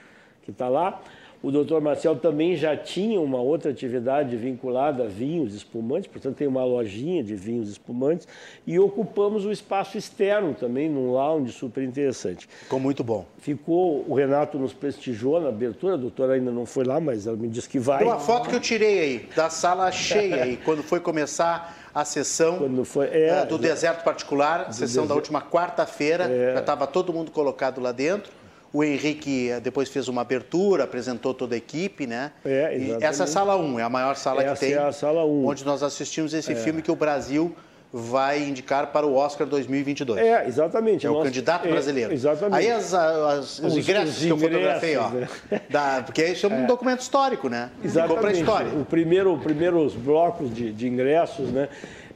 que 0.44 0.50
está 0.50 0.68
lá. 0.68 1.02
O 1.44 1.50
doutor 1.50 1.82
Marcel 1.82 2.16
também 2.16 2.56
já 2.56 2.78
tinha 2.78 3.20
uma 3.20 3.40
outra 3.40 3.72
atividade 3.72 4.36
vinculada 4.38 5.06
a 5.06 5.08
vinhos 5.08 5.56
espumantes, 5.56 6.10
portanto 6.12 6.36
tem 6.36 6.48
uma 6.48 6.64
lojinha 6.64 7.24
de 7.24 7.36
vinhos 7.36 7.70
espumantes 7.70 8.28
e 8.66 8.78
ocupamos 8.78 9.44
o 9.44 9.52
espaço 9.52 9.98
externo 9.98 10.54
também 10.54 10.88
num 10.88 11.12
lounge 11.12 11.52
super 11.52 11.84
interessante. 11.84 12.48
Ficou 12.48 12.80
muito 12.80 13.04
bom. 13.04 13.26
Ficou, 13.40 14.06
o 14.08 14.14
Renato 14.14 14.60
nos 14.60 14.72
prestigiou 14.72 15.42
na 15.42 15.50
abertura, 15.50 15.96
a 15.96 15.98
doutora 15.98 16.34
ainda 16.34 16.52
não 16.52 16.66
foi 16.66 16.84
lá, 16.84 17.00
mas 17.00 17.26
ela 17.26 17.38
me 17.38 17.48
disse 17.48 17.68
que 17.68 17.80
vai. 17.80 18.00
Tem 18.00 18.08
uma 18.08 18.20
foto 18.20 18.48
que 18.48 18.56
eu 18.56 18.60
tirei 18.60 19.00
aí, 19.00 19.30
da 19.36 19.50
sala 19.50 19.92
cheia 19.92 20.44
aí, 20.44 20.58
quando 20.64 20.84
foi 20.84 21.00
começar 21.00 21.76
a 21.94 22.06
sessão 22.06 22.86
foi, 22.86 23.08
é, 23.08 23.44
uh, 23.44 23.48
do 23.48 23.58
deserto 23.58 24.04
particular, 24.04 24.68
a 24.70 24.72
sessão 24.72 25.06
da 25.06 25.14
última 25.16 25.42
quarta-feira, 25.42 26.26
é, 26.26 26.54
já 26.54 26.60
estava 26.60 26.88
todo 26.88 27.12
mundo 27.12 27.32
colocado 27.32 27.82
lá 27.82 27.92
dentro. 27.92 28.32
O 28.74 28.84
Henrique 28.84 29.50
eh, 29.50 29.60
depois 29.60 29.90
fez 29.90 30.08
uma 30.08 30.22
abertura, 30.22 30.86
apresentou 30.86 31.34
toda 31.34 31.56
a 31.56 31.58
equipe, 31.58 32.08
né? 32.08 32.32
É, 32.46 32.76
exatamente. 32.76 33.04
E 33.04 33.06
essa 33.06 33.24
é 33.24 33.26
a 33.26 33.28
sala 33.28 33.58
1, 33.58 33.80
é 33.80 33.84
a 33.84 33.90
maior 33.90 34.16
sala 34.16 34.44
essa 34.44 34.54
que 34.54 34.72
tem. 34.72 34.74
é 34.74 34.78
a 34.78 34.92
sala 34.92 35.26
1. 35.26 35.46
Onde 35.46 35.66
nós 35.66 35.84
assistimos 35.84 36.34
esse 36.34 36.54
é. 36.54 36.56
filme 36.56 36.82
que 36.82 36.92
o 36.92 36.96
Brasil 36.96 37.54
vai 37.94 38.42
indicar 38.42 38.88
para 38.88 39.06
o 39.06 39.16
Oscar 39.16 39.46
2022. 39.46 40.18
É, 40.18 40.48
exatamente. 40.48 41.06
É 41.06 41.10
o 41.10 41.22
candidato 41.22 41.68
é, 41.68 41.72
brasileiro. 41.72 42.14
Exatamente. 42.14 42.56
Aí 42.56 42.72
as, 42.72 42.94
as, 42.94 43.60
os, 43.60 43.66
os, 43.66 43.78
ingressos 43.78 44.18
os, 44.18 44.24
que 44.24 44.30
eu 44.30 44.38
fotografei, 44.38 44.96
ó. 44.96 45.10
Né? 45.10 45.28
Da, 45.70 46.02
porque 46.06 46.26
isso 46.26 46.46
é 46.46 46.50
um 46.50 46.64
é. 46.64 46.66
documento 46.66 47.02
histórico, 47.02 47.50
né? 47.50 47.70
Exatamente. 47.84 48.08
Ficou 48.08 48.18
para 48.18 48.30
a 48.30 48.40
história. 48.40 48.80
O 48.80 48.86
primeiro, 48.86 49.38
primeiros 49.38 49.94
blocos 49.94 50.54
de, 50.54 50.72
de 50.72 50.88
ingressos, 50.88 51.50
né? 51.50 51.68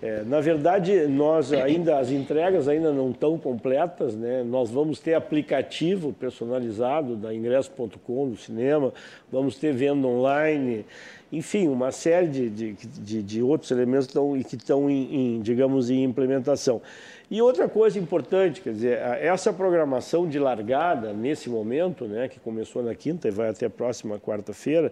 É, 0.01 0.23
na 0.23 0.39
verdade, 0.41 1.07
nós 1.07 1.51
ainda 1.53 1.97
as 1.99 2.09
entregas 2.11 2.67
ainda 2.67 2.91
não 2.91 3.11
estão 3.11 3.37
completas, 3.37 4.15
né? 4.15 4.43
Nós 4.43 4.69
vamos 4.69 4.99
ter 4.99 5.13
aplicativo 5.13 6.13
personalizado 6.13 7.15
da 7.15 7.33
ingresso.com 7.33 8.29
do 8.29 8.37
cinema, 8.37 8.93
vamos 9.31 9.57
ter 9.57 9.73
venda 9.73 10.07
online, 10.07 10.85
enfim, 11.31 11.67
uma 11.67 11.91
série 11.91 12.27
de, 12.27 12.49
de, 12.49 12.73
de, 12.73 13.23
de 13.23 13.41
outros 13.41 13.71
elementos 13.71 14.07
estão, 14.07 14.41
que 14.41 14.55
estão 14.55 14.89
em, 14.89 15.37
em, 15.37 15.41
digamos, 15.41 15.89
em 15.89 16.03
implementação. 16.03 16.81
E 17.29 17.41
outra 17.41 17.67
coisa 17.67 17.97
importante, 17.97 18.61
quer 18.61 18.71
dizer, 18.71 18.99
essa 18.99 19.51
programação 19.51 20.29
de 20.29 20.37
largada 20.37 21.11
nesse 21.11 21.49
momento, 21.49 22.05
né, 22.05 22.27
que 22.27 22.39
começou 22.39 22.83
na 22.83 22.93
quinta 22.93 23.27
e 23.27 23.31
vai 23.31 23.49
até 23.49 23.65
a 23.65 23.69
próxima 23.69 24.19
quarta-feira, 24.19 24.91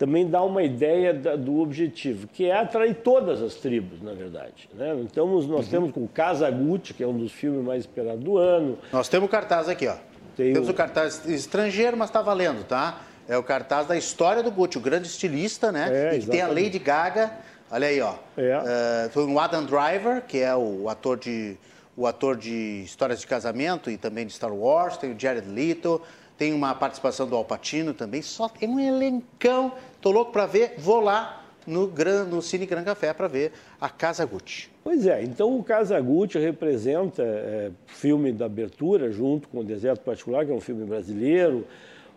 também 0.00 0.26
dá 0.26 0.42
uma 0.42 0.62
ideia 0.62 1.12
da, 1.12 1.36
do 1.36 1.60
objetivo, 1.60 2.26
que 2.26 2.46
é 2.46 2.56
atrair 2.56 2.94
todas 3.04 3.42
as 3.42 3.56
tribos, 3.56 4.00
na 4.00 4.14
verdade. 4.14 4.66
Né? 4.72 4.96
Então, 5.02 5.26
nós 5.26 5.66
uhum. 5.66 5.70
temos 5.70 5.92
com 5.92 6.08
Casa 6.08 6.50
Gucci, 6.50 6.94
que 6.94 7.02
é 7.02 7.06
um 7.06 7.18
dos 7.18 7.30
filmes 7.30 7.62
mais 7.62 7.82
esperados 7.82 8.24
do 8.24 8.38
ano. 8.38 8.78
Nós 8.90 9.10
temos 9.10 9.28
o 9.28 9.30
cartaz 9.30 9.68
aqui, 9.68 9.86
ó. 9.86 9.96
Tem 10.34 10.54
temos 10.54 10.68
o... 10.68 10.70
o 10.70 10.74
cartaz 10.74 11.26
estrangeiro, 11.26 11.98
mas 11.98 12.08
está 12.08 12.22
valendo, 12.22 12.64
tá? 12.64 13.02
É 13.28 13.36
o 13.36 13.42
cartaz 13.42 13.86
da 13.86 13.94
história 13.94 14.42
do 14.42 14.50
Gucci, 14.50 14.78
o 14.78 14.80
grande 14.80 15.06
estilista, 15.06 15.70
né? 15.70 15.90
É, 15.92 16.16
e 16.16 16.20
que 16.20 16.30
tem 16.30 16.40
a 16.40 16.48
Lady 16.48 16.78
Gaga, 16.78 17.30
olha 17.70 17.88
aí, 17.88 18.00
ó. 18.00 18.14
É. 18.38 18.56
Uh, 18.56 19.10
foi 19.10 19.26
o 19.26 19.38
Adam 19.38 19.66
Driver, 19.66 20.22
que 20.22 20.38
é 20.38 20.56
o 20.56 20.88
ator 20.88 21.18
de 21.18 21.58
o 21.94 22.06
ator 22.06 22.38
de 22.38 22.82
Histórias 22.86 23.20
de 23.20 23.26
Casamento 23.26 23.90
e 23.90 23.98
também 23.98 24.24
de 24.24 24.32
Star 24.32 24.54
Wars, 24.54 24.96
tem 24.96 25.12
o 25.12 25.20
Jared 25.20 25.46
Leto, 25.46 26.00
tem 26.40 26.54
uma 26.54 26.74
participação 26.74 27.28
do 27.28 27.36
Alpatino 27.36 27.92
também, 27.92 28.22
só 28.22 28.48
tem 28.48 28.66
um 28.66 28.80
elencão. 28.80 29.74
Tô 30.00 30.10
louco 30.10 30.32
para 30.32 30.46
ver, 30.46 30.74
vou 30.78 31.00
lá 31.00 31.44
no, 31.66 31.86
Gran, 31.86 32.24
no 32.24 32.40
Cine 32.40 32.64
Gran 32.64 32.82
Café 32.82 33.12
para 33.12 33.28
ver 33.28 33.52
a 33.78 33.88
Casa 33.88 34.24
Gucci. 34.24 34.70
Pois 34.82 35.06
é, 35.06 35.22
então 35.22 35.56
o 35.58 35.62
Casa 35.62 36.00
Gucci 36.00 36.38
representa 36.38 37.22
é, 37.22 37.70
filme 37.86 38.32
da 38.32 38.46
abertura, 38.46 39.10
junto 39.10 39.46
com 39.48 39.60
o 39.60 39.64
Deserto 39.64 40.02
Particular, 40.02 40.46
que 40.46 40.52
é 40.52 40.54
um 40.54 40.60
filme 40.60 40.86
brasileiro, 40.86 41.66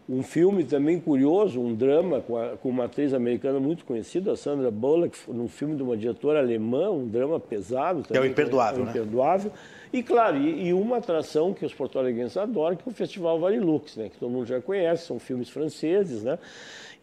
um 0.08 0.24
filme 0.24 0.64
também 0.64 1.00
curioso, 1.00 1.60
um 1.60 1.74
drama 1.74 2.22
com, 2.22 2.38
a, 2.38 2.58
com, 2.58 2.70
uma 2.70 2.86
atriz 2.86 3.14
americana 3.14 3.60
muito 3.60 3.86
conhecida, 3.86 4.32
a 4.32 4.38
Sandra 4.38 4.72
Bullock, 4.72 5.18
num 5.28 5.48
filme 5.48 5.76
de 5.76 5.84
uma 5.84 5.96
diretora 5.96 6.40
alemã, 6.40 6.90
um 6.90 7.08
drama 7.08 7.40
pesado. 7.40 8.04
Também, 8.04 8.22
é 8.22 8.26
o 8.26 8.30
Imperdoável, 8.30 8.82
é, 8.82 8.86
né? 8.86 8.92
Imperdoável. 8.92 9.52
E, 9.94 10.02
claro, 10.02 10.38
e, 10.38 10.68
e, 10.68 10.74
uma 10.74 10.98
atração 10.98 11.54
que 11.54 11.66
os 11.66 11.74
porto-alegrenses 11.74 12.36
adoram, 12.36 12.76
que 12.76 12.84
é 12.88 12.92
o 12.92 12.94
Festival 12.96 13.40
Varilux, 13.40 13.96
né? 13.96 14.10
que 14.10 14.18
todo 14.18 14.30
mundo 14.30 14.46
já 14.46 14.60
conhece, 14.60 15.06
são 15.06 15.20
filmes 15.20 15.50
franceses, 15.50 16.24
né? 16.24 16.40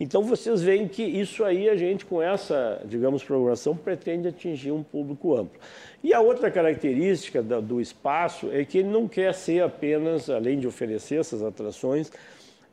Então, 0.02 0.22
vocês 0.22 0.62
veem 0.62 0.88
que 0.88 1.02
isso 1.02 1.44
aí 1.44 1.68
a 1.68 1.76
gente, 1.76 2.06
com 2.06 2.22
essa, 2.22 2.80
digamos, 2.86 3.22
programação, 3.22 3.76
pretende 3.76 4.28
atingir 4.28 4.72
um 4.72 4.82
público 4.82 5.36
amplo. 5.36 5.60
E 6.02 6.14
a 6.14 6.20
outra 6.20 6.50
característica 6.50 7.42
do 7.42 7.78
espaço 7.82 8.48
é 8.50 8.64
que 8.64 8.78
ele 8.78 8.88
não 8.88 9.06
quer 9.06 9.34
ser 9.34 9.62
apenas, 9.62 10.30
além 10.30 10.58
de 10.58 10.66
oferecer 10.66 11.20
essas 11.20 11.42
atrações, 11.42 12.10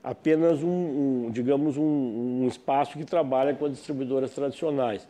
apenas 0.02 0.64
um, 0.64 1.26
um 1.26 1.30
digamos, 1.30 1.76
um, 1.76 2.44
um 2.44 2.48
espaço 2.48 2.98
que 2.98 3.04
trabalha 3.04 3.54
com 3.54 3.66
as 3.66 3.74
distribuidoras 3.74 4.32
tradicionais. 4.32 5.06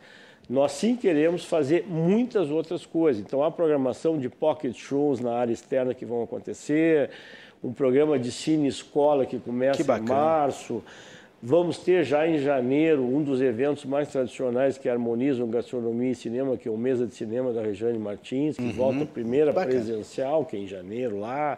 Nós 0.50 0.72
sim 0.72 0.96
queremos 0.96 1.44
fazer 1.44 1.84
muitas 1.86 2.50
outras 2.50 2.84
coisas. 2.84 3.22
Então, 3.22 3.44
a 3.44 3.50
programação 3.50 4.18
de 4.18 4.28
pocket 4.28 4.76
shows 4.76 5.20
na 5.20 5.34
área 5.34 5.52
externa 5.52 5.94
que 5.94 6.04
vão 6.04 6.24
acontecer, 6.24 7.10
um 7.62 7.72
programa 7.72 8.18
de 8.18 8.32
cine 8.32 8.66
escola 8.66 9.24
que 9.24 9.38
começa 9.38 9.84
que 9.84 9.88
em 9.88 10.00
março. 10.04 10.82
Vamos 11.40 11.78
ter 11.78 12.04
já 12.04 12.26
em 12.26 12.38
janeiro 12.38 13.02
um 13.02 13.22
dos 13.22 13.40
eventos 13.40 13.84
mais 13.84 14.08
tradicionais 14.08 14.76
que 14.76 14.88
harmonizam 14.88 15.48
gastronomia 15.48 16.10
e 16.10 16.14
cinema, 16.14 16.56
que 16.56 16.66
é 16.66 16.70
o 16.70 16.76
Mesa 16.76 17.06
de 17.06 17.14
Cinema 17.14 17.52
da 17.52 17.62
Regiane 17.62 17.96
Martins, 17.96 18.56
que 18.56 18.62
uhum. 18.62 18.72
volta 18.72 19.04
a 19.04 19.06
primeira 19.06 19.52
presencial, 19.52 20.44
que 20.44 20.56
é 20.56 20.60
em 20.60 20.66
janeiro 20.66 21.20
lá. 21.20 21.56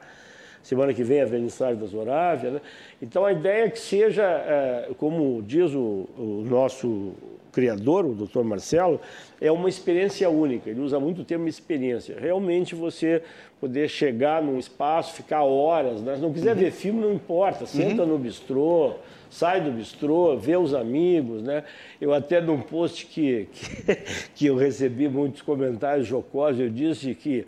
semana 0.62 0.93
que 0.93 1.02
vem 1.02 1.23
a 1.23 1.24
Vernissage 1.24 1.81
da 1.81 1.86
Zorávia. 1.86 2.51
Né? 2.51 2.61
Então 3.01 3.24
a 3.24 3.32
ideia 3.32 3.65
é 3.65 3.70
que 3.70 3.78
seja, 3.78 4.23
é, 4.23 4.90
como 4.98 5.43
diz 5.43 5.73
o, 5.73 6.07
o 6.19 6.44
nosso 6.47 7.15
criador, 7.51 8.05
o 8.05 8.15
doutor 8.15 8.44
Marcelo, 8.44 9.01
é 9.40 9.51
uma 9.51 9.69
experiência 9.69 10.28
única. 10.28 10.69
Ele 10.69 10.81
usa 10.81 11.01
muito 11.01 11.23
o 11.23 11.24
termo 11.24 11.48
experiência. 11.48 12.16
Realmente 12.20 12.74
você 12.74 13.23
poder 13.59 13.89
chegar 13.89 14.43
num 14.43 14.59
espaço, 14.59 15.15
ficar 15.15 15.43
horas. 15.43 16.02
Né? 16.02 16.16
Se 16.16 16.20
não 16.20 16.35
quiser 16.35 16.55
uhum. 16.55 16.61
ver 16.61 16.70
filme, 16.70 17.01
não 17.01 17.15
importa. 17.15 17.65
Senta 17.65 18.02
uhum. 18.02 18.09
no 18.09 18.19
bistrô, 18.19 18.97
sai 19.31 19.61
do 19.61 19.70
bistrô, 19.70 20.36
vê 20.36 20.57
os 20.57 20.74
amigos. 20.74 21.43
Né? 21.43 21.65
Eu 22.01 22.12
até 22.12 22.40
num 22.40 22.61
post 22.61 23.07
que, 23.07 23.48
que, 23.52 23.94
que 24.35 24.47
eu 24.47 24.57
recebi 24.57 25.09
muitos 25.09 25.40
comentários 25.40 26.07
jocosos, 26.07 26.61
eu 26.61 26.69
disse 26.69 27.15
que 27.15 27.47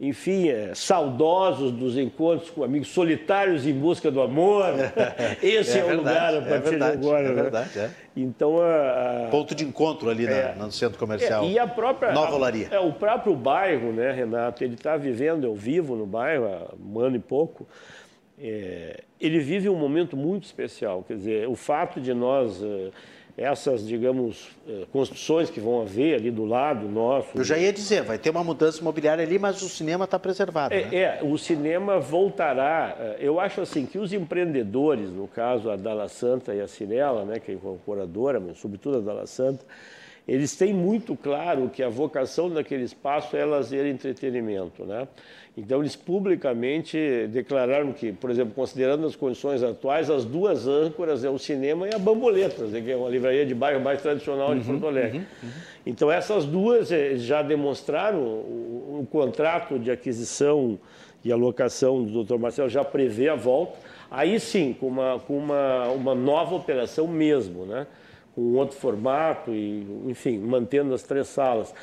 enfim, 0.00 0.48
é, 0.48 0.74
saudosos 0.74 1.72
dos 1.72 1.98
encontros 1.98 2.48
com 2.48 2.64
amigos, 2.64 2.88
solitários 2.88 3.66
em 3.66 3.74
busca 3.74 4.10
do 4.10 4.22
amor. 4.22 4.64
Esse 5.42 5.78
é, 5.78 5.82
é, 5.82 5.88
é 5.88 5.92
o 5.92 5.96
lugar 5.98 6.34
a 6.34 6.40
partir 6.40 6.54
é 6.54 6.70
verdade, 6.70 6.96
de 6.96 7.06
agora. 7.06 7.26
É 7.26 7.28
né? 7.28 7.42
verdade, 7.42 7.78
né? 7.78 7.90
Então, 8.16 8.58
a, 8.60 9.26
a, 9.26 9.28
Ponto 9.30 9.54
de 9.54 9.62
encontro 9.62 10.08
ali 10.08 10.24
é, 10.24 10.54
na, 10.56 10.64
no 10.64 10.72
centro 10.72 10.98
comercial. 10.98 11.44
e 11.44 11.58
a 11.58 11.66
própria. 11.66 12.12
Nova 12.12 12.34
Olaria. 12.34 12.68
É, 12.70 12.80
o 12.80 12.94
próprio 12.94 13.36
bairro, 13.36 13.92
né, 13.92 14.10
Renato? 14.10 14.64
Ele 14.64 14.74
está 14.74 14.96
vivendo, 14.96 15.44
eu 15.44 15.54
vivo 15.54 15.94
no 15.94 16.06
bairro 16.06 16.46
há 16.46 16.74
um 16.82 16.98
ano 16.98 17.16
e 17.16 17.20
pouco. 17.20 17.68
Ele 18.40 19.38
vive 19.40 19.68
um 19.68 19.76
momento 19.76 20.16
muito 20.16 20.44
especial. 20.44 21.04
Quer 21.06 21.16
dizer, 21.16 21.48
o 21.48 21.54
fato 21.54 22.00
de 22.00 22.14
nós 22.14 22.62
essas, 23.40 23.86
digamos, 23.86 24.50
eh, 24.68 24.84
construções 24.92 25.48
que 25.48 25.60
vão 25.60 25.80
haver 25.80 26.16
ali 26.16 26.30
do 26.30 26.44
lado 26.44 26.86
nosso. 26.86 27.30
Eu 27.34 27.42
já 27.42 27.56
ia 27.56 27.72
dizer, 27.72 28.02
vai 28.02 28.18
ter 28.18 28.28
uma 28.28 28.44
mudança 28.44 28.82
imobiliária 28.82 29.24
ali, 29.24 29.38
mas 29.38 29.62
o 29.62 29.68
cinema 29.70 30.04
está 30.04 30.18
preservado. 30.18 30.74
É, 30.74 30.84
né? 30.84 30.96
é, 30.96 31.20
o 31.22 31.38
cinema 31.38 31.98
voltará. 31.98 32.94
Eh, 32.98 33.16
eu 33.20 33.40
acho 33.40 33.62
assim 33.62 33.86
que 33.86 33.98
os 33.98 34.12
empreendedores, 34.12 35.10
no 35.10 35.26
caso 35.26 35.70
a 35.70 35.76
Dalla 35.76 36.06
Santa 36.06 36.54
e 36.54 36.60
a 36.60 36.68
Cinela, 36.68 37.24
né, 37.24 37.40
que 37.40 37.50
é 37.50 37.54
incorporadora, 37.54 38.38
mas 38.38 38.58
sobretudo 38.58 38.98
a 38.98 39.00
Dalla 39.00 39.26
Santa, 39.26 39.64
eles 40.30 40.54
têm 40.54 40.72
muito 40.72 41.16
claro 41.16 41.68
que 41.68 41.82
a 41.82 41.88
vocação 41.88 42.48
daquele 42.48 42.84
espaço 42.84 43.36
é 43.36 43.44
lazer 43.44 43.84
e 43.84 43.90
entretenimento, 43.90 44.84
né? 44.84 45.08
Então, 45.58 45.80
eles 45.80 45.96
publicamente 45.96 47.26
declararam 47.32 47.92
que, 47.92 48.12
por 48.12 48.30
exemplo, 48.30 48.54
considerando 48.54 49.04
as 49.04 49.16
condições 49.16 49.60
atuais, 49.60 50.08
as 50.08 50.24
duas 50.24 50.68
âncoras 50.68 51.24
é 51.24 51.28
o 51.28 51.36
cinema 51.36 51.88
e 51.88 51.92
a 51.92 51.98
Bamboletas, 51.98 52.70
né, 52.70 52.80
que 52.80 52.92
é 52.92 52.96
uma 52.96 53.08
livraria 53.08 53.44
de 53.44 53.56
bairro 53.56 53.80
mais 53.80 54.00
tradicional 54.00 54.54
de 54.54 54.60
uhum, 54.60 54.78
Porto 54.78 54.86
Alegre. 54.86 55.18
Uhum, 55.18 55.24
uhum. 55.42 55.50
Então, 55.84 56.12
essas 56.12 56.44
duas 56.44 56.92
eh, 56.92 57.16
já 57.16 57.42
demonstraram, 57.42 58.20
o, 58.20 59.00
o 59.00 59.06
contrato 59.10 59.80
de 59.80 59.90
aquisição 59.90 60.78
e 61.24 61.32
alocação 61.32 62.04
do 62.04 62.22
Dr. 62.22 62.38
Marcelo 62.38 62.68
já 62.68 62.84
prevê 62.84 63.28
a 63.28 63.34
volta, 63.34 63.76
aí 64.08 64.38
sim, 64.38 64.76
com 64.78 64.86
uma, 64.86 65.18
com 65.26 65.36
uma, 65.36 65.88
uma 65.88 66.14
nova 66.14 66.54
operação 66.54 67.08
mesmo, 67.08 67.66
né? 67.66 67.88
Com 68.40 68.54
outro 68.54 68.76
formato, 68.78 69.52
e, 69.52 69.86
enfim, 70.06 70.38
mantendo 70.38 70.94
as 70.94 71.02
três 71.02 71.28
salas. 71.28 71.74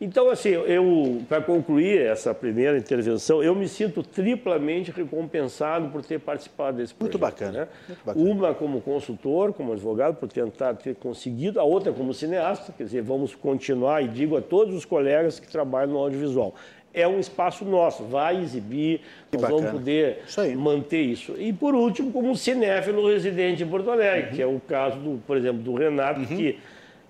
Então, 0.00 0.30
assim, 0.30 0.50
eu, 0.50 1.20
para 1.28 1.42
concluir 1.42 2.00
essa 2.00 2.32
primeira 2.32 2.78
intervenção, 2.78 3.42
eu 3.42 3.52
me 3.54 3.68
sinto 3.68 4.00
triplamente 4.02 4.92
recompensado 4.92 5.88
por 5.88 6.02
ter 6.02 6.20
participado 6.20 6.76
desse 6.78 6.94
projeto. 6.94 7.14
Muito 7.14 7.18
bacana. 7.18 7.52
Né? 7.52 7.68
Muito 7.88 8.04
bacana. 8.06 8.30
Uma 8.30 8.54
como 8.54 8.80
consultor, 8.80 9.52
como 9.52 9.72
advogado, 9.72 10.14
por 10.14 10.28
tentar 10.28 10.74
ter 10.74 10.94
conseguido, 10.94 11.60
a 11.60 11.64
outra 11.64 11.92
como 11.92 12.14
cineasta, 12.14 12.72
quer 12.72 12.84
dizer, 12.84 13.02
vamos 13.02 13.34
continuar, 13.34 14.02
e 14.02 14.08
digo 14.08 14.36
a 14.36 14.40
todos 14.40 14.74
os 14.74 14.84
colegas 14.84 15.40
que 15.40 15.48
trabalham 15.48 15.92
no 15.92 15.98
audiovisual, 15.98 16.54
é 17.00 17.06
um 17.06 17.18
espaço 17.18 17.64
nosso, 17.64 18.04
vai 18.04 18.42
exibir, 18.42 19.00
nós 19.32 19.42
vamos 19.42 19.70
poder 19.70 20.22
isso 20.26 20.56
manter 20.56 21.02
isso. 21.02 21.34
E 21.38 21.52
por 21.52 21.74
último, 21.74 22.12
como 22.12 22.36
cinéfilo 22.36 23.08
residente 23.08 23.62
em 23.62 23.66
Porto 23.66 23.90
Alegre, 23.90 24.30
uhum. 24.30 24.36
que 24.36 24.42
é 24.42 24.46
o 24.46 24.60
caso, 24.60 24.96
do, 24.98 25.22
por 25.26 25.36
exemplo, 25.36 25.62
do 25.62 25.74
Renato, 25.74 26.20
uhum. 26.20 26.26
que 26.26 26.58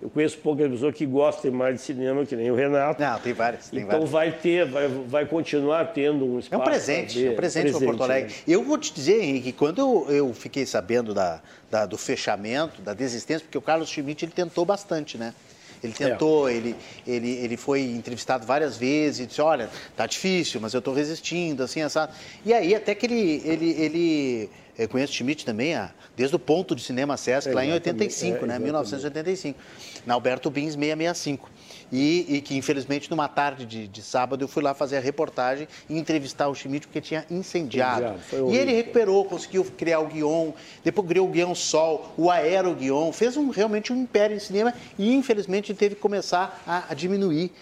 eu 0.01 0.09
conheço 0.09 0.39
poucas 0.39 0.71
pessoas 0.71 0.95
que 0.95 1.05
gostam 1.05 1.51
mais 1.51 1.75
de 1.75 1.81
cinema, 1.81 2.25
que 2.25 2.37
nem 2.37 2.51
o 2.51 2.55
Renato. 2.55 3.03
Não, 3.03 3.19
tem 3.19 3.33
várias. 3.33 3.69
Tem 3.69 3.81
então 3.81 4.07
várias. 4.07 4.11
vai 4.11 4.33
ter, 4.33 4.65
vai, 4.65 4.87
vai 4.87 5.27
continuar 5.27 5.87
tendo 5.87 6.25
um 6.25 6.39
espaço. 6.39 6.61
É 6.61 6.65
um 6.65 6.65
presente, 6.65 7.27
é 7.27 7.31
um 7.31 7.35
presente 7.35 7.73
para 7.73 7.81
Porto 7.81 8.03
Alegre. 8.05 8.31
Né? 8.31 8.39
Eu 8.47 8.63
vou 8.63 8.79
te 8.79 8.95
dizer, 8.95 9.21
Henrique, 9.21 9.53
quando 9.53 9.81
eu, 9.81 10.07
eu 10.09 10.35
fiquei 10.35 10.65
sabendo 10.65 11.13
da, 11.13 11.41
da, 11.69 11.85
do 11.85 11.99
fechamento, 11.99 12.81
da 12.81 12.95
desistência, 12.95 13.45
porque 13.45 13.59
o 13.59 13.63
Carlos 13.63 13.89
Schmidt 13.89 14.25
ele 14.25 14.33
tentou 14.33 14.65
bastante, 14.65 15.19
né? 15.19 15.35
Ele 15.83 15.93
tentou, 15.93 16.49
é. 16.49 16.55
ele, 16.55 16.77
ele, 17.07 17.31
ele 17.31 17.57
foi 17.57 17.83
entrevistado 17.83 18.47
várias 18.47 18.77
vezes 18.77 19.21
e 19.21 19.27
disse, 19.27 19.41
olha, 19.41 19.71
tá 19.97 20.07
difícil, 20.07 20.61
mas 20.61 20.75
eu 20.75 20.79
estou 20.79 20.95
resistindo, 20.95 21.63
assim, 21.63 21.83
essa. 21.83 22.11
E 22.45 22.53
aí 22.53 22.75
até 22.75 22.95
que 22.95 23.07
ele, 23.07 23.43
ele, 23.45 23.71
ele 23.71 24.51
eu 24.79 24.89
conheço 24.89 25.13
o 25.13 25.17
Schmidt 25.17 25.45
também, 25.45 25.75
ah, 25.75 25.91
desde 26.17 26.37
o 26.37 26.39
ponto 26.39 26.75
de 26.75 26.83
cinema 26.83 27.17
Sesc, 27.17 27.51
é, 27.51 27.53
lá 27.53 27.65
em 27.65 27.73
85, 27.73 28.45
é, 28.45 28.49
né? 28.49 28.59
1985, 28.61 29.59
na 30.07 30.15
Alberto 30.15 30.49
Bins 30.51 30.75
665. 30.75 31.51
E, 31.91 32.27
e, 32.29 32.41
que 32.41 32.55
infelizmente 32.55 33.11
numa 33.11 33.29
tarde 33.29 33.65
de, 33.65 33.89
de, 33.89 34.03
sábado 34.03 34.45
eu 34.45 34.49
fui 34.49 34.63
lá 34.63 34.75
fazer 34.75 34.99
a 34.99 35.01
reportagem 35.01 35.67
e 35.89 35.99
entrevistar 35.99 36.49
o 36.49 36.55
Schmidt 36.55 36.87
porque 36.87 37.01
tinha 37.01 37.25
incendiado. 37.31 38.17
incendiado 38.19 38.53
e 38.53 38.57
ele 38.57 38.73
recuperou, 38.73 39.25
conseguiu 39.25 39.65
criar 39.65 40.01
o 40.01 40.07
guion, 40.07 40.53
depois 40.85 41.09
criou 41.09 41.27
o 41.27 41.31
guion 41.31 41.55
Sol, 41.55 42.13
o 42.17 42.31
Aero 42.31 42.75
Guion, 42.75 43.11
fez 43.13 43.37
um, 43.37 43.49
realmente 43.49 43.93
um 43.93 43.97
império 43.97 44.37
em 44.37 44.41
cinema 44.41 44.75
e 44.99 45.15
infelizmente 45.15 45.73
teve 45.73 45.95
que 45.95 46.01
começar 46.01 46.63
a, 46.67 46.85
a 46.91 46.95
diminuir. 46.95 47.53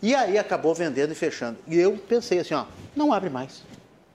E 0.00 0.14
aí 0.14 0.38
acabou 0.38 0.74
vendendo 0.74 1.12
e 1.12 1.14
fechando. 1.14 1.58
E 1.66 1.78
eu 1.78 1.96
pensei 2.08 2.38
assim, 2.38 2.54
ó, 2.54 2.64
não 2.94 3.12
abre 3.12 3.30
mais. 3.30 3.62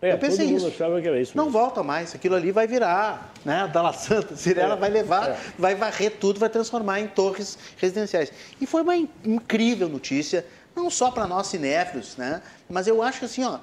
É, 0.02 0.14
eu 0.14 0.18
pensei 0.18 0.45
isso. 0.45 0.68
achava 0.68 1.02
que 1.02 1.07
era 1.07 1.19
isso. 1.19 1.36
Mesmo. 1.36 1.45
Não 1.45 1.52
volta 1.52 1.82
mais, 1.82 2.14
aquilo 2.14 2.36
ali 2.36 2.52
vai 2.52 2.68
virar, 2.68 3.34
né? 3.44 3.61
A 3.61 3.68
Dalla 3.68 3.94
Santa, 3.94 4.36
Cirela 4.38 4.76
é, 4.76 4.78
vai 4.78 4.90
levar, 4.90 5.30
é. 5.30 5.38
vai 5.57 5.76
varrer 5.76 6.18
tudo, 6.19 6.40
vai 6.40 6.49
transformar 6.49 6.99
em 6.99 7.07
torres 7.07 7.57
residenciais. 7.78 8.32
E 8.61 8.65
foi 8.65 8.82
uma 8.82 8.95
incrível 8.95 9.90
notícia, 9.90 10.45
não 10.76 10.90
só 10.90 11.10
para 11.10 11.26
nós 11.26 11.48
cinéfilos, 11.48 12.15
né? 12.15 12.41
Mas 12.69 12.88
eu 12.88 13.02
acho 13.02 13.19
que 13.19 13.26
assim, 13.26 13.44
ó, 13.44 13.60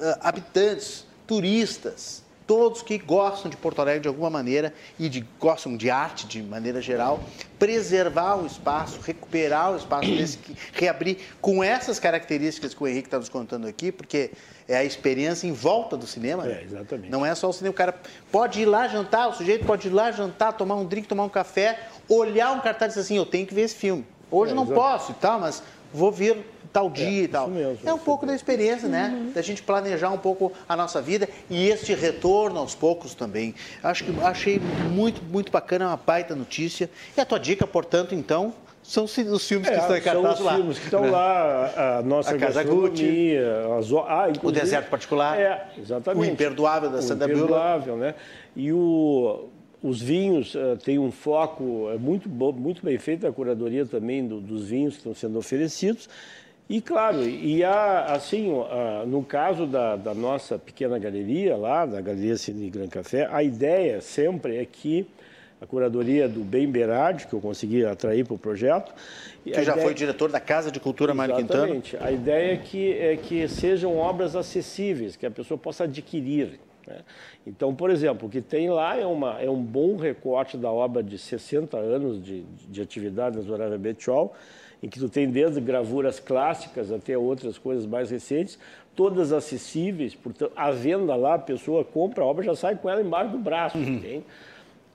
ah, 0.00 0.18
habitantes, 0.20 1.06
turistas, 1.26 2.22
todos 2.48 2.80
que 2.80 2.96
gostam 2.96 3.50
de 3.50 3.58
Porto 3.58 3.82
Alegre 3.82 4.00
de 4.00 4.08
alguma 4.08 4.30
maneira 4.30 4.72
e 4.98 5.06
de, 5.10 5.20
gostam 5.38 5.76
de 5.76 5.90
arte 5.90 6.26
de 6.26 6.42
maneira 6.42 6.80
geral, 6.80 7.22
preservar 7.58 8.36
o 8.36 8.46
espaço, 8.46 8.98
recuperar 9.02 9.72
o 9.72 9.76
espaço 9.76 10.08
desse, 10.08 10.38
reabrir 10.72 11.18
com 11.42 11.62
essas 11.62 11.98
características 12.00 12.72
que 12.72 12.82
o 12.82 12.88
Henrique 12.88 13.06
está 13.06 13.18
nos 13.18 13.28
contando 13.28 13.66
aqui, 13.66 13.92
porque 13.92 14.30
é 14.68 14.76
a 14.76 14.84
experiência 14.84 15.46
em 15.46 15.52
volta 15.52 15.96
do 15.96 16.06
cinema. 16.06 16.44
Né? 16.44 16.58
É, 16.60 16.64
exatamente. 16.64 17.10
Não 17.10 17.24
é 17.24 17.34
só 17.34 17.48
o 17.48 17.52
cinema. 17.52 17.72
O 17.72 17.76
cara 17.76 17.94
pode 18.30 18.60
ir 18.60 18.66
lá 18.66 18.86
jantar, 18.86 19.28
o 19.28 19.32
sujeito 19.32 19.64
pode 19.64 19.88
ir 19.88 19.90
lá 19.90 20.12
jantar, 20.12 20.52
tomar 20.52 20.74
um 20.74 20.84
drink, 20.84 21.08
tomar 21.08 21.24
um 21.24 21.28
café, 21.28 21.88
olhar 22.08 22.52
um 22.52 22.60
cartaz 22.60 22.92
e 22.92 22.98
dizer 22.98 23.00
assim, 23.00 23.16
eu 23.16 23.26
tenho 23.26 23.46
que 23.46 23.54
ver 23.54 23.62
esse 23.62 23.74
filme. 23.74 24.06
Hoje 24.30 24.52
é, 24.52 24.54
não 24.54 24.64
exatamente. 24.64 24.92
posso 24.92 25.12
e 25.12 25.14
tal, 25.14 25.40
mas 25.40 25.62
vou 25.92 26.12
vir 26.12 26.36
tal 26.70 26.90
dia 26.90 27.22
é, 27.22 27.24
e 27.24 27.28
tal. 27.28 27.48
Mesmo, 27.48 27.78
é 27.82 27.92
um 27.92 27.98
pouco 27.98 28.26
da 28.26 28.34
experiência, 28.34 28.88
né? 28.88 29.08
Uhum. 29.10 29.32
Da 29.32 29.40
gente 29.40 29.62
planejar 29.62 30.10
um 30.10 30.18
pouco 30.18 30.52
a 30.68 30.76
nossa 30.76 31.00
vida 31.00 31.26
e 31.48 31.68
este 31.68 31.94
retorno 31.94 32.58
aos 32.58 32.74
poucos 32.74 33.14
também. 33.14 33.54
Acho 33.82 34.04
que 34.04 34.20
achei 34.22 34.60
muito, 34.90 35.22
muito 35.24 35.50
bacana, 35.50 35.88
uma 35.88 35.96
baita 35.96 36.34
notícia. 36.34 36.90
E 37.16 37.20
a 37.20 37.24
tua 37.24 37.40
dica, 37.40 37.66
portanto, 37.66 38.14
então, 38.14 38.52
são 38.88 39.04
os 39.04 39.12
filmes 39.14 39.68
é, 39.68 39.72
que 39.74 39.80
estão 39.80 39.96
em 39.98 40.00
cartaz 40.00 40.24
lá. 40.24 40.34
São 40.34 40.46
os 40.46 40.56
filmes 40.56 40.78
que 40.78 40.84
estão 40.86 41.02
né? 41.02 41.10
lá, 41.10 41.98
a 41.98 42.02
nossa 42.02 42.34
a 42.34 42.38
Casa 42.38 42.64
Gucci, 42.64 43.34
as, 43.78 43.92
ah, 43.92 44.32
o 44.42 44.50
Deserto 44.50 44.88
Particular, 44.88 45.38
é, 45.38 45.68
o 46.16 46.24
Imperdoável 46.24 46.88
da 46.88 47.02
Sandra 47.02 47.28
Bühler. 47.28 47.42
O 47.42 47.44
Imperdoável, 47.44 47.96
né? 47.98 48.14
E 48.56 48.72
o, 48.72 49.44
os 49.82 50.00
vinhos 50.00 50.54
uh, 50.54 50.78
têm 50.82 50.98
um 50.98 51.12
foco 51.12 51.90
é 51.92 51.98
muito, 51.98 52.30
muito 52.30 52.82
bem 52.82 52.96
feito, 52.96 53.26
a 53.26 53.32
curadoria 53.32 53.84
também 53.84 54.26
do, 54.26 54.40
dos 54.40 54.68
vinhos 54.68 54.94
que 54.94 55.00
estão 55.00 55.14
sendo 55.14 55.38
oferecidos. 55.38 56.08
E 56.66 56.80
claro, 56.80 57.22
e 57.28 57.62
há, 57.62 58.06
assim, 58.06 58.50
no 59.06 59.22
caso 59.22 59.66
da, 59.66 59.96
da, 59.96 60.14
nossa 60.14 60.58
pequena 60.58 60.98
galeria 60.98 61.56
lá, 61.56 61.84
da 61.84 62.00
Galeria 62.00 62.36
Cine 62.36 62.70
Gran 62.70 62.88
Café, 62.88 63.28
a 63.30 63.42
ideia 63.42 64.00
sempre 64.00 64.56
é 64.56 64.64
que 64.64 65.06
a 65.60 65.66
curadoria 65.66 66.28
do 66.28 66.40
Ben 66.40 66.70
Berardi, 66.70 67.26
que 67.26 67.32
eu 67.32 67.40
consegui 67.40 67.84
atrair 67.84 68.24
para 68.24 68.34
o 68.34 68.38
projeto. 68.38 68.94
Que 69.42 69.54
já 69.54 69.72
ideia... 69.72 69.78
foi 69.78 69.94
diretor 69.94 70.30
da 70.30 70.40
Casa 70.40 70.70
de 70.70 70.78
Cultura 70.78 71.12
Mário 71.12 71.36
Quintana. 71.36 71.64
Exatamente. 71.64 71.96
A 71.96 72.12
ideia 72.12 72.52
é 72.52 72.56
que, 72.56 72.92
é 72.92 73.16
que 73.16 73.48
sejam 73.48 73.96
obras 73.96 74.36
acessíveis, 74.36 75.16
que 75.16 75.26
a 75.26 75.30
pessoa 75.30 75.58
possa 75.58 75.84
adquirir. 75.84 76.60
Né? 76.86 76.98
Então, 77.46 77.74
por 77.74 77.90
exemplo, 77.90 78.28
o 78.28 78.30
que 78.30 78.40
tem 78.40 78.70
lá 78.70 78.96
é, 78.96 79.04
uma, 79.04 79.40
é 79.40 79.50
um 79.50 79.62
bom 79.62 79.96
recorte 79.96 80.56
da 80.56 80.70
obra 80.70 81.02
de 81.02 81.18
60 81.18 81.76
anos 81.76 82.22
de, 82.22 82.42
de 82.68 82.80
atividade 82.80 83.36
na 83.36 83.42
Zorávia 83.42 83.78
Betchol, 83.78 84.32
em 84.82 84.88
que 84.88 84.98
tu 84.98 85.08
tem 85.08 85.28
desde 85.28 85.60
gravuras 85.60 86.20
clássicas 86.20 86.92
até 86.92 87.18
outras 87.18 87.58
coisas 87.58 87.84
mais 87.84 88.10
recentes, 88.10 88.58
todas 88.94 89.32
acessíveis, 89.32 90.14
portanto, 90.14 90.52
a 90.56 90.70
venda 90.70 91.14
lá, 91.14 91.34
a 91.34 91.38
pessoa 91.38 91.84
compra 91.84 92.22
a 92.22 92.26
obra, 92.26 92.44
já 92.44 92.54
sai 92.54 92.76
com 92.76 92.88
ela 92.88 93.00
embaixo 93.00 93.32
do 93.32 93.38
braço, 93.38 93.76
uhum. 93.78 94.00
tem? 94.00 94.24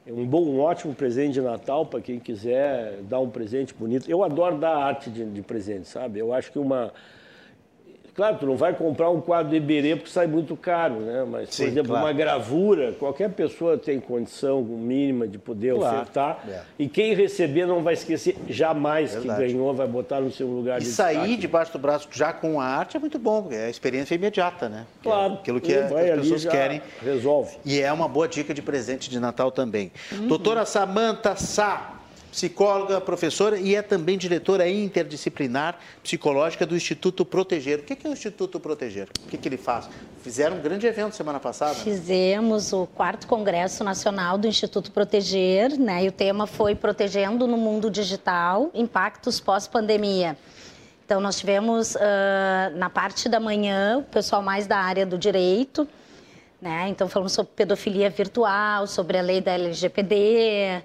É 0.05 0.11
um 0.11 0.25
bom, 0.25 0.43
um 0.43 0.59
ótimo 0.59 0.93
presente 0.93 1.33
de 1.33 1.41
Natal 1.41 1.85
para 1.85 2.01
quem 2.01 2.19
quiser 2.19 2.97
dar 3.03 3.19
um 3.19 3.29
presente 3.29 3.73
bonito. 3.73 4.09
Eu 4.11 4.21
adoro 4.21 4.57
dar 4.57 4.75
arte 4.75 5.09
de, 5.09 5.23
de 5.23 5.41
presente, 5.41 5.87
sabe? 5.87 6.19
Eu 6.19 6.33
acho 6.33 6.51
que 6.51 6.59
uma 6.59 6.91
Claro, 8.15 8.37
tu 8.39 8.45
não 8.45 8.55
vai 8.55 8.73
comprar 8.73 9.09
um 9.09 9.19
quadro 9.19 9.49
de 9.49 9.55
Iberê 9.57 9.95
porque 9.95 10.11
sai 10.11 10.27
muito 10.27 10.55
caro, 10.55 10.95
né? 10.99 11.25
Mas, 11.27 11.49
por 11.49 11.55
Sim, 11.55 11.63
exemplo, 11.65 11.87
claro. 11.89 12.05
uma 12.05 12.13
gravura, 12.13 12.91
qualquer 12.93 13.29
pessoa 13.31 13.75
tem 13.75 13.99
condição 13.99 14.61
mínima 14.61 15.27
de 15.27 15.39
poder 15.39 15.73
Claro. 15.73 15.95
ofertar. 15.97 16.43
É. 16.47 16.61
E 16.77 16.87
quem 16.87 17.15
receber 17.15 17.65
não 17.65 17.81
vai 17.81 17.95
esquecer 17.95 18.37
jamais 18.47 19.13
Verdade. 19.15 19.41
que 19.41 19.47
ganhou, 19.53 19.73
vai 19.73 19.87
botar 19.87 20.21
no 20.21 20.31
seu 20.31 20.45
lugar 20.47 20.79
E 20.79 20.83
de 20.83 20.91
sair 20.91 21.15
destaque. 21.17 21.37
debaixo 21.37 21.71
do 21.73 21.79
braço 21.79 22.07
já 22.11 22.31
com 22.31 22.61
a 22.61 22.65
arte 22.65 22.97
é 22.97 22.99
muito 22.99 23.17
bom, 23.17 23.41
porque 23.41 23.55
é 23.55 23.65
a 23.65 23.69
experiência 23.69 24.13
imediata, 24.13 24.69
né? 24.69 24.85
Que 25.01 25.07
é 25.07 25.11
Claro. 25.11 25.33
Aquilo 25.33 25.59
que 25.59 25.71
E 25.71 25.75
é- 25.75 25.87
vai 25.87 26.11
as 26.11 26.19
pessoas 26.21 26.45
querem. 26.45 26.81
Resolve. 27.01 27.57
E 27.65 27.81
é 27.81 27.91
uma 27.91 28.07
boa 28.07 28.27
dica 28.27 28.53
de 28.53 28.61
presente 28.61 29.09
de 29.09 29.19
Natal 29.19 29.51
também. 29.51 29.91
Uhum. 30.11 30.27
Doutora 30.27 30.65
Samantha 30.65 31.35
Sá, 31.35 31.93
psicóloga, 32.33 32.99
professora 32.99 33.59
e 33.59 33.75
é 33.75 33.81
também 33.83 34.17
diretora 34.17 34.67
interdisciplinar 34.67 35.77
psicológica 36.01 36.65
do 36.65 36.75
Instituto 36.75 37.23
Proteger. 37.23 37.79
O 37.79 37.83
que 37.83 38.07
é 38.07 38.09
o 38.09 38.13
Instituto 38.13 38.59
Proteger? 38.59 39.07
O 39.23 39.27
que, 39.29 39.37
que 39.37 39.47
ele 39.47 39.55
faz? 39.55 39.87
Fizeram 40.23 40.57
um 40.57 40.59
grande 40.59 40.87
evento 40.87 41.15
semana 41.15 41.39
passada. 41.39 41.73
né? 41.73 41.83
Fizemos 41.83 42.73
o 42.73 42.87
quarto 42.87 43.27
Congresso 43.27 43.83
Nacional 43.83 44.39
do 44.39 44.47
Instituto 44.47 44.91
Proteger, 44.91 45.79
né? 45.79 46.05
E 46.05 46.07
o 46.07 46.11
tema 46.11 46.47
foi 46.47 46.73
Protegendo 46.73 47.45
no 47.45 47.55
Mundo 47.55 47.91
Digital, 47.91 48.71
Impactos 48.73 49.39
Pós-Pandemia. 49.39 50.35
Então, 51.05 51.21
nós 51.21 51.37
tivemos 51.37 51.95
ah, 51.97 52.71
na 52.73 52.89
parte 52.89 53.29
da 53.29 53.39
manhã 53.39 53.99
o 53.99 54.03
pessoal 54.03 54.41
mais 54.41 54.65
da 54.65 54.77
área 54.77 55.05
do 55.05 55.19
direito, 55.19 55.87
né? 56.59 56.87
Então, 56.89 57.07
falamos 57.07 57.33
sobre 57.33 57.51
pedofilia 57.55 58.09
virtual, 58.09 58.87
sobre 58.87 59.19
a 59.19 59.21
lei 59.21 59.39
da 59.39 59.51
LGPD. 59.51 60.81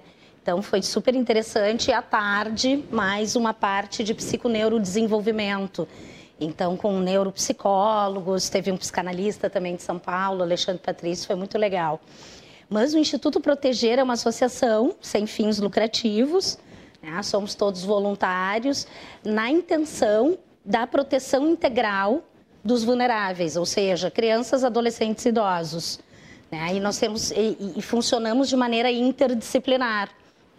Então, 0.49 0.63
foi 0.63 0.81
super 0.81 1.13
interessante. 1.13 1.91
E 1.91 1.93
à 1.93 2.01
tarde, 2.01 2.83
mais 2.89 3.35
uma 3.35 3.53
parte 3.53 4.03
de 4.03 4.15
psiconeurodesenvolvimento. 4.15 5.87
Então, 6.41 6.75
com 6.75 6.97
neuropsicólogos, 6.97 8.49
teve 8.49 8.71
um 8.71 8.75
psicanalista 8.75 9.47
também 9.47 9.75
de 9.75 9.83
São 9.83 9.99
Paulo, 9.99 10.41
Alexandre 10.41 10.81
Patrício, 10.81 11.27
foi 11.27 11.35
muito 11.35 11.55
legal. 11.55 12.01
Mas 12.67 12.95
o 12.95 12.97
Instituto 12.97 13.39
Proteger 13.39 13.99
é 13.99 14.03
uma 14.03 14.13
associação 14.13 14.95
sem 14.99 15.27
fins 15.27 15.59
lucrativos, 15.59 16.57
né? 16.99 17.21
somos 17.21 17.53
todos 17.53 17.83
voluntários, 17.83 18.87
na 19.23 19.51
intenção 19.51 20.35
da 20.65 20.87
proteção 20.87 21.47
integral 21.47 22.23
dos 22.65 22.83
vulneráveis, 22.83 23.55
ou 23.55 23.67
seja, 23.67 24.09
crianças, 24.09 24.63
adolescentes 24.63 25.23
e 25.25 25.29
idosos. 25.29 25.99
Né? 26.51 26.73
E 26.73 26.79
nós 26.79 26.97
temos 26.97 27.29
e, 27.29 27.75
e- 27.77 27.81
funcionamos 27.83 28.49
de 28.49 28.55
maneira 28.55 28.91
interdisciplinar, 28.91 30.09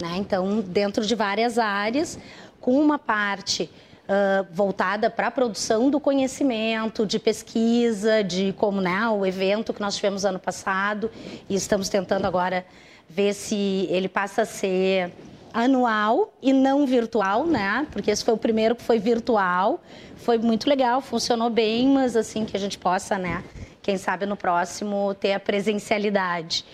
né? 0.00 0.16
então 0.16 0.60
dentro 0.60 1.04
de 1.04 1.14
várias 1.14 1.58
áreas, 1.58 2.18
com 2.60 2.80
uma 2.80 2.98
parte 2.98 3.70
ah, 4.12 4.44
voltada 4.50 5.08
para 5.08 5.28
a 5.28 5.30
produção 5.30 5.88
do 5.88 6.00
conhecimento, 6.00 7.06
de 7.06 7.16
pesquisa, 7.16 8.24
de 8.24 8.52
como 8.54 8.80
né, 8.80 9.08
o 9.08 9.24
evento 9.24 9.72
que 9.72 9.80
nós 9.80 9.94
tivemos 9.94 10.24
ano 10.24 10.40
passado 10.40 11.08
e 11.48 11.54
estamos 11.54 11.88
tentando 11.88 12.26
agora 12.26 12.66
ver 13.08 13.32
se 13.32 13.86
ele 13.88 14.08
passa 14.08 14.42
a 14.42 14.44
ser 14.44 15.12
anual 15.54 16.34
e 16.42 16.52
não 16.52 16.86
virtual, 16.86 17.46
né? 17.46 17.86
Porque 17.92 18.10
esse 18.10 18.24
foi 18.24 18.34
o 18.34 18.36
primeiro 18.36 18.74
que 18.74 18.82
foi 18.82 18.98
virtual, 18.98 19.80
foi 20.16 20.38
muito 20.38 20.68
legal, 20.68 21.00
funcionou 21.00 21.48
bem, 21.48 21.86
mas 21.86 22.16
assim 22.16 22.44
que 22.44 22.56
a 22.56 22.60
gente 22.60 22.78
possa, 22.78 23.16
né? 23.16 23.44
Quem 23.82 23.96
sabe 23.96 24.26
no 24.26 24.36
próximo 24.36 25.14
ter 25.14 25.32
a 25.32 25.40
presencialidade. 25.40 26.64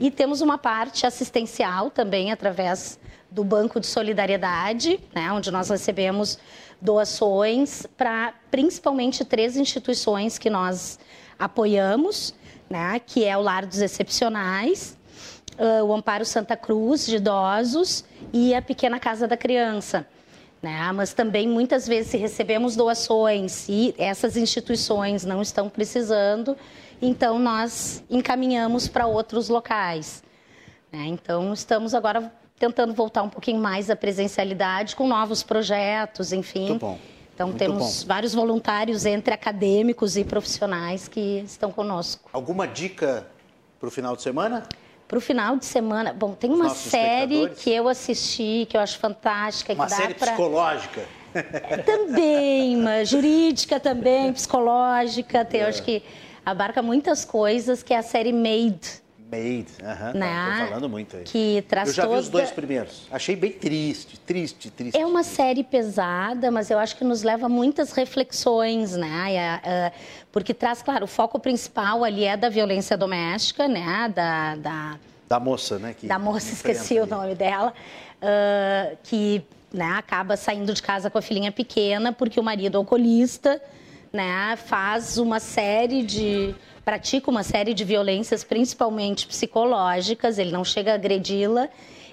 E 0.00 0.10
temos 0.10 0.40
uma 0.40 0.56
parte 0.56 1.06
assistencial 1.06 1.90
também 1.90 2.30
através 2.30 2.98
do 3.30 3.42
Banco 3.42 3.80
de 3.80 3.86
Solidariedade, 3.86 5.00
né, 5.14 5.32
onde 5.32 5.50
nós 5.50 5.70
recebemos 5.70 6.38
doações 6.80 7.86
para 7.96 8.34
principalmente 8.50 9.24
três 9.24 9.56
instituições 9.56 10.38
que 10.38 10.50
nós 10.50 10.98
apoiamos, 11.38 12.34
né, 12.68 13.00
que 13.04 13.24
é 13.24 13.36
o 13.36 13.40
Lar 13.40 13.64
dos 13.64 13.80
Excepcionais, 13.80 14.98
ah, 15.58 15.82
o 15.82 15.92
Amparo 15.94 16.24
Santa 16.24 16.56
Cruz 16.56 17.06
de 17.06 17.16
idosos 17.16 18.04
e 18.32 18.54
a 18.54 18.62
Pequena 18.62 18.98
Casa 18.98 19.26
da 19.26 19.36
Criança. 19.36 20.06
Né? 20.62 20.92
Mas 20.92 21.12
também 21.12 21.48
muitas 21.48 21.88
vezes 21.88 22.12
se 22.12 22.16
recebemos 22.16 22.76
doações 22.76 23.68
e 23.68 23.94
essas 23.98 24.36
instituições 24.36 25.24
não 25.24 25.42
estão 25.42 25.68
precisando, 25.68 26.56
então 27.00 27.36
nós 27.38 28.04
encaminhamos 28.08 28.86
para 28.86 29.06
outros 29.06 29.48
locais. 29.48 30.22
né? 30.92 31.04
Então 31.06 31.52
estamos 31.52 31.94
agora 31.94 32.32
tentando 32.60 32.94
voltar 32.94 33.24
um 33.24 33.28
pouquinho 33.28 33.60
mais 33.60 33.90
à 33.90 33.96
presencialidade 33.96 34.94
com 34.94 35.08
novos 35.08 35.42
projetos, 35.42 36.32
enfim. 36.32 36.68
Muito 36.68 36.80
bom. 36.80 36.98
Então 37.34 37.48
Muito 37.48 37.58
temos 37.58 38.02
bom. 38.02 38.08
vários 38.08 38.32
voluntários 38.34 39.04
entre 39.04 39.34
acadêmicos 39.34 40.16
e 40.16 40.22
profissionais 40.22 41.08
que 41.08 41.40
estão 41.44 41.72
conosco. 41.72 42.30
Alguma 42.32 42.68
dica 42.68 43.26
para 43.80 43.88
o 43.88 43.90
final 43.90 44.14
de 44.14 44.22
semana? 44.22 44.68
Para 45.12 45.18
o 45.18 45.20
final 45.20 45.58
de 45.58 45.66
semana, 45.66 46.10
bom, 46.10 46.32
tem 46.32 46.50
uma 46.50 46.70
série 46.70 47.50
que 47.50 47.70
eu 47.70 47.86
assisti, 47.86 48.66
que 48.66 48.74
eu 48.74 48.80
acho 48.80 48.98
fantástica, 48.98 49.74
Uma 49.74 49.84
que 49.84 49.90
dá 49.90 49.96
série 49.98 50.14
pra... 50.14 50.28
psicológica. 50.28 51.02
Também, 51.84 52.78
mas 52.78 53.10
jurídica 53.10 53.78
também, 53.78 54.32
psicológica, 54.32 55.44
tem, 55.44 55.60
eu 55.60 55.66
acho 55.66 55.82
que 55.82 56.02
abarca 56.46 56.80
muitas 56.80 57.26
coisas, 57.26 57.82
que 57.82 57.92
é 57.92 57.98
a 57.98 58.02
série 58.02 58.32
Made, 58.32 59.01
Made, 59.32 59.66
aham, 59.82 60.12
Né? 60.12 60.58
tô 60.60 60.66
falando 60.68 60.88
muito 60.90 61.16
aí. 61.16 61.24
que 61.24 61.64
traz 61.66 61.88
Eu 61.88 61.94
já 61.94 62.06
vi 62.06 62.14
os 62.16 62.26
toda- 62.26 62.38
dois 62.38 62.50
primeiros. 62.50 63.06
Achei 63.10 63.34
bem 63.34 63.50
triste, 63.52 64.18
triste, 64.20 64.70
triste. 64.70 64.98
É 65.00 65.06
uma 65.06 65.22
série 65.22 65.64
pesada, 65.64 66.50
mas 66.50 66.70
eu 66.70 66.78
acho 66.78 66.94
que 66.96 67.02
nos 67.04 67.22
leva 67.22 67.46
a 67.46 67.48
muitas 67.48 67.92
reflexões, 67.92 68.94
né? 68.94 69.90
Porque 70.30 70.52
traz, 70.52 70.82
claro, 70.82 71.04
o 71.04 71.08
foco 71.08 71.38
principal 71.38 72.04
ali 72.04 72.24
é 72.24 72.36
da 72.36 72.50
violência 72.50 72.94
doméstica, 72.96 73.66
né? 73.66 74.12
Da, 74.14 74.56
da, 74.56 74.98
Da 75.28 75.40
moça, 75.40 75.78
né? 75.78 75.94
Que 75.98 76.06
da 76.06 76.18
moça, 76.18 76.52
esqueci 76.52 76.98
o 77.00 77.06
nome 77.06 77.34
dela, 77.34 77.72
ah, 78.20 78.92
que 79.02 79.42
né, 79.72 79.94
acaba 79.96 80.36
saindo 80.36 80.74
de 80.74 80.82
casa 80.82 81.08
com 81.08 81.16
a 81.16 81.22
filhinha 81.22 81.50
pequena 81.50 82.12
porque 82.12 82.38
o 82.38 82.42
marido 82.42 82.76
alcoolista 82.76 83.58
né, 84.12 84.56
faz 84.66 85.16
uma 85.16 85.40
série 85.40 86.02
de. 86.02 86.54
Pratica 86.84 87.30
uma 87.30 87.42
série 87.42 87.74
de 87.74 87.84
violências, 87.84 88.44
principalmente 88.44 89.26
psicológicas, 89.26 90.38
ele 90.38 90.50
não 90.52 90.64
chega 90.64 90.92
a 90.92 90.94
agredi-la. 90.94 91.68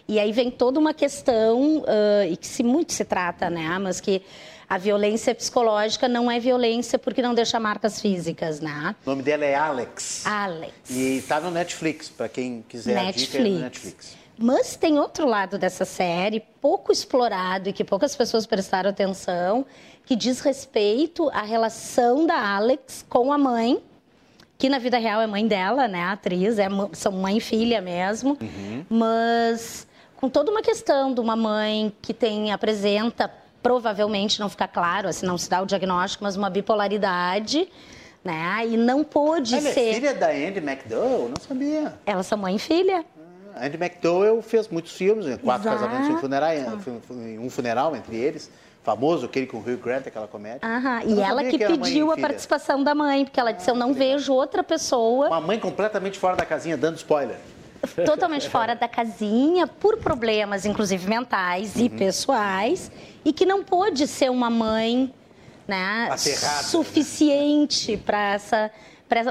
E 0.07 0.19
aí 0.19 0.31
vem 0.31 0.49
toda 0.49 0.79
uma 0.79 0.93
questão, 0.93 1.83
ah, 1.87 2.25
e 2.25 2.35
que 2.35 2.47
se 2.47 2.63
muito 2.63 2.93
se 2.93 3.05
trata, 3.05 3.49
né? 3.49 3.77
Mas 3.79 4.01
que 4.01 4.23
a 4.67 4.77
violência 4.77 5.33
psicológica 5.33 6.07
não 6.07 6.29
é 6.29 6.39
violência 6.39 6.99
porque 6.99 7.21
não 7.21 7.33
deixa 7.33 7.59
marcas 7.59 7.99
físicas, 7.99 8.59
né? 8.59 8.95
O 9.05 9.09
nome 9.09 9.23
dela 9.23 9.43
é 9.45 9.55
Alex. 9.55 10.25
Alex. 10.25 10.73
E 10.89 11.23
tá 11.27 11.39
no 11.39 11.49
Netflix, 11.49 12.09
para 12.09 12.29
quem 12.29 12.63
quiser 12.67 12.97
a 12.97 13.11
dica, 13.11 13.37
é 13.37 13.41
no 13.41 13.59
Netflix. 13.59 13.61
Netflix. 13.61 14.19
Mas 14.41 14.75
tem 14.75 14.97
outro 14.97 15.27
lado 15.27 15.57
dessa 15.57 15.83
série, 15.83 16.39
pouco 16.61 16.91
explorado 16.91 17.69
e 17.69 17.73
que 17.73 17.83
poucas 17.83 18.15
pessoas 18.15 18.45
prestaram 18.45 18.89
atenção, 18.89 19.65
que 20.05 20.15
diz 20.15 20.39
respeito 20.39 21.29
à 21.29 21.41
relação 21.41 22.25
da 22.25 22.55
Alex 22.55 23.05
com 23.09 23.33
a 23.33 23.37
mãe, 23.37 23.83
que 24.59 24.67
na 24.67 24.77
vida 24.77 24.97
real 24.97 25.21
é 25.21 25.25
mãe 25.25 25.47
dela, 25.47 25.87
né, 25.87 26.03
atriz, 26.03 26.59
é, 26.59 26.67
são 26.91 27.13
mãe 27.13 27.37
e 27.37 27.39
filha 27.39 27.79
mesmo, 27.79 28.37
mas 28.89 29.87
com 30.17 30.27
toda 30.27 30.51
uma 30.51 30.61
questão 30.61 31.13
de 31.13 31.21
uma 31.21 31.33
mãe 31.37 31.93
que 32.01 32.13
tem, 32.13 32.51
apresenta, 32.51 33.31
provavelmente, 33.63 34.37
não 34.37 34.49
fica 34.49 34.67
claro, 34.67 35.07
assim, 35.07 35.25
não 35.25 35.37
se 35.37 35.49
dá 35.49 35.61
o 35.61 35.65
diagnóstico, 35.65 36.25
mas 36.25 36.35
uma 36.35 36.49
bipolaridade, 36.49 37.69
né, 38.21 38.67
e 38.67 38.75
não 38.75 39.01
pôde 39.01 39.55
Ela 39.55 39.69
é 39.69 39.71
ser... 39.71 39.93
filha 39.93 40.13
da 40.13 40.27
Andy 40.27 40.59
McDowell? 40.59 41.29
Não 41.29 41.41
sabia. 41.41 41.93
Elas 42.05 42.27
são 42.27 42.37
mãe 42.37 42.57
e 42.57 42.59
filha. 42.59 43.05
A 43.55 43.65
Andy 43.65 43.77
McDowell 43.77 44.41
fez 44.41 44.67
muitos 44.67 44.91
filmes, 44.91 45.25
né? 45.25 45.39
quatro 45.41 45.69
Exato. 45.69 45.85
casamentos 45.85 46.09
e 46.09 46.13
um 46.13 46.17
funeral, 46.17 46.51
um 47.39 47.49
funeral 47.49 47.95
entre 47.95 48.17
eles. 48.17 48.51
Famoso, 48.89 49.27
aquele 49.27 49.45
com 49.45 49.57
o 49.57 49.59
Hugh 49.59 49.77
Grant, 49.77 50.07
aquela 50.07 50.27
comédia. 50.27 50.61
Aham, 50.63 51.01
E 51.05 51.19
ela 51.19 51.43
que, 51.43 51.61
era 51.61 51.69
mãe 51.69 51.75
e 51.75 51.79
pediu 51.79 52.11
a 52.11 52.17
participação 52.17 52.83
da 52.83 52.95
mãe, 52.95 53.23
porque 53.23 53.39
ela 53.39 53.51
disse: 53.51 53.69
Eu 53.69 53.75
não 53.75 53.93
vejo 53.93 54.33
outra 54.33 54.63
pessoa 54.63 55.27
Uma 55.27 55.39
mãe 55.41 55.59
completamente 55.59 56.17
fora 56.17 56.35
da 56.35 56.43
casinha, 56.45 56.75
dando 56.75 56.97
spoiler. 56.97 57.37
totalmente 58.03 58.49
fora 58.49 58.75
da 58.75 58.87
casinha, 58.87 59.67
por 59.67 59.97
problemas, 59.97 60.65
inclusive 60.65 61.07
mentais 61.07 61.75
Uhum. 61.75 61.85
e 61.85 61.89
pessoais, 61.89 62.91
e 63.23 63.31
que 63.31 63.45
não 63.45 63.63
pôde 63.63 64.07
ser 64.07 64.31
uma 64.31 64.49
mãe 64.49 65.13
né, 65.67 66.09
Aterrada, 66.11 66.63
suficiente 66.63 67.95
para 67.95 68.33
essa. 68.33 68.71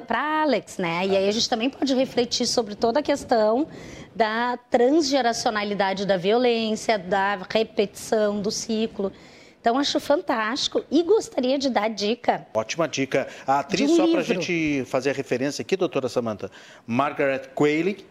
Para 0.06 0.42
Alex, 0.42 0.76
né? 0.78 1.06
E 1.06 1.16
aí 1.16 1.28
a 1.28 1.32
gente 1.32 1.48
também 1.48 1.70
pode 1.70 1.94
refletir 1.94 2.46
sobre 2.46 2.74
toda 2.74 2.98
a 2.98 3.02
questão 3.02 3.66
da 4.14 4.58
transgeracionalidade 4.70 6.04
da 6.04 6.16
violência, 6.16 6.98
da 6.98 7.38
repetição 7.48 8.40
do 8.40 8.50
ciclo. 8.50 9.12
Então, 9.60 9.78
acho 9.78 9.98
fantástico 9.98 10.84
e 10.90 11.02
gostaria 11.02 11.58
de 11.58 11.68
dar 11.68 11.88
dica 11.88 12.46
Ótima 12.54 12.88
dica. 12.88 13.26
A 13.46 13.60
atriz, 13.60 13.90
um 13.90 13.96
só 13.96 14.06
para 14.06 14.20
a 14.20 14.22
gente 14.22 14.84
fazer 14.86 15.10
a 15.10 15.12
referência 15.12 15.62
aqui, 15.62 15.76
doutora 15.76 16.08
Samantha, 16.08 16.50
Margaret 16.86 17.50
Qualley, 17.54 18.04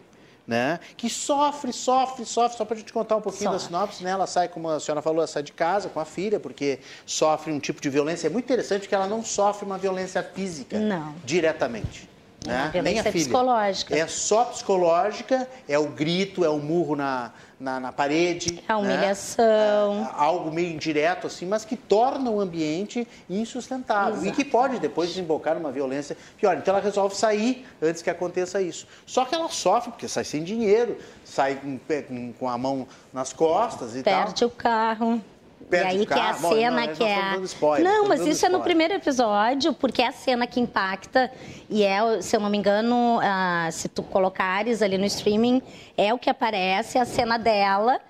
né? 0.46 0.80
Que 0.96 1.10
sofre, 1.10 1.72
sofre, 1.72 2.24
sofre. 2.24 2.56
Só 2.56 2.64
para 2.64 2.74
a 2.74 2.78
gente 2.78 2.92
contar 2.92 3.16
um 3.16 3.20
pouquinho 3.20 3.50
sofre. 3.50 3.58
da 3.58 3.66
sinopse, 3.66 4.02
né? 4.02 4.10
Ela 4.10 4.26
sai, 4.26 4.48
como 4.48 4.68
a 4.68 4.80
senhora 4.80 5.02
falou, 5.02 5.18
ela 5.18 5.26
sai 5.26 5.42
de 5.42 5.52
casa 5.52 5.90
com 5.90 6.00
a 6.00 6.06
filha, 6.06 6.40
porque 6.40 6.78
sofre 7.04 7.52
um 7.52 7.58
tipo 7.58 7.82
de 7.82 7.90
violência. 7.90 8.28
É 8.28 8.30
muito 8.30 8.46
interessante 8.46 8.88
que 8.88 8.94
ela 8.94 9.06
não 9.06 9.22
sofre 9.22 9.66
uma 9.66 9.76
violência 9.76 10.22
física 10.22 10.78
não. 10.78 11.14
diretamente. 11.22 12.08
Né? 12.46 12.70
Nem 12.82 12.98
a 12.98 13.02
filha. 13.02 13.12
psicológica. 13.12 13.94
É 13.94 14.06
só 14.06 14.44
psicológica, 14.46 15.46
é 15.68 15.78
o 15.78 15.88
grito, 15.88 16.44
é 16.44 16.48
o 16.48 16.58
murro 16.58 16.96
na, 16.96 17.32
na, 17.58 17.80
na 17.80 17.92
parede. 17.92 18.62
A 18.68 18.76
humilhação. 18.76 20.02
Né? 20.02 20.10
Algo 20.14 20.50
meio 20.50 20.72
indireto, 20.72 21.26
assim, 21.26 21.46
mas 21.46 21.64
que 21.64 21.76
torna 21.76 22.30
o 22.30 22.40
ambiente 22.40 23.06
insustentável. 23.28 24.14
Exato. 24.14 24.28
E 24.28 24.32
que 24.32 24.44
pode 24.44 24.78
depois 24.78 25.08
desembocar 25.10 25.54
numa 25.54 25.72
violência 25.72 26.16
pior. 26.36 26.56
Então 26.56 26.74
ela 26.74 26.82
resolve 26.82 27.16
sair 27.16 27.66
antes 27.82 28.02
que 28.02 28.10
aconteça 28.10 28.60
isso. 28.62 28.86
Só 29.06 29.24
que 29.24 29.34
ela 29.34 29.48
sofre, 29.48 29.90
porque 29.90 30.08
sai 30.08 30.24
sem 30.24 30.44
dinheiro, 30.44 30.96
sai 31.24 31.60
com, 32.06 32.32
com 32.32 32.48
a 32.48 32.56
mão 32.56 32.86
nas 33.12 33.32
costas 33.32 33.96
e 33.96 34.02
Perde 34.02 34.04
tal. 34.04 34.24
Perde 34.26 34.44
o 34.44 34.50
carro. 34.50 35.22
Perde 35.68 35.96
e 35.96 36.00
aí 36.00 36.06
que 36.06 36.14
é 36.14 36.20
a 36.20 36.34
cena 36.34 36.86
não, 36.86 36.94
que 36.94 37.04
é. 37.04 37.36
Spoiler, 37.42 37.84
não, 37.84 38.08
mas 38.08 38.20
isso 38.20 38.30
spoiler. 38.30 38.54
é 38.54 38.58
no 38.58 38.64
primeiro 38.64 38.94
episódio, 38.94 39.74
porque 39.74 40.00
é 40.00 40.08
a 40.08 40.12
cena 40.12 40.46
que 40.46 40.58
impacta. 40.58 41.30
E 41.68 41.82
é, 41.82 42.22
se 42.22 42.34
eu 42.36 42.40
não 42.40 42.48
me 42.48 42.56
engano, 42.56 43.18
uh, 43.18 43.70
se 43.70 43.88
tu 43.88 44.02
colocares 44.02 44.80
ali 44.80 44.96
no 44.96 45.04
streaming, 45.04 45.62
é 45.96 46.12
o 46.14 46.18
que 46.18 46.30
aparece, 46.30 46.98
a 46.98 47.04
cena 47.04 47.38
dela. 47.38 48.00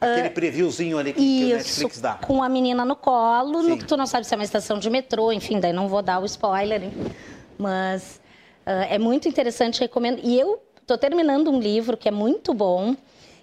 Aquele 0.00 0.28
uh, 0.28 0.32
previewzinho 0.32 0.98
ali 0.98 1.12
que, 1.12 1.22
isso, 1.22 1.46
que 1.46 1.52
o 1.52 1.56
Netflix 1.56 2.00
dá. 2.00 2.14
Com 2.14 2.42
a 2.42 2.48
menina 2.48 2.84
no 2.84 2.96
colo, 2.96 3.62
Sim. 3.62 3.70
no 3.70 3.78
que 3.78 3.84
tu 3.84 3.96
não 3.96 4.06
sabe 4.06 4.26
se 4.26 4.34
é 4.34 4.36
uma 4.36 4.44
estação 4.44 4.78
de 4.78 4.90
metrô, 4.90 5.32
enfim, 5.32 5.58
daí 5.58 5.72
não 5.72 5.88
vou 5.88 6.02
dar 6.02 6.20
o 6.20 6.26
spoiler. 6.26 6.82
Hein? 6.82 6.92
Mas 7.56 8.20
uh, 8.66 8.86
é 8.90 8.98
muito 8.98 9.26
interessante, 9.26 9.80
recomendo. 9.80 10.20
E 10.22 10.38
eu 10.38 10.60
estou 10.82 10.98
terminando 10.98 11.50
um 11.50 11.58
livro 11.58 11.96
que 11.96 12.08
é 12.08 12.12
muito 12.12 12.52
bom 12.52 12.94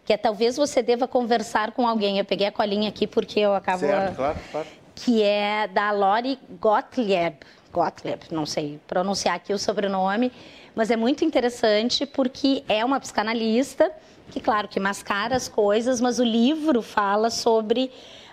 que 0.05 0.13
é 0.13 0.17
talvez 0.17 0.57
você 0.57 0.81
deva 0.81 1.07
conversar 1.07 1.71
com 1.71 1.87
alguém. 1.87 2.19
Eu 2.19 2.25
peguei 2.25 2.47
a 2.47 2.51
colinha 2.51 2.89
aqui 2.89 3.07
porque 3.07 3.39
eu 3.39 3.53
acabo. 3.53 3.79
Certo, 3.79 4.15
claro, 4.15 4.39
claro. 4.51 4.67
Que 4.95 5.23
é 5.23 5.67
da 5.67 5.91
Lori 5.91 6.37
Gottlieb. 6.59 7.37
Gottlieb, 7.71 8.25
não 8.31 8.45
sei 8.45 8.79
pronunciar 8.85 9.35
aqui 9.35 9.51
o 9.51 9.57
sobrenome, 9.57 10.31
mas 10.75 10.91
é 10.91 10.95
muito 10.95 11.25
interessante 11.25 12.05
porque 12.05 12.63
é 12.69 12.85
uma 12.85 12.99
psicanalista 12.99 13.91
que, 14.29 14.39
claro, 14.39 14.67
que 14.67 14.79
mascara 14.79 15.35
as 15.35 15.47
coisas, 15.47 15.99
mas 15.99 16.19
o 16.19 16.23
livro 16.23 16.81
fala 16.81 17.29
sobre. 17.29 17.91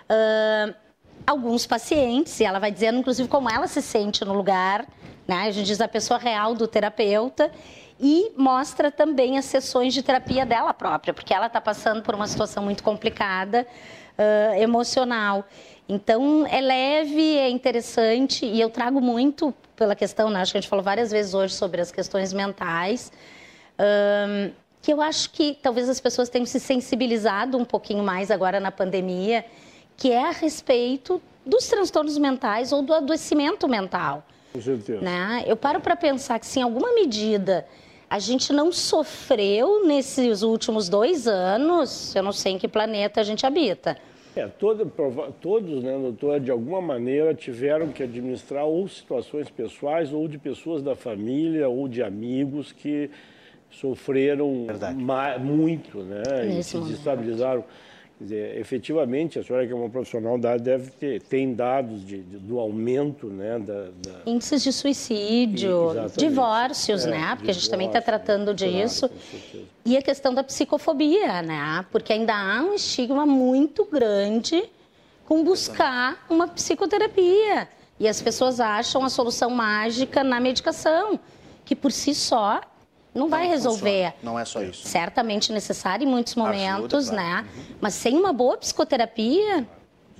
Uh, 0.09 0.73
alguns 1.25 1.65
pacientes, 1.65 2.39
e 2.39 2.43
ela 2.43 2.59
vai 2.59 2.71
dizendo, 2.71 2.99
inclusive, 2.99 3.27
como 3.29 3.49
ela 3.49 3.67
se 3.67 3.81
sente 3.81 4.25
no 4.25 4.33
lugar, 4.33 4.85
né? 5.27 5.43
A 5.43 5.51
gente 5.51 5.67
diz 5.67 5.79
a 5.81 5.87
pessoa 5.87 6.19
real 6.19 6.55
do 6.55 6.67
terapeuta 6.67 7.51
e 8.01 8.31
mostra 8.35 8.89
também 8.89 9.37
as 9.37 9.45
sessões 9.45 9.93
de 9.93 10.01
terapia 10.01 10.43
dela 10.43 10.73
própria, 10.73 11.13
porque 11.13 11.31
ela 11.31 11.45
está 11.45 11.61
passando 11.61 12.01
por 12.01 12.15
uma 12.15 12.25
situação 12.25 12.63
muito 12.63 12.81
complicada, 12.81 13.67
uh, 14.17 14.59
emocional. 14.59 15.45
Então, 15.87 16.47
é 16.47 16.59
leve, 16.59 17.37
é 17.37 17.47
interessante 17.49 18.43
e 18.43 18.59
eu 18.59 18.71
trago 18.71 18.99
muito 18.99 19.53
pela 19.75 19.95
questão, 19.95 20.31
né? 20.31 20.41
acho 20.41 20.51
que 20.51 20.57
a 20.57 20.61
gente 20.61 20.69
falou 20.69 20.83
várias 20.83 21.11
vezes 21.11 21.33
hoje 21.33 21.53
sobre 21.53 21.79
as 21.79 21.91
questões 21.91 22.33
mentais, 22.33 23.11
um, 23.79 24.51
que 24.81 24.91
eu 24.91 25.01
acho 25.01 25.29
que 25.29 25.57
talvez 25.61 25.87
as 25.87 25.99
pessoas 25.99 26.27
tenham 26.27 26.45
se 26.45 26.59
sensibilizado 26.59 27.55
um 27.55 27.65
pouquinho 27.65 28.03
mais 28.03 28.31
agora 28.31 28.59
na 28.59 28.71
pandemia, 28.71 29.45
que 29.95 30.11
é 30.11 30.27
a 30.27 30.31
respeito 30.31 31.21
dos 31.45 31.67
transtornos 31.67 32.17
mentais 32.17 32.71
ou 32.71 32.81
do 32.81 32.93
adoecimento 32.93 33.67
mental. 33.67 34.23
Com 34.53 34.61
certeza. 34.61 35.01
Né? 35.01 35.43
Eu 35.45 35.55
paro 35.55 35.79
para 35.79 35.95
pensar 35.95 36.39
que, 36.39 36.45
se 36.45 36.59
em 36.59 36.63
alguma 36.63 36.93
medida 36.93 37.67
a 38.11 38.19
gente 38.19 38.51
não 38.51 38.73
sofreu 38.73 39.87
nesses 39.87 40.41
últimos 40.41 40.89
dois 40.89 41.29
anos, 41.29 42.13
eu 42.13 42.21
não 42.21 42.33
sei 42.33 42.51
em 42.51 42.57
que 42.57 42.67
planeta 42.67 43.21
a 43.21 43.23
gente 43.23 43.45
habita. 43.45 43.97
É, 44.35 44.47
todo, 44.47 44.85
todos, 45.39 45.81
né, 45.81 45.97
doutor, 45.97 46.41
de 46.41 46.51
alguma 46.51 46.81
maneira 46.81 47.33
tiveram 47.33 47.87
que 47.87 48.03
administrar 48.03 48.65
ou 48.65 48.85
situações 48.89 49.49
pessoais, 49.49 50.11
ou 50.11 50.27
de 50.27 50.37
pessoas 50.37 50.83
da 50.83 50.93
família, 50.93 51.69
ou 51.69 51.87
de 51.87 52.03
amigos 52.03 52.73
que 52.73 53.09
sofreram 53.69 54.67
muito, 55.39 55.99
né, 55.99 56.47
e 56.59 56.61
se 56.63 56.77
desestabilizaram. 56.79 57.63
Quer 58.21 58.25
dizer, 58.25 58.57
efetivamente, 58.59 59.39
a 59.39 59.43
senhora 59.43 59.65
que 59.65 59.73
é 59.73 59.75
uma 59.75 59.89
profissional 59.89 60.37
da 60.37 60.55
deve 60.55 60.91
ter 60.91 61.23
tem 61.23 61.55
dados 61.55 62.05
de, 62.05 62.21
de, 62.21 62.37
do 62.37 62.59
aumento, 62.59 63.25
né, 63.25 63.57
da, 63.57 63.85
da... 63.85 64.19
índices 64.27 64.61
de 64.61 64.71
suicídio, 64.71 65.87
divórcios, 66.15 67.07
é, 67.07 67.09
né, 67.09 67.35
porque 67.35 67.49
a 67.49 67.53
gente 67.53 67.67
também 67.67 67.87
está 67.87 67.99
tratando 67.99 68.53
disso. 68.53 69.09
Claro, 69.09 69.65
e 69.83 69.97
a 69.97 70.03
questão 70.03 70.35
da 70.35 70.43
psicofobia, 70.43 71.41
né, 71.41 71.83
porque 71.91 72.13
ainda 72.13 72.35
há 72.35 72.61
um 72.61 72.75
estigma 72.75 73.25
muito 73.25 73.85
grande 73.85 74.65
com 75.25 75.43
buscar 75.43 76.23
uma 76.29 76.47
psicoterapia. 76.47 77.67
E 77.99 78.07
as 78.07 78.21
pessoas 78.21 78.59
acham 78.59 79.03
a 79.03 79.09
solução 79.09 79.49
mágica 79.49 80.23
na 80.23 80.39
medicação, 80.39 81.19
que 81.65 81.75
por 81.75 81.91
si 81.91 82.13
só 82.13 82.61
não, 83.13 83.29
vai 83.29 83.47
resolver. 83.47 84.11
Funciona. 84.11 84.15
Não 84.23 84.39
é 84.39 84.45
só 84.45 84.63
isso. 84.63 84.87
Certamente 84.87 85.51
necessário 85.51 86.07
em 86.07 86.09
muitos 86.09 86.35
momentos, 86.35 87.09
Ajuda, 87.09 87.21
claro. 87.21 87.43
né? 87.43 87.49
Uhum. 87.55 87.75
Mas 87.81 87.93
sem 87.93 88.17
uma 88.17 88.31
boa 88.31 88.57
psicoterapia. 88.57 89.67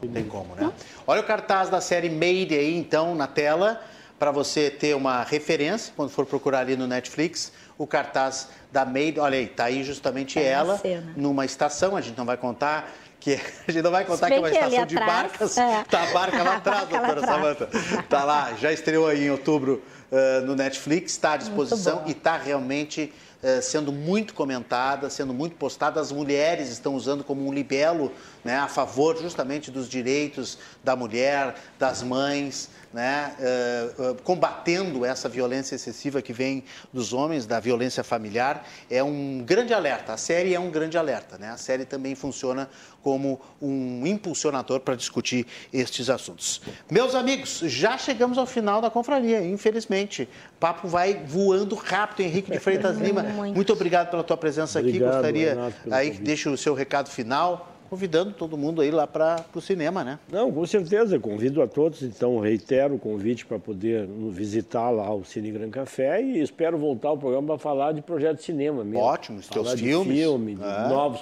Não 0.01 0.09
tem 0.09 0.25
como, 0.25 0.55
né? 0.55 0.63
Não. 0.63 0.73
Olha 1.07 1.21
o 1.21 1.23
cartaz 1.23 1.69
da 1.69 1.79
série 1.79 2.09
Made 2.09 2.53
aí, 2.53 2.75
então, 2.75 3.15
na 3.15 3.27
tela, 3.27 3.81
para 4.19 4.31
você 4.31 4.69
ter 4.69 4.95
uma 4.95 5.23
referência 5.23 5.93
quando 5.95 6.09
for 6.09 6.25
procurar 6.25 6.59
ali 6.59 6.75
no 6.75 6.87
Netflix. 6.87 7.51
O 7.77 7.87
cartaz 7.87 8.49
da 8.71 8.85
Made, 8.85 9.19
olha 9.19 9.37
aí, 9.37 9.47
tá 9.47 9.65
aí 9.65 9.83
justamente 9.83 10.37
é 10.37 10.45
ela 10.45 10.79
numa 11.15 11.45
estação, 11.45 11.95
a 11.95 12.01
gente 12.01 12.17
não 12.17 12.25
vai 12.25 12.37
contar 12.37 12.91
que 13.19 13.33
a 13.67 13.71
gente 13.71 13.83
não 13.83 13.91
vai 13.91 14.03
contar 14.03 14.27
que 14.27 14.33
é 14.33 14.39
uma 14.39 14.49
estação 14.49 14.85
de 14.85 14.97
atrás, 14.97 15.23
barcas. 15.23 15.57
É. 15.57 15.83
Tá 15.89 16.03
a 16.03 16.13
barca 16.13 16.43
lá 16.43 16.55
atrás, 16.57 16.87
doutora 16.89 17.21
Samanta. 17.21 17.69
Tá 18.09 18.23
lá, 18.23 18.53
já 18.59 18.71
estreou 18.71 19.07
aí 19.07 19.25
em 19.25 19.31
outubro 19.31 19.81
uh, 20.11 20.45
no 20.45 20.55
Netflix, 20.55 21.13
está 21.13 21.33
à 21.33 21.37
disposição 21.37 22.03
e 22.05 22.11
está 22.11 22.37
realmente 22.37 23.11
uh, 23.41 23.61
sendo 23.61 23.91
muito 23.91 24.33
comentada, 24.33 25.09
sendo 25.09 25.33
muito 25.33 25.55
postada. 25.55 25.99
As 25.99 26.11
mulheres 26.11 26.69
estão 26.69 26.95
usando 26.95 27.23
como 27.23 27.47
um 27.47 27.53
libelo 27.53 28.11
né, 28.43 28.57
a 28.57 28.67
favor 28.67 29.17
justamente 29.17 29.71
dos 29.71 29.87
direitos 29.87 30.57
da 30.83 30.95
mulher, 30.95 31.55
das 31.79 32.03
mães 32.03 32.69
né, 32.93 33.33
uh, 33.39 34.15
combatendo 34.23 35.05
essa 35.05 35.29
violência 35.29 35.75
excessiva 35.75 36.21
que 36.21 36.33
vem 36.33 36.63
dos 36.91 37.13
homens, 37.13 37.45
da 37.45 37.59
violência 37.59 38.03
familiar, 38.03 38.67
é 38.89 39.03
um 39.03 39.43
grande 39.45 39.73
alerta. 39.73 40.13
A 40.13 40.17
série 40.17 40.53
é 40.53 40.59
um 40.59 40.69
grande 40.69 40.97
alerta. 40.97 41.37
Né? 41.37 41.49
A 41.49 41.57
série 41.57 41.85
também 41.85 42.15
funciona 42.15 42.69
como 43.01 43.39
um 43.61 44.05
impulsionador 44.05 44.79
para 44.79 44.95
discutir 44.95 45.45
estes 45.73 46.09
assuntos. 46.09 46.61
Meus 46.89 47.15
amigos, 47.15 47.59
já 47.65 47.97
chegamos 47.97 48.37
ao 48.37 48.45
final 48.45 48.81
da 48.81 48.89
confraria, 48.89 49.43
infelizmente. 49.43 50.23
O 50.55 50.59
papo 50.59 50.87
vai 50.87 51.23
voando 51.25 51.75
rápido, 51.75 52.21
Henrique 52.21 52.51
de 52.51 52.59
Freitas 52.59 52.97
Lima. 53.01 53.23
Muito 53.23 53.73
obrigado 53.73 54.09
pela 54.09 54.23
tua 54.23 54.37
presença 54.37 54.79
obrigado, 54.79 55.09
aqui. 55.09 55.15
Gostaria 55.15 55.49
Renato, 55.49 55.75
aí 55.91 56.11
que 56.11 56.21
deixe 56.21 56.47
o 56.49 56.57
seu 56.57 56.73
recado 56.73 57.09
final 57.09 57.71
convidando 57.91 58.31
todo 58.31 58.57
mundo 58.57 58.79
aí 58.79 58.89
lá 58.89 59.05
para 59.05 59.43
o 59.53 59.59
cinema, 59.59 60.01
né? 60.01 60.17
Não, 60.31 60.49
com 60.49 60.65
certeza. 60.65 61.19
Convido 61.19 61.61
a 61.61 61.67
todos, 61.67 62.01
então 62.01 62.39
reitero 62.39 62.95
o 62.95 62.99
convite 62.99 63.45
para 63.45 63.59
poder 63.59 64.07
visitar 64.29 64.89
lá 64.89 65.13
o 65.13 65.25
Cine 65.25 65.51
Gran 65.51 65.69
Café 65.69 66.21
e 66.21 66.39
espero 66.41 66.77
voltar 66.77 67.09
ao 67.09 67.17
programa 67.17 67.47
para 67.47 67.57
falar 67.57 67.91
de 67.91 68.01
projeto 68.01 68.37
de 68.37 68.43
cinema 68.43 68.81
mesmo. 68.85 69.03
Ótimo, 69.03 69.39
os 69.39 69.47
teus 69.49 69.71
de 69.71 69.83
filmes. 69.83 70.17
filme, 70.17 70.55
de 70.55 70.63
é. 70.63 70.87
novos 70.87 71.19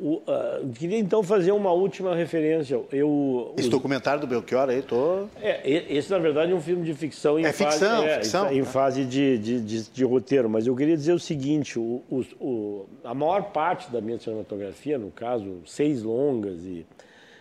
o, 0.00 0.22
uh, 0.26 0.68
queria 0.72 0.98
então 0.98 1.22
fazer 1.22 1.52
uma 1.52 1.72
última 1.72 2.14
referência. 2.14 2.80
Eu, 2.92 3.54
esse 3.56 3.66
os... 3.66 3.70
documentário 3.70 4.20
do 4.20 4.26
Belchior 4.26 4.68
aí, 4.68 4.82
tô... 4.82 5.26
É, 5.40 5.60
esse 5.68 6.10
na 6.10 6.18
verdade 6.18 6.52
é 6.52 6.54
um 6.54 6.60
filme 6.60 6.84
de 6.84 6.94
ficção 6.94 7.38
em 7.38 7.44
é 7.44 7.52
fase, 7.52 7.78
ficção, 7.78 8.04
é, 8.04 8.14
ficção, 8.16 8.52
em, 8.52 8.58
em 8.58 8.64
fase 8.64 9.04
de, 9.04 9.38
de, 9.38 9.60
de, 9.60 9.82
de, 9.90 10.04
roteiro, 10.04 10.48
mas 10.48 10.66
eu 10.66 10.74
queria 10.74 10.96
dizer 10.96 11.12
o 11.12 11.18
seguinte: 11.18 11.78
o, 11.78 12.02
o, 12.10 12.86
a 13.04 13.14
maior 13.14 13.44
parte 13.44 13.90
da 13.90 14.00
minha 14.00 14.18
cinematografia, 14.18 14.98
no 14.98 15.10
caso, 15.10 15.60
seis 15.66 16.02
longas 16.02 16.64
e 16.64 16.86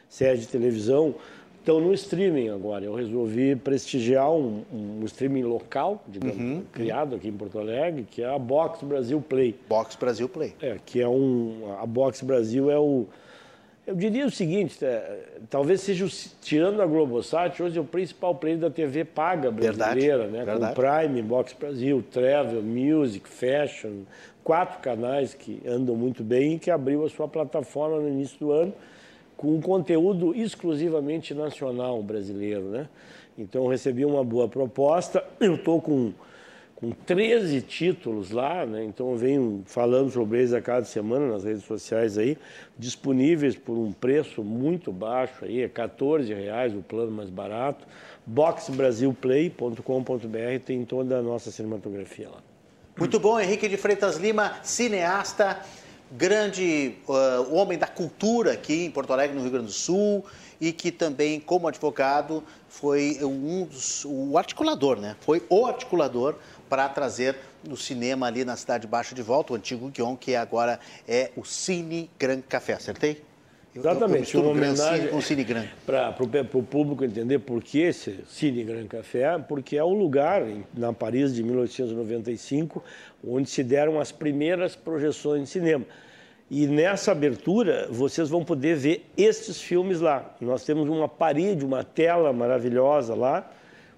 séries 0.08 0.42
de 0.42 0.48
televisão, 0.48 1.16
estão 1.66 1.82
no 1.82 1.92
streaming 1.96 2.50
agora. 2.50 2.86
Eu 2.86 2.94
resolvi 2.94 3.56
prestigiar 3.56 4.32
um, 4.32 4.64
um 4.72 5.04
streaming 5.06 5.44
local, 5.44 6.04
digamos, 6.08 6.38
uhum. 6.38 6.64
criado 6.72 7.16
aqui 7.16 7.28
em 7.28 7.34
Porto 7.34 7.58
Alegre, 7.58 8.06
que 8.10 8.22
é 8.22 8.34
a 8.34 8.38
Box 8.38 8.86
Brasil 8.86 9.20
Play. 9.20 9.56
Box 9.68 9.96
Brasil 9.96 10.30
Play. 10.30 10.54
É, 10.62 10.78
que 10.86 11.02
é 11.02 11.08
um. 11.08 11.76
A 11.82 11.86
Box 11.88 12.24
Brasil 12.24 12.70
é 12.70 12.78
o. 12.78 13.08
Eu 13.88 13.96
diria 13.96 14.26
o 14.26 14.32
seguinte, 14.32 14.84
é, 14.84 15.26
talvez 15.48 15.82
seja, 15.82 16.06
o, 16.06 16.10
tirando 16.42 16.82
a 16.82 16.88
Globosat, 16.88 17.62
hoje 17.62 17.78
é 17.78 17.82
o 17.82 17.86
principal 17.86 18.34
player 18.34 18.58
da 18.58 18.70
TV 18.70 19.06
paga 19.06 19.52
brasileira, 19.52 20.24
verdade, 20.24 20.32
né? 20.32 20.44
Verdade. 20.44 20.76
Com 20.76 20.82
Prime, 20.82 21.22
Box 21.22 21.54
Brasil, 21.54 22.04
Travel, 22.12 22.64
Music, 22.64 23.30
Fashion, 23.30 24.02
quatro 24.44 24.80
canais 24.80 25.36
que 25.36 25.62
andam 25.68 25.96
muito 25.96 26.24
bem 26.24 26.56
e 26.56 26.60
que 26.60 26.72
abriu 26.72 27.06
a 27.06 27.10
sua 27.10 27.28
plataforma 27.28 28.00
no 28.00 28.10
início 28.10 28.40
do 28.40 28.52
ano 28.52 28.74
com 29.36 29.56
um 29.56 29.62
conteúdo 29.62 30.36
exclusivamente 30.36 31.34
nacional 31.34 32.02
brasileiro, 32.02 32.66
né? 32.66 32.88
Então 33.38 33.68
recebi 33.68 34.06
uma 34.06 34.24
boa 34.24 34.48
proposta. 34.48 35.24
Eu 35.40 35.56
estou 35.56 35.82
com, 35.82 36.12
com 36.12 36.14
com 36.76 36.92
13 36.92 37.62
títulos 37.62 38.30
lá, 38.32 38.66
né? 38.66 38.84
então 38.84 39.16
venho 39.16 39.64
falando 39.66 40.12
sobre 40.12 40.40
eles 40.40 40.52
a 40.54 40.60
cada 40.62 40.86
semana 40.86 41.28
nas 41.28 41.46
redes 41.46 41.64
sociais 41.64 42.18
aí, 42.18 42.38
disponíveis 42.78 43.56
por 43.56 43.78
um 43.78 43.94
preço 43.94 44.44
muito 44.44 44.92
baixo 44.92 45.46
aí, 45.46 45.62
é 45.62 45.70
14 45.70 46.34
reais 46.34 46.76
o 46.76 46.82
plano 46.82 47.12
mais 47.12 47.30
barato. 47.30 47.88
boxbrasilplay.com.br 48.26 50.60
tem 50.66 50.84
toda 50.84 51.18
a 51.18 51.22
nossa 51.22 51.50
cinematografia 51.50 52.28
lá. 52.30 52.44
Muito 52.98 53.18
bom, 53.20 53.40
Henrique 53.40 53.70
de 53.70 53.78
Freitas 53.78 54.18
Lima, 54.18 54.56
cineasta, 54.62 55.62
grande 56.12 56.96
uh, 57.08 57.56
homem 57.56 57.78
da 57.78 57.88
cultura 57.88 58.54
aqui 58.54 58.86
em 58.86 58.92
Porto 58.92 59.14
Alegre, 59.14 59.36
no 59.36 59.42
Rio 59.42 59.52
Grande 59.52 59.68
do 59.68 59.72
Sul, 59.72 60.26
e 60.60 60.72
que 60.72 60.92
também, 60.92 61.40
como 61.40 61.68
advogado, 61.68 62.44
foi 62.70 63.20
um 63.22 63.66
dos, 63.66 64.06
o 64.06 64.38
articulador, 64.38 65.00
né? 65.00 65.16
Foi 65.22 65.44
o 65.50 65.66
articulador 65.66 66.36
para 66.70 66.88
trazer 66.90 67.36
o 67.70 67.76
cinema 67.76 68.28
ali 68.28 68.46
na 68.46 68.56
Cidade 68.56 68.88
Baixa 68.88 69.14
de 69.16 69.22
volta, 69.22 69.54
o 69.54 69.56
antigo 69.56 69.90
Guion, 69.90 70.16
que 70.16 70.36
agora 70.36 70.80
é 71.08 71.32
o 71.36 71.44
Cine 71.44 72.10
Gran 72.18 72.42
Café, 72.42 72.74
acertei? 72.74 73.24
Exatamente, 73.78 74.38
uma 74.38 74.52
homenagem 74.52 75.10
com 75.10 75.18
o 75.18 75.22
Cine 75.22 75.44
Gran. 75.44 75.66
Para 75.86 76.16
o 76.54 76.64
público 76.64 77.04
entender 77.04 77.40
por 77.40 77.62
que 77.62 77.82
esse 77.82 78.22
Cine 78.26 78.64
Gran 78.64 78.88
Café, 78.88 79.38
porque 79.38 79.76
é 79.76 79.84
o 79.84 79.94
lugar, 79.94 80.44
na 80.74 80.94
Paris 80.94 81.36
de 81.36 81.44
1895, 81.44 82.82
onde 83.28 83.50
se 83.50 83.62
deram 83.64 84.00
as 84.00 84.14
primeiras 84.14 84.78
projeções 84.78 85.44
de 85.44 85.50
cinema. 85.50 85.86
E 86.50 86.66
nessa 86.68 87.12
abertura, 87.12 87.90
vocês 87.92 88.30
vão 88.30 88.46
poder 88.46 88.78
ver 88.78 89.06
estes 89.18 89.60
filmes 89.60 90.00
lá. 90.00 90.34
Nós 90.40 90.64
temos 90.64 90.88
uma 90.88 91.10
parede, 91.10 91.66
uma 91.66 91.84
tela 91.84 92.32
maravilhosa 92.32 93.14
lá, 93.14 93.52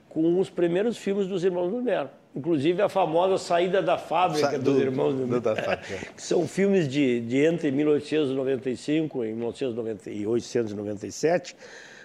com 0.09 0.39
os 0.39 0.49
primeiros 0.49 0.97
filmes 0.97 1.27
dos 1.27 1.43
Irmãos 1.43 1.69
Lumière 1.69 2.09
inclusive 2.37 2.81
a 2.81 2.87
famosa 2.87 3.37
Saída 3.37 3.81
da 3.81 3.97
Fábrica 3.97 4.51
Sa 4.51 4.57
dos 4.57 4.75
do, 4.75 4.79
Irmãos 4.79 5.15
do, 5.15 5.25
do, 5.25 5.41
que 6.15 6.21
são 6.21 6.47
filmes 6.47 6.87
de, 6.87 7.19
de 7.21 7.43
entre 7.43 7.71
1895 7.71 9.25
e 9.25 9.33
1897. 9.33 11.55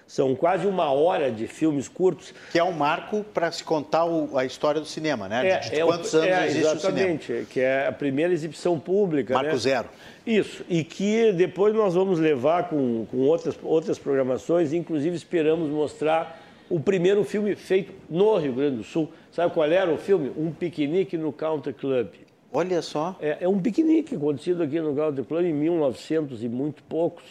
São 0.06 0.34
quase 0.34 0.66
uma 0.66 0.90
hora 0.90 1.30
de 1.30 1.46
filmes 1.46 1.88
curtos. 1.88 2.34
Que 2.50 2.59
é 2.59 2.64
um 2.64 2.72
marco 2.72 3.24
para 3.32 3.52
se 3.52 3.62
contar 3.62 4.04
o, 4.04 4.36
a 4.36 4.44
história 4.44 4.80
do 4.80 4.86
cinema, 4.86 5.28
né? 5.28 5.48
É, 5.48 5.59
de, 5.59 5.80
é, 5.80 5.84
quantos 5.84 6.14
anos 6.14 6.28
é, 6.28 6.46
existe 6.46 6.60
exatamente, 6.60 7.22
o 7.22 7.26
cinema. 7.26 7.46
que 7.48 7.60
é 7.60 7.86
a 7.86 7.92
primeira 7.92 8.32
exibição 8.32 8.78
pública. 8.78 9.34
Marco 9.34 9.52
né? 9.52 9.56
zero. 9.56 9.88
Isso, 10.26 10.64
e 10.68 10.84
que 10.84 11.32
depois 11.32 11.74
nós 11.74 11.94
vamos 11.94 12.18
levar 12.18 12.68
com, 12.68 13.06
com 13.10 13.18
outras, 13.18 13.59
outras 13.62 13.98
programações, 13.98 14.72
inclusive 14.72 15.16
esperamos 15.16 15.70
mostrar 15.70 16.40
o 16.68 16.80
primeiro 16.80 17.22
filme 17.24 17.54
feito 17.54 17.92
no 18.09 18.36
Rio 18.38 18.54
Grande 18.54 18.76
do 18.76 18.84
Sul. 18.84 19.10
Sabe 19.32 19.52
qual 19.52 19.66
era 19.66 19.90
o 19.90 19.96
filme? 19.96 20.30
Um 20.36 20.52
piquenique 20.52 21.16
no 21.16 21.32
Country 21.32 21.72
Club. 21.72 22.09
Olha 22.52 22.82
só. 22.82 23.16
É, 23.18 23.38
é 23.40 23.48
um 23.48 23.59
piquenique 23.59 24.14
acontecido 24.14 24.62
aqui 24.62 24.78
no 24.78 24.94
Country 24.94 25.24
Club 25.24 25.46
em 25.46 25.54
1900 25.54 26.44
e 26.44 26.48
muito 26.48 26.82
poucos, 26.82 27.24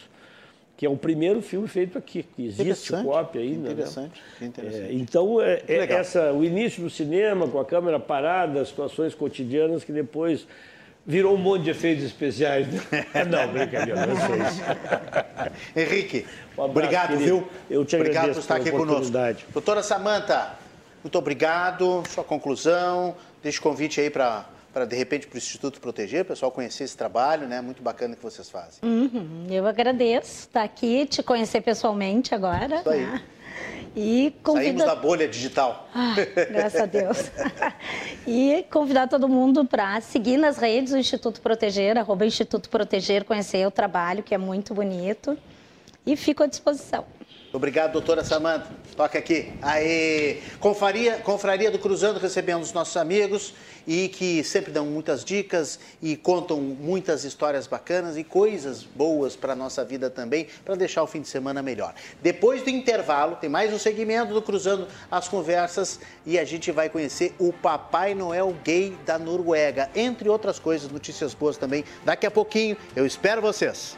que 0.75 0.83
é 0.83 0.89
o 0.89 0.97
primeiro 0.97 1.43
filme 1.43 1.67
feito 1.67 1.99
aqui. 1.99 2.25
Existe 2.39 2.91
cópia 3.03 3.41
ainda. 3.41 3.71
Interessante. 3.71 4.19
Né? 4.39 4.47
interessante. 4.47 4.83
É, 4.83 4.93
então, 4.93 5.39
é, 5.39 5.61
é 5.67 5.93
essa, 5.93 6.33
o 6.33 6.43
início 6.43 6.81
do 6.81 6.89
cinema, 6.89 7.47
com 7.47 7.59
a 7.59 7.65
câmera 7.65 7.99
parada, 7.99 8.65
situações 8.65 9.13
cotidianas 9.13 9.83
que 9.83 9.91
depois 9.91 10.47
virou 11.05 11.35
um 11.35 11.37
monte 11.37 11.65
de 11.65 11.69
efeitos 11.69 12.03
especiais. 12.03 12.67
Né? 12.67 12.81
Não, 13.29 13.47
brincadeira, 13.47 14.07
não 14.07 14.15
sei 14.15 14.41
isso. 14.41 14.61
Henrique, 15.75 16.25
um 16.57 16.61
obrigado, 16.61 17.09
querido. 17.09 17.25
viu? 17.25 17.47
Eu 17.69 17.85
te 17.85 17.95
obrigado 17.95 18.33
por 18.33 18.39
estar 18.39 18.55
aqui 18.55 18.71
conosco. 18.71 19.13
Doutora 19.53 19.83
Samanta, 19.83 20.57
muito 21.03 21.17
obrigado. 21.17 22.03
Sua 22.09 22.23
conclusão, 22.23 23.15
deixa 23.41 23.59
o 23.59 23.63
convite 23.63 23.99
aí 23.99 24.09
para 24.09 24.45
para 24.73 24.85
de 24.85 24.95
repente 24.95 25.27
para 25.27 25.35
o 25.35 25.37
Instituto 25.37 25.81
Proteger, 25.81 26.21
o 26.21 26.25
pessoal 26.25 26.51
conhecer 26.51 26.85
esse 26.85 26.95
trabalho, 26.95 27.47
né? 27.47 27.59
Muito 27.59 27.83
bacana 27.83 28.15
que 28.15 28.23
vocês 28.23 28.49
fazem. 28.49 28.79
Uhum, 28.81 29.47
eu 29.49 29.67
agradeço 29.67 30.47
estar 30.47 30.63
aqui, 30.63 31.05
te 31.05 31.21
conhecer 31.21 31.61
pessoalmente 31.61 32.33
agora. 32.33 32.77
Isso 32.77 32.89
aí. 32.89 33.05
Né? 33.05 33.21
E 33.95 34.33
convida... 34.41 34.63
Saímos 34.63 34.85
da 34.85 34.95
bolha 34.95 35.27
digital. 35.27 35.89
Ah, 35.93 36.15
graças 36.49 36.79
a 36.79 36.85
Deus. 36.85 37.29
e 38.25 38.65
convidar 38.71 39.07
todo 39.07 39.27
mundo 39.27 39.65
para 39.65 39.99
seguir 39.99 40.37
nas 40.37 40.57
redes 40.57 40.93
do 40.93 40.97
Instituto 40.97 41.41
Proteger, 41.41 41.97
arroba 41.97 42.25
Instituto 42.25 42.69
Proteger, 42.69 43.25
conhecer 43.25 43.67
o 43.67 43.71
trabalho, 43.71 44.23
que 44.23 44.33
é 44.33 44.37
muito 44.37 44.73
bonito. 44.73 45.37
E 46.05 46.15
fico 46.15 46.41
à 46.41 46.47
disposição. 46.47 47.05
Obrigado, 47.53 47.91
doutora 47.91 48.23
Samanta. 48.23 48.69
Toca 48.95 49.19
aqui. 49.19 49.51
Aê! 49.61 50.37
Confraria, 50.59 51.17
Confraria 51.17 51.69
do 51.69 51.77
Cruzando 51.77 52.17
recebendo 52.17 52.61
os 52.61 52.71
nossos 52.71 52.95
amigos 52.95 53.53
e 53.85 54.07
que 54.07 54.41
sempre 54.41 54.71
dão 54.71 54.85
muitas 54.85 55.25
dicas 55.25 55.77
e 56.01 56.15
contam 56.15 56.61
muitas 56.61 57.25
histórias 57.25 57.67
bacanas 57.67 58.15
e 58.15 58.23
coisas 58.23 58.83
boas 58.83 59.35
para 59.35 59.51
a 59.51 59.55
nossa 59.55 59.83
vida 59.83 60.09
também, 60.09 60.47
para 60.63 60.75
deixar 60.75 61.03
o 61.03 61.07
fim 61.07 61.19
de 61.19 61.27
semana 61.27 61.61
melhor. 61.61 61.93
Depois 62.21 62.61
do 62.61 62.69
intervalo, 62.69 63.35
tem 63.35 63.49
mais 63.49 63.73
um 63.73 63.79
segmento 63.79 64.33
do 64.33 64.41
Cruzando 64.41 64.87
as 65.09 65.27
Conversas 65.27 65.99
e 66.25 66.39
a 66.39 66.45
gente 66.45 66.71
vai 66.71 66.89
conhecer 66.89 67.35
o 67.37 67.51
Papai 67.51 68.15
Noel 68.15 68.55
gay 68.63 68.95
da 69.05 69.19
Noruega, 69.19 69.89
entre 69.93 70.29
outras 70.29 70.57
coisas, 70.57 70.89
notícias 70.89 71.33
boas 71.33 71.57
também. 71.57 71.83
Daqui 72.05 72.25
a 72.25 72.31
pouquinho, 72.31 72.77
eu 72.95 73.05
espero 73.05 73.41
vocês. 73.41 73.97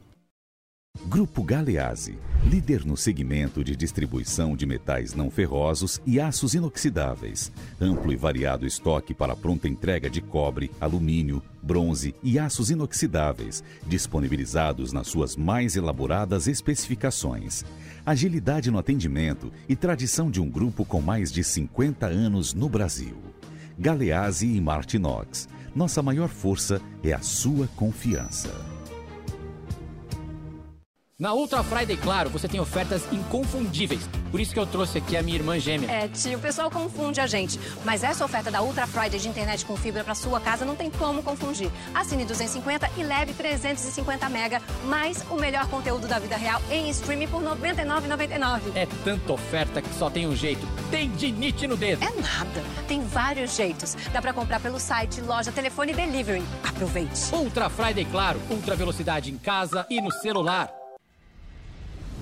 Grupo 1.11 1.43
Galeazzi, 1.43 2.17
líder 2.41 2.85
no 2.85 2.95
segmento 2.95 3.65
de 3.65 3.75
distribuição 3.75 4.55
de 4.55 4.65
metais 4.65 5.13
não 5.13 5.29
ferrosos 5.29 6.01
e 6.05 6.21
aços 6.21 6.53
inoxidáveis. 6.53 7.51
Amplo 7.81 8.13
e 8.13 8.15
variado 8.15 8.65
estoque 8.65 9.13
para 9.13 9.35
pronta 9.35 9.67
entrega 9.67 10.09
de 10.09 10.21
cobre, 10.21 10.71
alumínio, 10.79 11.43
bronze 11.61 12.15
e 12.23 12.39
aços 12.39 12.71
inoxidáveis, 12.71 13.61
disponibilizados 13.85 14.93
nas 14.93 15.07
suas 15.07 15.35
mais 15.35 15.75
elaboradas 15.75 16.47
especificações. 16.47 17.65
Agilidade 18.05 18.71
no 18.71 18.79
atendimento 18.79 19.51
e 19.67 19.75
tradição 19.75 20.31
de 20.31 20.39
um 20.39 20.49
grupo 20.49 20.85
com 20.85 21.01
mais 21.01 21.29
de 21.29 21.43
50 21.43 22.05
anos 22.07 22.53
no 22.53 22.69
Brasil. 22.69 23.17
Galeazzi 23.77 24.47
e 24.47 24.61
Martinox. 24.61 25.49
Nossa 25.75 26.01
maior 26.01 26.29
força 26.29 26.81
é 27.03 27.11
a 27.11 27.19
sua 27.19 27.67
confiança. 27.75 28.80
Na 31.21 31.35
Ultra 31.35 31.63
Friday, 31.63 31.95
claro, 31.97 32.31
você 32.31 32.47
tem 32.47 32.59
ofertas 32.59 33.03
inconfundíveis. 33.13 34.09
Por 34.31 34.39
isso 34.39 34.51
que 34.51 34.59
eu 34.59 34.65
trouxe 34.65 34.97
aqui 34.97 35.15
a 35.15 35.21
minha 35.21 35.37
irmã 35.37 35.59
gêmea. 35.59 35.87
É, 35.87 36.07
tio, 36.07 36.39
o 36.39 36.41
pessoal 36.41 36.71
confunde 36.71 37.21
a 37.21 37.27
gente. 37.27 37.59
Mas 37.85 38.03
essa 38.03 38.25
oferta 38.25 38.49
da 38.49 38.63
Ultra 38.63 38.87
Friday 38.87 39.19
de 39.19 39.27
internet 39.27 39.63
com 39.63 39.77
fibra 39.77 40.03
para 40.03 40.15
sua 40.15 40.39
casa 40.39 40.65
não 40.65 40.75
tem 40.75 40.89
como 40.89 41.21
confundir. 41.21 41.69
Assine 41.93 42.25
250 42.25 42.89
e 42.97 43.03
leve 43.03 43.33
350 43.33 44.29
mega, 44.29 44.63
mais 44.85 45.23
o 45.29 45.35
melhor 45.35 45.67
conteúdo 45.67 46.07
da 46.07 46.17
vida 46.17 46.35
real 46.35 46.59
em 46.71 46.89
streaming 46.89 47.27
por 47.27 47.43
R$ 47.43 47.49
99,99. 47.49 48.59
É 48.73 48.87
tanta 49.03 49.33
oferta 49.33 49.79
que 49.79 49.93
só 49.93 50.09
tem 50.09 50.25
um 50.25 50.35
jeito. 50.35 50.65
Tem 50.89 51.07
dinite 51.11 51.67
no 51.67 51.77
dedo. 51.77 52.03
É 52.03 52.19
nada. 52.19 52.63
Tem 52.87 52.99
vários 52.99 53.55
jeitos. 53.55 53.95
Dá 54.11 54.23
para 54.23 54.33
comprar 54.33 54.59
pelo 54.59 54.79
site, 54.79 55.21
loja, 55.21 55.51
telefone 55.51 55.91
e 55.91 55.95
delivery. 55.95 56.43
Aproveite. 56.67 57.31
Ultra 57.31 57.69
Friday, 57.69 58.05
claro. 58.05 58.41
Ultra 58.49 58.75
velocidade 58.75 59.29
em 59.29 59.37
casa 59.37 59.85
e 59.87 60.01
no 60.01 60.11
celular. 60.11 60.80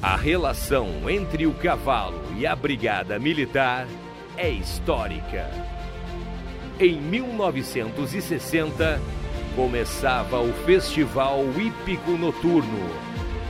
A 0.01 0.15
relação 0.15 1.09
entre 1.09 1.45
o 1.45 1.53
cavalo 1.53 2.21
e 2.37 2.47
a 2.47 2.55
brigada 2.55 3.19
militar 3.19 3.85
é 4.37 4.49
histórica. 4.49 5.51
Em 6.79 7.01
1960, 7.01 9.01
começava 9.57 10.39
o 10.39 10.53
Festival 10.65 11.43
Hípico 11.57 12.11
Noturno, 12.11 12.89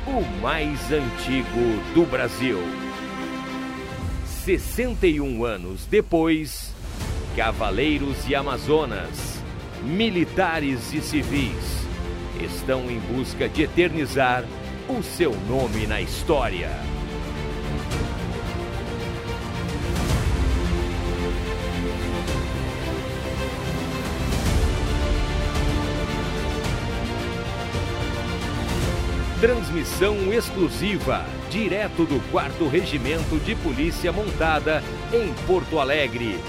o 0.07 0.41
mais 0.41 0.91
antigo 0.91 1.83
do 1.93 2.03
Brasil. 2.09 2.57
61 4.25 5.45
anos 5.45 5.85
depois, 5.85 6.73
cavaleiros 7.35 8.27
e 8.27 8.33
amazonas, 8.33 9.39
militares 9.83 10.91
e 10.95 11.01
civis, 11.01 11.85
estão 12.41 12.89
em 12.89 12.97
busca 12.97 13.47
de 13.47 13.61
eternizar 13.61 14.43
o 14.89 15.03
seu 15.03 15.31
nome 15.47 15.85
na 15.85 16.01
história. 16.01 16.71
Transmissão 29.39 30.33
exclusiva, 30.33 31.23
direto 31.51 32.03
do 32.03 32.19
4 32.31 32.67
Regimento 32.67 33.37
de 33.45 33.55
Polícia 33.55 34.11
Montada, 34.11 34.83
em 35.13 35.31
Porto 35.45 35.79
Alegre. 35.79 36.39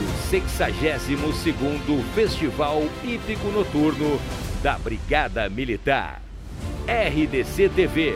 O 0.00 0.30
62º 0.30 2.02
Festival 2.14 2.84
Hípico 3.02 3.48
Noturno 3.48 4.20
da 4.62 4.78
Brigada 4.78 5.50
Militar. 5.50 6.31
RDC 6.86 7.68
TV. 7.68 8.14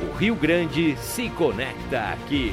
O 0.00 0.16
Rio 0.16 0.34
Grande 0.34 0.96
se 0.96 1.28
conecta 1.28 2.12
aqui. 2.12 2.50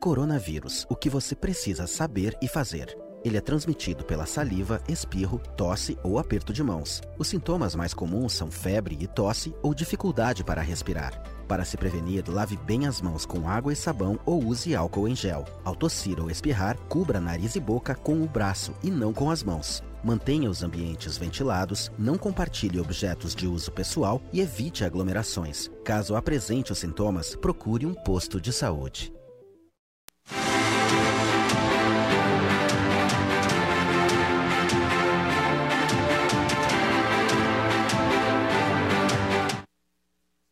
Coronavírus. 0.00 0.86
O 0.88 0.96
que 0.96 1.10
você 1.10 1.34
precisa 1.34 1.86
saber 1.86 2.34
e 2.40 2.48
fazer. 2.48 2.96
Ele 3.22 3.36
é 3.36 3.40
transmitido 3.40 4.02
pela 4.02 4.24
saliva, 4.24 4.82
espirro, 4.88 5.38
tosse 5.58 5.98
ou 6.02 6.18
aperto 6.18 6.54
de 6.54 6.62
mãos. 6.62 7.02
Os 7.18 7.28
sintomas 7.28 7.74
mais 7.74 7.92
comuns 7.92 8.32
são 8.32 8.50
febre 8.50 8.96
e 8.98 9.06
tosse 9.06 9.54
ou 9.62 9.74
dificuldade 9.74 10.42
para 10.42 10.62
respirar. 10.62 11.22
Para 11.46 11.66
se 11.66 11.76
prevenir, 11.76 12.24
lave 12.26 12.56
bem 12.56 12.86
as 12.86 13.02
mãos 13.02 13.26
com 13.26 13.46
água 13.46 13.74
e 13.74 13.76
sabão 13.76 14.18
ou 14.24 14.42
use 14.42 14.74
álcool 14.74 15.06
em 15.06 15.14
gel. 15.14 15.44
Ao 15.62 15.76
tossir 15.76 16.18
ou 16.18 16.30
espirrar, 16.30 16.78
cubra 16.88 17.20
nariz 17.20 17.56
e 17.56 17.60
boca 17.60 17.94
com 17.94 18.22
o 18.22 18.26
braço 18.26 18.74
e 18.82 18.90
não 18.90 19.12
com 19.12 19.30
as 19.30 19.42
mãos. 19.42 19.82
Mantenha 20.04 20.50
os 20.50 20.64
ambientes 20.64 21.16
ventilados, 21.16 21.92
não 21.96 22.18
compartilhe 22.18 22.80
objetos 22.80 23.36
de 23.36 23.46
uso 23.46 23.70
pessoal 23.70 24.20
e 24.32 24.40
evite 24.40 24.84
aglomerações. 24.84 25.70
Caso 25.84 26.16
apresente 26.16 26.72
os 26.72 26.78
sintomas, 26.78 27.36
procure 27.36 27.86
um 27.86 27.94
posto 27.94 28.40
de 28.40 28.52
saúde. 28.52 29.12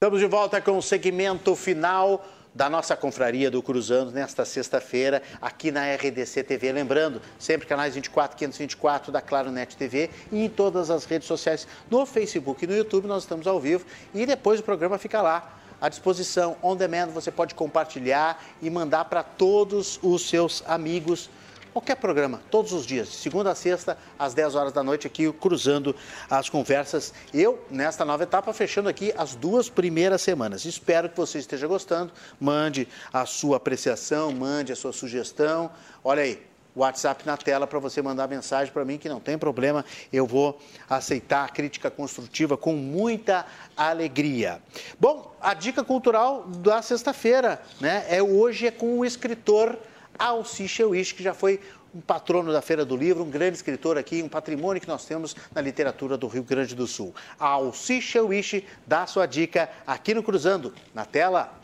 Estamos 0.02 0.20
de 0.20 0.26
volta 0.26 0.60
com 0.62 0.78
o 0.78 0.82
segmento 0.82 1.54
final 1.54 2.24
da 2.54 2.68
nossa 2.68 2.96
confraria 2.96 3.50
do 3.50 3.62
Cruzando 3.62 4.10
nesta 4.10 4.44
sexta-feira 4.44 5.22
aqui 5.40 5.70
na 5.70 5.94
RDC 5.94 6.42
TV. 6.44 6.72
Lembrando, 6.72 7.20
sempre 7.38 7.66
canais 7.66 7.94
24, 7.94 8.36
524 8.36 9.12
da 9.12 9.20
Claro 9.20 9.50
Net 9.50 9.76
TV 9.76 10.10
e 10.32 10.44
em 10.44 10.48
todas 10.48 10.90
as 10.90 11.04
redes 11.04 11.28
sociais, 11.28 11.66
no 11.90 12.04
Facebook 12.04 12.64
e 12.64 12.66
no 12.66 12.76
YouTube 12.76 13.06
nós 13.06 13.22
estamos 13.22 13.46
ao 13.46 13.60
vivo 13.60 13.84
e 14.14 14.26
depois 14.26 14.60
o 14.60 14.62
programa 14.62 14.98
fica 14.98 15.22
lá 15.22 15.56
à 15.80 15.88
disposição, 15.88 16.56
on 16.62 16.76
demand, 16.76 17.06
você 17.06 17.30
pode 17.30 17.54
compartilhar 17.54 18.42
e 18.60 18.68
mandar 18.68 19.06
para 19.06 19.22
todos 19.22 19.98
os 20.02 20.28
seus 20.28 20.62
amigos 20.66 21.30
qualquer 21.72 21.96
programa, 21.96 22.40
todos 22.50 22.72
os 22.72 22.86
dias, 22.86 23.08
de 23.08 23.16
segunda 23.16 23.50
a 23.50 23.54
sexta, 23.54 23.96
às 24.18 24.34
10 24.34 24.54
horas 24.54 24.72
da 24.72 24.82
noite, 24.82 25.06
aqui 25.06 25.32
cruzando 25.32 25.94
as 26.28 26.48
conversas. 26.48 27.12
Eu, 27.32 27.64
nesta 27.70 28.04
nova 28.04 28.22
etapa, 28.22 28.52
fechando 28.52 28.88
aqui 28.88 29.12
as 29.16 29.34
duas 29.34 29.68
primeiras 29.68 30.22
semanas. 30.22 30.64
Espero 30.64 31.08
que 31.08 31.16
você 31.16 31.38
esteja 31.38 31.66
gostando. 31.66 32.12
Mande 32.38 32.88
a 33.12 33.26
sua 33.26 33.56
apreciação, 33.56 34.32
mande 34.32 34.72
a 34.72 34.76
sua 34.76 34.92
sugestão. 34.92 35.70
Olha 36.02 36.22
aí, 36.22 36.50
WhatsApp 36.74 37.26
na 37.26 37.36
tela 37.36 37.66
para 37.66 37.78
você 37.78 38.00
mandar 38.00 38.28
mensagem 38.28 38.72
para 38.72 38.84
mim, 38.84 38.98
que 38.98 39.08
não 39.08 39.20
tem 39.20 39.36
problema, 39.36 39.84
eu 40.12 40.26
vou 40.26 40.58
aceitar 40.88 41.44
a 41.44 41.48
crítica 41.48 41.90
construtiva 41.90 42.56
com 42.56 42.72
muita 42.72 43.44
alegria. 43.76 44.60
Bom, 44.98 45.34
a 45.40 45.54
dica 45.54 45.82
cultural 45.82 46.44
da 46.46 46.80
sexta-feira, 46.82 47.60
né? 47.80 48.04
É 48.08 48.22
hoje 48.22 48.66
é 48.66 48.70
com 48.70 48.98
o 48.98 49.04
escritor 49.04 49.78
Alci 50.20 50.68
Cheuich, 50.68 51.14
que 51.14 51.22
já 51.22 51.32
foi 51.32 51.58
um 51.94 52.00
patrono 52.00 52.52
da 52.52 52.60
Feira 52.60 52.84
do 52.84 52.94
Livro, 52.94 53.24
um 53.24 53.30
grande 53.30 53.56
escritor 53.56 53.96
aqui, 53.96 54.22
um 54.22 54.28
patrimônio 54.28 54.80
que 54.80 54.86
nós 54.86 55.06
temos 55.06 55.34
na 55.52 55.62
literatura 55.62 56.18
do 56.18 56.28
Rio 56.28 56.42
Grande 56.42 56.74
do 56.74 56.86
Sul. 56.86 57.14
Alci 57.38 58.02
Cheuich 58.02 58.66
dá 58.86 59.06
sua 59.06 59.24
dica 59.24 59.70
aqui 59.86 60.12
no 60.12 60.22
Cruzando, 60.22 60.74
na 60.94 61.06
tela. 61.06 61.58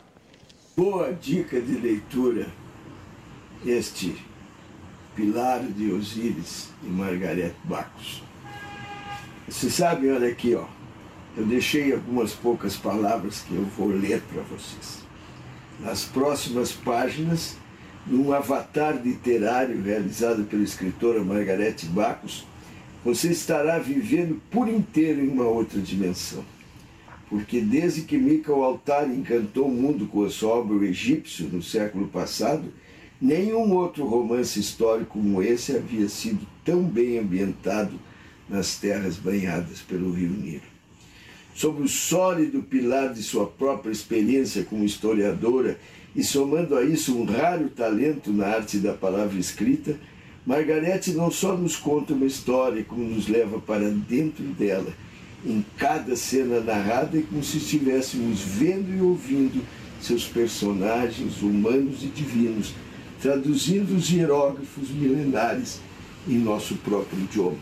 Boa 0.75 1.13
dica 1.13 1.61
de 1.61 1.73
leitura, 1.73 2.47
este 3.63 4.17
Pilar 5.15 5.61
de 5.61 5.91
Osíris 5.91 6.69
e 6.83 6.87
Margarete 6.87 7.55
Bacos. 7.63 8.23
Você 9.47 9.69
sabe, 9.69 10.09
olha 10.11 10.29
aqui, 10.29 10.55
ó, 10.55 10.65
eu 11.37 11.45
deixei 11.45 11.93
algumas 11.93 12.33
poucas 12.33 12.75
palavras 12.75 13.41
que 13.41 13.55
eu 13.55 13.63
vou 13.65 13.87
ler 13.87 14.21
para 14.21 14.41
vocês. 14.41 15.05
Nas 15.79 16.03
próximas 16.03 16.71
páginas, 16.71 17.55
num 18.09 18.31
avatar 18.31 19.01
literário 19.03 19.81
realizado 19.81 20.45
pela 20.45 20.63
escritora 20.63 21.23
Margarete 21.23 21.85
Bacos, 21.85 22.45
você 23.03 23.29
estará 23.29 23.77
vivendo 23.79 24.41
por 24.49 24.67
inteiro 24.67 25.21
em 25.21 25.27
uma 25.27 25.45
outra 25.45 25.79
dimensão. 25.79 26.43
Porque 27.29 27.59
desde 27.59 28.03
que 28.03 28.17
Michael 28.17 28.63
Altar 28.63 29.09
encantou 29.09 29.67
o 29.67 29.71
mundo 29.71 30.07
com 30.07 30.23
a 30.23 30.29
sua 30.29 30.55
obra 30.55 30.77
O 30.77 30.83
Egípcio 30.83 31.49
no 31.49 31.61
século 31.61 32.07
passado, 32.07 32.65
nenhum 33.21 33.73
outro 33.73 34.05
romance 34.05 34.59
histórico 34.59 35.19
como 35.19 35.41
esse 35.43 35.75
havia 35.75 36.07
sido 36.07 36.47
tão 36.63 36.83
bem 36.83 37.17
ambientado 37.19 37.99
nas 38.47 38.77
terras 38.77 39.17
banhadas 39.17 39.81
pelo 39.81 40.11
rio 40.11 40.29
Nilo. 40.29 40.61
Sobre 41.53 41.83
o 41.83 41.87
sólido 41.87 42.61
pilar 42.61 43.13
de 43.13 43.23
sua 43.23 43.45
própria 43.45 43.91
experiência 43.91 44.63
como 44.63 44.85
historiadora 44.85 45.77
e 46.17 46.23
somando 46.23 46.75
a 46.75 46.83
isso 46.83 47.15
um 47.15 47.25
raro 47.25 47.69
talento 47.69 48.33
na 48.33 48.47
arte 48.47 48.79
da 48.79 48.91
palavra 48.91 49.39
escrita, 49.39 49.99
Margarete 50.43 51.11
não 51.11 51.29
só 51.29 51.55
nos 51.55 51.75
conta 51.75 52.13
uma 52.13 52.25
história, 52.25 52.83
como 52.83 53.03
nos 53.03 53.27
leva 53.27 53.59
para 53.59 53.87
dentro 53.91 54.43
dela, 54.45 54.91
em 55.45 55.63
cada 55.77 56.15
cena 56.15 56.59
narrada, 56.59 57.19
e 57.19 57.21
como 57.21 57.43
se 57.43 57.57
estivéssemos 57.57 58.41
vendo 58.41 58.97
e 58.97 58.99
ouvindo 58.99 59.63
seus 60.01 60.25
personagens 60.25 61.43
humanos 61.43 62.01
e 62.01 62.07
divinos, 62.07 62.73
traduzindo 63.21 63.95
os 63.95 64.09
hieróglifos 64.09 64.89
milenares 64.89 65.79
em 66.27 66.39
nosso 66.39 66.77
próprio 66.77 67.19
idioma. 67.19 67.59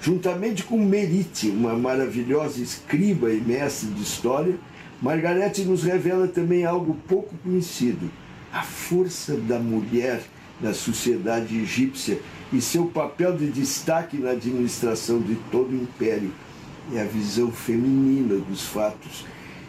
Juntamente 0.00 0.62
com 0.62 0.82
Merite, 0.82 1.50
uma 1.50 1.74
maravilhosa 1.74 2.62
escriba 2.62 3.30
e 3.30 3.42
mestre 3.42 3.90
de 3.90 4.02
história, 4.02 4.54
Margarete 5.00 5.64
nos 5.64 5.84
revela 5.84 6.26
também 6.26 6.64
algo 6.64 6.96
pouco 7.06 7.34
conhecido: 7.42 8.10
a 8.52 8.62
força 8.62 9.36
da 9.36 9.58
mulher 9.58 10.22
na 10.60 10.74
sociedade 10.74 11.56
egípcia 11.56 12.20
e 12.52 12.60
seu 12.60 12.86
papel 12.86 13.36
de 13.36 13.48
destaque 13.48 14.16
na 14.16 14.30
administração 14.30 15.20
de 15.20 15.36
todo 15.52 15.70
o 15.70 15.82
império 15.82 16.32
e 16.90 16.98
a 16.98 17.04
visão 17.04 17.52
feminina 17.52 18.36
dos 18.36 18.62
fatos. 18.66 19.24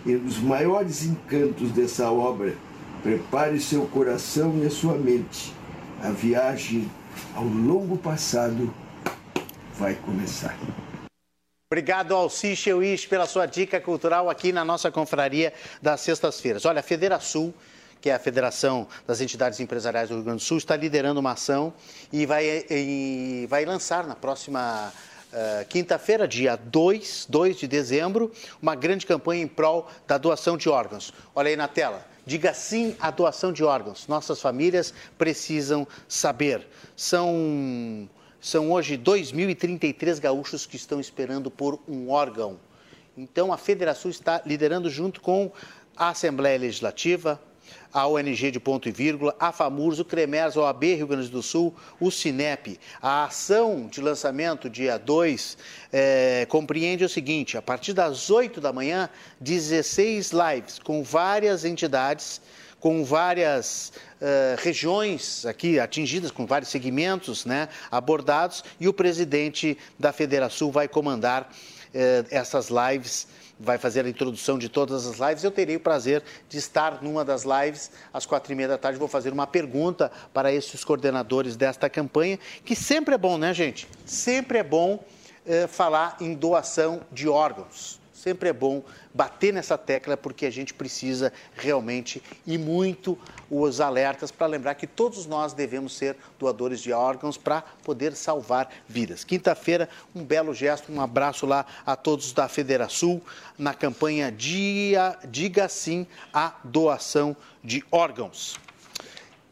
E 0.06 0.16
um 0.16 0.20
dos 0.20 0.40
maiores 0.40 1.06
encantos 1.06 1.72
dessa 1.72 2.10
obra, 2.10 2.56
prepare 3.04 3.60
seu 3.60 3.86
coração 3.86 4.60
e 4.64 4.66
a 4.66 4.70
sua 4.70 4.98
mente. 4.98 5.54
A 6.02 6.10
viagem 6.10 6.90
ao 7.36 7.44
longo 7.44 7.98
passado 7.98 8.74
vai 9.78 9.94
começar. 9.94 10.58
Obrigado 11.72 12.16
ao 12.16 12.32
Cicheuish 12.32 13.06
pela 13.06 13.28
sua 13.28 13.46
dica 13.46 13.80
cultural 13.80 14.28
aqui 14.28 14.52
na 14.52 14.66
nossa 14.66 14.90
confraria 14.90 15.54
das 15.80 16.02
sextas-feiras. 16.02 16.66
Olha, 16.66 16.80
a 16.80 16.82
Federação 16.82 17.54
que 18.02 18.10
é 18.10 18.16
a 18.16 18.18
Federação 18.18 18.88
das 19.06 19.22
Entidades 19.22 19.60
Empresariais 19.60 20.10
do 20.10 20.16
Rio 20.16 20.24
Grande 20.24 20.40
do 20.40 20.44
Sul, 20.44 20.58
está 20.58 20.76
liderando 20.76 21.20
uma 21.20 21.34
ação 21.34 21.72
e 22.12 22.26
vai, 22.26 22.66
e 22.72 23.46
vai 23.48 23.66
lançar 23.66 24.08
na 24.08 24.16
próxima 24.16 24.92
uh, 25.32 25.66
quinta-feira, 25.68 26.28
dia 26.28 26.56
2, 26.56 27.28
2 27.30 27.58
de 27.58 27.68
dezembro, 27.68 28.32
uma 28.60 28.74
grande 28.74 29.06
campanha 29.06 29.44
em 29.44 29.48
prol 29.48 29.88
da 30.08 30.18
doação 30.18 30.58
de 30.58 30.70
órgãos. 30.70 31.14
Olha 31.36 31.50
aí 31.50 31.56
na 31.56 31.68
tela. 31.68 32.04
Diga 32.26 32.52
sim 32.52 32.96
à 33.00 33.12
doação 33.12 33.54
de 33.54 33.64
órgãos. 33.64 34.08
Nossas 34.08 34.42
famílias 34.42 34.92
precisam 35.20 35.88
saber. 36.08 36.66
São, 36.96 38.10
são 38.42 38.72
hoje 38.72 38.98
2.033 38.98 40.20
gaúchos 40.20 40.66
que 40.66 40.76
estão 40.76 41.00
esperando 41.00 41.52
por 41.52 41.80
um 41.88 42.10
órgão. 42.10 42.58
Então, 43.18 43.52
a 43.52 43.58
Federação 43.58 44.10
está 44.10 44.42
liderando 44.46 44.90
junto 44.90 45.20
com 45.20 45.52
a 45.96 46.10
Assembleia 46.10 46.58
Legislativa, 46.58 47.40
a 47.94 48.08
ONG 48.08 48.52
de 48.52 48.60
ponto 48.60 48.88
e 48.88 48.92
vírgula, 48.92 49.36
a 49.40 49.52
FAMURS, 49.52 50.00
o 50.00 50.06
CREMERS, 50.06 50.56
a 50.56 50.62
OAB 50.62 50.84
Rio 50.84 51.08
Grande 51.08 51.30
do 51.30 51.42
Sul, 51.42 51.76
o 52.00 52.10
CINEP. 52.10 52.80
A 53.02 53.26
ação 53.26 53.88
de 53.88 54.00
lançamento 54.00 54.70
dia 54.70 54.98
2 54.98 55.58
é, 55.92 56.46
compreende 56.50 57.04
o 57.04 57.10
seguinte: 57.10 57.58
a 57.58 57.62
partir 57.62 57.94
das 57.94 58.30
8 58.30 58.62
da 58.62 58.72
manhã, 58.72 59.10
16 59.42 60.32
lives 60.32 60.80
com 60.80 61.04
várias 61.04 61.66
entidades 61.66 62.42
com 62.80 63.04
várias 63.04 63.92
uh, 64.22 64.62
regiões 64.62 65.46
aqui 65.46 65.80
atingidas, 65.80 66.32
com 66.32 66.46
vários 66.46 66.70
segmentos 66.70 67.46
né, 67.46 67.70
abordados, 67.92 68.64
e 68.80 68.88
o 68.88 68.94
presidente 68.94 69.78
da 69.98 70.12
Federação 70.12 70.72
vai 70.72 70.88
comandar 70.88 71.44
uh, 71.44 72.28
essas 72.30 72.70
lives 72.70 73.28
vai 73.60 73.78
fazer 73.78 74.06
a 74.06 74.10
introdução 74.10 74.58
de 74.58 74.70
todas 74.70 75.06
as 75.06 75.20
lives. 75.20 75.44
Eu 75.44 75.52
terei 75.52 75.76
o 75.76 75.80
prazer 75.80 76.24
de 76.48 76.58
estar 76.58 77.04
numa 77.04 77.26
das 77.26 77.44
lives 77.44 77.92
às 78.14 78.26
quatro 78.26 78.54
e 78.54 78.56
meia 78.56 78.70
da 78.70 78.78
tarde. 78.78 78.98
Vou 78.98 79.08
fazer 79.08 79.34
uma 79.34 79.46
pergunta 79.46 80.10
para 80.34 80.52
esses 80.52 80.84
coordenadores 80.86 81.58
desta 81.58 81.90
campanha, 81.90 82.40
que 82.64 82.74
sempre 82.74 83.16
é 83.16 83.18
bom, 83.18 83.38
né, 83.38 83.54
gente? 83.54 83.86
Sempre 84.06 84.60
é 84.60 84.64
bom 84.64 85.04
eh, 85.46 85.68
falar 85.68 86.16
em 86.22 86.34
doação 86.34 87.02
de 87.12 87.28
órgãos. 87.28 87.99
Sempre 88.20 88.50
é 88.50 88.54
bom 88.54 88.84
bater 89.14 89.54
nessa 89.54 89.78
tecla 89.78 90.18
porque 90.18 90.46
a 90.46 90.52
gente 90.52 90.74
precisa 90.74 91.32
realmente 91.56 92.22
e 92.46 92.58
muito 92.58 93.18
os 93.50 93.80
alertas 93.80 94.30
para 94.30 94.46
lembrar 94.46 94.76
que 94.76 94.86
todos 94.86 95.26
nós 95.26 95.54
devemos 95.54 95.96
ser 95.96 96.18
doadores 96.38 96.82
de 96.82 96.92
órgãos 96.92 97.38
para 97.38 97.62
poder 97.62 98.14
salvar 98.18 98.70
vidas. 98.90 99.24
Quinta-feira, 99.24 99.88
um 100.14 100.22
belo 100.22 100.54
gesto, 100.54 100.92
um 100.92 101.00
abraço 101.00 101.46
lá 101.46 101.66
a 101.86 101.96
todos 101.96 102.34
da 102.34 102.50
Federação 102.50 103.22
na 103.58 103.74
campanha 103.74 104.30
Dia, 104.30 105.18
Diga 105.24 105.70
Sim 105.70 106.06
à 106.34 106.56
Doação 106.62 107.38
de 107.64 107.86
Órgãos. 107.90 108.60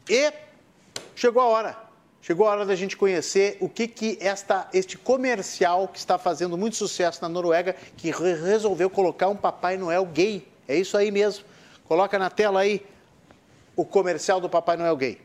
E 0.06 0.30
chegou 1.16 1.40
a 1.40 1.46
hora 1.46 1.87
Chegou 2.28 2.46
a 2.46 2.50
hora 2.50 2.66
da 2.66 2.76
gente 2.76 2.94
conhecer 2.94 3.56
o 3.58 3.70
que, 3.70 3.88
que 3.88 4.18
esta, 4.20 4.68
este 4.74 4.98
comercial 4.98 5.88
que 5.88 5.98
está 5.98 6.18
fazendo 6.18 6.58
muito 6.58 6.76
sucesso 6.76 7.22
na 7.22 7.28
Noruega, 7.28 7.74
que 7.96 8.10
re 8.10 8.34
resolveu 8.34 8.90
colocar 8.90 9.28
um 9.28 9.34
Papai 9.34 9.78
Noel 9.78 10.04
gay. 10.04 10.46
É 10.68 10.76
isso 10.76 10.94
aí 10.98 11.10
mesmo. 11.10 11.46
Coloca 11.86 12.18
na 12.18 12.28
tela 12.28 12.60
aí 12.60 12.84
o 13.74 13.82
comercial 13.82 14.42
do 14.42 14.48
Papai 14.50 14.76
Noel 14.76 14.94
gay. 14.94 15.18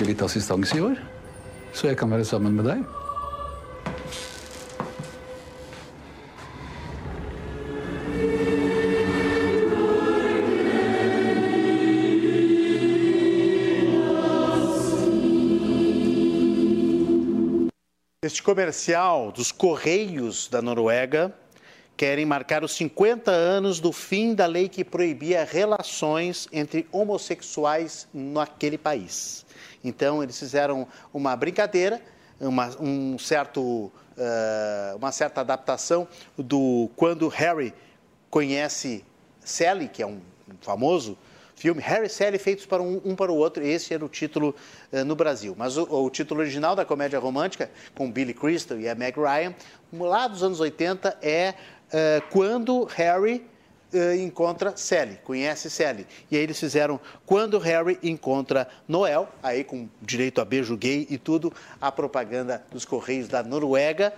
I 0.00 0.04
litt 0.08 0.22
assistanse 0.24 0.78
i 0.78 0.80
år, 0.80 0.96
så 1.76 1.90
jeg 1.90 1.96
kan 2.00 2.08
være 2.10 2.24
sammen 2.24 2.54
med 2.56 2.64
deg. 2.64 2.80
Este 18.24 18.42
comercial 18.42 19.32
dos 19.36 19.52
Correios 19.52 20.48
da 20.48 20.62
Noruega 20.62 21.30
querem 21.94 22.24
marcar 22.24 22.64
os 22.64 22.72
50 22.72 23.30
anos 23.30 23.80
do 23.80 23.92
fim 23.92 24.34
da 24.34 24.46
lei 24.46 24.66
que 24.66 24.82
proibia 24.82 25.44
relações 25.44 26.48
entre 26.50 26.88
homossexuais 26.90 28.08
naquele 28.14 28.78
país. 28.78 29.44
Então, 29.82 30.22
eles 30.22 30.38
fizeram 30.38 30.86
uma 31.12 31.34
brincadeira, 31.36 32.00
uma, 32.40 32.70
um 32.80 33.18
certo, 33.18 33.60
uh, 33.62 34.96
uma 34.96 35.12
certa 35.12 35.40
adaptação 35.40 36.08
do 36.36 36.90
quando 36.96 37.28
Harry 37.28 37.74
conhece 38.30 39.04
Sally, 39.44 39.88
que 39.88 40.02
é 40.02 40.06
um 40.06 40.20
famoso 40.60 41.18
filme 41.54 41.82
Harry 41.82 42.06
e 42.06 42.08
Sally 42.08 42.38
feitos 42.38 42.64
para 42.64 42.82
um, 42.82 43.00
um, 43.04 43.14
para 43.14 43.30
o 43.30 43.36
outro. 43.36 43.62
Esse 43.62 43.92
era 43.92 44.04
o 44.04 44.08
título 44.08 44.54
uh, 44.92 45.04
no 45.04 45.14
Brasil. 45.14 45.54
Mas 45.58 45.76
o, 45.76 45.82
o, 45.82 46.08
título 46.08 46.40
original 46.40 46.74
da 46.74 46.84
comédia 46.84 47.18
romântica, 47.18 47.70
com 47.94 48.10
Billy 48.10 48.32
Crystal 48.32 48.78
e 48.78 48.88
a 48.88 48.94
Meg 48.94 49.18
Ryan, 49.18 49.54
lá 49.92 50.26
dos 50.26 50.42
anos 50.42 50.60
80, 50.60 51.18
é 51.20 51.50
uh, 51.52 52.28
quando 52.30 52.84
Harry 52.84 53.44
uh, 53.94 54.14
encontra 54.20 54.76
Sally, 54.76 55.18
conhece 55.24 55.70
Sally. 55.70 56.06
E 56.30 56.36
aí 56.36 56.42
eles 56.42 56.58
fizeram 56.58 57.00
quando 57.24 57.58
Harry 57.58 57.98
encontra 58.02 58.68
Noel, 58.88 59.28
aí 59.42 59.64
com 59.64 59.88
direito 60.00 60.40
a 60.40 60.44
beijo 60.44 60.76
gay 60.76 61.06
e 61.10 61.18
tudo, 61.18 61.52
a 61.80 61.90
propaganda 61.90 62.64
dos 62.70 62.84
Correios 62.84 63.28
da 63.28 63.42
Noruega 63.42 64.12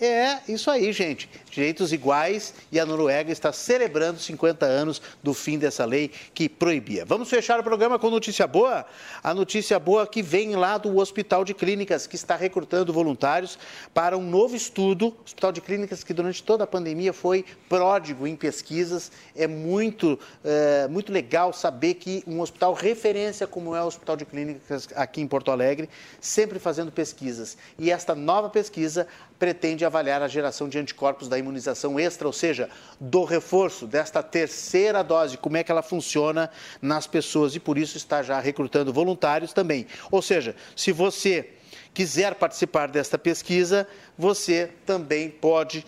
é 0.00 0.40
isso 0.48 0.70
aí, 0.70 0.92
gente. 0.92 1.28
Direitos 1.50 1.92
iguais 1.92 2.52
e 2.72 2.80
a 2.80 2.86
Noruega 2.86 3.30
está 3.30 3.52
celebrando 3.52 4.18
50 4.18 4.66
anos 4.66 5.00
do 5.22 5.32
fim 5.32 5.58
dessa 5.58 5.84
lei 5.84 6.10
que 6.32 6.48
proibia. 6.48 7.04
Vamos 7.04 7.30
fechar 7.30 7.60
o 7.60 7.62
programa 7.62 7.98
com 7.98 8.10
notícia 8.10 8.46
boa? 8.46 8.84
A 9.22 9.32
notícia 9.32 9.78
boa 9.78 10.06
que 10.06 10.20
vem 10.20 10.56
lá 10.56 10.78
do 10.78 10.96
Hospital 10.98 11.44
de 11.44 11.54
Clínicas, 11.54 12.06
que 12.06 12.16
está 12.16 12.34
recrutando 12.34 12.92
voluntários 12.92 13.58
para 13.92 14.18
um 14.18 14.28
novo 14.28 14.56
estudo. 14.56 15.16
Hospital 15.24 15.52
de 15.52 15.60
Clínicas 15.60 16.02
que 16.02 16.12
durante 16.12 16.42
toda 16.42 16.64
a 16.64 16.66
pandemia 16.66 17.12
foi 17.12 17.44
pródigo 17.68 18.26
em 18.26 18.34
pesquisas. 18.34 19.12
É 19.36 19.46
muito, 19.46 20.18
é, 20.44 20.88
muito 20.88 21.12
legal 21.12 21.52
saber 21.52 21.94
que 21.94 22.24
um 22.26 22.40
hospital 22.40 22.74
referência 22.74 23.46
como 23.46 23.76
é 23.76 23.82
o 23.82 23.86
Hospital 23.86 24.16
de 24.16 24.24
Clínicas 24.24 24.88
aqui 24.96 25.20
em 25.20 25.26
Porto 25.28 25.50
Alegre, 25.50 25.88
sempre 26.20 26.58
fazendo 26.58 26.90
pesquisas. 26.90 27.56
E 27.78 27.90
esta 27.90 28.14
nova 28.14 28.48
pesquisa 28.48 29.06
pretende 29.44 29.84
avaliar 29.84 30.22
a 30.22 30.26
geração 30.26 30.70
de 30.70 30.78
anticorpos 30.78 31.28
da 31.28 31.38
imunização 31.38 32.00
extra, 32.00 32.26
ou 32.26 32.32
seja, 32.32 32.70
do 32.98 33.24
reforço 33.24 33.86
desta 33.86 34.22
terceira 34.22 35.04
dose, 35.04 35.36
como 35.36 35.58
é 35.58 35.62
que 35.62 35.70
ela 35.70 35.82
funciona 35.82 36.50
nas 36.80 37.06
pessoas 37.06 37.54
e 37.54 37.60
por 37.60 37.76
isso 37.76 37.98
está 37.98 38.22
já 38.22 38.40
recrutando 38.40 38.90
voluntários 38.90 39.52
também. 39.52 39.86
Ou 40.10 40.22
seja, 40.22 40.56
se 40.74 40.92
você 40.92 41.50
quiser 41.94 42.34
participar 42.34 42.88
desta 42.88 43.16
pesquisa, 43.16 43.86
você 44.18 44.70
também 44.84 45.30
pode 45.30 45.86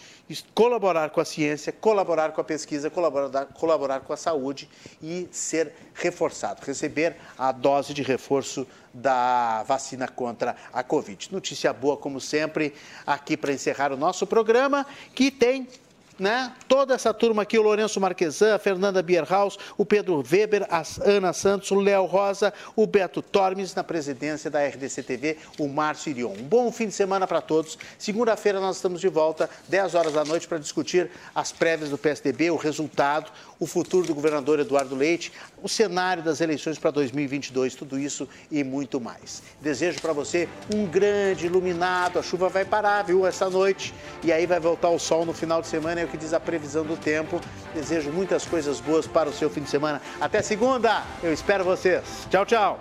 colaborar 0.55 1.11
com 1.11 1.21
a 1.21 1.25
ciência, 1.25 1.73
colaborar 1.73 2.33
com 2.33 2.41
a 2.41 2.45
pesquisa, 2.45 2.89
colaborar, 2.89 3.47
colaborar 3.47 4.01
com 4.01 4.13
a 4.13 4.17
saúde 4.17 4.69
e 5.03 5.29
ser 5.33 5.73
reforçado, 5.95 6.65
receber 6.65 7.17
a 7.37 7.51
dose 7.51 7.93
de 7.93 8.03
reforço 8.03 8.67
da 8.95 9.65
vacina 9.65 10.07
contra 10.07 10.57
a 10.73 10.83
Covid. 10.83 11.29
Notícia 11.33 11.73
boa, 11.73 11.97
como 11.97 12.21
sempre, 12.21 12.73
aqui 13.05 13.37
para 13.37 13.53
encerrar 13.53 13.93
o 13.93 13.97
nosso 13.97 14.27
programa, 14.27 14.87
que 15.15 15.31
tem 15.31 15.69
né? 16.19 16.53
Toda 16.69 16.95
essa 16.95 17.13
turma 17.13 17.43
aqui, 17.43 17.59
o 17.59 17.63
Lourenço 17.63 18.01
Marquesan, 18.01 18.55
a 18.55 18.59
Fernanda 18.59 19.03
Bierhaus, 19.03 19.59
o 19.77 19.85
Pedro 19.85 20.23
Weber, 20.31 20.67
a 20.71 20.83
Ana 21.05 21.33
Santos, 21.33 21.71
o 21.71 21.77
Léo 21.77 22.05
Rosa, 22.05 22.53
o 22.75 22.87
Beto 22.87 23.21
Tormes, 23.23 23.75
na 23.75 23.85
presidência 23.85 24.51
da 24.51 24.67
RDC 24.67 25.03
TV, 25.03 25.39
o 25.59 25.69
Márcio 25.69 26.11
Irion. 26.11 26.33
Um 26.33 26.43
bom 26.43 26.73
fim 26.73 26.87
de 26.87 26.93
semana 26.93 27.27
para 27.27 27.41
todos. 27.41 27.79
Segunda-feira 27.99 28.61
nós 28.61 28.77
estamos 28.77 29.01
de 29.01 29.09
volta, 29.09 29.49
10 29.69 29.95
horas 29.95 30.13
da 30.13 30.25
noite, 30.25 30.49
para 30.49 30.59
discutir 30.59 31.11
as 31.35 31.53
prévias 31.53 31.91
do 31.91 31.99
PSDB, 31.99 32.51
o 32.51 32.57
resultado, 32.57 33.31
o 33.59 33.67
futuro 33.67 34.07
do 34.07 34.15
governador 34.15 34.61
Eduardo 34.61 34.95
Leite, 34.95 35.33
o 35.63 35.69
cenário 35.69 36.23
das 36.23 36.41
eleições 36.41 36.79
para 36.79 36.91
2022, 36.91 37.75
tudo 37.75 37.99
isso 37.99 38.29
e 38.51 38.63
muito 38.63 39.01
mais. 39.01 39.43
Desejo 39.61 40.01
para 40.01 40.13
você 40.13 40.49
um 40.75 40.87
grande 40.87 41.47
iluminado, 41.47 42.19
a 42.19 42.23
chuva 42.23 42.49
vai 42.49 42.65
parar, 42.65 43.03
viu, 43.03 43.27
essa 43.27 43.49
noite, 43.49 43.95
e 44.23 44.33
aí 44.33 44.47
vai 44.47 44.61
voltar 44.61 44.91
o 44.91 44.99
sol 44.99 45.25
no 45.25 45.33
final 45.33 45.61
de 45.61 45.69
semana, 45.69 46.01
é 46.01 46.05
o 46.05 46.09
que 46.09 46.17
diz 46.17 46.33
a 46.33 46.41
previsão 46.41 46.85
do 46.85 46.97
tempo. 46.97 47.41
Desejo 47.75 48.11
muitas 48.11 48.45
coisas 48.45 48.81
boas 48.81 49.07
para 49.07 49.29
o 49.29 49.33
seu 49.33 49.51
fim 49.51 49.63
de 49.63 49.71
semana. 49.71 50.01
Até 50.21 50.43
segunda, 50.43 51.03
eu 51.23 51.33
espero 51.33 51.65
vocês. 51.65 52.03
Tchau, 52.31 52.45
tchau. 52.45 52.81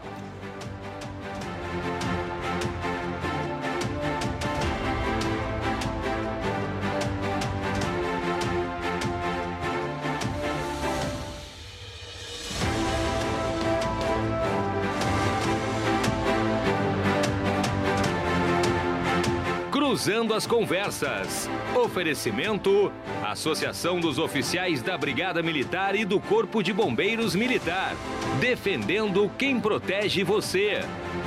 Cruzando 19.96 20.34
as 20.34 20.46
Conversas. 20.46 21.50
Oferecimento: 21.74 22.92
Associação 23.24 23.98
dos 23.98 24.20
Oficiais 24.20 24.82
da 24.82 24.98
Brigada 24.98 25.42
Militar 25.42 25.96
e 25.96 26.04
do 26.04 26.20
Corpo 26.20 26.62
de 26.62 26.74
Bombeiros 26.74 27.34
Militar. 27.34 27.96
Defendendo 28.42 29.32
quem 29.38 29.58
protege 29.58 30.22
você. 30.22 30.82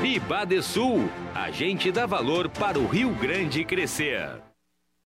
E 0.05 0.21
Badesul, 0.21 1.09
a 1.35 1.51
gente 1.51 1.91
dá 1.91 2.05
valor 2.05 2.51
para 2.51 2.79
o 2.79 2.87
Rio 2.87 3.09
Grande 3.15 3.65
crescer. 3.65 4.48